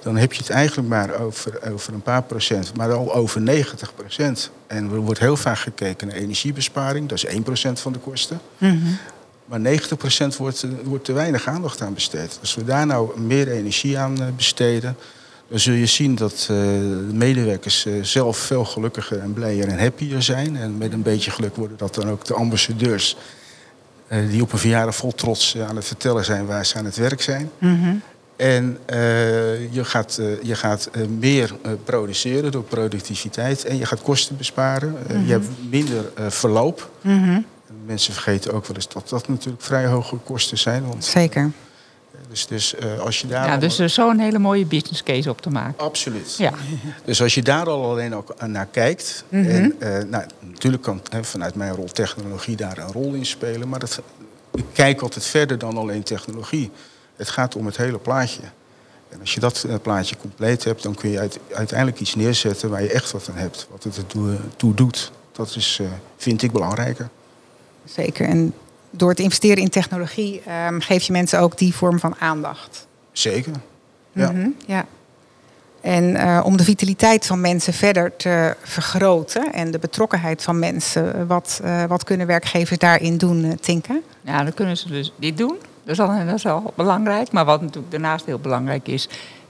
Dan 0.00 0.16
heb 0.16 0.32
je 0.32 0.38
het 0.38 0.50
eigenlijk 0.50 0.88
maar 0.88 1.20
over, 1.20 1.72
over 1.72 1.94
een 1.94 2.02
paar 2.02 2.22
procent, 2.22 2.76
maar 2.76 2.92
al 2.92 3.14
over 3.14 3.40
90 3.40 3.94
procent. 3.94 4.50
En 4.66 4.90
er 4.90 4.96
wordt 4.96 5.20
heel 5.20 5.36
vaak 5.36 5.58
gekeken 5.58 6.06
naar 6.06 6.16
energiebesparing, 6.16 7.08
dat 7.08 7.18
is 7.18 7.24
1 7.24 7.42
procent 7.42 7.80
van 7.80 7.92
de 7.92 7.98
kosten. 7.98 8.40
Mhm. 8.58 8.76
Maar 9.44 9.60
90 9.60 9.98
procent 9.98 10.36
wordt, 10.36 10.62
eh, 10.62 10.70
wordt 10.84 11.04
te 11.04 11.12
weinig 11.12 11.46
aandacht 11.46 11.82
aan 11.82 11.94
besteed. 11.94 12.38
Als 12.40 12.54
we 12.54 12.64
daar 12.64 12.86
nou 12.86 13.20
meer 13.20 13.48
energie 13.48 13.98
aan 13.98 14.22
eh, 14.22 14.26
besteden, 14.36 14.96
dan 15.48 15.58
zul 15.58 15.74
je 15.74 15.86
zien 15.86 16.14
dat 16.14 16.44
de 16.48 17.08
medewerkers 17.12 17.86
eh, 17.86 17.92
zelf 18.02 18.36
veel 18.36 18.64
gelukkiger 18.64 19.18
en 19.18 19.32
blijer 19.32 19.68
en 19.68 19.78
happier 19.78 20.22
zijn. 20.22 20.56
En 20.56 20.78
met 20.78 20.92
een 20.92 21.02
beetje 21.02 21.30
geluk 21.30 21.56
worden 21.56 21.76
dat 21.76 21.94
dan 21.94 22.10
ook 22.10 22.24
de 22.24 22.34
ambassadeurs 22.34 23.16
eh, 24.06 24.28
die 24.28 24.42
op 24.42 24.52
een 24.52 24.58
verjaardag 24.58 24.96
vol 24.96 25.14
trots 25.14 25.58
aan 25.58 25.76
het 25.76 25.84
vertellen 25.84 26.24
zijn 26.24 26.46
waar 26.46 26.66
ze 26.66 26.78
aan 26.78 26.84
het 26.84 26.96
werk 26.96 27.22
zijn. 27.22 27.50
Mhm. 27.58 27.94
En 28.36 28.78
je 29.70 29.84
gaat, 29.84 30.20
je 30.42 30.54
gaat 30.54 30.90
meer 31.18 31.54
produceren 31.84 32.52
door 32.52 32.62
productiviteit 32.62 33.64
en 33.64 33.76
je 33.76 33.86
gaat 33.86 34.02
kosten 34.02 34.36
besparen. 34.36 34.96
Je 35.26 35.32
hebt 35.32 35.46
minder 35.70 36.04
verloop. 36.28 36.90
Mhm. 37.00 37.40
Mensen 37.86 38.12
vergeten 38.12 38.52
ook 38.52 38.66
wel 38.66 38.76
eens 38.76 38.88
dat 38.88 39.08
dat 39.08 39.28
natuurlijk 39.28 39.62
vrij 39.62 39.86
hoge 39.86 40.16
kosten 40.16 40.58
zijn. 40.58 40.86
Want, 40.86 41.04
Zeker. 41.04 41.50
Dus 42.36 42.46
dus 42.46 42.74
eh, 42.74 42.98
als 43.00 43.20
je 43.20 43.26
daar 43.26 43.46
Ja, 43.46 43.56
dus 43.56 43.78
er 43.78 43.84
is 43.84 43.94
zo'n 43.94 44.18
hele 44.18 44.38
mooie 44.38 44.64
business 44.66 45.02
case 45.02 45.30
op 45.30 45.40
te 45.40 45.50
maken. 45.50 45.84
Absoluut. 45.84 46.36
Ja. 46.36 46.52
Dus 47.04 47.22
als 47.22 47.34
je 47.34 47.42
daar 47.42 47.68
al 47.68 47.84
alleen 47.90 48.14
ook 48.14 48.46
naar 48.46 48.66
kijkt. 48.66 49.24
Mhm. 49.28 49.44
En 49.48 49.80
eh, 49.80 50.04
nou, 50.04 50.24
natuurlijk 50.40 50.82
kan 50.82 51.00
hè, 51.10 51.24
vanuit 51.24 51.54
mijn 51.54 51.74
rol 51.74 51.86
technologie 51.86 52.56
daar 52.56 52.78
een 52.78 52.92
rol 52.92 53.12
in 53.12 53.26
spelen. 53.26 53.68
Maar 53.68 53.78
dat, 53.78 54.00
ik 54.54 54.64
kijk 54.72 55.00
altijd 55.00 55.24
verder 55.24 55.58
dan 55.58 55.76
alleen 55.76 56.02
technologie. 56.02 56.70
Het 57.16 57.28
gaat 57.28 57.56
om 57.56 57.66
het 57.66 57.76
hele 57.76 57.98
plaatje. 57.98 58.42
En 59.08 59.20
als 59.20 59.34
je 59.34 59.40
dat 59.40 59.64
eh, 59.68 59.74
plaatje 59.82 60.16
compleet 60.16 60.64
hebt, 60.64 60.82
dan 60.82 60.94
kun 60.94 61.10
je 61.10 61.18
uit- 61.18 61.38
uiteindelijk 61.54 62.00
iets 62.00 62.14
neerzetten 62.14 62.70
waar 62.70 62.82
je 62.82 62.90
echt 62.92 63.10
wat 63.12 63.28
aan 63.30 63.36
hebt. 63.36 63.66
Wat 63.70 63.84
het 63.84 63.96
ertoe 63.96 64.36
toe 64.56 64.74
doet. 64.74 65.12
Dat 65.32 65.54
is, 65.56 65.78
eh, 65.80 65.86
vind 66.16 66.42
ik 66.42 66.52
belangrijker. 66.52 67.08
Zeker. 67.84 68.26
En 68.28 68.54
door 68.90 69.14
te 69.14 69.22
investeren 69.22 69.62
in 69.62 69.68
technologie 69.68 70.42
ehm, 70.46 70.80
geef 70.80 71.02
je 71.02 71.12
mensen 71.12 71.40
ook 71.40 71.58
die 71.58 71.74
vorm 71.74 71.98
van 71.98 72.14
aandacht. 72.18 72.86
Zeker. 73.12 73.52
Ja. 74.12 74.30
Mhm, 74.30 74.48
ja. 74.66 74.86
En 75.80 76.16
eh, 76.16 76.40
om 76.44 76.56
de 76.56 76.64
vitaliteit 76.64 77.26
van 77.26 77.40
mensen 77.40 77.72
verder 77.72 78.16
te 78.16 78.56
vergroten 78.62 79.52
en 79.52 79.70
de 79.70 79.78
betrokkenheid 79.78 80.42
van 80.42 80.58
mensen, 80.58 81.26
wat, 81.26 81.60
eh, 81.64 81.84
wat 81.84 82.04
kunnen 82.04 82.26
werkgevers 82.26 82.78
daarin 82.78 83.18
doen, 83.18 83.44
eh, 83.44 83.50
Tinka? 83.60 83.98
Ja, 84.20 84.42
dan 84.42 84.54
kunnen 84.54 84.76
ze 84.76 84.88
dus 84.88 85.12
dit 85.16 85.38
doen. 85.38 85.56
Dat 85.84 85.94
is, 85.94 86.00
al, 86.00 86.26
dat 86.26 86.34
is 86.34 86.46
al 86.46 86.72
belangrijk. 86.76 87.32
Maar 87.32 87.44
wat 87.44 87.60
natuurlijk 87.60 87.90
daarnaast 87.90 88.26
heel 88.26 88.38
belangrijk 88.38 88.88
is, 88.88 89.08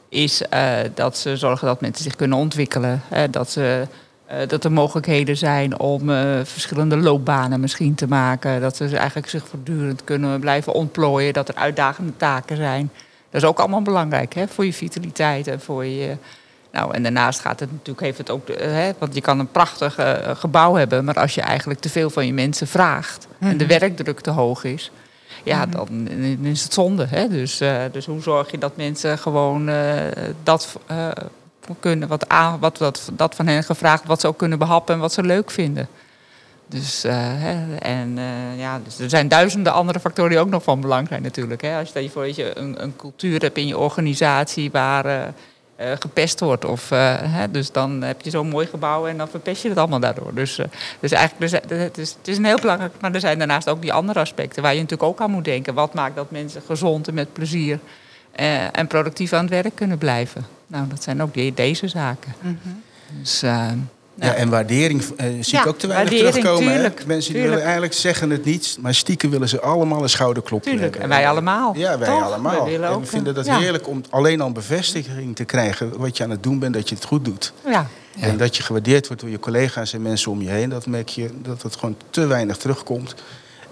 is 0.08 0.42
eh, 0.42 0.78
dat 0.94 1.18
ze 1.18 1.36
zorgen 1.36 1.66
dat 1.66 1.80
mensen 1.80 2.04
zich 2.04 2.16
kunnen 2.16 2.38
ontwikkelen. 2.38 3.02
Hè, 3.08 3.30
dat, 3.30 3.50
ze, 3.50 3.86
eh, 4.26 4.48
dat 4.48 4.64
er 4.64 4.72
mogelijkheden 4.72 5.36
zijn 5.36 5.78
om 5.78 6.10
eh, 6.10 6.40
verschillende 6.44 6.96
loopbanen 6.96 7.60
misschien 7.60 7.94
te 7.94 8.06
maken. 8.06 8.60
Dat 8.60 8.76
ze 8.76 8.96
eigenlijk 8.96 9.28
zich 9.28 9.46
voortdurend 9.46 10.04
kunnen 10.04 10.40
blijven 10.40 10.72
ontplooien. 10.72 11.32
Dat 11.32 11.48
er 11.48 11.54
uitdagende 11.54 12.16
taken 12.16 12.56
zijn. 12.56 12.90
Dat 13.30 13.42
is 13.42 13.48
ook 13.48 13.58
allemaal 13.58 13.82
belangrijk 13.82 14.34
hè, 14.34 14.48
voor 14.48 14.64
je 14.64 14.72
vitaliteit 14.72 15.46
en 15.46 15.60
voor 15.60 15.84
je. 15.84 16.16
Nou, 16.72 16.94
en 16.94 17.02
daarnaast 17.02 17.40
gaat 17.40 17.60
het 17.60 17.72
natuurlijk, 17.72 18.00
heeft 18.00 18.18
het 18.18 18.30
ook, 18.30 18.48
eh, 18.48 18.66
hè, 18.70 18.90
want 18.98 19.14
je 19.14 19.20
kan 19.20 19.38
een 19.38 19.50
prachtig 19.50 19.98
gebouw 20.38 20.74
hebben, 20.74 21.04
maar 21.04 21.14
als 21.14 21.34
je 21.34 21.40
eigenlijk 21.40 21.80
te 21.80 21.88
veel 21.88 22.10
van 22.10 22.26
je 22.26 22.32
mensen 22.32 22.66
vraagt 22.66 23.26
en 23.38 23.56
de 23.56 23.66
werkdruk 23.66 24.20
te 24.20 24.30
hoog 24.30 24.64
is, 24.64 24.90
ja, 25.42 25.66
dan, 25.66 25.86
dan 26.04 26.44
is 26.44 26.62
het 26.62 26.72
zonde. 26.72 27.06
Hè? 27.06 27.28
Dus, 27.28 27.62
dus 27.92 28.06
hoe 28.06 28.20
zorg 28.22 28.50
je 28.50 28.58
dat 28.58 28.76
mensen 28.76 29.18
gewoon 29.18 29.70
dat 30.42 30.78
kunnen, 31.80 32.08
wat, 32.08 32.26
wat, 32.60 32.78
wat 32.78 33.10
dat 33.12 33.34
van 33.34 33.46
hen 33.46 33.64
gevraagd, 33.64 34.04
wat 34.04 34.20
ze 34.20 34.26
ook 34.26 34.38
kunnen 34.38 34.58
behappen 34.58 34.94
en 34.94 35.00
wat 35.00 35.12
ze 35.12 35.22
leuk 35.22 35.50
vinden. 35.50 35.88
Dus, 36.68 37.04
eh, 37.04 38.00
en, 38.00 38.18
eh, 38.18 38.58
ja, 38.58 38.80
dus 38.84 38.98
er 38.98 39.08
zijn 39.08 39.28
duizenden 39.28 39.72
andere 39.72 40.00
factoren 40.00 40.30
die 40.30 40.38
ook 40.38 40.48
nog 40.48 40.62
van 40.62 40.80
belang 40.80 41.08
zijn 41.08 41.22
natuurlijk. 41.22 41.62
Hè. 41.62 41.78
Als 41.78 41.92
je, 41.92 42.10
voor 42.10 42.26
je 42.26 42.58
een, 42.58 42.82
een 42.82 42.96
cultuur 42.96 43.40
hebt 43.40 43.58
in 43.58 43.66
je 43.66 43.78
organisatie 43.78 44.70
waar, 44.70 45.34
eh, 45.76 45.92
gepest 45.98 46.40
wordt. 46.40 46.64
Of, 46.64 46.88
hè, 46.88 47.50
dus 47.50 47.72
dan 47.72 48.02
heb 48.02 48.20
je 48.20 48.30
zo'n 48.30 48.48
mooi 48.48 48.66
gebouw 48.66 49.06
en 49.06 49.16
dan 49.16 49.28
verpest 49.28 49.62
je 49.62 49.68
het 49.68 49.78
allemaal 49.78 50.00
daardoor. 50.00 50.34
Dus, 50.34 50.60
dus 51.00 51.12
eigenlijk, 51.12 51.50
dus, 51.50 51.78
het, 51.78 51.98
is, 51.98 52.10
het 52.18 52.28
is 52.28 52.36
een 52.36 52.44
heel 52.44 52.60
belangrijk, 52.60 52.92
maar 53.00 53.14
er 53.14 53.20
zijn 53.20 53.38
daarnaast 53.38 53.68
ook 53.68 53.82
die 53.82 53.92
andere 53.92 54.20
aspecten 54.20 54.62
waar 54.62 54.74
je 54.74 54.80
natuurlijk 54.80 55.08
ook 55.08 55.20
aan 55.20 55.30
moet 55.30 55.44
denken. 55.44 55.74
Wat 55.74 55.94
maakt 55.94 56.16
dat 56.16 56.30
mensen 56.30 56.62
gezond 56.66 57.08
en 57.08 57.14
met 57.14 57.32
plezier 57.32 57.78
en 58.72 58.86
productief 58.86 59.32
aan 59.32 59.40
het 59.40 59.50
werk 59.50 59.74
kunnen 59.74 59.98
blijven? 59.98 60.55
Nou, 60.66 60.88
dat 60.88 61.02
zijn 61.02 61.22
ook 61.22 61.34
die, 61.34 61.54
deze 61.54 61.88
zaken. 61.88 62.34
Dus, 63.20 63.42
eh, 63.42 63.68
Ja, 64.20 64.34
en 64.34 64.48
waardering 64.48 65.02
eh, 65.16 65.26
zie 65.40 65.54
Ja, 65.54 65.60
ik 65.60 65.66
ook 65.66 65.78
te 65.78 65.86
weinig 65.86 66.12
terugkomen. 66.18 66.72
tuurlijk, 66.72 67.06
Mensen 67.06 67.32
die 67.32 67.42
willen 67.42 67.62
eigenlijk 67.62 67.92
zeggen 67.92 68.30
het 68.30 68.44
niet, 68.44 68.76
maar 68.80 68.94
stiekem 68.94 69.30
willen 69.30 69.48
ze 69.48 69.60
allemaal 69.60 70.02
een 70.02 70.08
schouderklopje 70.08 70.70
Tuurlijk, 70.70 70.94
hebben. 70.94 71.10
en 71.10 71.16
wij 71.18 71.28
allemaal, 71.28 71.76
Ja, 71.76 71.98
wij 71.98 72.08
toch? 72.08 72.22
allemaal. 72.22 72.62
Wij 72.62 72.70
willen 72.70 72.88
en 72.88 72.94
ook, 72.94 73.00
we 73.00 73.06
vinden 73.06 73.34
dat 73.34 73.46
ja. 73.46 73.58
heerlijk 73.58 73.88
om 73.88 74.02
alleen 74.10 74.40
al 74.40 74.52
bevestiging 74.52 75.36
te 75.36 75.44
krijgen 75.44 75.98
wat 75.98 76.16
je 76.16 76.24
aan 76.24 76.30
het 76.30 76.42
doen 76.42 76.58
bent, 76.58 76.74
dat 76.74 76.88
je 76.88 76.94
het 76.94 77.04
goed 77.04 77.24
doet. 77.24 77.52
ja, 77.66 77.86
En 78.20 78.36
dat 78.36 78.56
je 78.56 78.62
gewaardeerd 78.62 79.06
wordt 79.06 79.22
door 79.22 79.30
je 79.30 79.38
collega's 79.38 79.92
en 79.92 80.02
mensen 80.02 80.30
om 80.30 80.42
je 80.42 80.48
heen. 80.50 80.68
Dat 80.68 80.86
merk 80.86 81.08
je 81.08 81.30
dat 81.42 81.62
het 81.62 81.76
gewoon 81.76 81.96
te 82.10 82.26
weinig 82.26 82.56
terugkomt. 82.56 83.14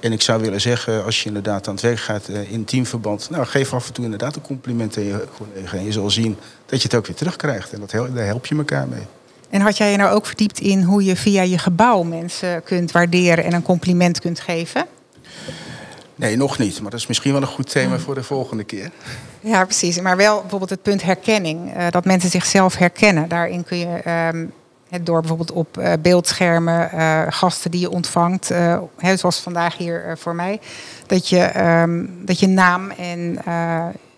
En 0.04 0.12
ik 0.12 0.22
zou 0.22 0.40
willen 0.40 0.60
zeggen, 0.60 1.04
als 1.04 1.20
je 1.22 1.26
inderdaad 1.26 1.68
aan 1.68 1.74
het 1.74 1.82
werk 1.82 1.98
gaat 1.98 2.28
eh, 2.28 2.52
in 2.52 2.64
teamverband... 2.64 3.30
nou, 3.30 3.46
geef 3.46 3.72
af 3.74 3.86
en 3.86 3.92
toe 3.92 4.04
inderdaad 4.04 4.36
een 4.36 4.42
compliment 4.42 4.96
aan 4.96 5.04
je 5.04 5.24
collega. 5.36 5.76
En 5.76 5.84
je 5.84 5.92
zal 5.92 6.10
zien 6.10 6.36
dat 6.66 6.82
je 6.82 6.88
het 6.88 6.96
ook 6.96 7.06
weer 7.06 7.16
terugkrijgt. 7.16 7.72
En 7.72 7.80
dat 7.80 7.90
daar 7.90 8.26
help 8.26 8.46
je 8.46 8.56
elkaar 8.56 8.88
mee. 8.88 9.02
En 9.50 9.60
had 9.60 9.76
jij 9.76 9.90
je 9.90 9.96
nou 9.96 10.14
ook 10.14 10.26
verdiept 10.26 10.60
in 10.60 10.82
hoe 10.82 11.04
je 11.04 11.16
via 11.16 11.42
je 11.42 11.58
gebouw 11.58 12.02
mensen 12.02 12.62
kunt 12.62 12.92
waarderen 12.92 13.44
en 13.44 13.52
een 13.52 13.62
compliment 13.62 14.20
kunt 14.20 14.40
geven? 14.40 14.86
Nee, 16.14 16.36
nog 16.36 16.58
niet. 16.58 16.80
Maar 16.80 16.90
dat 16.90 17.00
is 17.00 17.06
misschien 17.06 17.32
wel 17.32 17.42
een 17.42 17.46
goed 17.46 17.70
thema 17.70 17.98
voor 17.98 18.14
de 18.14 18.22
volgende 18.22 18.64
keer. 18.64 18.90
Ja, 19.40 19.64
precies. 19.64 20.00
Maar 20.00 20.16
wel 20.16 20.40
bijvoorbeeld 20.40 20.70
het 20.70 20.82
punt 20.82 21.02
herkenning. 21.02 21.74
eh, 21.74 21.86
dat 21.90 22.04
mensen 22.04 22.30
zichzelf 22.30 22.76
herkennen. 22.76 23.28
Daarin 23.28 23.64
kun 23.64 23.78
je 23.78 23.86
ehm, 23.86 24.46
door 25.02 25.20
bijvoorbeeld 25.20 25.52
op 25.52 25.78
eh, 25.78 25.92
beeldschermen, 26.00 26.90
eh, 26.90 27.22
gasten 27.28 27.70
die 27.70 27.80
je 27.80 27.90
ontvangt, 27.90 28.50
eh, 28.50 28.78
zoals 29.14 29.40
vandaag 29.40 29.76
hier 29.76 30.14
voor 30.18 30.34
mij, 30.34 30.60
dat 31.06 31.28
je, 31.28 31.40
ehm, 31.40 32.04
dat 32.24 32.40
je 32.40 32.46
naam 32.46 32.90
en 32.90 33.38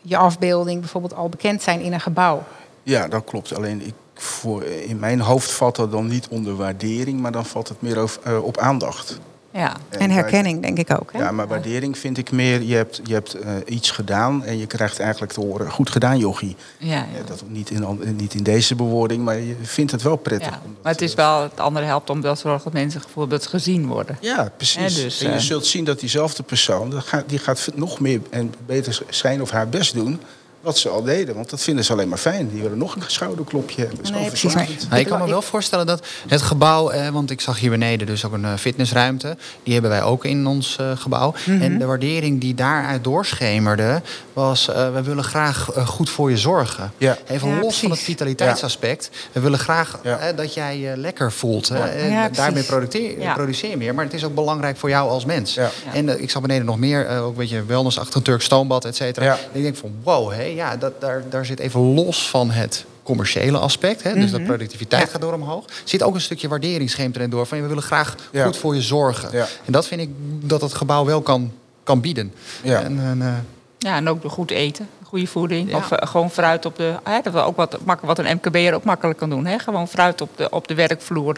je 0.03 0.17
afbeelding 0.17 0.81
bijvoorbeeld 0.81 1.15
al 1.15 1.29
bekend 1.29 1.63
zijn 1.63 1.81
in 1.81 1.93
een 1.93 2.01
gebouw. 2.01 2.43
Ja, 2.83 3.09
dat 3.09 3.25
klopt. 3.25 3.55
Alleen 3.55 3.87
ik, 3.87 3.95
voor, 4.15 4.65
in 4.65 4.99
mijn 4.99 5.21
hoofd 5.21 5.53
valt 5.53 5.77
dat 5.77 5.91
dan 5.91 6.07
niet 6.07 6.29
onder 6.29 6.57
waardering... 6.57 7.21
maar 7.21 7.33
dan 7.33 7.45
valt 7.45 7.69
het 7.69 7.83
meer 7.83 8.05
eh, 8.23 8.45
op 8.45 8.59
aandacht. 8.59 9.19
Ja. 9.57 9.77
En 9.91 10.11
herkenning, 10.11 10.63
denk 10.63 10.79
ik 10.79 10.91
ook. 11.01 11.13
Hè? 11.13 11.19
Ja, 11.19 11.31
maar 11.31 11.47
waardering 11.49 11.99
vind 11.99 12.19
ik 12.19 12.31
meer... 12.31 12.63
je 12.63 12.75
hebt, 12.75 13.01
je 13.05 13.13
hebt 13.13 13.35
eh, 13.35 13.53
iets 13.67 13.91
gedaan 13.91 14.45
en 14.45 14.59
je 14.59 14.67
krijgt 14.67 14.99
eigenlijk 14.99 15.33
te 15.33 15.41
horen... 15.41 15.71
goed 15.71 15.91
gedaan, 15.91 16.19
jochie. 16.19 16.57
ja, 16.79 16.95
ja. 16.95 17.07
Ja, 17.15 17.23
dat 17.27 17.43
niet 17.47 17.71
in, 17.71 17.99
niet 18.17 18.35
in 18.35 18.43
deze 18.43 18.75
bewoording, 18.75 19.25
maar 19.25 19.39
je 19.39 19.57
vindt 19.63 19.93
het 19.93 20.03
wel 20.03 20.17
prettig. 20.17 20.51
Ja, 20.51 20.61
maar 20.83 20.93
het 20.93 21.03
is 21.03 21.15
wel, 21.15 21.43
het 21.43 21.61
andere 21.61 21.87
helpt 21.87 22.11
om 22.11 22.21
dat 22.21 22.39
zorgen 22.39 22.65
dat 22.65 22.73
mensen 22.73 23.01
bijvoorbeeld 23.01 23.47
gezien 23.47 23.87
worden. 23.87 24.19
Ja, 24.21 24.51
precies. 24.57 25.03
Dus, 25.03 25.23
en 25.23 25.31
je 25.31 25.37
eh, 25.37 25.41
zult 25.41 25.67
zien 25.67 25.85
dat 25.85 26.01
diezelfde 26.01 26.43
persoon... 26.43 27.03
die 27.27 27.39
gaat 27.39 27.69
nog 27.75 28.01
meer 28.01 28.21
en 28.31 28.55
beter 28.67 29.03
zijn 29.09 29.43
of 29.43 29.51
haar 29.51 29.69
best 29.69 29.95
doen... 29.95 30.21
wat 30.67 30.79
ze 30.79 30.89
al 30.89 31.03
deden. 31.03 31.35
Want 31.35 31.51
dat 31.51 31.61
vinden 31.63 31.85
ze 31.85 31.93
alleen 31.93 32.09
maar 32.09 32.19
fijn. 32.19 32.49
Die 32.49 32.63
willen 32.63 32.79
nog 32.79 32.95
een 32.97 33.03
schouderklopje 33.07 33.87
hebben. 33.87 34.13
Nee, 34.13 34.27
precies. 34.27 34.55
Maar- 34.55 34.69
Nou, 34.89 35.01
ik 35.01 35.07
kan 35.07 35.21
me 35.21 35.27
wel 35.29 35.43
voorstellen 35.43 35.87
dat 35.87 36.07
het 36.29 36.43
gebouw, 36.43 36.91
eh, 36.91 37.09
want 37.09 37.31
ik 37.31 37.41
zag 37.41 37.59
hier 37.59 37.71
beneden 37.71 38.07
dus 38.07 38.25
ook 38.25 38.33
een 38.33 38.45
eh, 38.45 38.55
fitnessruimte. 38.55 39.37
Die 39.63 39.73
hebben 39.73 39.91
wij 39.91 40.03
ook 40.03 40.25
in 40.25 40.47
ons 40.47 40.77
eh, 40.81 40.91
gebouw. 40.97 41.35
En 41.47 41.79
de 41.79 41.85
waardering 41.87 42.41
die 42.41 42.55
daaruit 42.55 43.05
doorschemerde 43.05 44.03
was, 44.33 44.69
eh, 44.69 44.93
we 44.93 45.03
willen 45.03 45.25
graag 45.25 45.71
goed 45.87 46.11
voor 46.11 46.31
je 46.31 46.37
zorgen. 46.37 46.93
Ja. 46.99 47.17
Even 47.27 47.49
Ja, 47.49 47.55
los 47.55 47.61
precies. 47.63 47.81
van 47.81 47.91
het 47.91 48.01
vitaliteitsaspect. 48.01 49.11
We 49.33 49.41
willen 49.41 49.59
graag 49.59 49.99
Ja. 50.03 50.33
dat 50.33 50.55
jij 50.55 50.79
je 50.79 50.97
lekker 50.97 51.33
voelt. 51.33 51.69
hè. 51.69 51.85
En 51.89 52.11
Ja, 52.11 52.29
daarmee 52.29 52.63
produceer, 52.63 53.21
Ja. 53.21 53.35
produceer 53.35 53.71
je 53.71 53.77
meer. 53.77 53.95
Maar 53.95 54.05
het 54.05 54.15
is 54.15 54.25
ook 54.25 54.35
belangrijk 54.35 54.77
voor 54.77 54.89
jou 54.89 55.09
als 55.11 55.25
mens. 55.25 55.55
Ja. 55.55 55.71
En 55.93 56.23
ik 56.23 56.31
zag 56.31 56.43
beneden 56.43 56.67
nog 56.67 56.79
meer, 56.79 57.07
eh, 57.07 57.23
ook 57.25 57.29
een 57.31 57.35
beetje 57.37 57.65
wellnessachtig 57.65 58.23
Turk 58.23 58.43
stoombad, 58.43 58.85
et 58.85 58.97
cetera. 58.97 59.27
Ja. 59.27 59.33
En 59.33 59.39
ik 59.53 59.63
denk 59.63 59.77
van 59.77 59.91
wow, 60.03 60.31
hé, 60.33 60.43
ja, 60.57 60.77
dat, 60.77 61.01
daar, 61.01 61.23
daar 61.31 61.45
zit 61.47 61.59
even 61.59 61.81
los 61.81 62.29
van 62.29 62.51
het 62.51 62.85
commerciële 63.03 63.59
aspect. 63.59 64.03
Hè, 64.03 64.15
dus 64.15 64.31
de 64.31 64.41
productiviteit 64.43 65.11
gaat 65.11 65.21
door 65.21 65.33
omhoog. 65.33 65.65
Zit 65.85 66.03
ook 66.03 66.15
een 66.15 66.21
stukje 66.21 66.49
waarderingsschema 66.49 67.15
erin 67.15 67.31
door. 67.31 67.47
Van 67.47 67.61
we 67.63 67.67
willen 67.67 67.83
graag 67.83 68.15
Ja. 68.33 68.45
goed 68.45 68.57
voor 68.57 68.75
je 68.75 68.83
zorgen. 68.83 69.29
Ja. 69.33 69.47
En 69.65 69.73
dat 69.73 69.87
vind 69.87 70.01
ik 70.01 70.11
dat 70.49 70.61
het 70.61 70.75
gebouw 70.75 71.05
wel 71.05 71.21
kan, 71.23 71.53
kan 71.83 72.01
bieden. 72.01 72.33
Ja. 72.63 72.83
En, 72.83 72.99
en, 73.01 73.23
eh, 73.23 73.33
Ja, 73.79 73.97
en 73.97 74.09
ook 74.09 74.23
de 74.23 74.29
goed 74.29 74.51
eten, 74.51 74.89
goede 75.03 75.27
voeding. 75.27 75.71
Ja. 75.71 75.77
Of 75.77 75.91
eh, 75.91 76.09
gewoon 76.09 76.31
fruit 76.31 76.65
op 76.67 76.77
de. 76.77 76.95
Hè, 77.05 77.21
dat 77.23 77.33
we 77.33 77.39
ook 77.41 77.57
wat, 77.57 77.79
mak- 77.85 78.01
wat 78.01 78.19
een 78.19 78.35
MKB'er 78.37 78.75
ook 78.75 78.85
makkelijk 78.85 79.19
kan 79.19 79.31
doen. 79.31 79.47
Hè? 79.47 79.59
Gewoon 79.59 79.89
fruit 79.89 80.21
op 80.21 80.31
de, 80.37 80.51
op 80.51 80.69
de 80.69 80.75
werkvloer. 80.75 81.37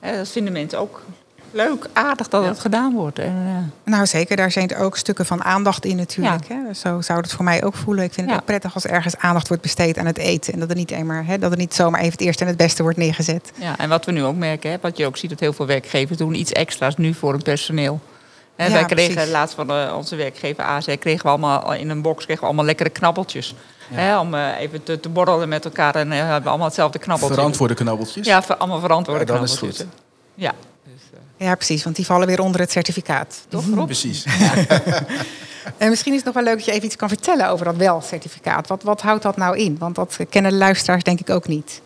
Hè, 0.00 0.16
dat 0.16 0.28
vinden 0.28 0.52
mensen 0.52 0.78
ook 0.78 1.02
leuk, 1.66 1.86
aardig 1.92 2.28
dat 2.28 2.44
het 2.44 2.58
gedaan 2.60 2.94
wordt. 2.94 3.18
En, 3.18 3.42
eh, 3.84 3.92
Nou 3.92 4.06
zeker, 4.06 4.36
daar 4.36 4.50
zijn 4.50 4.76
ook 4.76 4.96
stukken 4.96 5.26
van 5.26 5.44
aandacht 5.44 5.84
in 5.84 5.96
natuurlijk. 5.96 6.48
Hè? 6.48 6.74
Zo 6.74 7.00
zou 7.00 7.20
het 7.20 7.32
voor 7.32 7.44
mij 7.44 7.64
ook 7.64 7.74
voelen. 7.74 8.04
Ik 8.04 8.12
vind 8.12 8.26
het 8.26 8.34
Ja. 8.34 8.40
ook 8.40 8.46
prettig 8.46 8.74
als 8.74 8.86
ergens 8.86 9.16
aandacht 9.16 9.48
wordt 9.48 9.62
besteed 9.62 9.98
aan 9.98 10.06
het 10.06 10.18
eten. 10.18 10.52
En 10.52 10.58
dat 10.60 10.70
er 10.70 10.76
niet, 10.76 10.90
eenmaal, 10.90 11.22
hè, 11.24 11.38
dat 11.38 11.50
er 11.52 11.58
niet 11.58 11.74
zomaar 11.74 12.00
even 12.00 12.12
het 12.12 12.20
eerste 12.20 12.42
en 12.42 12.48
het 12.48 12.56
beste 12.58 12.82
wordt 12.82 12.98
neergezet. 12.98 13.52
ja, 13.54 13.78
en 13.78 13.88
wat 13.88 14.04
we 14.04 14.12
nu 14.12 14.24
ook 14.24 14.36
merken, 14.36 14.70
hè, 14.70 14.76
wat 14.80 14.96
je 14.96 15.06
ook 15.06 15.16
ziet 15.16 15.30
dat 15.30 15.40
heel 15.40 15.52
veel 15.52 15.66
werkgevers 15.66 16.18
doen 16.18 16.34
iets 16.34 16.52
extra's 16.52 16.96
nu 16.96 17.14
voor 17.14 17.32
hun 17.32 17.42
personeel. 17.42 18.00
Hè, 18.56 18.66
Ja, 18.66 18.72
wij 18.72 18.84
kregen 18.84 19.14
precies. 19.14 19.32
laatst 19.32 19.54
van 19.54 19.70
eh, 19.70 19.94
onze 19.96 20.16
werkgever 20.16 20.64
AZ 20.64 20.96
kregen 20.98 21.22
we 21.22 21.28
allemaal 21.28 21.74
in 21.74 21.90
een 21.90 22.02
box 22.02 22.24
kregen 22.24 22.40
we 22.42 22.46
allemaal 22.48 22.64
lekkere 22.64 22.88
knabbeltjes. 22.90 23.54
Hè, 23.92 24.18
om 24.18 24.34
eh, 24.34 24.60
even 24.60 24.82
te, 24.82 25.00
te 25.00 25.08
borrelen 25.08 25.48
met 25.48 25.64
elkaar 25.64 25.94
en 25.94 26.12
eh, 26.12 26.18
hebben 26.18 26.42
we 26.42 26.48
allemaal 26.48 26.66
hetzelfde 26.66 26.98
knabbeltje. 26.98 27.34
Verantwoorde 27.34 27.74
knabbeltjes. 27.74 28.26
Ja, 28.26 28.42
ver- 28.42 28.56
allemaal 28.56 28.80
verantwoorde 28.80 29.20
Ja, 29.20 29.32
dat 29.38 29.42
is 29.42 29.50
knabbeltjes. 29.58 29.86
goed. 29.86 29.96
Ja. 30.34 30.52
Ja, 31.38 31.54
precies, 31.54 31.84
want 31.84 31.96
die 31.96 32.06
vallen 32.06 32.26
weer 32.26 32.40
onder 32.40 32.60
het 32.60 32.70
certificaat. 32.70 33.40
Toch, 33.48 33.64
Rob? 33.74 33.84
Precies. 33.84 34.24
En 35.76 35.88
misschien 35.88 36.12
is 36.12 36.18
het 36.18 36.26
nog 36.26 36.34
wel 36.34 36.44
leuk 36.44 36.56
dat 36.56 36.64
je 36.64 36.72
even 36.72 36.84
iets 36.84 36.96
kan 36.96 37.08
vertellen 37.08 37.48
over 37.48 37.64
dat 37.64 37.76
wel-certificaat. 37.76 38.66
Wat, 38.66 38.82
wat 38.82 39.00
houdt 39.00 39.22
dat 39.22 39.36
nou 39.36 39.58
in? 39.58 39.78
Want 39.78 39.94
dat 39.94 40.16
kennen 40.30 40.50
de 40.50 40.56
luisteraars 40.56 41.02
denk 41.02 41.20
ik 41.20 41.30
ook 41.30 41.48
niet. 41.48 41.80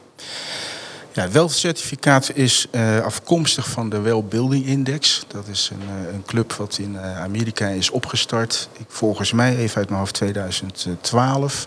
Ja, 1.13 1.23
het 1.23 1.33
WELF-certificaat 1.33 2.31
is 2.35 2.67
eh, 2.71 3.01
afkomstig 3.01 3.69
van 3.69 3.89
de 3.89 4.01
Well 4.01 4.23
Building 4.29 4.67
Index. 4.67 5.25
Dat 5.29 5.47
is 5.51 5.71
een, 5.73 6.07
eh, 6.07 6.15
een 6.15 6.25
club 6.27 6.53
wat 6.53 6.79
in 6.79 6.97
eh, 6.97 7.21
Amerika 7.21 7.69
is 7.69 7.91
opgestart. 7.91 8.69
Ik, 8.79 8.87
volgens 8.89 9.33
mij 9.33 9.57
even 9.57 9.77
uit 9.77 9.89
mijn 9.89 10.01
hoofd 10.01 10.15
2012. 10.15 11.67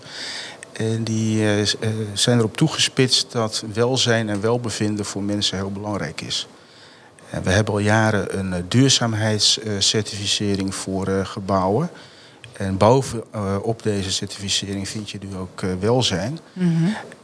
En 0.77 1.03
die 1.03 1.41
eh, 1.41 1.61
eh, 1.61 1.67
zijn 2.13 2.37
erop 2.37 2.57
toegespitst 2.57 3.31
dat 3.31 3.63
welzijn 3.73 4.29
en 4.29 4.41
welbevinden 4.41 5.05
voor 5.05 5.23
mensen 5.23 5.57
heel 5.57 5.71
belangrijk 5.71 6.21
is. 6.21 6.47
En 7.35 7.43
we 7.43 7.49
hebben 7.49 7.73
al 7.73 7.79
jaren 7.79 8.39
een 8.39 8.53
eh, 8.53 8.59
duurzaamheidscertificering 8.67 10.75
voor 10.75 11.07
eh, 11.07 11.25
gebouwen. 11.25 11.89
En 12.53 12.77
bovenop 12.77 13.27
op 13.61 13.83
deze 13.83 14.11
certificering 14.11 14.89
vind 14.89 15.09
je 15.09 15.17
nu 15.21 15.35
ook 15.35 15.61
eh, 15.61 15.69
welzijn. 15.79 16.39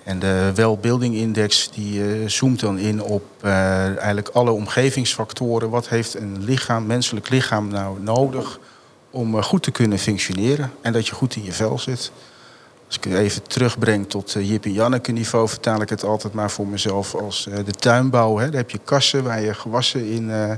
En 0.04 0.20
de 0.20 0.52
Well-Building 0.56 1.16
Index 1.16 1.70
die 1.72 2.04
eh, 2.04 2.28
zoomt 2.28 2.60
dan 2.60 2.78
in 2.78 3.04
op 3.04 3.24
eh, 3.42 3.86
eigenlijk 3.86 4.28
alle 4.28 4.52
omgevingsfactoren. 4.52 5.70
Wat 5.70 5.90
heeft 5.90 6.14
een 6.14 6.44
lichaam, 6.44 6.86
menselijk 6.86 7.30
lichaam 7.30 7.68
nou 7.68 8.02
nodig 8.02 8.60
om 9.10 9.38
eh, 9.38 9.44
goed 9.44 9.64
te 9.64 9.72
kunnen 9.72 10.00
functioneren 10.00 10.72
en 10.82 10.94
dat 10.94 11.08
je 11.08 11.14
goed 11.14 11.36
in 11.36 11.44
je 11.44 11.52
vel 11.52 11.80
zit. 11.80 12.12
Als 12.92 13.00
ik 13.00 13.06
even 13.18 13.44
terugbreng 13.48 14.10
tot 14.10 14.36
uh, 14.36 14.50
Jip 14.50 14.66
en 14.66 14.74
Janneke 14.74 15.12
niveau, 15.12 15.48
vertaal 15.50 15.82
ik 15.82 15.90
het 15.90 16.04
altijd 16.04 16.34
maar 16.34 16.52
voor 16.52 16.68
mezelf 16.68 17.16
als 17.16 17.48
eh, 17.48 17.66
de 17.66 17.72
tuinbouw. 17.72 18.38
Hè. 18.38 18.46
Daar 18.46 18.60
heb 18.62 18.72
je 18.72 18.80
kassen 18.84 19.24
waar 19.24 19.42
je 19.42 19.54
gewassen 19.54 20.06
in, 20.10 20.32
eh, 20.32 20.52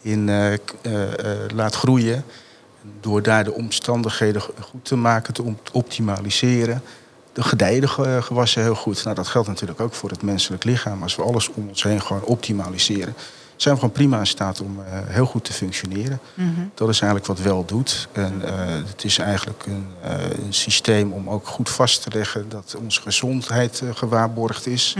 in 0.00 0.28
eh, 0.28 0.52
eh, 0.52 0.58
eh, 0.82 1.50
laat 1.54 1.74
groeien. 1.74 2.24
Door 3.00 3.22
daar 3.22 3.44
de 3.44 3.52
omstandigheden 3.52 4.40
go- 4.42 4.52
goed 4.60 4.84
te 4.84 4.96
maken, 4.96 5.34
te 5.34 5.54
optimaliseren, 5.72 6.82
de 7.32 7.42
ge- 7.88 8.18
gewassen 8.22 8.62
heel 8.62 8.74
goed. 8.74 9.04
Nou, 9.04 9.16
dat 9.16 9.28
geldt 9.28 9.48
natuurlijk 9.48 9.80
ook 9.80 9.94
voor 9.94 10.10
het 10.10 10.22
menselijk 10.22 10.64
lichaam. 10.64 11.02
Als 11.02 11.16
we 11.16 11.22
alles 11.22 11.48
om 11.48 11.68
ons 11.68 11.82
heen 11.82 12.00
gewoon 12.02 12.22
optimaliseren, 12.24 13.14
zijn 13.62 13.74
we 13.74 13.80
gewoon 13.80 13.94
prima 13.94 14.18
in 14.18 14.26
staat 14.26 14.60
om 14.60 14.78
eh, 14.80 14.98
heel 15.06 15.26
goed 15.26 15.44
te 15.44 15.52
functioneren. 15.52 16.20
Dat 16.74 16.88
is 16.88 17.00
eigenlijk 17.00 17.26
wat 17.26 17.40
wel 17.40 17.64
doet. 17.64 18.08
En 18.12 18.42
eh, 18.44 18.52
het 18.86 19.04
is 19.04 19.18
eigenlijk 19.18 19.66
een, 19.66 19.86
eh, 20.02 20.44
een 20.44 20.54
systeem 20.54 21.12
om 21.12 21.30
ook 21.30 21.46
goed 21.46 21.70
vast 21.70 22.02
te 22.02 22.10
leggen 22.12 22.48
dat 22.48 22.76
onze 22.78 23.00
gezondheid 23.00 23.82
gewaarborgd 23.94 24.66
is 24.66 24.96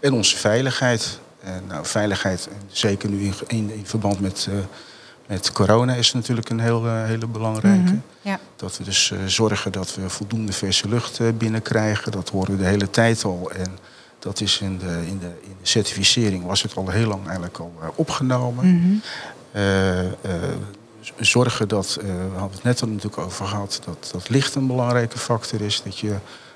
en 0.00 0.12
onze 0.12 0.36
veiligheid. 0.36 1.20
En 1.40 1.62
nou, 1.68 1.86
veiligheid, 1.86 2.48
zeker 2.68 3.08
nu 3.08 3.20
in, 3.24 3.34
in, 3.46 3.70
in 3.72 3.86
verband 3.86 4.20
met, 4.20 4.48
met 5.26 5.52
corona, 5.52 5.94
is 5.94 6.12
natuurlijk 6.12 6.48
een 6.50 6.60
heel, 6.60 6.86
hele 6.86 7.26
belangrijke. 7.26 7.98
Ja. 8.22 8.38
Dat 8.56 8.78
we 8.78 8.84
dus 8.84 9.12
zorgen 9.26 9.72
dat 9.72 9.94
we 9.94 10.08
voldoende 10.08 10.52
verse 10.52 10.88
lucht 10.88 11.38
binnenkrijgen. 11.38 12.12
Dat 12.12 12.28
horen 12.28 12.56
we 12.56 12.62
de 12.62 12.68
hele 12.68 12.90
tijd 12.90 13.24
al. 13.24 13.50
En 13.50 13.78
dat 14.20 14.40
is 14.40 14.60
in 14.60 14.78
de, 14.78 15.02
in 15.06 15.18
de, 15.18 15.26
in 15.42 15.56
de 15.60 15.66
certificering 15.68 16.44
was 16.44 16.62
het 16.62 16.76
al 16.76 16.88
heel 16.88 17.06
lang 17.08 17.24
eigenlijk 17.24 17.58
al 17.58 17.72
eh, 17.80 17.88
opgenomen. 17.94 19.02
Eh, 19.52 20.06
eh, 20.06 20.12
z- 21.00 21.10
zorgen 21.18 21.68
dat, 21.68 21.96
eh, 22.00 22.06
we 22.06 22.38
hadden 22.38 22.54
het 22.56 22.62
net 22.62 22.82
al 22.82 22.88
natuurlijk 22.88 23.18
over 23.18 23.46
gehad, 23.46 23.80
dat, 23.84 24.08
dat 24.12 24.28
licht 24.28 24.54
een 24.54 24.66
belangrijke 24.66 25.18
factor 25.18 25.60
is. 25.60 25.82
Dat 25.84 25.98
je 25.98 26.14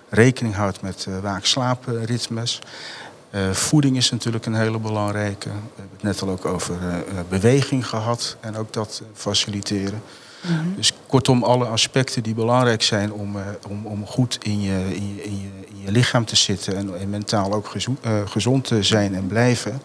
rekening 0.09 0.55
houdt 0.55 0.83
met 0.83 1.07
waak-slaapritmes. 1.23 2.59
Voeding 3.53 3.97
is 3.97 4.11
natuurlijk 4.11 4.47
een 4.47 4.55
hele 4.55 4.79
belangrijke. 4.79 5.49
We 5.49 5.55
hebben 5.77 5.91
het 5.93 6.03
net 6.03 6.23
al 6.23 6.29
ook 6.29 6.45
over 6.45 6.77
beweging 7.29 7.87
gehad 7.89 8.37
en 8.41 8.57
ook 8.57 8.73
dat 8.73 9.03
faciliteren. 9.15 10.03
Mm 10.49 10.57
-hmm. 10.57 10.75
Dus 10.77 10.93
kortom, 11.07 11.43
alle 11.43 11.65
aspecten 11.65 12.23
die 12.23 12.35
belangrijk 12.35 12.83
zijn 12.83 13.13
om, 13.13 13.37
om, 13.69 13.87
om 13.87 14.07
goed 14.07 14.39
in 14.43 14.63
je, 14.63 14.95
in, 14.95 15.15
je, 15.15 15.25
in, 15.25 15.41
je, 15.41 15.49
in 15.69 15.81
je 15.85 15.91
lichaam 15.91 16.25
te 16.25 16.37
zitten 16.37 16.77
en, 16.77 17.01
en 17.01 17.11
mentaal 17.11 17.53
ook 17.53 17.67
gezond, 17.67 17.99
gezond 18.25 18.65
te 18.65 18.83
zijn 18.83 19.15
en 19.15 19.27
blijven, 19.27 19.81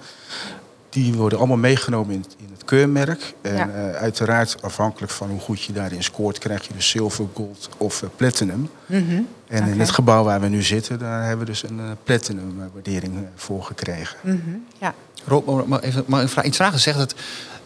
die 0.90 1.14
worden 1.14 1.38
allemaal 1.38 1.58
meegenomen 1.58 2.14
in, 2.14 2.26
in 2.38 2.50
het 2.52 2.66
keurmerk. 2.66 3.34
En 3.42 3.56
ja. 3.56 3.68
uh, 3.68 3.92
uiteraard 3.92 4.62
afhankelijk 4.62 5.12
van 5.12 5.30
hoe 5.30 5.40
goed 5.40 5.62
je 5.62 5.74
daarin 5.74 6.04
scoort, 6.04 6.38
krijg 6.38 6.68
je 6.68 6.74
dus 6.74 6.90
zilver, 6.90 7.26
gold 7.34 7.70
of 7.78 8.02
uh, 8.02 8.10
platinum. 8.16 8.70
Mm 8.86 9.08
-hmm. 9.08 9.28
En 9.48 9.60
okay. 9.60 9.72
in 9.72 9.80
het 9.80 9.90
gebouw 9.90 10.24
waar 10.24 10.42
we 10.42 10.48
nu 10.48 10.64
zitten, 10.64 11.00
daar 11.00 11.22
hebben 11.22 11.40
we 11.40 11.52
dus 11.52 11.64
een 11.64 11.80
uh, 11.80 11.92
platinum 12.04 12.70
waardering 12.74 13.26
voor 13.36 13.64
gekregen. 13.64 14.18
Mm 14.22 14.42
-hmm. 14.44 14.66
ja. 14.78 14.94
Rob, 15.26 15.68
mag, 15.68 15.82
even, 15.82 16.04
mag 16.08 16.38
ik 16.38 16.44
iets 16.44 16.58
vragen? 16.58 16.80
Zegt 16.80 17.00
het 17.00 17.16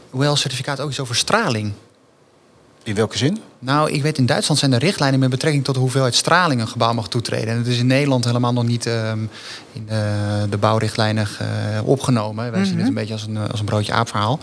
WEL-certificaat 0.09 0.79
ook 0.79 0.89
iets 0.89 0.99
over 0.99 1.15
straling? 1.15 1.73
In 2.86 2.95
welke 2.95 3.17
zin? 3.17 3.41
Nou, 3.64 3.91
ik 3.91 4.01
weet 4.01 4.18
in 4.18 4.26
Duitsland 4.26 4.59
zijn 4.59 4.74
er 4.74 4.80
richtlijnen 4.80 5.20
met 5.20 5.30
betrekking 5.30 5.64
tot 5.64 5.76
de 5.76 5.82
hoeveelheid 5.82 6.16
straling 6.16 6.61
een 6.61 6.68
gebouw 6.68 6.93
mag 6.93 7.07
toetreden. 7.07 7.47
En 7.47 7.57
het 7.57 7.68
is 7.68 7.78
in 7.78 7.88
Nederland 7.88 8.26
helemaal 8.26 8.53
nog 8.53 8.66
niet 8.66 8.86
um, 8.86 9.30
in 9.74 9.86
de, 9.86 10.45
de 10.49 10.57
bouwrichtlijnen 10.57 11.28
uh, 11.41 11.88
opgenomen. 11.88 12.36
Wij 12.36 12.47
mm 12.47 12.55
-hmm. 12.55 12.66
zien 12.66 12.78
het 12.78 12.88
een 12.88 12.93
beetje 12.93 13.14
als 13.14 13.26
een, 13.26 13.38
als 13.51 13.59
een 13.59 13.66
broodje 13.66 13.93
aapverhaal. 13.93 14.39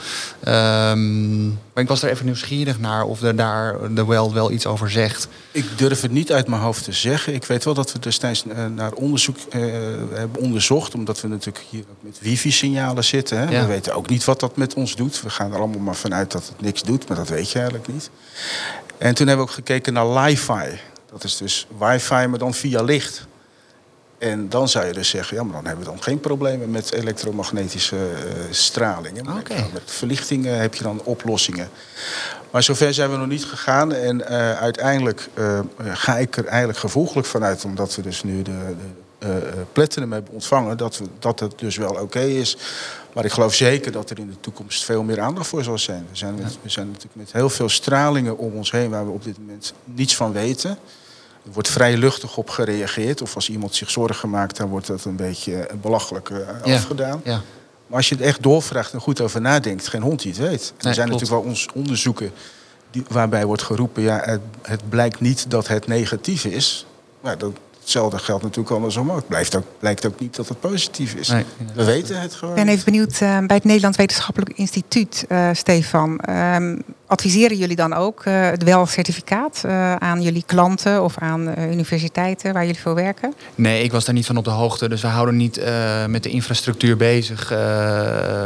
Um, 0.49 1.59
maar 1.73 1.83
ik 1.83 1.89
was 1.89 2.03
er 2.03 2.11
even 2.11 2.25
nieuwsgierig 2.25 2.79
naar 2.79 3.05
of 3.05 3.23
er 3.23 3.37
daar 3.37 3.95
de 3.95 4.07
wel 4.07 4.33
wel 4.33 4.51
iets 4.51 4.67
over 4.67 4.91
zegt. 4.91 5.29
Ik 5.51 5.65
durf 5.77 6.01
het 6.01 6.11
niet 6.11 6.33
uit 6.33 6.49
mijn 6.49 6.63
hoofd 6.63 6.85
te 6.85 6.93
zeggen. 6.93 7.35
Ik 7.35 7.45
weet 7.45 7.65
wel 7.65 7.75
dat 7.75 7.93
we 7.93 7.99
destijds 7.99 8.45
uh, 8.45 8.67
naar 8.75 8.93
onderzoek 8.93 9.37
uh, 9.37 9.63
hebben 10.13 10.41
onderzocht. 10.41 10.95
Omdat 10.95 11.21
we 11.21 11.29
natuurlijk 11.29 11.65
hier 11.71 11.85
ook 11.91 12.03
met 12.03 12.19
wifi-signalen 12.21 13.05
zitten. 13.05 13.39
Hè? 13.39 13.51
Ja. 13.51 13.61
We 13.61 13.67
weten 13.67 13.95
ook 13.95 14.09
niet 14.09 14.25
wat 14.25 14.41
dat 14.41 14.57
met 14.57 14.75
ons 14.75 14.97
doet. 14.97 15.23
We 15.23 15.31
gaan 15.31 15.53
er 15.53 15.59
allemaal 15.59 15.81
maar 15.81 15.97
vanuit 15.97 16.31
dat 16.33 16.47
het 16.47 16.61
niks 16.61 16.83
doet. 16.83 17.09
Maar 17.09 17.17
dat 17.17 17.29
weet 17.29 17.51
je 17.51 17.59
eigenlijk 17.59 17.89
niet. 17.89 18.11
En 19.01 19.15
toen 19.15 19.27
hebben 19.27 19.45
we 19.47 19.51
ook 19.51 19.57
gekeken 19.57 19.93
naar 19.93 20.09
li-fi. 20.09 20.81
Dat 21.11 21.25
is 21.25 21.37
dus 21.37 21.67
wifi, 21.79 22.27
maar 22.27 22.39
dan 22.39 22.55
via 22.55 22.83
licht. 22.83 23.27
En 24.19 24.49
dan 24.49 24.69
zou 24.69 24.87
je 24.87 24.93
dus 24.93 25.09
zeggen, 25.09 25.37
ja, 25.37 25.43
maar 25.43 25.53
dan 25.53 25.67
hebben 25.67 25.85
we 25.85 25.91
dan 25.91 26.03
geen 26.03 26.21
problemen 26.21 26.71
met 26.71 26.93
elektromagnetische 26.93 27.97
uh, 27.97 28.21
straling. 28.51 29.21
Okay. 29.21 29.57
Met, 29.61 29.73
met 29.73 29.83
verlichting 29.85 30.47
uh, 30.47 30.57
heb 30.57 30.75
je 30.75 30.83
dan 30.83 31.01
oplossingen. 31.05 31.69
Maar 32.51 32.63
zover 32.63 32.95
zijn 32.95 33.11
we 33.11 33.17
nog 33.17 33.27
niet 33.27 33.45
gegaan. 33.45 33.93
En 33.93 34.21
uh, 34.21 34.53
uiteindelijk 34.53 35.29
ga 35.79 36.17
ik 36.17 36.37
er 36.37 36.47
eigenlijk 36.47 36.79
gevolgelijk 36.79 37.27
vanuit, 37.27 37.65
omdat 37.65 37.95
we 37.95 38.03
dus 38.03 38.23
nu 38.23 38.43
de, 38.43 38.75
de 39.19 39.65
platinum 39.73 40.13
hebben 40.13 40.33
ontvangen, 40.33 40.77
dat, 40.77 40.99
we, 40.99 41.05
dat 41.19 41.41
het 41.41 41.59
dus 41.59 41.77
wel 41.77 41.91
oké 41.91 42.01
okay 42.01 42.31
is. 42.31 42.57
Maar 43.13 43.25
ik 43.25 43.33
geloof 43.33 43.55
zeker 43.55 43.93
dat 43.93 44.11
er 44.11 44.19
in 44.19 44.29
de 44.29 44.41
toekomst 44.41 44.85
veel 44.85 45.03
meer 45.03 45.21
aandacht 45.21 45.47
voor 45.47 45.65
zal 45.65 45.79
zijn. 45.79 46.07
We 46.11 46.17
zijn, 46.17 46.35
met, 46.35 46.59
we 46.63 46.69
zijn 46.69 46.87
natuurlijk 46.87 47.15
met 47.15 47.33
heel 47.33 47.51
veel 47.51 47.69
stralingen 47.69 48.39
om 48.39 48.57
ons 48.57 48.71
heen 48.71 48.91
waar 48.91 49.07
we 49.07 49.13
op 49.13 49.25
dit 49.25 49.39
moment 49.39 49.73
niets 49.85 50.17
van 50.17 50.33
weten. 50.33 50.71
Er 51.45 51.53
wordt 51.53 51.69
vrij 51.69 51.97
luchtig 51.97 52.37
op 52.37 52.51
gereageerd. 52.51 53.23
Of 53.23 53.35
als 53.35 53.51
iemand 53.51 53.75
zich 53.75 53.91
zorgen 53.91 54.31
maakt, 54.31 54.57
dan 54.57 54.69
wordt 54.69 54.87
dat 54.87 55.05
een 55.05 55.17
beetje 55.17 55.69
belachelijk 55.81 56.29
uh, 56.29 56.39
ja. 56.65 56.75
afgedaan. 56.75 57.21
Ja. 57.25 57.41
Maar 57.87 57.99
als 57.99 58.09
je 58.09 58.15
het 58.15 58.25
echt 58.25 58.43
doorvraagt 58.43 58.93
en 58.93 59.01
goed 59.01 59.21
over 59.21 59.41
nadenkt, 59.41 59.89
geen 59.89 60.03
hond 60.03 60.23
die 60.23 60.33
het 60.33 60.41
weet. 60.41 60.51
Er 60.51 60.75
zijn 60.81 60.95
klopt. 60.95 61.11
natuurlijk 61.11 61.31
wel 61.31 61.51
ons 61.51 61.69
onderzoeken 61.75 62.33
die, 62.91 63.05
waarbij 63.09 63.45
wordt 63.45 63.63
geroepen, 63.63 64.03
ja, 64.03 64.21
het, 64.25 64.41
het, 64.63 64.89
blijkt 64.89 65.21
niet 65.21 65.51
dat 65.51 65.69
het 65.69 65.87
negatief 65.87 66.45
is. 66.45 66.87
Maar 67.21 67.39
dat, 67.39 67.53
hetzelfde 67.93 68.19
geldt 68.19 68.43
natuurlijk 68.43 68.75
andersom 68.75 69.11
ook. 69.11 69.17
Het 69.17 69.29
blijft 69.29 69.57
ook, 69.57 69.65
blijkt 69.79 70.07
ook 70.07 70.21
niet 70.21 70.37
dat 70.37 70.49
het 70.49 70.61
positief 70.61 71.15
is. 71.15 71.29
Nee, 71.29 71.45
We 71.75 71.85
weten 71.85 72.21
het 72.21 72.35
gewoon. 72.35 72.57
Ik 72.57 72.65
ben 72.65 72.73
even 72.73 72.85
benieuwd, 72.85 73.13
uh, 73.13 73.39
bij 73.39 73.57
het 73.57 73.65
Nederlands 73.65 73.97
Wetenschappelijk 73.97 74.53
Instituut, 74.59 75.25
uh, 75.29 75.49
Stefan. 75.53 76.21
Uh, 76.29 76.57
adviseren 77.11 77.57
jullie 77.57 77.77
dan 77.77 77.93
ook 77.93 78.25
uh, 78.25 78.51
het 78.51 78.63
WEL-certificaat 78.63 79.63
uh, 79.67 79.95
aan 79.95 80.23
jullie 80.23 80.43
klanten 80.47 81.03
of 81.03 81.19
aan 81.19 81.49
uh, 81.49 81.71
universiteiten 81.71 82.53
waar 82.53 82.67
jullie 82.67 82.81
voor 82.81 82.95
werken? 82.95 83.35
Nee, 83.55 83.83
ik 83.83 83.93
was 83.93 84.05
daar 84.05 84.15
niet 84.15 84.27
van 84.27 84.37
op 84.37 84.45
de 84.45 84.51
hoogte. 84.51 84.89
Dus 84.89 85.03
we 85.03 85.07
houden 85.07 85.37
niet 85.37 85.61
met 86.09 86.23
de 86.23 86.29
infrastructuur 86.29 86.97
bezig 86.97 87.55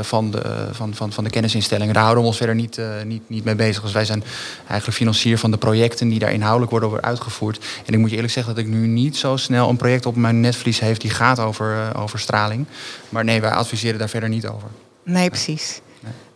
van, 0.00 0.30
de, 0.30 0.68
van, 0.72 0.94
van, 0.94 1.12
van 1.12 1.24
de 1.24 1.30
kennisinstellingen. 1.30 1.94
Daar 1.94 2.02
houden 2.02 2.22
we 2.22 2.28
ons 2.28 2.38
verder 2.38 2.54
niet, 2.54 2.80
niet, 3.06 3.22
niet 3.26 3.44
mee 3.44 3.54
bezig. 3.54 3.82
Dus 3.82 3.92
wij 3.92 4.04
zijn 4.04 4.24
eigenlijk 4.66 4.98
financier 4.98 5.38
van 5.38 5.50
de 5.50 5.56
projecten 5.56 6.08
die 6.08 6.18
daar 6.18 6.32
inhoudelijk 6.32 6.70
worden 6.70 7.02
uitgevoerd. 7.02 7.64
En 7.86 7.92
ik 7.92 7.98
moet 7.98 8.10
je 8.10 8.14
eerlijk 8.14 8.32
zeggen 8.32 8.54
dat 8.54 8.64
ik 8.64 8.70
nu 8.70 8.86
niet 8.86 9.16
zo 9.16 9.36
snel 9.36 9.68
een 9.68 9.76
project 9.76 10.06
op 10.06 10.16
mijn 10.16 10.40
netvlies 10.40 10.80
heeft 10.80 11.00
die 11.00 11.10
gaat 11.10 11.40
over, 11.40 11.96
over 11.96 12.18
straling. 12.18 12.66
Maar 13.08 13.24
nee, 13.24 13.40
wij 13.40 13.50
adviseren 13.50 13.98
daar 13.98 14.08
verder 14.08 14.28
niet 14.28 14.46
over. 14.46 14.68
Nee, 15.04 15.28
precies. 15.28 15.80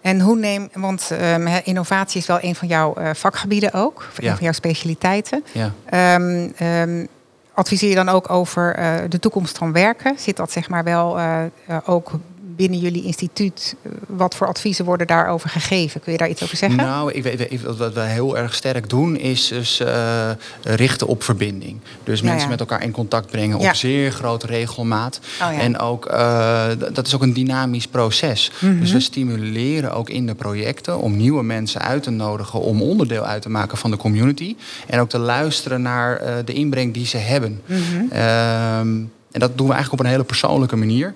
En 0.09 0.21
hoe 0.21 0.37
neem, 0.39 0.69
want 0.73 1.11
um, 1.35 1.47
innovatie 1.47 2.21
is 2.21 2.27
wel 2.27 2.39
een 2.41 2.55
van 2.55 2.69
jouw 2.69 2.95
uh, 2.99 3.11
vakgebieden 3.15 3.73
ook, 3.73 4.09
Ja. 4.17 4.29
een 4.29 4.35
van 4.35 4.45
jouw 4.45 4.53
specialiteiten. 4.53 5.45
Ja. 5.53 6.15
Um, 6.17 6.53
um, 6.63 7.09
adviseer 7.55 7.89
je 7.89 7.95
dan 7.95 8.09
ook 8.09 8.31
over 8.31 8.79
uh, 8.79 8.95
de 9.09 9.19
toekomst 9.19 9.59
van 9.59 9.73
werken? 9.73 10.19
Zit 10.19 10.37
dat 10.37 10.53
zeg 10.53 10.69
maar 10.69 10.85
wel 10.85 11.19
uh, 11.19 11.43
ook 11.85 12.11
binnen 12.59 12.79
jullie 12.79 13.05
instituut? 13.05 13.75
Wat 14.07 14.35
voor 14.35 14.47
adviezen 14.47 14.85
worden 14.85 15.07
daarover 15.07 15.51
gegeven? 15.51 16.01
Kun 16.01 16.13
je 16.13 16.19
daar 16.19 16.29
iets 16.29 16.43
over 16.43 16.57
zeggen? 16.57 16.79
Nou, 16.79 17.13
ik 17.13 17.23
weet, 17.23 17.63
wat 17.79 17.93
we 17.93 18.01
heel 18.01 18.39
erg 18.39 18.55
sterk 18.55 18.89
doen 18.89 19.17
is 19.17 19.49
dus 19.49 19.81
uh, 19.81 20.31
richten 20.63 21.07
op 21.07 21.23
verbinding. 21.23 21.81
Dus 22.05 22.23
mensen 22.23 22.43
ja. 22.43 22.49
met 22.49 22.61
elkaar 22.61 22.83
in 22.83 22.91
contact 22.91 23.31
brengen 23.31 23.61
Ja. 23.61 23.69
op 23.69 23.75
zeer 23.75 24.11
grote 24.13 24.47
regelmaat. 24.47 25.21
Oh. 25.43 25.63
En 25.63 25.79
ook, 25.79 26.11
uh, 26.13 26.67
dat 26.93 27.07
is 27.07 27.15
ook 27.15 27.23
een 27.23 27.33
dynamisch 27.33 27.87
proces. 27.87 28.51
Mhm. 28.59 28.81
Dus 28.81 28.93
we 28.93 29.01
stimuleren 29.01 29.93
ook 29.93 30.11
in 30.11 30.27
de 30.27 30.35
projecten 30.35 31.01
om 31.01 31.17
nieuwe 31.17 31.43
mensen 31.43 31.81
uit 31.81 32.03
te 32.03 32.11
nodigen 32.11 32.61
om 32.61 32.83
onderdeel 32.83 33.25
uit 33.25 33.43
te 33.43 33.51
maken 33.51 33.79
van 33.79 33.91
de 33.91 33.97
community. 33.97 34.57
En 34.87 35.01
ook 35.01 35.09
te 35.09 35.19
luisteren 35.19 35.83
naar 35.83 36.23
uh, 36.23 36.35
de 36.45 36.53
inbreng 36.53 36.95
die 36.95 37.07
ze 37.07 37.17
hebben. 37.17 37.61
Mhm. 37.67 37.79
Ehm, 38.11 38.97
en 39.33 39.41
dat 39.41 39.57
doen 39.57 39.67
we 39.67 39.73
eigenlijk 39.73 39.93
op 39.93 40.07
een 40.07 40.13
hele 40.13 40.25
persoonlijke 40.25 40.77
manier. 40.77 41.15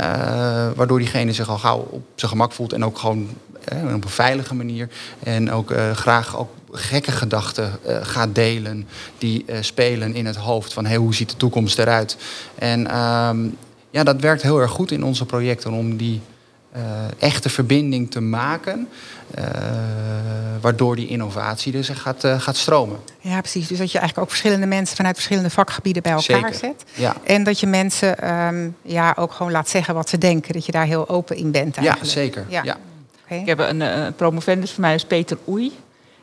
Uh, 0.00 0.06
waardoor 0.74 0.98
diegene 0.98 1.32
zich 1.32 1.48
al 1.48 1.58
gauw 1.58 1.78
op 1.78 2.02
zijn 2.14 2.30
gemak 2.30 2.52
voelt 2.52 2.72
en 2.72 2.84
ook 2.84 2.98
gewoon 2.98 3.28
uh, 3.72 3.94
op 3.94 4.04
een 4.04 4.10
veilige 4.10 4.54
manier. 4.54 4.88
En 5.22 5.50
ook 5.50 5.70
uh, 5.70 5.90
graag 5.90 6.36
ook 6.36 6.50
gekke 6.72 7.12
gedachten 7.12 7.72
gaat 8.02 8.34
delen 8.34 8.88
die 9.18 9.44
spelen 9.60 10.14
in 10.14 10.26
het 10.26 10.36
hoofd. 10.36 10.72
Van 10.72 10.86
hey, 10.86 10.96
hoe 10.96 11.14
ziet 11.14 11.30
de 11.30 11.36
toekomst 11.36 11.78
eruit? 11.78 12.16
En 12.54 12.98
um, 12.98 13.56
ja, 13.90 14.04
dat 14.04 14.20
werkt 14.20 14.42
heel 14.42 14.60
erg 14.60 14.70
goed 14.70 14.90
in 14.90 15.04
onze 15.04 15.26
projecten 15.26 15.72
om 15.72 15.96
die 15.96 16.20
echte 17.18 17.48
verbinding 17.48 18.10
te 18.10 18.20
maken. 18.20 18.88
Uh, 19.38 19.44
waardoor 20.60 20.96
die 20.96 21.08
innovatie 21.08 21.72
dus 21.72 21.88
gaat, 21.88 22.24
uh, 22.24 22.40
gaat 22.40 22.56
stromen. 22.56 22.98
Ja, 23.20 23.40
precies. 23.40 23.68
Dus 23.68 23.78
dat 23.78 23.92
je 23.92 23.98
eigenlijk 23.98 24.18
ook 24.18 24.36
verschillende 24.36 24.66
mensen 24.66 24.96
vanuit 24.96 25.14
verschillende 25.14 25.50
vakgebieden 25.50 26.02
bij 26.02 26.12
elkaar 26.12 26.36
Zeker. 26.36 26.54
zet. 26.54 26.84
Ja. 26.94 27.16
En 27.24 27.44
dat 27.44 27.60
je 27.60 27.66
mensen 27.66 28.34
um, 28.34 28.76
ja, 28.82 29.14
ook 29.18 29.32
gewoon 29.32 29.52
laat 29.52 29.68
zeggen 29.68 29.94
wat 29.94 30.08
ze 30.08 30.18
denken. 30.18 30.52
Dat 30.52 30.66
je 30.66 30.72
daar 30.72 30.86
heel 30.86 31.08
open 31.08 31.36
in 31.36 31.50
bent 31.50 31.74
Ja, 31.74 31.80
eigenlijk. 31.80 32.10
zeker. 32.10 32.44
Ja. 32.48 32.62
Ja. 32.62 32.76
Okay. 33.24 33.38
Ik 33.38 33.46
heb 33.46 33.58
een, 33.58 33.82
eh, 33.82 34.04
een 34.04 34.14
promovendus 34.14 34.70
van 34.70 34.80
mij, 34.80 34.94
is 34.94 35.04
Peter 35.04 35.38
Oei. 35.48 35.72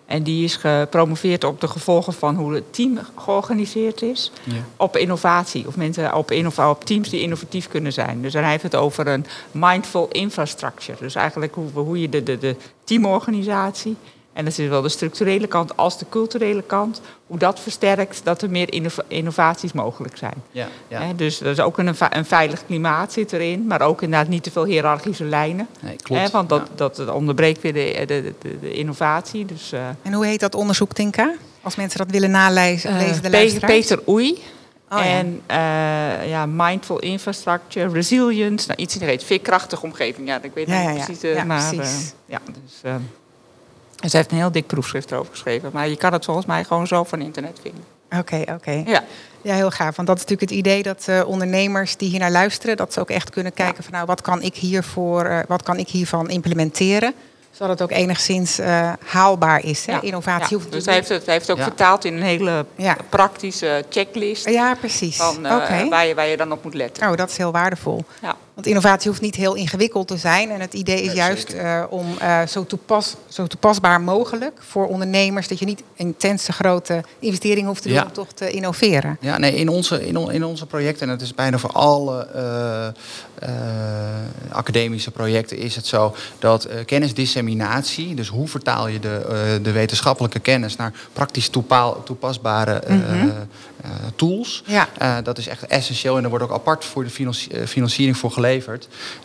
En 0.07 0.23
die 0.23 0.43
is 0.43 0.55
gepromoveerd 0.55 1.43
op 1.43 1.61
de 1.61 1.67
gevolgen 1.67 2.13
van 2.13 2.35
hoe 2.35 2.53
het 2.53 2.73
team 2.73 2.99
georganiseerd 3.15 4.01
is. 4.01 4.31
Ja. 4.43 4.53
Op 4.77 4.97
innovatie. 4.97 5.67
Of 5.67 5.75
mensen 5.75 6.15
op, 6.15 6.31
innova- 6.31 6.69
op 6.69 6.83
teams 6.83 7.09
die 7.09 7.21
innovatief 7.21 7.67
kunnen 7.67 7.93
zijn. 7.93 8.21
Dus 8.21 8.33
dan 8.33 8.43
heeft 8.43 8.63
het 8.63 8.75
over 8.75 9.07
een 9.07 9.25
mindful 9.51 10.07
infrastructure. 10.07 10.97
Dus 10.99 11.15
eigenlijk 11.15 11.55
hoe, 11.55 11.69
hoe 11.73 12.01
je 12.01 12.09
de, 12.09 12.23
de, 12.23 12.37
de 12.37 12.55
teamorganisatie. 12.83 13.95
En 14.37 14.43
dat 14.43 14.57
is 14.57 14.63
zowel 14.65 14.81
de 14.81 14.89
structurele 14.89 15.47
kant 15.47 15.77
als 15.77 15.97
de 15.97 16.05
culturele 16.09 16.61
kant. 16.61 17.01
Hoe 17.27 17.37
dat 17.37 17.59
versterkt 17.59 18.21
dat 18.23 18.41
er 18.41 18.49
meer 18.49 18.73
innov- 18.73 18.97
innovaties 19.07 19.71
mogelijk 19.73 20.17
zijn. 20.17 20.33
Ja, 20.51 20.67
ja. 20.87 21.01
Hè, 21.01 21.15
dus 21.15 21.41
er 21.41 21.47
is 21.47 21.59
ook 21.59 21.77
een, 21.77 21.95
een 22.09 22.25
veilig 22.25 22.65
klimaat 22.65 23.13
zit 23.13 23.33
erin. 23.33 23.67
Maar 23.67 23.81
ook 23.81 24.01
inderdaad 24.01 24.27
niet 24.27 24.43
te 24.43 24.51
veel 24.51 24.65
hiërarchische 24.65 25.23
lijnen. 25.23 25.67
Nee, 25.79 25.95
klopt. 25.95 26.21
Hè, 26.21 26.29
want 26.29 26.49
dat, 26.49 26.59
Ja. 26.59 26.67
dat, 26.75 26.95
dat 26.95 27.09
onderbreekt 27.09 27.61
weer 27.61 27.73
de, 27.73 28.03
de, 28.07 28.33
de, 28.41 28.59
de 28.59 28.73
innovatie. 28.73 29.45
Dus, 29.45 29.73
uh, 29.73 29.79
En 30.01 30.13
hoe 30.13 30.25
heet 30.25 30.39
dat 30.39 30.55
onderzoek, 30.55 30.93
Tinka? 30.93 31.33
Als 31.61 31.75
mensen 31.75 31.97
dat 31.97 32.11
willen 32.11 32.31
nalezen, 32.31 32.91
uh, 32.91 32.97
lezen 32.97 33.15
de 33.15 33.21
Pe- 33.21 33.29
luisteraars? 33.29 33.73
Peter 33.73 33.99
Oei. 34.07 34.43
Oh, 34.91 34.97
ja. 34.99 35.03
en 35.05 35.41
uh, 35.51 36.29
ja, 36.29 36.45
mindful 36.45 36.99
infrastructure, 36.99 37.89
resilience, 37.93 38.67
nou, 38.67 38.79
iets 38.81 38.93
in 38.93 38.99
de 38.99 39.05
reet. 39.05 39.23
Veerkrachtige 39.23 39.83
omgeving, 39.83 40.27
ja, 40.27 40.39
ik 40.43 40.51
weet 40.53 40.67
Ja, 40.67 40.73
niet 40.79 40.83
ja, 40.89 40.95
ja. 40.95 41.03
precies. 41.05 41.23
Uh, 41.23 41.35
Ja, 41.35 41.43
maar, 41.43 41.75
precies. 41.75 42.13
ja, 42.25 42.39
dus, 42.65 42.81
uh, 42.85 42.95
en 43.99 44.09
ze 44.09 44.17
heeft 44.17 44.31
een 44.31 44.37
heel 44.37 44.51
dik 44.51 44.67
proefschrift 44.67 45.11
erover 45.11 45.31
geschreven. 45.31 45.69
Maar 45.73 45.87
je 45.89 45.97
kan 45.97 46.13
het 46.13 46.25
volgens 46.25 46.45
mij 46.45 46.63
gewoon 46.63 46.87
zo 46.87 47.03
van 47.03 47.21
internet 47.21 47.59
vinden. 47.61 47.83
Oké, 48.19 48.43
oké. 48.53 48.83
Ja. 48.85 49.03
Ja, 49.41 49.53
heel 49.53 49.71
gaaf. 49.71 49.95
Want 49.95 50.07
dat 50.07 50.17
is 50.17 50.23
natuurlijk 50.23 50.49
het 50.51 50.59
idee 50.59 50.83
dat 50.83 51.05
uh, 51.09 51.27
ondernemers 51.27 51.97
die 51.97 52.09
hier 52.09 52.19
naar 52.19 52.31
luisteren, 52.31 52.77
dat 52.77 52.93
ze 52.93 52.99
ook 52.99 53.09
echt 53.09 53.29
kunnen 53.29 53.53
kijken 53.53 53.83
van 53.83 53.93
nou, 53.93 54.05
wat 54.05 54.21
kan 54.21 54.41
ik 54.41 54.55
hiervoor, 54.55 55.25
uh, 55.25 55.39
wat 55.47 55.63
kan 55.63 55.77
ik 55.77 55.87
hiervan 55.87 56.29
implementeren? 56.29 57.13
Zodat 57.51 57.79
het 57.79 57.91
ook 57.91 57.97
enigszins 57.97 58.59
uh, 58.59 58.93
haalbaar 59.05 59.63
is. 59.63 59.85
Hè? 59.85 59.91
Ja. 59.91 60.01
Innovatie 60.01 60.47
Ja, 60.49 60.55
hoeft 60.63 60.71
Dus 60.71 60.85
hij 60.85 60.93
heeft 60.93 61.09
het, 61.09 61.25
hij 61.25 61.33
heeft 61.33 61.47
het 61.47 61.55
ook 61.57 61.63
Ja. 61.63 61.67
vertaald 61.69 62.05
in 62.05 62.13
een 62.13 62.21
hele 62.21 62.65
Ja. 62.75 62.97
praktische 63.09 63.85
checklist. 63.89 64.49
Ja, 64.49 64.75
precies. 64.75 65.15
Van, 65.17 65.45
eh, 65.45 65.55
Oké. 65.55 65.89
waar, 65.89 66.05
je, 66.05 66.15
waar 66.15 66.27
je 66.27 66.37
dan 66.37 66.51
op 66.51 66.63
moet 66.63 66.73
letten. 66.73 67.09
Oh, 67.09 67.15
dat 67.15 67.29
is 67.29 67.37
heel 67.37 67.51
waardevol. 67.51 68.05
Ja. 68.21 68.35
Want 68.57 68.69
innovatie 68.69 69.09
hoeft 69.09 69.21
niet 69.21 69.35
heel 69.35 69.53
ingewikkeld 69.55 70.07
te 70.07 70.17
zijn. 70.17 70.49
En 70.51 70.59
het 70.61 70.73
idee 70.73 71.01
is 71.01 71.13
juist 71.13 71.49
eh, 71.53 71.83
om 71.89 72.05
eh, 72.19 72.41
zo, 72.47 72.65
toepas, 72.65 73.15
zo 73.27 73.47
toepasbaar 73.47 74.01
mogelijk 74.01 74.57
voor 74.59 74.87
ondernemers... 74.87 75.47
dat 75.47 75.59
je 75.59 75.65
niet 75.65 75.83
intense 75.95 76.51
grote 76.51 77.03
investeringen 77.19 77.67
hoeft 77.67 77.81
te 77.81 77.87
doen 77.87 77.97
Ja. 77.97 78.03
om 78.03 78.11
toch 78.11 78.31
te 78.33 78.49
innoveren. 78.51 79.17
Ja, 79.21 79.37
nee, 79.37 79.55
in 79.55 79.69
onze, 79.69 80.07
in, 80.07 80.17
on- 80.17 80.31
in 80.31 80.43
onze 80.43 80.65
projecten, 80.65 81.05
en 81.07 81.13
het 81.13 81.21
is 81.21 81.33
bijna 81.35 81.57
voor 81.57 81.71
alle 81.71 82.25
eh, 82.25 83.47
academische 84.51 85.11
projecten, 85.11 85.57
is 85.57 85.75
het 85.75 85.85
zo 85.87 86.15
dat 86.39 86.67
kennisdisseminatie, 86.85 88.15
dus 88.15 88.27
hoe 88.27 88.47
vertaal 88.47 88.87
je 88.87 88.99
de, 88.99 89.59
de 89.61 89.71
wetenschappelijke 89.71 90.39
kennis 90.39 90.75
naar 90.75 90.93
praktisch 91.13 91.49
toepaal, 91.49 92.03
toepasbare 92.03 92.81
Mhm. 92.87 93.29
tools, 94.15 94.63
Ja. 94.65 95.21
dat 95.21 95.37
is 95.37 95.47
echt 95.47 95.65
essentieel 95.67 96.17
en 96.17 96.23
er 96.23 96.29
wordt 96.29 96.43
ook 96.45 96.51
apart 96.53 96.85
voor 96.85 97.03
de 97.03 97.09
financi- 97.09 97.49
financiering 97.65 98.17
voor 98.17 98.31
geleverd. 98.31 98.45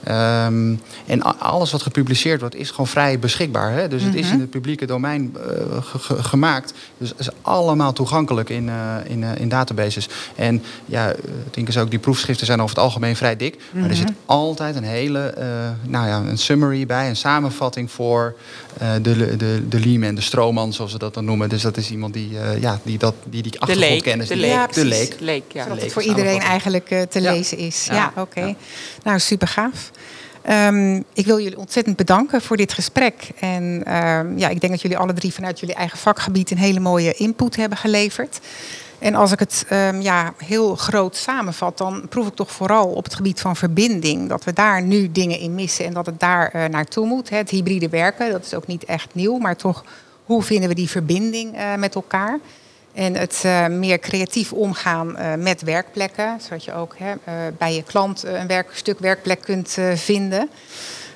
Ehm, 0.04 0.74
en 1.06 1.38
alles 1.38 1.72
wat 1.72 1.82
gepubliceerd 1.82 2.40
wordt 2.40 2.54
is 2.54 2.70
gewoon 2.70 2.86
vrij 2.86 3.18
beschikbaar. 3.18 3.72
Hè? 3.72 3.88
Dus 3.88 4.02
het 4.02 4.14
is 4.14 4.30
in 4.30 4.40
het 4.40 4.50
publieke 4.50 4.86
domein 4.86 5.36
eh, 5.36 5.82
ge- 5.82 5.98
ge- 5.98 6.22
gemaakt. 6.22 6.72
Dus 6.98 7.08
het 7.08 7.18
is 7.18 7.28
allemaal 7.42 7.92
toegankelijk 7.92 8.48
in, 8.50 8.68
eh, 8.68 8.74
in, 9.04 9.24
eh, 9.24 9.30
in 9.40 9.48
databases. 9.48 10.08
En 10.34 10.62
ja, 10.86 11.10
ik 11.10 11.16
denk 11.54 11.66
eens 11.66 11.78
ook, 11.78 11.90
die 11.90 11.98
proefschriften 11.98 12.46
zijn 12.46 12.60
over 12.62 12.74
het 12.76 12.84
algemeen 12.84 13.16
vrij 13.16 13.36
dik. 13.36 13.56
Maar 13.72 13.90
er 13.90 13.96
zit 13.96 14.12
altijd 14.26 14.76
een 14.76 14.84
hele, 14.84 15.20
eh, 15.26 15.46
nou 15.86 16.06
ja, 16.06 16.16
een 16.30 16.38
summary 16.38 16.86
bij, 16.86 17.08
een 17.08 17.16
samenvatting 17.16 17.90
voor 17.90 18.34
eh, 18.78 18.90
de, 19.02 19.36
de, 19.36 19.68
de 19.68 19.80
Leeman, 19.80 20.14
de 20.14 20.20
stroomman, 20.20 20.72
zoals 20.72 20.90
ze 20.90 20.98
dat 20.98 21.14
dan 21.14 21.24
noemen. 21.24 21.48
Dus 21.48 21.62
dat 21.62 21.76
is 21.76 21.90
iemand 21.90 22.14
die, 22.14 22.38
eh, 22.38 22.60
ja, 22.60 22.78
die, 22.82 22.98
dat, 22.98 23.14
die 23.24 23.42
die 23.42 23.50
De 23.52 23.58
leek. 23.58 23.70
achtergrondkennis... 23.70 24.28
De 24.28 24.36
leek. 24.36 24.50
Ja, 24.50 24.66
de 24.66 24.84
leek. 24.84 25.16
Leek, 25.20 25.42
ja. 25.52 25.62
Zodat 25.62 25.74
leek 25.76 25.84
het 25.84 25.92
voor 25.92 26.02
iedereen 26.02 26.40
eigenlijk 26.40 26.90
eh, 26.90 27.02
te 27.02 27.20
Ja. 27.20 27.32
lezen 27.32 27.58
is. 27.58 27.86
Ja, 27.86 27.94
Ja. 27.94 28.12
oké. 28.22 28.40
Ja. 28.40 28.54
Nou, 29.02 29.11
super 29.20 29.48
gaaf. 29.48 29.90
Ehm, 30.42 31.02
ik 31.12 31.26
wil 31.26 31.40
jullie 31.40 31.58
ontzettend 31.58 31.96
bedanken 31.96 32.42
voor 32.42 32.56
dit 32.56 32.72
gesprek. 32.72 33.28
En 33.38 33.82
ehm, 33.84 34.38
ja, 34.38 34.48
ik 34.48 34.60
denk 34.60 34.72
dat 34.72 34.82
jullie 34.82 34.98
alle 34.98 35.12
drie 35.12 35.32
vanuit 35.32 35.60
jullie 35.60 35.74
eigen 35.74 35.98
vakgebied 35.98 36.50
een 36.50 36.58
hele 36.58 36.80
mooie 36.80 37.14
input 37.14 37.56
hebben 37.56 37.78
geleverd. 37.78 38.40
En 38.98 39.14
als 39.14 39.32
ik 39.32 39.38
het 39.38 39.64
ehm, 39.68 40.00
ja, 40.00 40.34
heel 40.36 40.76
groot 40.76 41.16
samenvat, 41.16 41.78
dan 41.78 42.08
proef 42.08 42.26
ik 42.26 42.34
toch 42.34 42.50
vooral 42.50 42.88
op 42.88 43.04
het 43.04 43.14
gebied 43.14 43.40
van 43.40 43.56
verbinding 43.56 44.28
dat 44.28 44.44
we 44.44 44.52
daar 44.52 44.82
nu 44.82 45.12
dingen 45.12 45.38
in 45.38 45.54
missen 45.54 45.84
en 45.84 45.92
dat 45.92 46.06
het 46.06 46.20
daar 46.20 46.50
eh, 46.50 46.64
naartoe 46.64 47.06
moet. 47.06 47.30
Het 47.30 47.50
hybride 47.50 47.88
werken, 47.88 48.30
dat 48.30 48.44
is 48.44 48.54
ook 48.54 48.66
niet 48.66 48.84
echt 48.84 49.14
nieuw, 49.14 49.38
maar 49.38 49.56
toch, 49.56 49.84
hoe 50.24 50.42
vinden 50.42 50.68
we 50.68 50.74
die 50.74 50.90
verbinding 50.90 51.56
eh, 51.56 51.74
met 51.74 51.94
elkaar? 51.94 52.38
En 52.94 53.14
het 53.14 53.40
eh, 53.44 53.66
meer 53.66 53.98
creatief 53.98 54.52
omgaan 54.52 55.16
eh, 55.16 55.34
met 55.34 55.62
werkplekken, 55.62 56.40
zodat 56.40 56.64
je 56.64 56.74
ook 56.74 56.94
hè, 56.98 57.10
eh, 57.24 57.34
bij 57.58 57.74
je 57.74 57.82
klant 57.82 58.22
een 58.22 58.46
werk, 58.46 58.68
stuk 58.72 58.98
werkplek 58.98 59.40
kunt 59.40 59.78
vinden. 59.94 60.50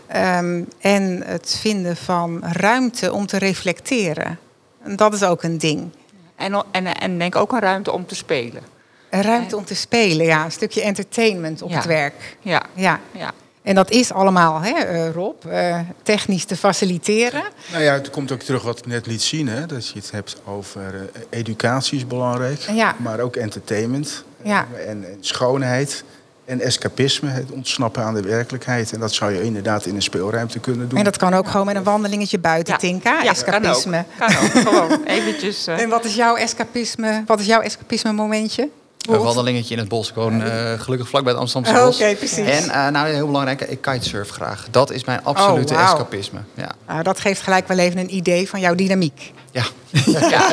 Ehm, 0.06 0.62
en 0.80 1.22
het 1.26 1.56
vinden 1.60 1.96
van 1.96 2.42
ruimte 2.44 3.12
om 3.12 3.26
te 3.26 3.38
reflecteren. 3.38 4.38
En 4.82 4.96
dat 4.96 5.14
is 5.14 5.22
ook 5.22 5.42
een 5.42 5.58
ding. 5.58 5.90
En, 6.36 6.64
en, 6.70 6.86
en 6.86 7.18
denk 7.18 7.36
ook 7.36 7.52
een 7.52 7.60
ruimte 7.60 7.92
om 7.92 8.06
te 8.06 8.14
spelen. 8.14 8.62
Een 9.10 9.22
ruimte 9.22 9.56
om 9.56 9.64
te 9.64 9.74
spelen, 9.74 10.26
ja. 10.26 10.44
Een 10.44 10.52
stukje 10.52 10.82
entertainment 10.82 11.62
op 11.62 11.70
Ja. 11.70 11.76
het 11.76 11.84
werk. 11.84 12.36
Ja. 12.40 12.62
Ja. 12.74 13.00
ja. 13.12 13.32
En 13.66 13.74
dat 13.74 13.90
is 13.90 14.12
allemaal, 14.12 14.60
hè, 14.60 14.72
eh, 14.72 15.10
Rob, 15.10 15.44
eh, 15.44 15.78
technisch 16.02 16.44
te 16.44 16.56
faciliteren. 16.56 17.42
Nou 17.72 17.82
ja, 17.82 17.92
het 17.92 18.10
komt 18.10 18.32
ook 18.32 18.40
terug 18.40 18.62
wat 18.62 18.78
ik 18.78 18.86
net 18.86 19.06
liet 19.06 19.22
zien. 19.22 19.48
Hè? 19.48 19.66
Dat 19.66 19.88
je 19.88 19.98
het 19.98 20.10
hebt 20.10 20.36
over 20.44 20.82
eh, 20.82 21.22
educatie 21.38 21.96
is 21.98 22.06
belangrijk. 22.06 22.60
Ja. 22.60 22.94
Maar 22.98 23.20
ook 23.20 23.36
entertainment. 23.36 24.24
Ja. 24.42 24.66
En, 24.86 25.04
en 25.04 25.16
schoonheid. 25.20 26.04
En 26.44 26.60
escapisme, 26.60 27.28
het 27.30 27.50
ontsnappen 27.50 28.02
aan 28.02 28.14
de 28.14 28.22
werkelijkheid. 28.22 28.92
En 28.92 29.00
dat 29.00 29.12
zou 29.12 29.32
je 29.32 29.42
inderdaad 29.42 29.86
in 29.86 29.94
een 29.94 30.02
speelruimte 30.02 30.58
kunnen 30.58 30.88
doen. 30.88 30.98
En 30.98 31.04
dat 31.04 31.16
kan 31.16 31.34
ook 31.34 31.48
gewoon 31.48 31.66
met 31.66 31.76
een 31.76 31.82
wandelingetje 31.82 32.38
buiten, 32.38 32.72
Ja. 32.72 32.78
Tinka. 32.78 33.22
Ja, 33.22 33.30
Escapisme. 33.30 34.04
Kan 34.18 34.28
ook. 34.28 34.34
Kan 34.52 34.66
ook. 34.66 34.68
Gewoon 34.88 35.04
eventjes. 35.04 35.66
eh, 35.66 35.80
En 35.80 35.88
wat 35.88 36.04
is 36.04 36.14
jouw 36.14 36.36
escapisme? 36.36 37.22
Wat 37.26 37.40
is 37.40 37.46
jouw 37.46 37.60
escapisme 37.60 38.12
momentje? 38.12 38.68
Een 39.08 39.18
wandelingetje 39.22 39.74
in 39.74 39.80
het 39.80 39.88
bos. 39.88 40.10
Gewoon 40.10 40.42
eh, 40.42 40.80
gelukkig 40.80 41.08
vlak 41.08 41.22
bij 41.22 41.32
het 41.32 41.40
Amsterdamse 41.40 41.80
Oh, 41.80 41.86
bos. 41.86 42.00
oké, 42.00 42.14
precies. 42.14 42.38
En 42.38 42.70
eh, 42.70 42.88
nou, 42.88 43.08
heel 43.08 43.26
belangrijk, 43.26 43.60
ik 43.60 43.80
kitesurf 43.80 44.30
graag. 44.30 44.66
Dat 44.70 44.90
is 44.90 45.04
mijn 45.04 45.24
absolute 45.24 45.74
Oh, 45.74 45.80
escapisme. 45.82 46.38
Ja. 46.54 46.70
Nou, 46.86 47.02
dat 47.02 47.20
geeft 47.20 47.40
gelijk 47.42 47.68
wel 47.68 47.78
even 47.78 47.98
een 47.98 48.14
idee 48.14 48.48
van 48.48 48.60
jouw 48.60 48.74
dynamiek. 48.74 49.32
ja. 49.50 49.64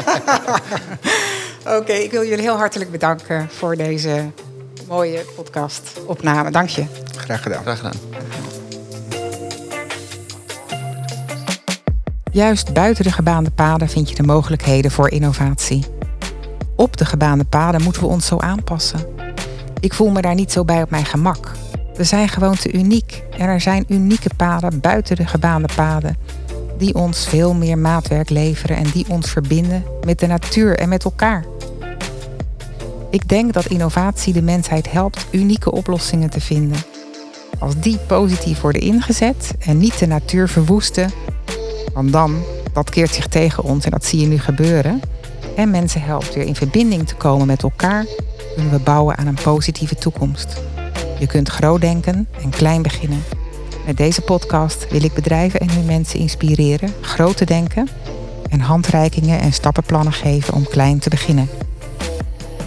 Oké, 1.77 1.93
ik 1.93 2.11
wil 2.11 2.23
jullie 2.25 2.43
heel 2.43 2.57
hartelijk 2.57 2.91
bedanken 2.91 3.49
voor 3.57 3.75
deze 3.75 4.29
mooie 4.87 5.25
podcast-opname. 5.35 6.51
Dank 6.51 6.69
je. 6.69 6.85
Graag 7.17 7.41
gedaan. 7.41 7.61
Graag 7.61 7.77
gedaan. 7.77 7.93
Juist 12.31 12.73
buiten 12.73 13.03
de 13.03 13.11
gebaande 13.11 13.51
paden 13.51 13.89
vind 13.89 14.09
je 14.09 14.15
de 14.15 14.23
mogelijkheden 14.23 14.91
voor 14.91 15.09
innovatie. 15.09 15.83
Op 16.83 16.97
de 16.97 17.05
gebaande 17.05 17.43
paden 17.43 17.81
moeten 17.81 18.01
we 18.01 18.07
ons 18.07 18.25
zo 18.25 18.37
aanpassen. 18.37 18.99
Ik 19.79 19.93
voel 19.93 20.09
me 20.09 20.21
daar 20.21 20.35
niet 20.35 20.51
zo 20.51 20.65
bij 20.65 20.81
op 20.81 20.89
mijn 20.89 21.05
gemak. 21.05 21.51
We 21.95 22.03
zijn 22.03 22.29
gewoon 22.29 22.55
te 22.55 22.73
uniek 22.73 23.23
en 23.37 23.47
er 23.47 23.61
zijn 23.61 23.85
unieke 23.87 24.29
paden 24.37 24.79
buiten 24.79 25.15
de 25.15 25.25
gebaande 25.25 25.67
paden 25.75 26.17
die 26.77 26.95
ons 26.95 27.27
veel 27.27 27.53
meer 27.53 27.77
maatwerk 27.77 28.29
leveren 28.29 28.77
en 28.77 28.89
die 28.93 29.05
ons 29.09 29.29
verbinden 29.29 29.83
met 30.05 30.19
de 30.19 30.27
natuur 30.27 30.77
en 30.77 30.89
met 30.89 31.03
elkaar. 31.03 31.45
Ik 33.09 33.29
denk 33.29 33.53
dat 33.53 33.65
innovatie 33.65 34.33
de 34.33 34.41
mensheid 34.41 34.91
helpt 34.91 35.25
unieke 35.31 35.71
oplossingen 35.71 36.29
te 36.29 36.41
vinden. 36.41 36.77
Als 37.59 37.79
die 37.79 37.97
positief 37.97 38.61
worden 38.61 38.81
ingezet 38.81 39.53
en 39.59 39.77
niet 39.77 39.99
de 39.99 40.07
natuur 40.07 40.49
verwoesten, 40.49 41.11
want 41.93 42.11
dan, 42.11 42.43
dat 42.73 42.89
keert 42.89 43.13
zich 43.13 43.27
tegen 43.27 43.63
ons 43.63 43.85
en 43.85 43.91
dat 43.91 44.05
zie 44.05 44.19
je 44.19 44.27
nu 44.27 44.39
gebeuren. 44.39 45.01
En 45.55 45.71
mensen 45.71 46.01
helpt 46.01 46.33
weer 46.33 46.45
in 46.45 46.55
verbinding 46.55 47.07
te 47.07 47.15
komen 47.15 47.47
met 47.47 47.63
elkaar, 47.63 48.05
kunnen 48.55 48.71
we 48.71 48.79
bouwen 48.79 49.17
aan 49.17 49.27
een 49.27 49.37
positieve 49.43 49.95
toekomst. 49.95 50.61
Je 51.19 51.27
kunt 51.27 51.49
groot 51.49 51.81
denken 51.81 52.27
en 52.41 52.49
klein 52.49 52.81
beginnen. 52.81 53.23
Met 53.85 53.97
deze 53.97 54.21
podcast 54.21 54.87
wil 54.89 55.03
ik 55.03 55.13
bedrijven 55.13 55.59
en 55.59 55.69
hun 55.69 55.85
mensen 55.85 56.19
inspireren 56.19 56.93
groot 57.01 57.37
te 57.37 57.45
denken 57.45 57.89
en 58.49 58.59
handreikingen 58.59 59.39
en 59.39 59.53
stappenplannen 59.53 60.13
geven 60.13 60.53
om 60.53 60.67
klein 60.67 60.99
te 60.99 61.09
beginnen. 61.09 61.49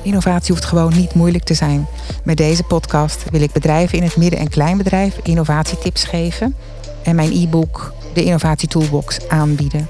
Innovatie 0.03 0.55
hoeft 0.55 0.65
gewoon 0.65 0.97
niet 0.97 1.15
moeilijk 1.15 1.45
te 1.45 1.55
zijn. 1.55 1.87
Met 2.25 2.37
deze 2.37 2.63
podcast 2.63 3.31
wil 3.31 3.41
ik 3.41 3.53
bedrijven 3.53 3.99
in 3.99 4.05
het 4.05 4.17
midden- 4.17 4.41
en 4.41 4.49
kleinbedrijf 4.49 5.19
innovatietips 5.23 6.05
geven 6.05 6.55
en 7.03 7.17
mijn 7.17 7.33
e-book 7.33 7.93
de 8.15 8.25
Innovatie 8.25 8.69
Toolbox 8.69 9.29
aanbieden. 9.29 9.89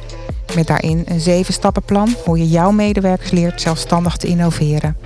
Met 0.57 0.67
daarin 0.67 1.05
een 1.09 1.21
zeven 1.21 1.55
stappenplan 1.55 2.15
hoe 2.25 2.39
je 2.39 2.49
jouw 2.49 2.71
medewerkers 2.71 3.31
leert 3.31 3.61
zelfstandig 3.61 4.17
te 4.17 4.27
innoveren. 4.27 4.97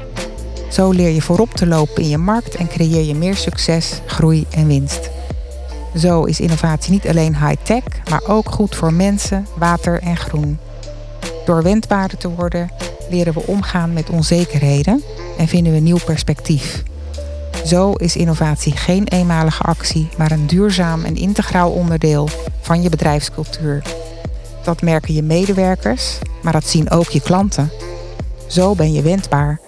Zo 0.69 0.91
leer 0.91 1.09
je 1.09 1.23
voorop 1.23 1.55
te 1.55 1.67
lopen 1.67 2.03
in 2.03 2.09
je 2.09 2.19
markt 2.19 2.55
en 2.55 2.69
creëer 2.69 3.05
je 3.05 3.15
meer 3.15 3.37
succes, 3.37 4.01
groei 4.07 4.47
en 4.51 4.67
winst. 4.67 5.11
Zo 5.97 6.25
is 6.25 6.41
innovatie 6.41 6.93
niet 6.93 7.09
alleen 7.09 7.37
high-tech, 7.37 7.83
maar 8.11 8.23
ook 8.27 8.51
goed 8.51 8.75
voor 8.75 8.93
mensen, 8.93 9.47
water 9.59 10.03
en 10.03 10.17
groen. 10.17 10.59
Door 11.45 11.63
wendbaarder 11.63 12.19
te 12.19 12.29
worden, 12.29 12.71
leren 13.09 13.35
we 13.35 13.47
omgaan 13.47 13.93
met 13.93 14.11
onzekerheden 14.11 15.03
en 15.39 15.49
vinden 15.49 15.73
we 15.73 15.79
nieuw 15.79 16.01
perspectief. 16.05 16.83
Zo 17.65 17.93
is 17.93 18.17
innovatie 18.17 18.77
geen 18.77 19.09
eenmalige 19.09 19.63
actie, 19.63 20.09
maar 20.19 20.31
een 20.31 20.47
duurzaam 20.47 21.05
en 21.05 21.17
integraal 21.17 21.71
onderdeel 21.71 22.29
van 22.61 22.83
je 22.83 22.89
bedrijfscultuur. 22.89 23.83
Dat 24.65 24.83
merken 24.83 25.15
je 25.15 25.23
medewerkers, 25.23 26.19
maar 26.43 26.53
dat 26.53 26.65
zien 26.65 26.91
ook 26.91 27.09
je 27.09 27.21
klanten. 27.21 27.71
Zo 28.47 28.75
ben 28.75 28.93
je 28.93 29.03
wendbaar 29.03 29.61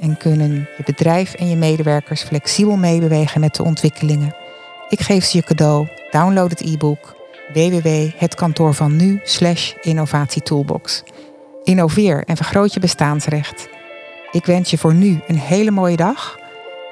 en 0.00 0.16
kunnen 0.16 0.68
je 0.76 0.82
bedrijf 0.84 1.34
en 1.34 1.48
je 1.48 1.56
medewerkers 1.56 2.22
flexibel 2.22 2.76
meebewegen 2.76 3.40
met 3.40 3.54
de 3.54 3.64
ontwikkelingen. 3.64 4.36
Ik 4.88 5.00
geef 5.00 5.24
ze 5.24 5.36
je 5.36 5.42
cadeau. 5.42 5.88
Download 6.10 6.50
het 6.50 6.60
e-book 6.60 7.16
www.hetkantoorvannu 7.52 9.20
innovatietoolbox. 9.80 11.02
Innoveer 11.64 12.24
en 12.24 12.36
vergroot 12.36 12.74
je 12.74 12.80
bestaansrecht. 12.80 13.68
Ik 14.30 14.46
wens 14.46 14.70
je 14.70 14.78
voor 14.78 14.94
nu 14.94 15.20
een 15.26 15.38
hele 15.38 15.70
mooie 15.70 15.96
dag. 15.96 16.38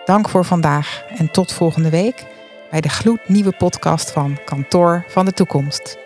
Dank 0.05 0.29
voor 0.29 0.45
vandaag 0.45 1.03
en 1.19 1.31
tot 1.31 1.53
volgende 1.53 1.91
week 1.91 2.25
bij 2.71 2.81
de 2.81 2.89
gloednieuwe 2.89 3.53
podcast 3.59 4.11
van 4.11 4.39
Kantoor 4.45 5.05
van 5.09 5.25
de 5.25 5.33
Toekomst. 5.33 6.06